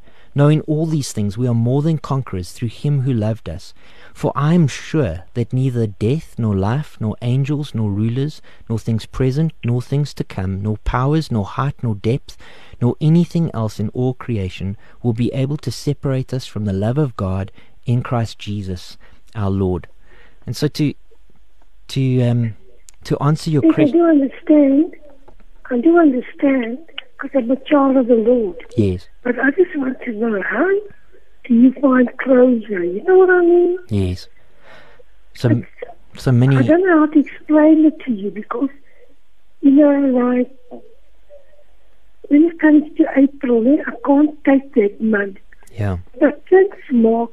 Knowing 0.33 0.61
all 0.61 0.85
these 0.85 1.11
things, 1.11 1.37
we 1.37 1.47
are 1.47 1.53
more 1.53 1.81
than 1.81 1.97
conquerors 1.97 2.53
through 2.53 2.69
him 2.69 3.01
who 3.01 3.11
loved 3.11 3.49
us. 3.49 3.73
For 4.13 4.31
I 4.35 4.53
am 4.53 4.67
sure 4.67 5.25
that 5.33 5.51
neither 5.51 5.87
death, 5.87 6.35
nor 6.37 6.55
life, 6.55 6.95
nor 6.99 7.17
angels, 7.21 7.75
nor 7.75 7.91
rulers, 7.91 8.41
nor 8.69 8.79
things 8.79 9.05
present, 9.05 9.51
nor 9.63 9.81
things 9.81 10.13
to 10.13 10.23
come, 10.23 10.61
nor 10.61 10.77
powers, 10.77 11.31
nor 11.31 11.45
height, 11.45 11.75
nor 11.83 11.95
depth, 11.95 12.37
nor 12.81 12.95
anything 13.01 13.51
else 13.53 13.79
in 13.79 13.89
all 13.89 14.13
creation 14.13 14.77
will 15.03 15.13
be 15.13 15.33
able 15.33 15.57
to 15.57 15.71
separate 15.71 16.33
us 16.33 16.45
from 16.45 16.65
the 16.65 16.73
love 16.73 16.97
of 16.97 17.17
God 17.17 17.51
in 17.85 18.01
Christ 18.01 18.39
Jesus 18.39 18.97
our 19.35 19.49
Lord. 19.49 19.87
And 20.45 20.55
so 20.55 20.67
to 20.69 20.93
to 21.89 22.21
um, 22.21 22.55
to 23.03 23.17
answer 23.21 23.49
your 23.49 23.61
question, 23.61 23.89
I 23.89 23.91
do 23.91 24.05
understand 24.05 24.95
I 25.69 25.79
do 25.79 25.99
understand 25.99 26.79
because 27.21 27.43
I'm 27.43 27.51
a 27.51 27.55
child 27.57 27.97
of 27.97 28.07
the 28.07 28.15
Lord. 28.15 28.57
Yes. 28.75 29.07
But 29.23 29.39
I 29.39 29.51
just 29.51 29.75
want 29.75 30.01
to 30.01 30.11
know 30.13 30.41
how 30.41 30.67
do 31.45 31.53
you 31.53 31.73
find 31.73 32.09
closure? 32.17 32.83
You 32.83 33.03
know 33.03 33.17
what 33.17 33.29
I 33.29 33.41
mean? 33.41 33.79
Yes. 33.89 34.27
So, 35.33 35.63
so 36.17 36.31
many. 36.31 36.57
I 36.57 36.61
don't 36.63 36.85
know 36.85 37.05
how 37.05 37.13
to 37.13 37.19
explain 37.19 37.85
it 37.85 37.99
to 38.05 38.11
you 38.11 38.31
because, 38.31 38.69
you 39.61 39.71
know, 39.71 39.91
like 39.91 40.81
when 42.29 42.43
it 42.45 42.59
comes 42.59 42.83
to 42.97 43.05
April, 43.15 43.67
eh, 43.67 43.83
I 43.85 43.93
can't 44.05 44.43
take 44.43 44.73
that 44.75 45.01
month. 45.01 45.37
Yeah. 45.73 45.97
But 46.19 46.43
thanks, 46.49 46.77
Mark. 46.91 47.31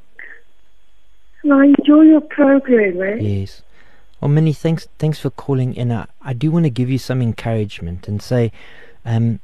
And 1.42 1.52
I 1.52 1.66
enjoy 1.66 2.02
your 2.02 2.20
program, 2.20 3.00
eh? 3.02 3.16
Yes. 3.20 3.62
Well, 4.20 4.28
Minnie, 4.28 4.52
thanks 4.52 4.88
thanks 4.98 5.20
for 5.20 5.30
calling 5.30 5.74
in. 5.74 5.92
I, 5.92 6.06
I 6.20 6.32
do 6.32 6.50
want 6.50 6.64
to 6.64 6.70
give 6.70 6.90
you 6.90 6.98
some 6.98 7.22
encouragement 7.22 8.08
and 8.08 8.20
say, 8.20 8.50
um, 9.04 9.38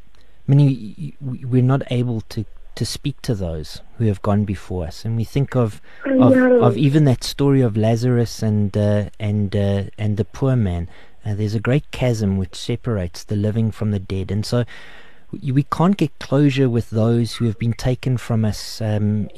Minnie, 0.47 1.17
we're 1.21 1.63
not 1.63 1.83
able 1.91 2.21
to, 2.23 2.45
to 2.75 2.85
speak 2.85 3.23
to 3.23 3.35
those 3.35 3.81
who 3.99 4.05
have 4.05 4.21
gone 4.23 4.45
before 4.45 4.87
us, 4.87 5.05
and 5.05 5.17
we 5.17 5.25
think 5.25 5.57
of 5.57 5.81
of, 6.05 6.37
of 6.37 6.77
even 6.77 7.05
that 7.05 7.25
story 7.25 7.63
of 7.63 7.77
Lazarus 7.77 8.43
and 8.43 8.77
uh, 8.77 9.09
and 9.19 9.57
uh, 9.57 9.85
and 9.97 10.17
the 10.17 10.25
poor 10.25 10.55
man. 10.57 10.89
Uh, 11.25 11.35
there's 11.35 11.55
a 11.55 11.61
great 11.61 11.91
chasm 11.91 12.37
which 12.37 12.55
separates 12.55 13.25
the 13.25 13.37
living 13.37 13.71
from 13.71 13.91
the 13.91 13.99
dead, 13.99 14.31
and 14.31 14.45
so 14.45 14.65
we 15.43 15.63
can't 15.65 15.97
get 15.97 16.19
closure 16.19 16.69
with 16.69 16.91
those 16.91 17.37
who 17.37 17.47
have 17.47 17.59
been 17.59 17.73
taken 17.73 18.17
from 18.17 18.45
us 18.45 18.81
um, 18.81 19.29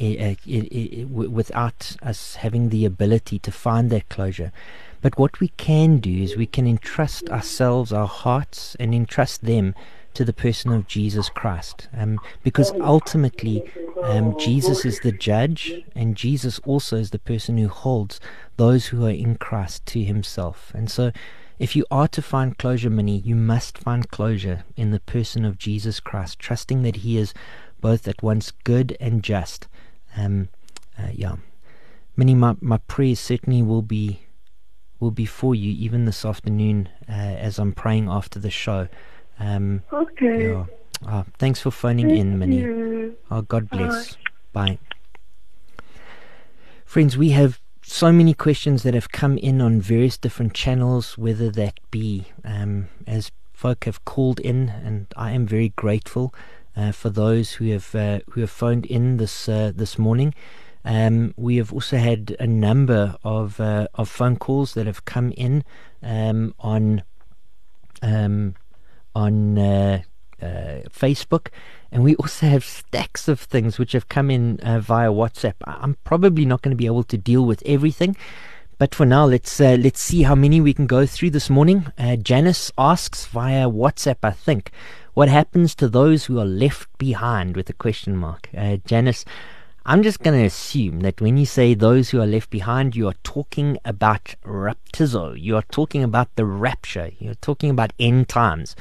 without 1.09 1.97
us 2.03 2.37
having 2.37 2.69
the 2.69 2.85
ability 2.85 3.39
to 3.39 3.53
find 3.53 3.91
that 3.91 4.09
closure. 4.09 4.53
But 5.01 5.19
what 5.19 5.41
we 5.41 5.49
can 5.57 5.99
do 5.99 6.23
is 6.23 6.37
we 6.37 6.47
can 6.47 6.67
entrust 6.67 7.29
ourselves, 7.31 7.93
our 7.93 8.09
hearts, 8.09 8.77
and 8.81 8.95
entrust 8.95 9.45
them 9.45 9.75
to 10.17 10.25
the 10.25 10.33
person 10.33 10.73
of 10.73 10.87
Jesus 10.87 11.29
Christ. 11.29 11.89
Um, 11.97 12.19
because 12.43 12.73
ultimately, 12.81 13.63
um, 14.03 14.39
Jesus 14.39 14.85
is 14.85 15.01
the 15.01 15.13
judge, 15.13 15.85
and 15.95 16.17
Jesus 16.17 16.59
also 16.61 16.97
is 16.97 17.11
the 17.11 17.19
person 17.19 17.59
who 17.59 17.69
holds 17.69 18.19
those 18.57 18.87
who 18.87 19.05
are 19.05 19.11
in 19.11 19.37
Christ 19.37 19.85
to 19.87 20.03
himself. 20.03 20.73
And 20.75 20.91
so, 20.91 21.13
if 21.59 21.77
you 21.77 21.85
are 21.91 22.09
to 22.09 22.23
find 22.23 22.57
closure, 22.57 22.91
Minnie, 22.91 23.19
you 23.19 23.35
must 23.35 23.79
find 23.79 24.11
closure 24.11 24.65
in 24.77 24.91
the 24.91 25.01
person 25.01 25.45
of 25.45 25.59
Jesus 25.59 26.01
Christ, 26.01 26.39
trusting 26.39 26.83
that 26.83 26.97
he 26.97 27.19
is 27.19 27.33
both 27.81 28.09
at 28.09 28.23
once 28.23 28.53
good 28.65 28.97
and 28.99 29.23
just. 29.23 29.69
Um, 30.17 30.49
uh, 30.99 31.09
yeah. 31.13 31.37
Minnie, 32.17 32.35
my, 32.35 32.57
my 32.61 32.79
prayers 32.79 33.21
certainly 33.21 33.63
will 33.63 33.83
be 33.83 34.21
will 34.99 35.11
be 35.11 35.27
for 35.27 35.55
you 35.55 35.71
even 35.73 36.07
this 36.07 36.25
afternoon 36.25 36.89
uh, 37.07 37.13
as 37.13 37.59
I'm 37.59 37.73
praying 37.73 38.09
after 38.09 38.39
the 38.39 38.51
show. 38.51 38.89
Um, 39.39 39.83
okay. 39.93 40.51
Yeah. 40.51 40.65
Oh, 41.07 41.25
thanks 41.39 41.61
for 41.61 41.71
phoning 41.71 42.09
Thank 42.09 42.21
in, 42.21 42.39
Minnie. 42.39 42.61
You. 42.61 43.17
Oh, 43.31 43.43
God 43.43 43.69
bless. 43.69 44.17
Bye. 44.53 44.79
Friends, 46.85 47.17
we 47.19 47.31
have 47.31 47.61
so 47.83 48.11
many 48.11 48.35
questions 48.35 48.83
that 48.83 48.95
have 48.95 49.13
come 49.13 49.39
in 49.39 49.61
on 49.61 49.81
various 49.81 50.17
different 50.17 50.55
channels, 50.55 51.19
whether 51.19 51.51
that 51.51 51.79
be 51.91 52.27
um, 52.45 52.89
as 53.07 53.31
folk 53.53 53.85
have 53.85 54.05
called 54.05 54.41
in, 54.41 54.69
and 54.69 55.07
I 55.17 55.33
am 55.33 55.47
very 55.47 55.71
grateful 55.77 56.35
uh, 56.77 56.93
for 56.93 57.11
those 57.11 57.53
who 57.53 57.71
have 57.71 57.95
uh, 57.95 58.21
who 58.31 58.41
have 58.41 58.51
phoned 58.51 58.87
in 58.87 59.17
this 59.17 59.49
uh, 59.49 59.73
this 59.75 59.99
morning. 59.99 60.35
Um, 60.85 61.35
we 61.37 61.57
have 61.57 61.73
also 61.73 61.97
had 61.97 62.37
a 62.39 62.47
number 62.47 63.17
of 63.25 63.61
uh, 63.61 63.89
of 63.95 64.09
phone 64.09 64.37
calls 64.37 64.75
that 64.75 64.87
have 64.87 65.05
come 65.05 65.33
in 65.33 65.65
um, 66.03 66.55
on 66.61 67.03
um, 68.03 68.55
on 69.17 69.59
uh, 69.59 70.03
uh, 70.43 70.85
Facebook, 70.91 71.49
and 71.91 72.05
we 72.05 72.15
also 72.17 72.47
have 72.47 72.65
stacks 72.65 73.29
of 73.29 73.41
things 73.41 73.79
which 73.79 73.93
have 73.93 74.09
come 74.09 74.31
in 74.31 74.61
uh, 74.61 74.79
via 74.79 75.11
WhatsApp. 75.11 75.55
I'm 75.65 75.97
probably 76.05 76.45
not 76.45 76.61
going 76.61 76.77
to 76.77 76.77
be 76.77 76.87
able 76.87 77.05
to 77.05 77.17
deal 77.17 77.47
with 77.47 77.63
everything. 77.65 78.17
But 78.79 78.95
for 78.95 79.07
now, 79.07 79.25
let's 79.25 79.59
uh, 79.59 79.79
let's 79.81 80.03
see 80.03 80.23
how 80.23 80.35
many 80.35 80.61
we 80.61 80.75
can 80.75 80.87
go 80.87 81.07
through 81.07 81.31
this 81.31 81.49
morning. 81.49 81.87
Uh, 81.97 82.17
Janice 82.17 82.71
asks 82.77 83.25
via 83.25 83.71
WhatsApp, 83.71 84.19
I 84.23 84.33
think, 84.33 84.71
what 85.15 85.31
happens 85.31 85.75
to 85.77 85.89
those 85.89 86.27
who 86.27 86.39
are 86.39 86.45
left 86.45 86.87
behind 86.99 87.57
with 87.57 87.71
a 87.71 87.73
question 87.73 88.19
mark. 88.19 88.51
Janice, 88.85 89.25
I'm 89.89 90.03
just 90.03 90.19
going 90.19 90.37
to 90.37 90.45
assume 90.45 90.99
that 91.01 91.21
when 91.21 91.37
you 91.37 91.47
say 91.47 91.73
those 91.73 92.11
who 92.11 92.21
are 92.21 92.27
left 92.27 92.51
behind, 92.51 92.97
you 92.97 93.07
are 93.07 93.15
talking 93.23 93.79
about 93.85 94.35
raptizo. 94.45 95.41
You 95.41 95.55
are 95.55 95.63
talking 95.71 96.03
about 96.03 96.35
the 96.35 96.45
rapture. 96.45 97.13
You're 97.21 97.37
talking 97.37 97.71
about 97.71 97.93
end 97.97 98.29
times. 98.29 98.75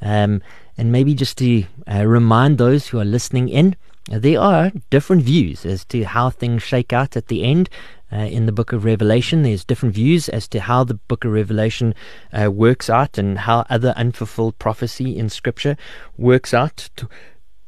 Um, 0.00 0.40
and 0.78 0.90
maybe 0.90 1.12
just 1.12 1.36
to 1.38 1.64
uh, 1.86 2.06
remind 2.06 2.56
those 2.56 2.88
who 2.88 2.98
are 2.98 3.04
listening 3.04 3.50
in, 3.50 3.76
uh, 4.10 4.18
there 4.18 4.40
are 4.40 4.72
different 4.88 5.24
views 5.24 5.66
as 5.66 5.84
to 5.86 6.04
how 6.04 6.30
things 6.30 6.62
shake 6.62 6.90
out 6.90 7.18
at 7.18 7.28
the 7.28 7.44
end. 7.44 7.68
Uh, 8.10 8.16
in 8.16 8.46
the 8.46 8.52
book 8.52 8.72
of 8.72 8.86
Revelation, 8.86 9.42
there's 9.42 9.62
different 9.62 9.94
views 9.94 10.30
as 10.30 10.48
to 10.48 10.60
how 10.60 10.84
the 10.84 10.94
book 10.94 11.26
of 11.26 11.32
Revelation 11.32 11.94
uh, 12.32 12.50
works 12.50 12.88
out 12.88 13.18
and 13.18 13.40
how 13.40 13.66
other 13.68 13.92
unfulfilled 13.94 14.58
prophecy 14.58 15.18
in 15.18 15.28
Scripture 15.28 15.76
works 16.16 16.54
out 16.54 16.88
to, 16.96 17.10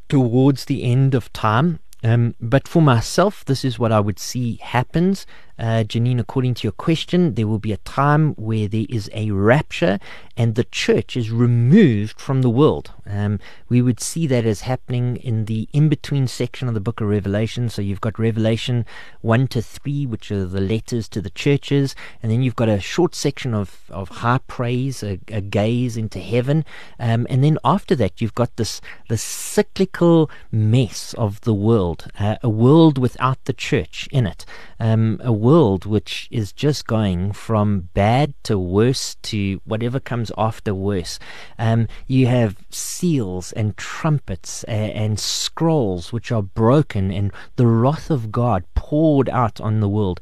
towards 0.09 0.65
the 0.65 0.85
end 0.85 1.15
of 1.15 1.31
time. 1.35 1.81
Um, 2.03 2.35
but 2.41 2.69
for 2.69 2.81
myself, 2.81 3.45
this 3.45 3.65
is 3.65 3.79
what 3.79 3.93
I 3.93 4.01
would 4.01 4.19
see 4.19 4.57
happens. 4.63 5.27
Uh, 5.59 5.83
Janine, 5.83 6.21
according 6.21 6.55
to 6.55 6.63
your 6.65 6.73
question, 6.73 7.35
there 7.35 7.47
will 7.47 7.59
be 7.59 7.73
a 7.73 7.79
time 7.79 8.35
where 8.35 8.69
there 8.69 8.87
is 8.89 9.11
a 9.13 9.31
rapture 9.33 9.99
and 10.37 10.55
the 10.55 10.65
church 10.65 11.17
is 11.17 11.33
removed 11.33 12.21
from 12.21 12.43
the 12.43 12.51
world. 12.51 12.93
Um, 13.05 13.41
we 13.69 13.83
would 13.83 14.01
see 14.01 14.27
that 14.29 14.47
as 14.47 14.61
happening 14.61 15.17
in 15.17 15.47
the 15.47 15.69
in 15.73 15.89
between 15.89 16.29
section 16.29 16.69
of 16.69 16.75
the 16.75 16.81
book 16.81 17.01
of 17.01 17.09
Revelation. 17.09 17.69
So 17.69 17.83
you've 17.83 18.01
got 18.01 18.19
Revelation 18.19 18.87
1 19.23 19.49
to 19.49 19.63
3, 19.63 20.07
which 20.07 20.31
are 20.31 20.47
the 20.47 20.61
letters 20.61 21.09
to 21.09 21.21
the 21.21 21.31
churches, 21.31 21.97
and 22.23 22.31
then 22.31 22.43
you've 22.43 22.55
got 22.55 22.69
a 22.69 22.79
short 22.79 23.17
section 23.17 23.53
of, 23.53 23.81
of 23.91 24.09
high 24.09 24.41
praise, 24.47 25.03
a, 25.03 25.19
a 25.29 25.41
gaze 25.41 25.97
into 25.97 26.21
heaven. 26.21 26.65
Um, 27.01 27.27
and 27.29 27.43
then 27.43 27.59
after 27.65 27.97
that, 27.97 28.21
you've 28.21 28.35
got 28.35 28.55
this, 28.57 28.81
this 29.09 29.23
cyclical 29.23 30.31
mess 30.53 31.15
of 31.15 31.41
the 31.41 31.55
world, 31.55 32.07
uh, 32.21 32.37
a 32.45 32.49
world 32.49 32.97
without 32.97 33.45
the 33.47 33.53
church 33.53 34.09
in 34.13 34.25
it, 34.27 34.47
um, 34.79 35.21
a 35.25 35.33
world 35.33 35.48
which 35.49 36.29
is 36.31 36.53
just 36.53 36.87
going 36.87 37.33
from 37.33 37.89
bad 37.95 38.35
to 38.43 38.59
worse 38.59 39.17
to 39.23 39.61
whatever 39.65 39.99
comes 39.99 40.31
after 40.37 40.75
worse. 40.75 41.19
Um, 41.59 41.89
you 42.07 42.27
have 42.27 42.57
seals 42.71 43.53
and 43.53 43.77
trumpets 43.77 44.65
and, 44.65 44.93
and 44.93 45.21
scrolls 45.21 46.13
which 46.13 46.31
are 46.31 46.43
broken, 46.43 47.11
and 47.11 47.33
the 47.57 47.67
wrath 47.67 48.11
of 48.11 48.31
God 48.31 48.65
poured 48.75 49.31
out 49.31 49.59
on 49.61 49.81
the 49.81 49.89
world. 49.89 50.21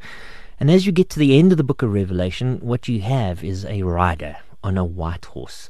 And 0.61 0.70
as 0.70 0.86
you 0.86 0.93
get 0.93 1.11
to 1.11 1.19
the 1.19 1.36
end 1.36 1.51
of 1.51 1.59
the 1.59 1.65
book 1.65 1.82
of 1.82 1.93
Revelation, 1.93 2.59
what 2.61 2.86
you 2.86 3.01
have 3.01 3.43
is 3.43 3.65
a 3.65 3.82
rider 3.82 4.36
on 4.62 4.78
a 4.78 4.85
white 4.85 5.24
horse. 5.24 5.69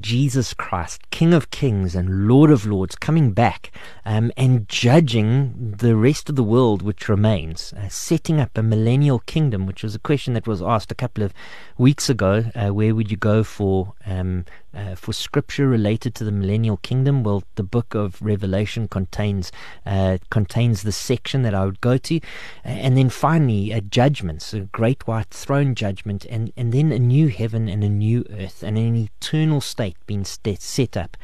Jesus 0.00 0.54
Christ, 0.54 1.08
King 1.10 1.32
of 1.32 1.50
Kings 1.50 1.94
and 1.94 2.26
Lord 2.26 2.50
of 2.50 2.66
Lords, 2.66 2.96
coming 2.96 3.32
back 3.32 3.70
um, 4.04 4.32
and 4.36 4.68
judging 4.68 5.74
the 5.78 5.94
rest 5.94 6.28
of 6.28 6.34
the 6.34 6.42
world 6.42 6.82
which 6.82 7.08
remains, 7.08 7.72
uh, 7.74 7.88
setting 7.88 8.40
up 8.40 8.58
a 8.58 8.62
millennial 8.62 9.20
kingdom, 9.20 9.66
which 9.66 9.82
was 9.84 9.94
a 9.94 10.00
question 10.00 10.34
that 10.34 10.48
was 10.48 10.60
asked 10.60 10.90
a 10.90 10.96
couple 10.96 11.22
of 11.22 11.32
weeks 11.78 12.10
ago. 12.10 12.44
Uh, 12.54 12.70
where 12.74 12.94
would 12.94 13.10
you 13.10 13.16
go 13.16 13.44
for 13.44 13.94
um, 14.04 14.44
uh, 14.74 14.94
for 14.94 15.12
scripture 15.12 15.68
related 15.68 16.14
to 16.16 16.24
the 16.24 16.32
millennial 16.32 16.76
kingdom? 16.78 17.22
Well, 17.22 17.44
the 17.54 17.62
book 17.62 17.94
of 17.94 18.20
Revelation 18.20 18.88
contains 18.88 19.52
uh, 19.86 20.18
contains 20.30 20.82
the 20.82 20.92
section 20.92 21.42
that 21.42 21.54
I 21.54 21.64
would 21.64 21.80
go 21.80 21.96
to, 21.98 22.20
and 22.64 22.96
then 22.96 23.08
finally 23.08 23.72
uh, 23.72 23.80
judgments, 23.80 24.52
a 24.52 24.60
great 24.60 25.06
white 25.06 25.30
throne 25.30 25.74
judgment, 25.74 26.24
and 26.26 26.52
and 26.56 26.72
then 26.72 26.92
a 26.92 26.98
new 26.98 27.28
heaven 27.28 27.68
and 27.68 27.84
a 27.84 27.88
new 27.88 28.24
earth, 28.30 28.62
and 28.62 28.76
an 28.76 28.96
eternal 28.96 29.60
state 29.60 29.96
being 30.06 30.24
set 30.24 30.96
up. 30.96 31.16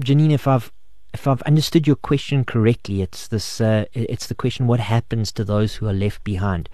Janine, 0.00 0.32
if 0.32 0.46
I've 0.46 0.72
if 1.12 1.28
I've 1.28 1.42
understood 1.42 1.86
your 1.86 1.96
question 1.96 2.44
correctly, 2.44 3.02
it's 3.02 3.28
this. 3.28 3.60
Uh, 3.60 3.84
it's 3.92 4.26
the 4.26 4.34
question: 4.34 4.66
What 4.66 4.80
happens 4.80 5.30
to 5.32 5.44
those 5.44 5.74
who 5.76 5.86
are 5.88 5.92
left 5.92 6.24
behind? 6.24 6.68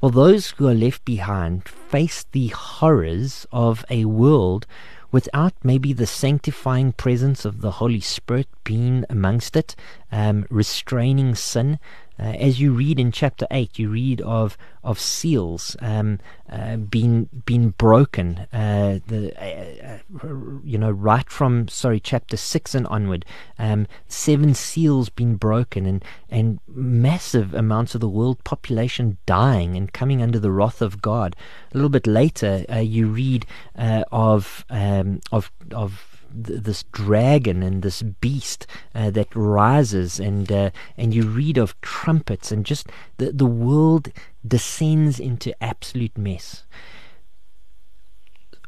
Well, 0.00 0.10
those 0.10 0.50
who 0.52 0.68
are 0.68 0.74
left 0.74 1.04
behind 1.04 1.68
face 1.68 2.24
the 2.32 2.48
horrors 2.48 3.46
of 3.52 3.84
a 3.90 4.06
world 4.06 4.66
without 5.12 5.52
maybe 5.62 5.92
the 5.92 6.06
sanctifying 6.06 6.92
presence 6.92 7.44
of 7.44 7.60
the 7.60 7.72
Holy 7.72 8.00
Spirit 8.00 8.48
being 8.64 9.04
amongst 9.08 9.56
it, 9.56 9.74
um, 10.12 10.46
restraining 10.50 11.34
sin. 11.34 11.78
Uh, 12.20 12.34
as 12.34 12.60
you 12.60 12.72
read 12.72 13.00
in 13.00 13.10
chapter 13.10 13.46
8, 13.50 13.78
you 13.78 13.88
read 13.88 14.20
of, 14.20 14.58
of 14.84 15.00
seals 15.00 15.74
um, 15.80 16.18
uh, 16.50 16.76
being, 16.76 17.30
being 17.46 17.70
broken. 17.70 18.46
Uh, 18.52 18.98
the, 19.06 19.32
uh, 19.42 19.98
uh, 20.22 20.28
you 20.62 20.76
know, 20.76 20.90
right 20.90 21.30
from, 21.30 21.66
sorry, 21.68 21.98
chapter 21.98 22.36
6 22.36 22.74
and 22.74 22.86
onward, 22.88 23.24
um, 23.58 23.86
seven 24.06 24.54
seals 24.54 25.08
being 25.08 25.36
broken 25.36 25.86
and, 25.86 26.04
and 26.28 26.60
massive 26.68 27.54
amounts 27.54 27.94
of 27.94 28.02
the 28.02 28.08
world 28.08 28.42
population 28.44 29.16
dying 29.24 29.74
and 29.74 29.94
coming 29.94 30.22
under 30.22 30.38
the 30.38 30.50
wrath 30.50 30.82
of 30.82 31.00
God. 31.00 31.34
A 31.72 31.76
little 31.76 31.88
bit 31.88 32.06
later, 32.06 32.66
uh, 32.70 32.78
you 32.78 33.06
read 33.06 33.46
of, 33.76 34.66
um, 34.68 35.20
of, 35.32 35.50
of 35.70 36.09
th- 36.32 36.62
this 36.62 36.84
dragon 36.92 37.62
and 37.62 37.82
this 37.82 38.02
beast 38.02 38.66
uh, 38.94 39.10
that 39.10 39.34
rises, 39.34 40.20
and 40.20 40.50
uh, 40.50 40.70
and 40.96 41.14
you 41.14 41.24
read 41.24 41.58
of 41.58 41.80
trumpets, 41.80 42.52
and 42.52 42.64
just 42.66 42.88
the 43.18 43.32
the 43.32 43.46
world 43.46 44.08
descends 44.46 45.20
into 45.20 45.54
absolute 45.62 46.16
mess. 46.16 46.64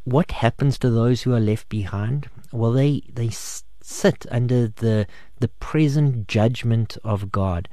What 0.05 0.33
happens 0.33 0.79
to 0.79 0.91
those 0.91 1.23
who 1.23 1.33
are 1.33 1.41
left 1.41 1.69
behind? 1.69 2.29
Well, 2.53 2.73
they 2.73 3.03
they 3.13 3.31
sit 3.31 4.27
under 4.31 4.69
the 4.69 5.07
the 5.39 5.49
present 5.49 6.29
judgment 6.29 6.97
of 7.05 7.33
God. 7.33 7.69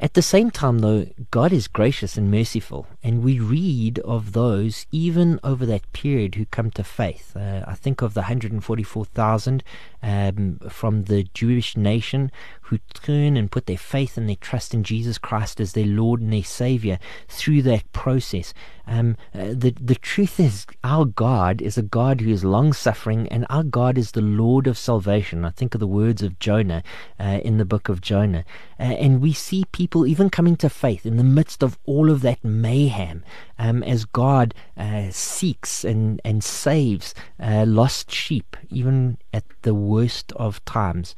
At 0.00 0.14
the 0.14 0.22
same 0.22 0.52
time, 0.52 0.78
though, 0.78 1.06
God 1.32 1.52
is 1.52 1.66
gracious 1.66 2.16
and 2.16 2.30
merciful, 2.30 2.86
and 3.02 3.24
we 3.24 3.40
read 3.40 3.98
of 4.00 4.32
those 4.32 4.86
even 4.92 5.40
over 5.42 5.66
that 5.66 5.92
period 5.92 6.36
who 6.36 6.46
come 6.46 6.70
to 6.72 6.84
faith. 6.84 7.36
Uh, 7.36 7.64
I 7.66 7.74
think 7.74 8.00
of 8.00 8.14
the 8.14 8.20
144,000 8.20 9.64
um, 10.02 10.58
from 10.68 11.04
the 11.04 11.24
Jewish 11.34 11.76
nation 11.76 12.30
who 12.62 12.78
turn 12.94 13.36
and 13.36 13.50
put 13.50 13.66
their 13.66 13.78
faith 13.78 14.16
and 14.16 14.28
their 14.28 14.36
trust 14.36 14.74
in 14.74 14.84
Jesus 14.84 15.18
Christ 15.18 15.60
as 15.60 15.72
their 15.72 15.86
Lord 15.86 16.20
and 16.20 16.32
their 16.32 16.42
Savior 16.44 16.98
through 17.28 17.62
that 17.62 17.90
process. 17.92 18.52
Um, 18.86 19.16
uh, 19.34 19.48
the 19.48 19.74
the 19.78 19.94
truth 19.94 20.40
is, 20.40 20.66
our 20.82 21.04
God 21.04 21.60
is 21.60 21.76
a 21.76 21.82
God 21.82 22.22
who 22.22 22.30
is 22.30 22.42
long 22.42 22.72
suffering, 22.72 23.28
and 23.28 23.44
our 23.50 23.62
God 23.62 23.98
is 23.98 24.12
the 24.12 24.22
Lord 24.22 24.66
of 24.66 24.78
salvation. 24.78 25.44
I 25.44 25.50
think 25.50 25.74
of 25.74 25.80
the 25.80 25.86
words 25.86 26.22
of 26.22 26.38
Jonah 26.38 26.82
uh, 27.20 27.40
in 27.44 27.58
the 27.58 27.66
book 27.66 27.90
of 27.90 28.00
Jonah, 28.00 28.44
uh, 28.80 28.84
and 28.84 29.20
we 29.20 29.34
see 29.34 29.66
people 29.72 30.06
even 30.06 30.30
coming 30.30 30.56
to 30.56 30.70
faith 30.70 31.04
in 31.04 31.18
the 31.18 31.24
midst 31.24 31.62
of 31.62 31.78
all 31.84 32.10
of 32.10 32.22
that 32.22 32.42
mayhem, 32.42 33.24
um, 33.58 33.82
as 33.82 34.06
God 34.06 34.54
uh, 34.76 35.08
seeks 35.10 35.84
and 35.84 36.18
and 36.24 36.42
saves 36.42 37.14
uh, 37.38 37.66
lost 37.68 38.10
sheep, 38.10 38.56
even 38.70 39.18
at 39.34 39.44
the 39.62 39.74
worst 39.88 40.32
of 40.32 40.64
times. 40.64 41.14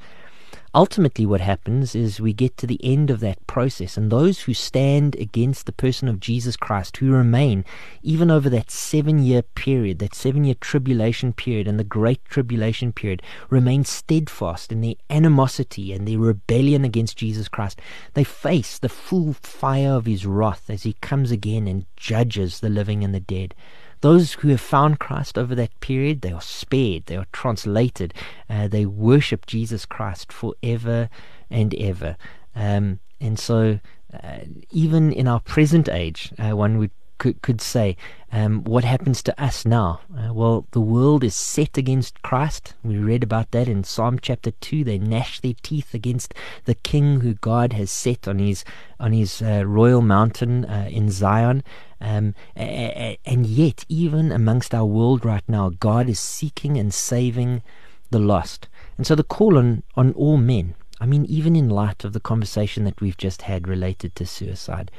Ultimately 0.73 1.27
what 1.27 1.41
happens 1.41 1.97
is 1.97 2.21
we 2.21 2.33
get 2.33 2.57
to 2.59 2.67
the 2.67 2.79
end 2.85 3.11
of 3.11 3.19
that 3.19 3.45
process 3.49 3.97
and 3.97 4.09
those 4.09 4.43
who 4.43 4.55
stand 4.55 5.17
against 5.17 5.67
the 5.67 5.73
person 5.73 6.07
of 6.07 6.21
Jesus 6.21 6.57
Christ 6.57 6.99
who 6.99 7.11
remain 7.11 7.65
even 8.05 8.31
over 8.31 8.49
that 8.51 8.71
7 8.71 9.19
year 9.19 9.43
period 9.43 9.99
that 9.99 10.15
7 10.15 10.45
year 10.45 10.55
tribulation 10.61 11.33
period 11.33 11.67
and 11.67 11.77
the 11.77 11.85
great 11.85 12.25
tribulation 12.25 12.93
period 12.93 13.21
remain 13.49 13.85
steadfast 13.85 14.71
in 14.71 14.81
their 14.81 14.95
animosity 15.09 15.93
and 15.93 16.07
their 16.07 16.19
rebellion 16.19 16.85
against 16.85 17.19
Jesus 17.19 17.49
Christ. 17.49 17.81
They 18.15 18.23
face 18.23 18.79
the 18.79 18.89
full 18.89 19.33
fire 19.33 19.95
of 19.95 20.07
his 20.07 20.25
wrath 20.25 20.71
as 20.71 20.85
he 20.85 20.93
comes 21.01 21.33
again 21.33 21.67
and 21.67 21.85
judges 21.97 22.61
the 22.61 22.69
living 22.69 23.03
and 23.03 23.13
the 23.13 23.19
dead 23.19 23.57
those 24.01 24.35
who 24.35 24.49
have 24.49 24.61
found 24.61 24.99
Christ 24.99 25.37
over 25.37 25.55
that 25.55 25.79
period, 25.81 26.23
they 26.23 26.33
are 26.33 26.41
spared, 26.41 27.07
they 27.07 27.17
are 27.17 27.27
translated, 27.33 28.15
uh, 28.49 28.69
they 28.69 28.87
worship 28.87 29.47
Jesus 29.47 29.85
Christ 29.85 30.33
forever 30.33 31.09
and 31.51 31.75
ever. 31.75 32.17
Um, 32.55 33.01
and 33.21 33.39
so, 33.39 33.81
uh, 34.13 34.39
even 34.71 35.13
in 35.13 35.29
our 35.29 35.41
present 35.41 35.89
age, 35.89 36.33
uh, 36.39 36.57
one 36.57 36.79
would 36.79 36.91
could, 37.21 37.43
could 37.43 37.61
say, 37.61 37.99
um, 38.33 38.65
what 38.65 38.83
happens 38.83 39.23
to 39.23 39.41
us 39.41 39.67
now? 39.67 40.01
Uh, 40.17 40.33
well, 40.33 40.67
the 40.71 40.81
world 40.81 41.23
is 41.23 41.35
set 41.35 41.77
against 41.77 42.23
Christ. 42.23 42.75
We 42.83 42.97
read 42.97 43.23
about 43.23 43.51
that 43.51 43.69
in 43.69 43.85
Psalm 43.85 44.19
chapter 44.21 44.53
two. 44.53 44.83
They 44.85 44.99
gnash 44.99 45.39
their 45.41 45.55
teeth 45.63 45.93
against 45.93 46.33
the 46.65 46.75
King 46.75 47.21
who 47.21 47.35
God 47.35 47.75
has 47.75 47.91
set 47.91 48.27
on 48.27 48.39
his 48.39 48.65
on 48.99 49.13
his 49.13 49.43
uh, 49.43 49.65
royal 49.67 50.01
mountain 50.01 50.65
uh, 50.65 50.89
in 50.91 51.11
Zion. 51.11 51.63
Um, 52.01 52.35
and 52.57 53.47
yet, 53.47 53.85
even 53.91 54.33
amongst 54.33 54.75
our 54.75 54.87
world 54.87 55.23
right 55.23 55.47
now, 55.47 55.69
God 55.69 56.09
is 56.09 56.19
seeking 56.19 56.79
and 56.79 56.95
saving 56.95 57.63
the 58.11 58.19
lost. 58.19 58.67
And 58.97 59.07
so, 59.07 59.15
the 59.15 59.23
call 59.23 59.59
on 59.59 59.83
on 59.95 60.15
all 60.15 60.39
men. 60.39 60.75
I 61.03 61.07
mean, 61.07 61.27
even 61.27 61.55
in 61.55 61.69
light 61.69 62.05
of 62.05 62.13
the 62.15 62.21
conversation 62.21 62.85
that 62.85 63.01
we've 63.01 63.17
just 63.17 63.43
had 63.43 63.69
related 63.69 64.15
to 64.17 64.27
suicide, 64.27 64.91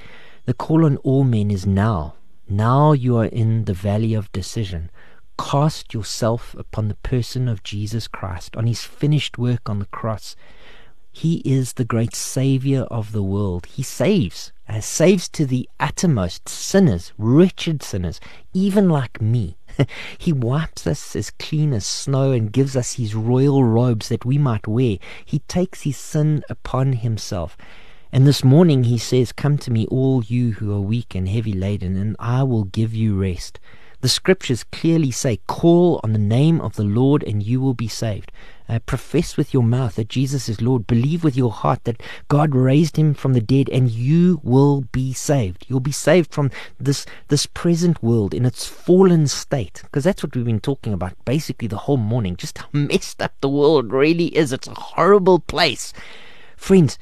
the 0.46 0.54
call 0.54 0.86
on 0.86 0.98
all 0.98 1.24
men 1.24 1.52
is 1.52 1.66
now. 1.66 2.16
Now 2.50 2.94
you 2.94 3.18
are 3.18 3.26
in 3.26 3.66
the 3.66 3.74
valley 3.74 4.14
of 4.14 4.32
decision. 4.32 4.90
Cast 5.38 5.94
yourself 5.94 6.56
upon 6.58 6.88
the 6.88 6.96
person 6.96 7.48
of 7.48 7.64
Jesus 7.64 8.08
Christ, 8.08 8.58
on 8.58 8.68
his 8.68 8.84
finished 8.84 9.38
work 9.38 9.70
on 9.70 9.80
the 9.80 9.86
cross. 9.86 10.36
He 11.12 11.42
is 11.46 11.74
the 11.74 11.86
great 11.86 12.16
Savior 12.16 12.82
of 12.84 13.12
the 13.12 13.24
world. 13.24 13.66
He 13.66 13.84
saves, 13.84 14.52
uh, 14.68 14.80
saves 14.80 15.28
to 15.30 15.46
the 15.46 15.70
uttermost 15.80 16.48
sinners, 16.48 17.12
wretched 17.18 17.84
sinners, 17.84 18.20
even 18.54 18.90
like 18.90 19.22
me. 19.22 19.58
he 20.18 20.32
wipes 20.32 20.88
us 20.88 21.16
as 21.16 21.32
clean 21.32 21.74
as 21.74 21.86
snow 21.86 22.32
and 22.32 22.54
gives 22.54 22.76
us 22.76 22.94
his 22.94 23.14
royal 23.14 23.64
robes 23.64 24.10
that 24.10 24.26
we 24.26 24.38
might 24.38 24.68
wear. 24.68 24.98
He 25.26 25.40
takes 25.40 25.82
his 25.82 25.98
sin 25.98 26.44
upon 26.50 26.94
himself. 26.94 27.58
And 28.14 28.28
this 28.28 28.44
morning 28.44 28.84
he 28.84 28.98
says, 28.98 29.32
Come 29.32 29.58
to 29.60 29.72
me, 29.72 29.88
all 29.88 30.22
you 30.22 30.54
who 30.54 30.74
are 30.74 30.82
weak 30.82 31.16
and 31.16 31.30
heavy 31.30 31.54
laden, 31.54 31.96
and 31.96 32.18
I 32.20 32.44
will 32.44 32.66
give 32.66 32.94
you 32.94 33.16
rest. 33.16 33.58
The 34.02 34.10
scriptures 34.10 34.66
clearly 34.66 35.12
say, 35.12 35.40
Call 35.48 36.02
on 36.04 36.12
the 36.12 36.20
name 36.20 36.60
of 36.60 36.76
the 36.76 36.84
Lord 36.84 37.24
and 37.24 37.42
you 37.42 37.62
will 37.62 37.74
be 37.74 37.88
saved. 37.88 38.32
Uh, 38.68 38.80
profess 38.80 39.38
with 39.38 39.54
your 39.54 39.64
mouth 39.64 39.96
that 39.96 40.10
Jesus 40.10 40.50
is 40.50 40.62
Lord. 40.62 40.88
Believe 40.88 41.24
with 41.24 41.38
your 41.38 41.52
heart 41.52 41.86
that 41.86 42.02
God 42.28 42.54
raised 42.54 42.98
him 42.98 43.14
from 43.14 43.32
the 43.32 43.40
dead 43.40 43.70
and 43.70 43.90
you 43.90 44.42
will 44.44 44.82
be 44.92 45.14
saved. 45.14 45.66
You'll 45.70 45.80
be 45.80 45.92
saved 45.94 46.34
from 46.34 46.52
this, 46.80 47.06
this 47.30 47.46
present 47.46 48.04
world 48.04 48.34
in 48.34 48.46
its 48.46 48.66
fallen 48.66 49.28
state. 49.28 49.82
Because 49.84 50.04
that's 50.04 50.22
what 50.22 50.36
we've 50.36 50.44
been 50.44 50.60
talking 50.60 50.92
about 50.92 51.14
basically 51.24 51.70
the 51.70 51.78
whole 51.78 51.98
morning. 51.98 52.36
Just 52.36 52.58
how 52.58 52.68
messed 52.74 53.22
up 53.22 53.34
the 53.40 53.50
world 53.50 53.94
really 53.94 54.36
is. 54.36 54.52
It's 54.52 54.68
a 54.68 54.74
horrible 54.74 55.40
place. 55.40 55.94
Friends, 56.58 56.98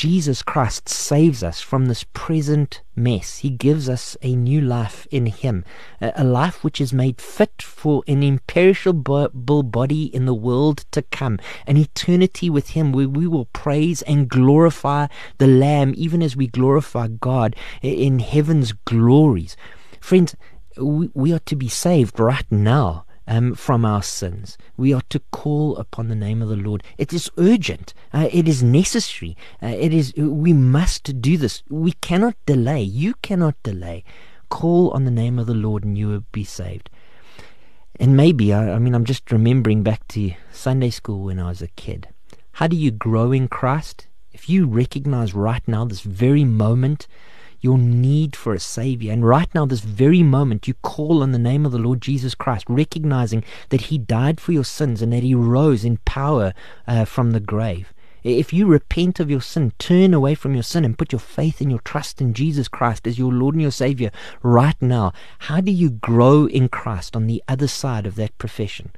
Jesus 0.00 0.42
Christ 0.42 0.88
saves 0.88 1.42
us 1.42 1.60
from 1.60 1.84
this 1.84 2.06
present 2.14 2.80
mess. 2.96 3.40
He 3.40 3.50
gives 3.50 3.86
us 3.86 4.16
a 4.22 4.34
new 4.34 4.62
life 4.62 5.06
in 5.10 5.26
Him, 5.26 5.62
a 6.00 6.24
life 6.24 6.64
which 6.64 6.80
is 6.80 6.90
made 6.90 7.20
fit 7.20 7.60
for 7.60 8.02
an 8.08 8.22
imperishable 8.22 9.28
body 9.62 10.04
in 10.04 10.24
the 10.24 10.32
world 10.32 10.86
to 10.92 11.02
come, 11.02 11.38
an 11.66 11.76
eternity 11.76 12.48
with 12.48 12.70
Him 12.70 12.92
where 12.92 13.10
we 13.10 13.26
will 13.26 13.44
praise 13.52 14.00
and 14.00 14.26
glorify 14.26 15.06
the 15.36 15.46
Lamb, 15.46 15.92
even 15.98 16.22
as 16.22 16.34
we 16.34 16.46
glorify 16.46 17.06
God 17.06 17.54
in 17.82 18.20
heaven's 18.20 18.72
glories. 18.72 19.54
Friends, 20.00 20.34
we 20.78 21.30
are 21.30 21.40
to 21.40 21.56
be 21.56 21.68
saved 21.68 22.18
right 22.18 22.50
now 22.50 23.04
um, 23.30 23.54
from 23.54 23.84
our 23.84 24.02
sins. 24.02 24.58
We 24.76 24.92
are 24.92 25.02
to 25.08 25.20
call 25.30 25.76
upon 25.76 26.08
the 26.08 26.16
name 26.16 26.42
of 26.42 26.48
the 26.48 26.56
Lord. 26.56 26.82
It 26.98 27.12
is 27.12 27.30
urgent. 27.38 27.94
Uh, 28.12 28.28
it 28.30 28.48
is 28.48 28.60
necessary. 28.62 29.36
Uh, 29.62 29.68
it 29.68 29.94
is. 29.94 30.12
We 30.16 30.52
must 30.52 31.22
do 31.22 31.36
this. 31.36 31.62
We 31.70 31.92
cannot 31.92 32.34
delay. 32.44 32.82
You 32.82 33.14
cannot 33.22 33.54
delay. 33.62 34.02
Call 34.48 34.90
on 34.90 35.04
the 35.04 35.12
name 35.12 35.38
of 35.38 35.46
the 35.46 35.54
Lord, 35.54 35.84
and 35.84 35.96
you 35.96 36.08
will 36.08 36.24
be 36.32 36.42
saved. 36.42 36.90
And 38.00 38.16
maybe 38.16 38.52
I, 38.52 38.72
I 38.72 38.78
mean 38.80 38.94
I'm 38.94 39.04
just 39.04 39.30
remembering 39.30 39.84
back 39.84 40.06
to 40.08 40.32
Sunday 40.50 40.90
school 40.90 41.22
when 41.22 41.38
I 41.38 41.48
was 41.48 41.62
a 41.62 41.68
kid. 41.68 42.08
How 42.52 42.66
do 42.66 42.76
you 42.76 42.90
grow 42.90 43.30
in 43.30 43.46
Christ? 43.46 44.08
If 44.32 44.48
you 44.48 44.66
recognize 44.66 45.34
right 45.34 45.66
now, 45.68 45.84
this 45.84 46.00
very 46.00 46.44
moment, 46.44 47.06
your 47.60 47.78
need 47.78 48.34
for 48.34 48.54
a 48.54 48.60
Savior. 48.60 49.12
And 49.12 49.26
right 49.26 49.52
now, 49.54 49.66
this 49.66 49.80
very 49.80 50.22
moment, 50.22 50.68
you 50.68 50.74
call 50.74 51.22
on 51.22 51.32
the 51.32 51.38
name 51.38 51.66
of 51.66 51.72
the 51.72 51.78
Lord 51.78 52.00
Jesus 52.00 52.34
Christ, 52.34 52.64
recognizing 52.68 53.44
that 53.68 53.82
He 53.82 53.98
died 53.98 54.40
for 54.40 54.52
your 54.52 54.64
sins 54.64 55.02
and 55.02 55.12
that 55.12 55.22
He 55.22 55.34
rose 55.34 55.84
in 55.84 55.98
power 55.98 56.54
uh, 56.86 57.04
from 57.04 57.32
the 57.32 57.40
grave. 57.40 57.92
If 58.22 58.52
you 58.52 58.66
repent 58.66 59.18
of 59.18 59.30
your 59.30 59.40
sin, 59.40 59.72
turn 59.78 60.12
away 60.12 60.34
from 60.34 60.52
your 60.52 60.62
sin, 60.62 60.84
and 60.84 60.98
put 60.98 61.12
your 61.12 61.20
faith 61.20 61.60
and 61.60 61.70
your 61.70 61.80
trust 61.80 62.20
in 62.20 62.34
Jesus 62.34 62.68
Christ 62.68 63.06
as 63.06 63.18
your 63.18 63.32
Lord 63.32 63.54
and 63.54 63.62
your 63.62 63.70
Savior 63.70 64.10
right 64.42 64.76
now, 64.80 65.12
how 65.38 65.60
do 65.60 65.72
you 65.72 65.88
grow 65.88 66.46
in 66.46 66.68
Christ 66.68 67.16
on 67.16 67.26
the 67.26 67.42
other 67.48 67.68
side 67.68 68.06
of 68.06 68.16
that 68.16 68.36
profession? 68.36 68.90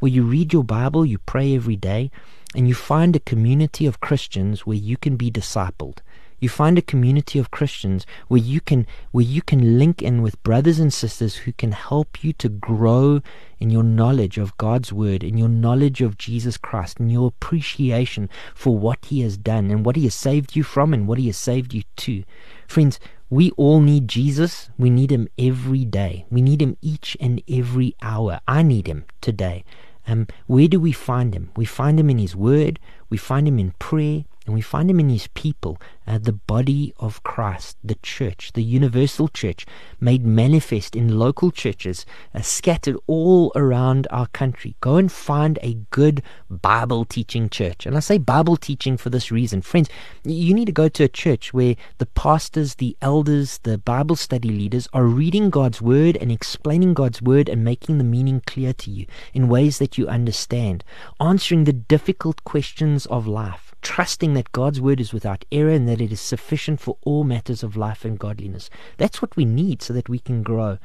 Well, 0.00 0.12
you 0.12 0.22
read 0.22 0.52
your 0.52 0.62
Bible, 0.62 1.04
you 1.04 1.18
pray 1.18 1.56
every 1.56 1.74
day, 1.74 2.12
and 2.54 2.68
you 2.68 2.74
find 2.74 3.16
a 3.16 3.20
community 3.20 3.84
of 3.84 4.00
Christians 4.00 4.64
where 4.64 4.76
you 4.76 4.96
can 4.96 5.16
be 5.16 5.30
discipled 5.30 5.98
you 6.40 6.48
find 6.48 6.78
a 6.78 6.82
community 6.82 7.38
of 7.38 7.50
Christians 7.50 8.06
where 8.28 8.40
you 8.40 8.60
can 8.60 8.86
where 9.10 9.24
you 9.24 9.42
can 9.42 9.78
link 9.78 10.02
in 10.02 10.22
with 10.22 10.42
brothers 10.42 10.78
and 10.78 10.92
sisters 10.92 11.36
who 11.36 11.52
can 11.52 11.72
help 11.72 12.22
you 12.22 12.32
to 12.34 12.48
grow 12.48 13.20
in 13.58 13.70
your 13.70 13.82
knowledge 13.82 14.38
of 14.38 14.56
God's 14.56 14.92
word, 14.92 15.24
in 15.24 15.36
your 15.36 15.48
knowledge 15.48 16.00
of 16.00 16.18
Jesus 16.18 16.56
Christ, 16.56 17.00
in 17.00 17.10
your 17.10 17.28
appreciation 17.28 18.28
for 18.54 18.76
what 18.76 19.04
he 19.06 19.20
has 19.22 19.36
done 19.36 19.70
and 19.70 19.84
what 19.84 19.96
he 19.96 20.04
has 20.04 20.14
saved 20.14 20.54
you 20.54 20.62
from 20.62 20.94
and 20.94 21.08
what 21.08 21.18
he 21.18 21.26
has 21.26 21.36
saved 21.36 21.74
you 21.74 21.82
to. 21.96 22.24
Friends, 22.66 23.00
we 23.30 23.50
all 23.52 23.80
need 23.80 24.08
Jesus. 24.08 24.70
We 24.78 24.90
need 24.90 25.10
him 25.10 25.28
every 25.38 25.84
day. 25.84 26.24
We 26.30 26.40
need 26.40 26.62
him 26.62 26.76
each 26.80 27.16
and 27.20 27.42
every 27.48 27.94
hour. 28.00 28.40
I 28.48 28.62
need 28.62 28.86
him 28.86 29.04
today. 29.20 29.64
Um, 30.06 30.26
where 30.46 30.68
do 30.68 30.80
we 30.80 30.92
find 30.92 31.34
him? 31.34 31.50
We 31.54 31.66
find 31.66 32.00
him 32.00 32.08
in 32.08 32.18
his 32.18 32.34
word. 32.34 32.80
We 33.10 33.18
find 33.18 33.46
him 33.46 33.58
in 33.58 33.72
prayer. 33.78 34.24
And 34.48 34.54
we 34.54 34.62
find 34.62 34.90
him 34.90 34.98
in 34.98 35.10
his 35.10 35.26
people, 35.34 35.78
uh, 36.06 36.16
the 36.16 36.32
body 36.32 36.94
of 36.98 37.22
Christ, 37.22 37.76
the 37.84 37.96
church, 37.96 38.52
the 38.54 38.62
universal 38.62 39.28
church, 39.28 39.66
made 40.00 40.24
manifest 40.24 40.96
in 40.96 41.18
local 41.18 41.50
churches 41.50 42.06
uh, 42.34 42.40
scattered 42.40 42.96
all 43.06 43.52
around 43.54 44.06
our 44.10 44.26
country. 44.28 44.74
Go 44.80 44.96
and 44.96 45.12
find 45.12 45.58
a 45.60 45.74
good 45.90 46.22
Bible 46.48 47.04
teaching 47.04 47.50
church. 47.50 47.84
And 47.84 47.94
I 47.94 48.00
say 48.00 48.16
Bible 48.16 48.56
teaching 48.56 48.96
for 48.96 49.10
this 49.10 49.30
reason. 49.30 49.60
Friends, 49.60 49.90
you 50.24 50.54
need 50.54 50.64
to 50.64 50.72
go 50.72 50.88
to 50.88 51.04
a 51.04 51.08
church 51.08 51.52
where 51.52 51.76
the 51.98 52.06
pastors, 52.06 52.76
the 52.76 52.96
elders, 53.02 53.60
the 53.64 53.76
Bible 53.76 54.16
study 54.16 54.48
leaders 54.48 54.88
are 54.94 55.04
reading 55.04 55.50
God's 55.50 55.82
word 55.82 56.16
and 56.16 56.32
explaining 56.32 56.94
God's 56.94 57.20
word 57.20 57.50
and 57.50 57.62
making 57.62 57.98
the 57.98 58.04
meaning 58.04 58.40
clear 58.46 58.72
to 58.72 58.90
you 58.90 59.04
in 59.34 59.48
ways 59.48 59.76
that 59.76 59.98
you 59.98 60.08
understand, 60.08 60.84
answering 61.20 61.64
the 61.64 61.74
difficult 61.74 62.42
questions 62.44 63.04
of 63.04 63.26
life 63.26 63.67
trusting 63.82 64.34
that 64.34 64.52
God's 64.52 64.80
word 64.80 65.00
is 65.00 65.12
without 65.12 65.44
error 65.52 65.70
and 65.70 65.88
that 65.88 66.00
it 66.00 66.12
is 66.12 66.20
sufficient 66.20 66.80
for 66.80 66.96
all 67.02 67.24
matters 67.24 67.62
of 67.62 67.76
life 67.76 68.04
and 68.04 68.18
godliness. 68.18 68.70
That's 68.96 69.22
what 69.22 69.36
we 69.36 69.44
need 69.44 69.82
so 69.82 69.92
that 69.94 70.08
we 70.08 70.18
can 70.18 70.42
grow. 70.42 70.78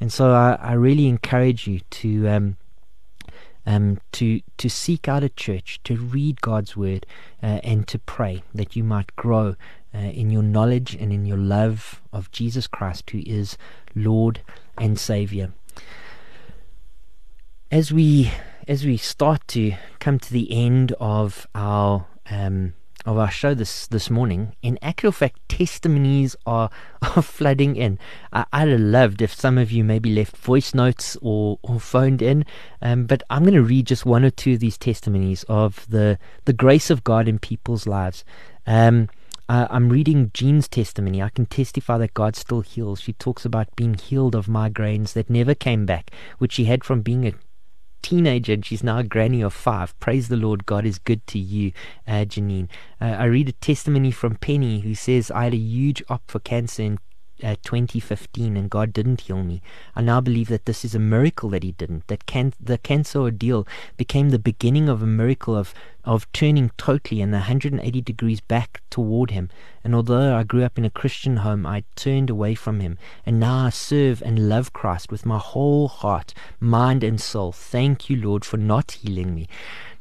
And 0.00 0.12
so 0.12 0.32
I, 0.32 0.58
I 0.60 0.72
really 0.72 1.06
encourage 1.06 1.66
you 1.66 1.80
to 1.80 2.28
um, 2.28 2.56
um, 3.66 4.00
to 4.12 4.40
to 4.56 4.70
seek 4.70 5.08
out 5.08 5.22
a 5.22 5.28
church, 5.28 5.80
to 5.84 5.96
read 5.96 6.40
God's 6.40 6.76
word, 6.76 7.04
uh, 7.42 7.60
and 7.62 7.86
to 7.88 7.98
pray 7.98 8.42
that 8.54 8.76
you 8.76 8.82
might 8.82 9.14
grow 9.16 9.56
uh, 9.94 9.98
in 9.98 10.30
your 10.30 10.42
knowledge 10.42 10.94
and 10.94 11.12
in 11.12 11.26
your 11.26 11.36
love 11.36 12.00
of 12.12 12.30
Jesus 12.30 12.66
Christ, 12.66 13.10
who 13.10 13.22
is 13.26 13.58
Lord 13.94 14.40
and 14.78 14.98
Savior. 14.98 15.52
As 17.70 17.92
we 17.92 18.32
as 18.66 18.84
we 18.84 18.96
start 18.96 19.46
to 19.48 19.74
come 19.98 20.18
to 20.18 20.32
the 20.32 20.50
end 20.52 20.92
of 21.00 21.46
our 21.54 22.06
um, 22.30 22.74
of 23.06 23.16
our 23.16 23.30
show 23.30 23.54
this 23.54 23.86
this 23.86 24.10
morning, 24.10 24.54
in 24.62 24.78
actual 24.82 25.12
fact, 25.12 25.40
testimonies 25.48 26.36
are, 26.44 26.70
are 27.16 27.22
flooding 27.22 27.76
in. 27.76 27.98
I, 28.32 28.44
I'd 28.52 28.68
have 28.68 28.80
loved 28.80 29.22
if 29.22 29.34
some 29.34 29.58
of 29.58 29.70
you 29.70 29.84
maybe 29.84 30.12
left 30.12 30.36
voice 30.36 30.74
notes 30.74 31.16
or, 31.22 31.58
or 31.62 31.80
phoned 31.80 32.22
in, 32.22 32.44
um, 32.82 33.06
but 33.06 33.22
I'm 33.30 33.42
going 33.42 33.54
to 33.54 33.62
read 33.62 33.86
just 33.86 34.04
one 34.04 34.24
or 34.24 34.30
two 34.30 34.54
of 34.54 34.60
these 34.60 34.78
testimonies 34.78 35.44
of 35.44 35.86
the, 35.88 36.18
the 36.44 36.52
grace 36.52 36.90
of 36.90 37.04
God 37.04 37.28
in 37.28 37.38
people's 37.38 37.86
lives. 37.86 38.24
Um, 38.66 39.08
uh, 39.48 39.66
I'm 39.70 39.88
reading 39.88 40.30
Jean's 40.34 40.68
testimony. 40.68 41.22
I 41.22 41.30
can 41.30 41.46
testify 41.46 41.96
that 41.98 42.12
God 42.12 42.36
still 42.36 42.60
heals. 42.60 43.00
She 43.00 43.14
talks 43.14 43.46
about 43.46 43.74
being 43.76 43.94
healed 43.94 44.34
of 44.34 44.46
migraines 44.46 45.14
that 45.14 45.30
never 45.30 45.54
came 45.54 45.86
back, 45.86 46.10
which 46.36 46.52
she 46.52 46.66
had 46.66 46.84
from 46.84 47.00
being 47.00 47.26
a 47.26 47.32
teenager 48.02 48.52
and 48.52 48.64
she's 48.64 48.82
now 48.82 48.98
a 48.98 49.04
granny 49.04 49.42
of 49.42 49.52
five. 49.52 49.98
Praise 50.00 50.28
the 50.28 50.36
Lord, 50.36 50.66
God 50.66 50.84
is 50.84 50.98
good 50.98 51.26
to 51.28 51.38
you, 51.38 51.72
uh, 52.06 52.24
Janine. 52.24 52.68
Uh, 53.00 53.16
I 53.18 53.24
read 53.24 53.48
a 53.48 53.52
testimony 53.52 54.10
from 54.10 54.36
Penny 54.36 54.80
who 54.80 54.94
says, 54.94 55.30
I 55.30 55.44
had 55.44 55.54
a 55.54 55.58
huge 55.58 56.02
op 56.08 56.22
for 56.28 56.38
cancer 56.38 56.82
in 56.82 56.98
uh, 57.42 57.56
2015 57.62 58.56
and 58.56 58.70
God 58.70 58.92
didn't 58.92 59.22
heal 59.22 59.42
me. 59.42 59.62
I 59.94 60.02
now 60.02 60.20
believe 60.20 60.48
that 60.48 60.66
this 60.66 60.84
is 60.84 60.94
a 60.94 60.98
miracle 60.98 61.48
that 61.50 61.62
He 61.62 61.72
didn't. 61.72 62.06
That 62.08 62.26
can- 62.26 62.54
the 62.60 62.78
cancer 62.78 63.20
ordeal 63.20 63.66
became 63.96 64.30
the 64.30 64.38
beginning 64.38 64.88
of 64.88 65.02
a 65.02 65.06
miracle 65.06 65.56
of 65.56 65.74
of 66.08 66.30
turning 66.32 66.70
totally 66.78 67.20
and 67.20 67.32
180 67.32 68.00
degrees 68.00 68.40
back 68.40 68.80
toward 68.88 69.30
Him. 69.30 69.50
And 69.84 69.94
although 69.94 70.34
I 70.34 70.42
grew 70.42 70.64
up 70.64 70.78
in 70.78 70.86
a 70.86 70.90
Christian 70.90 71.38
home, 71.38 71.66
I 71.66 71.84
turned 71.96 72.30
away 72.30 72.54
from 72.54 72.80
Him. 72.80 72.96
And 73.26 73.38
now 73.38 73.66
I 73.66 73.68
serve 73.68 74.22
and 74.22 74.48
love 74.48 74.72
Christ 74.72 75.12
with 75.12 75.26
my 75.26 75.36
whole 75.36 75.86
heart, 75.86 76.32
mind, 76.60 77.04
and 77.04 77.20
soul. 77.20 77.52
Thank 77.52 78.08
you, 78.08 78.16
Lord, 78.16 78.46
for 78.46 78.56
not 78.56 78.92
healing 78.92 79.34
me. 79.34 79.48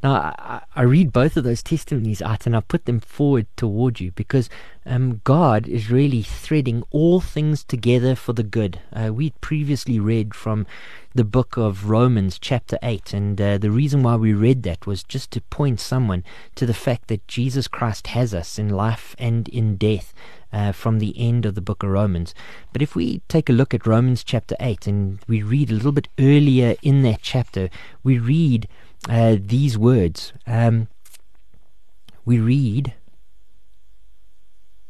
Now, 0.03 0.13
I, 0.37 0.61
I, 0.75 0.81
read 0.83 1.11
both 1.11 1.37
of 1.37 1.43
those 1.43 1.63
testimonies 1.63 2.21
out 2.21 2.45
and 2.45 2.55
I 2.55 2.59
put 2.59 2.85
them 2.85 2.99
forward 2.99 3.47
toward 3.57 3.99
you 3.99 4.11
because 4.11 4.47
um, 4.85 5.21
God 5.23 5.67
is 5.67 5.89
really 5.89 6.21
threading 6.21 6.83
all 6.91 7.19
things 7.19 7.63
together 7.63 8.15
for 8.15 8.33
the 8.33 8.43
good. 8.43 8.79
Uh, 8.93 9.11
we 9.11 9.31
previously 9.41 9.99
read 9.99 10.35
from 10.35 10.67
the 11.15 11.23
book 11.23 11.57
of 11.57 11.89
Romans, 11.89 12.37
chapter 12.37 12.77
8, 12.83 13.11
and 13.11 13.41
uh, 13.41 13.57
the 13.57 13.71
reason 13.71 14.03
why 14.03 14.15
we 14.15 14.33
read 14.33 14.61
that 14.63 14.85
was 14.85 15.01
just 15.01 15.31
to 15.31 15.41
point 15.41 15.79
someone 15.79 16.23
to 16.53 16.67
the 16.67 16.75
fact 16.75 17.07
that 17.07 17.27
Jesus 17.27 17.67
Christ 17.67 18.07
has 18.07 18.35
us 18.35 18.59
in 18.59 18.69
life 18.69 19.15
and 19.17 19.49
in 19.49 19.77
death. 19.77 20.13
Uh, 20.53 20.71
from 20.71 20.99
the 20.99 21.13
end 21.19 21.45
of 21.45 21.55
the 21.55 21.61
book 21.61 21.83
of 21.83 21.89
Romans. 21.89 22.33
But 22.71 22.81
if 22.81 22.95
we 22.95 23.21
take 23.27 23.49
a 23.49 23.53
look 23.53 23.73
at 23.73 23.85
Romans 23.85 24.23
chapter 24.23 24.55
8 24.61 24.87
and 24.87 25.19
we 25.27 25.43
read 25.43 25.69
a 25.69 25.73
little 25.73 25.91
bit 25.91 26.07
earlier 26.17 26.75
in 26.81 27.01
that 27.01 27.21
chapter, 27.21 27.69
we 28.01 28.17
read 28.17 28.65
uh, 29.09 29.37
these 29.39 29.77
words. 29.77 30.33
Um, 30.45 30.87
we 32.25 32.39
read 32.39 32.93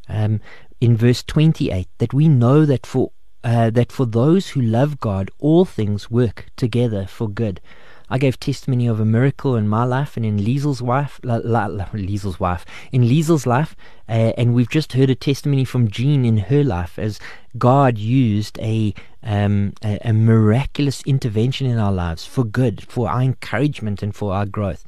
um, 0.09 0.41
in 0.81 0.97
verse 0.97 1.23
28 1.23 1.87
that 1.99 2.13
we 2.13 2.27
know 2.27 2.65
that 2.65 2.85
for 2.85 3.11
uh, 3.43 3.69
that 3.69 3.91
for 3.91 4.05
those 4.05 4.49
who 4.49 4.61
love 4.61 4.99
God, 4.99 5.29
all 5.39 5.63
things 5.63 6.11
work 6.11 6.47
together 6.57 7.05
for 7.05 7.29
good. 7.29 7.61
I 8.09 8.17
gave 8.17 8.39
testimony 8.39 8.87
of 8.87 8.99
a 8.99 9.05
miracle 9.05 9.57
in 9.57 9.67
my 9.67 9.83
life 9.83 10.15
and 10.15 10.25
in 10.25 10.43
Liesel's 10.43 10.81
wife, 10.81 11.19
la, 11.23 11.41
la, 11.43 11.65
la, 11.65 11.87
Liesel's 11.93 12.39
wife, 12.39 12.65
in 12.91 13.07
Liesel's 13.07 13.45
life, 13.45 13.75
uh, 14.07 14.31
and 14.37 14.53
we've 14.53 14.69
just 14.69 14.93
heard 14.93 15.09
a 15.09 15.15
testimony 15.15 15.65
from 15.65 15.89
Jean 15.89 16.23
in 16.23 16.37
her 16.37 16.63
life 16.63 16.97
as 16.97 17.19
God 17.57 17.97
used 17.97 18.57
a, 18.59 18.93
um, 19.23 19.73
a, 19.83 19.99
a 20.05 20.13
miraculous 20.13 21.01
intervention 21.03 21.67
in 21.67 21.77
our 21.77 21.91
lives 21.91 22.25
for 22.25 22.45
good, 22.45 22.87
for 22.87 23.09
our 23.09 23.21
encouragement 23.21 24.01
and 24.01 24.15
for 24.15 24.33
our 24.33 24.45
growth. 24.45 24.85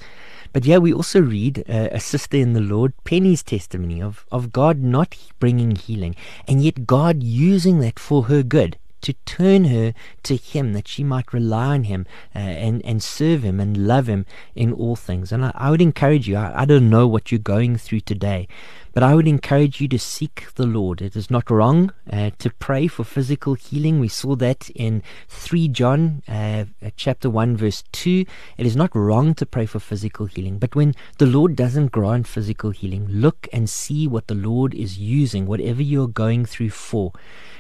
But 0.54 0.66
yeah, 0.66 0.78
we 0.78 0.94
also 0.94 1.22
read 1.22 1.66
uh, 1.68 1.90
a 1.92 2.00
sister 2.00 2.38
in 2.38 2.54
the 2.54 2.62
Lord, 2.62 2.94
Penny's 3.04 3.44
testimony 3.44 4.02
of, 4.02 4.26
of 4.32 4.54
God 4.54 4.80
not 4.80 5.16
bringing 5.40 5.76
healing, 5.76 6.16
and 6.48 6.64
yet 6.64 6.88
God 6.88 7.22
using 7.22 7.80
that 7.80 8.00
for 8.00 8.24
her 8.24 8.44
good 8.44 8.78
to 9.02 9.14
turn 9.26 9.66
her 9.66 9.94
to 10.24 10.36
Him, 10.36 10.74
that 10.74 10.88
she 10.88 11.04
might 11.04 11.34
rely 11.34 11.74
on 11.76 11.84
Him 11.86 12.06
uh, 12.36 12.40
and, 12.40 12.84
and 12.86 13.02
serve 13.02 13.44
Him 13.44 13.60
and 13.60 13.88
love 13.88 14.08
Him 14.08 14.26
in 14.56 14.74
all 14.74 14.96
things. 14.96 15.32
And 15.32 15.46
I, 15.46 15.52
I 15.56 15.72
would 15.72 15.82
encourage 15.82 16.28
you, 16.28 16.36
I, 16.36 16.62
I, 16.62 16.66
don't 16.66 16.90
know 16.90 17.08
what 17.08 17.32
you're 17.32 17.40
going 17.40 17.78
through 17.78 18.02
today, 18.02 18.48
but 19.00 19.06
I 19.06 19.16
would 19.16 19.30
encourage 19.30 19.80
you 19.80 19.88
to 19.88 19.98
seek 19.98 20.48
the 20.56 20.66
Lord. 20.66 21.02
It 21.02 21.16
is 21.16 21.32
not 21.32 21.50
wrong 21.50 21.94
uh, 22.12 22.32
to 22.38 22.50
pray 22.50 22.88
for 22.88 23.06
physical 23.06 23.54
healing. 23.54 24.02
We 24.02 24.10
saw 24.10 24.36
that 24.36 24.70
in 24.72 25.04
3 25.30 25.70
John 25.70 26.22
uh, 26.28 26.66
chapter 26.98 27.30
1 27.30 27.56
verse 27.56 27.86
2. 27.94 28.26
It 28.58 28.66
is 28.66 28.76
not 28.76 28.94
wrong 28.94 29.36
to 29.36 29.46
pray 29.46 29.68
for 29.68 29.80
physical 29.80 30.26
healing, 30.26 30.60
but 30.60 30.76
when 30.76 30.96
the 31.18 31.28
Lord 31.28 31.56
doesn't 31.56 31.94
grant 31.94 32.28
physical 32.28 32.72
healing, 32.72 33.08
look 33.08 33.48
and 33.54 33.70
see 33.70 34.06
what 34.06 34.28
the 34.28 34.36
Lord 34.36 34.74
is 34.74 34.98
using, 34.98 35.46
whatever 35.46 35.82
you're 35.82 36.10
going 36.10 36.44
through 36.44 36.72
for. 36.72 37.14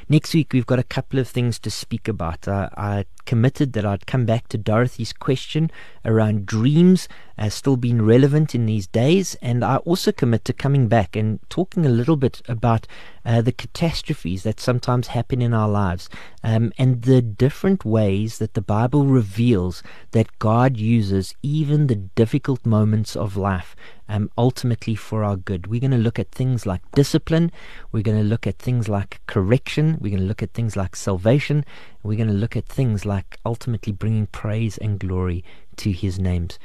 Next 0.10 0.34
week, 0.34 0.52
we've 0.52 0.66
got 0.66 0.80
a 0.80 0.84
couple 0.84 1.20
of 1.20 1.30
things 1.30 1.58
to 1.60 1.72
speak 1.72 2.10
about. 2.10 2.50
Uh, 2.50 2.68
I 2.76 3.06
committed 3.30 3.74
that 3.74 3.86
I'd 3.86 4.08
come 4.08 4.26
back 4.26 4.48
to 4.48 4.58
Dorothy's 4.58 5.14
question 5.14 5.70
around 6.04 6.48
dreams 6.48 7.08
as 7.38 7.54
still 7.54 7.78
being 7.78 8.02
relevant 8.02 8.56
in 8.56 8.66
these 8.66 8.88
days, 8.88 9.36
and 9.40 9.64
I 9.64 9.76
also 9.78 10.12
commit 10.12 10.46
to 10.46 10.54
coming 10.54 10.88
back 10.88 11.16
and 11.16 11.40
talking 11.48 11.86
a 11.86 11.90
little 11.90 12.16
bit 12.16 12.42
about 12.48 12.88
uh, 13.30 13.44
the 13.44 13.52
catastrophes 13.52 14.42
that 14.42 14.60
sometimes 14.60 15.10
happen 15.10 15.40
in 15.40 15.54
our 15.54 15.70
lives 15.70 16.10
um, 16.44 16.74
and 16.80 17.04
the 17.04 17.22
different 17.22 17.86
ways 17.86 18.40
that 18.40 18.56
the 18.56 18.62
Bible 18.62 19.06
reveals 19.06 19.84
that 20.14 20.40
God 20.40 20.78
uses 20.78 21.36
even 21.44 21.86
the 21.86 21.96
difficult 21.96 22.66
moments 22.66 23.16
of 23.16 23.38
life 23.38 23.76
um, 24.08 24.32
ultimately 24.36 24.96
for 24.96 25.24
our 25.24 25.36
good. 25.36 25.68
We're 25.68 25.80
going 25.80 25.92
to 25.92 25.98
look 25.98 26.18
at 26.18 26.32
things 26.32 26.66
like 26.66 26.82
discipline, 26.94 27.52
we're 27.92 28.02
going 28.02 28.18
to 28.18 28.24
look 28.24 28.48
at 28.48 28.58
things 28.58 28.90
like 28.90 29.22
correction, 29.28 30.00
we're 30.02 30.10
going 30.10 30.24
to 30.24 30.28
look 30.28 30.42
at 30.42 30.54
things 30.54 30.76
like 30.76 30.96
salvation, 30.96 31.66
we're 32.02 32.18
going 32.18 32.30
to 32.30 32.34
look 32.34 32.58
at 32.58 32.66
things 32.66 33.06
like 33.06 33.38
ultimately 33.46 33.94
bringing 33.94 34.26
praise 34.26 34.80
and 34.80 35.00
glory 35.00 35.44
to 35.76 35.92
His 35.92 36.18
names. 36.18 36.58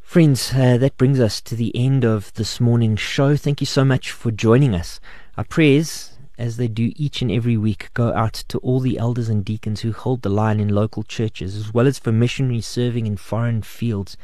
Friends, 0.00 0.52
uh, 0.54 0.76
that 0.76 0.96
brings 0.96 1.18
us 1.18 1.40
to 1.40 1.56
the 1.56 1.74
end 1.74 2.04
of 2.04 2.32
this 2.34 2.60
morning's 2.60 3.00
show. 3.00 3.34
Thank 3.36 3.60
you 3.60 3.66
so 3.66 3.84
much 3.84 4.12
for 4.12 4.30
joining 4.30 4.74
us. 4.74 5.00
Our 5.38 5.44
prayers, 5.44 6.10
as 6.36 6.58
they 6.58 6.68
do 6.68 6.92
each 6.94 7.22
and 7.22 7.32
every 7.32 7.56
week, 7.56 7.88
go 7.94 8.12
out 8.12 8.34
to 8.48 8.58
all 8.58 8.80
the 8.80 8.98
elders 8.98 9.30
and 9.30 9.42
deacons 9.42 9.80
who 9.80 9.92
hold 9.92 10.20
the 10.20 10.28
line 10.28 10.60
in 10.60 10.68
local 10.68 11.02
churches, 11.02 11.56
as 11.56 11.72
well 11.72 11.86
as 11.86 11.98
for 11.98 12.12
missionaries 12.12 12.66
serving 12.66 13.06
in 13.06 13.16
foreign 13.16 13.62
fields. 13.62 14.18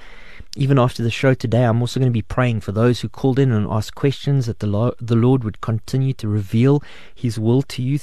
Even 0.54 0.78
after 0.78 1.02
the 1.02 1.10
show 1.10 1.32
today, 1.32 1.64
I'm 1.64 1.80
also 1.80 1.98
going 1.98 2.12
to 2.12 2.16
be 2.16 2.20
praying 2.20 2.60
for 2.60 2.72
those 2.72 3.00
who 3.00 3.08
called 3.08 3.38
in 3.38 3.52
and 3.52 3.66
asked 3.70 3.94
questions 3.94 4.44
that 4.46 4.58
the, 4.58 4.66
Lord, 4.66 4.96
the 5.00 5.16
Lord 5.16 5.44
would 5.44 5.62
continue 5.62 6.12
to 6.12 6.28
reveal 6.28 6.82
His 7.14 7.38
will 7.38 7.62
to 7.62 7.82
you 7.82 7.98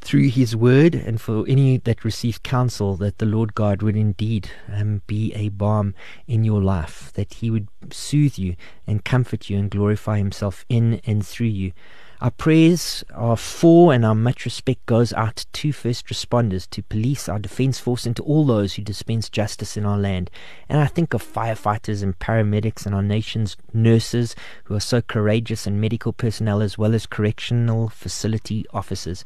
through 0.00 0.28
his 0.28 0.54
word 0.54 0.94
and 0.94 1.18
for 1.18 1.46
any 1.48 1.78
that 1.78 2.04
receive 2.04 2.42
counsel 2.42 2.94
that 2.96 3.16
the 3.16 3.24
Lord 3.24 3.54
God 3.54 3.80
would 3.80 3.96
indeed 3.96 4.50
um, 4.70 5.00
be 5.06 5.32
a 5.32 5.48
balm 5.48 5.94
in 6.28 6.44
your 6.44 6.62
life, 6.62 7.10
that 7.14 7.34
he 7.34 7.50
would 7.50 7.68
soothe 7.90 8.36
you 8.36 8.54
and 8.86 9.02
comfort 9.02 9.48
you 9.48 9.58
and 9.58 9.70
glorify 9.70 10.18
himself 10.18 10.66
in 10.68 11.00
and 11.06 11.26
through 11.26 11.46
you. 11.46 11.72
Our 12.20 12.30
prayers 12.30 13.04
are 13.12 13.36
for 13.36 13.92
and 13.92 14.04
our 14.04 14.14
much 14.14 14.44
respect 14.44 14.86
goes 14.86 15.12
out 15.12 15.44
to 15.52 15.72
first 15.72 16.06
responders, 16.06 16.68
to 16.70 16.82
police, 16.82 17.28
our 17.28 17.38
defense 17.38 17.78
force, 17.78 18.06
and 18.06 18.16
to 18.16 18.22
all 18.22 18.46
those 18.46 18.74
who 18.74 18.82
dispense 18.82 19.28
justice 19.28 19.76
in 19.76 19.84
our 19.84 19.98
land. 19.98 20.30
And 20.68 20.80
I 20.80 20.86
think 20.86 21.12
of 21.12 21.22
firefighters 21.22 22.02
and 22.02 22.18
paramedics 22.18 22.86
and 22.86 22.94
our 22.94 23.02
nation's 23.02 23.56
nurses 23.72 24.34
who 24.64 24.74
are 24.74 24.80
so 24.80 25.02
courageous 25.02 25.66
and 25.66 25.80
medical 25.80 26.12
personnel 26.12 26.62
as 26.62 26.78
well 26.78 26.94
as 26.94 27.06
correctional 27.06 27.88
facility 27.88 28.64
officers. 28.72 29.24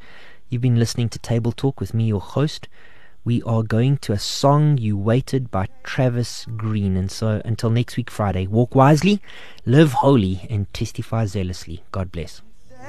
You've 0.48 0.62
been 0.62 0.78
listening 0.78 1.10
to 1.10 1.18
Table 1.18 1.52
Talk 1.52 1.80
with 1.80 1.92
me, 1.92 2.06
your 2.06 2.20
host. 2.20 2.68
We 3.22 3.42
are 3.42 3.62
going 3.62 3.98
to 3.98 4.12
a 4.14 4.18
song 4.18 4.78
you 4.78 4.96
waited 4.96 5.50
by 5.50 5.68
Travis 5.82 6.46
Greene. 6.56 6.96
And 6.96 7.10
so 7.10 7.42
until 7.44 7.68
next 7.68 7.98
week, 7.98 8.10
Friday, 8.10 8.46
walk 8.46 8.74
wisely, 8.74 9.20
live 9.66 9.92
holy, 9.92 10.46
and 10.48 10.72
testify 10.72 11.26
zealously. 11.26 11.84
God 11.92 12.10
bless. 12.10 12.40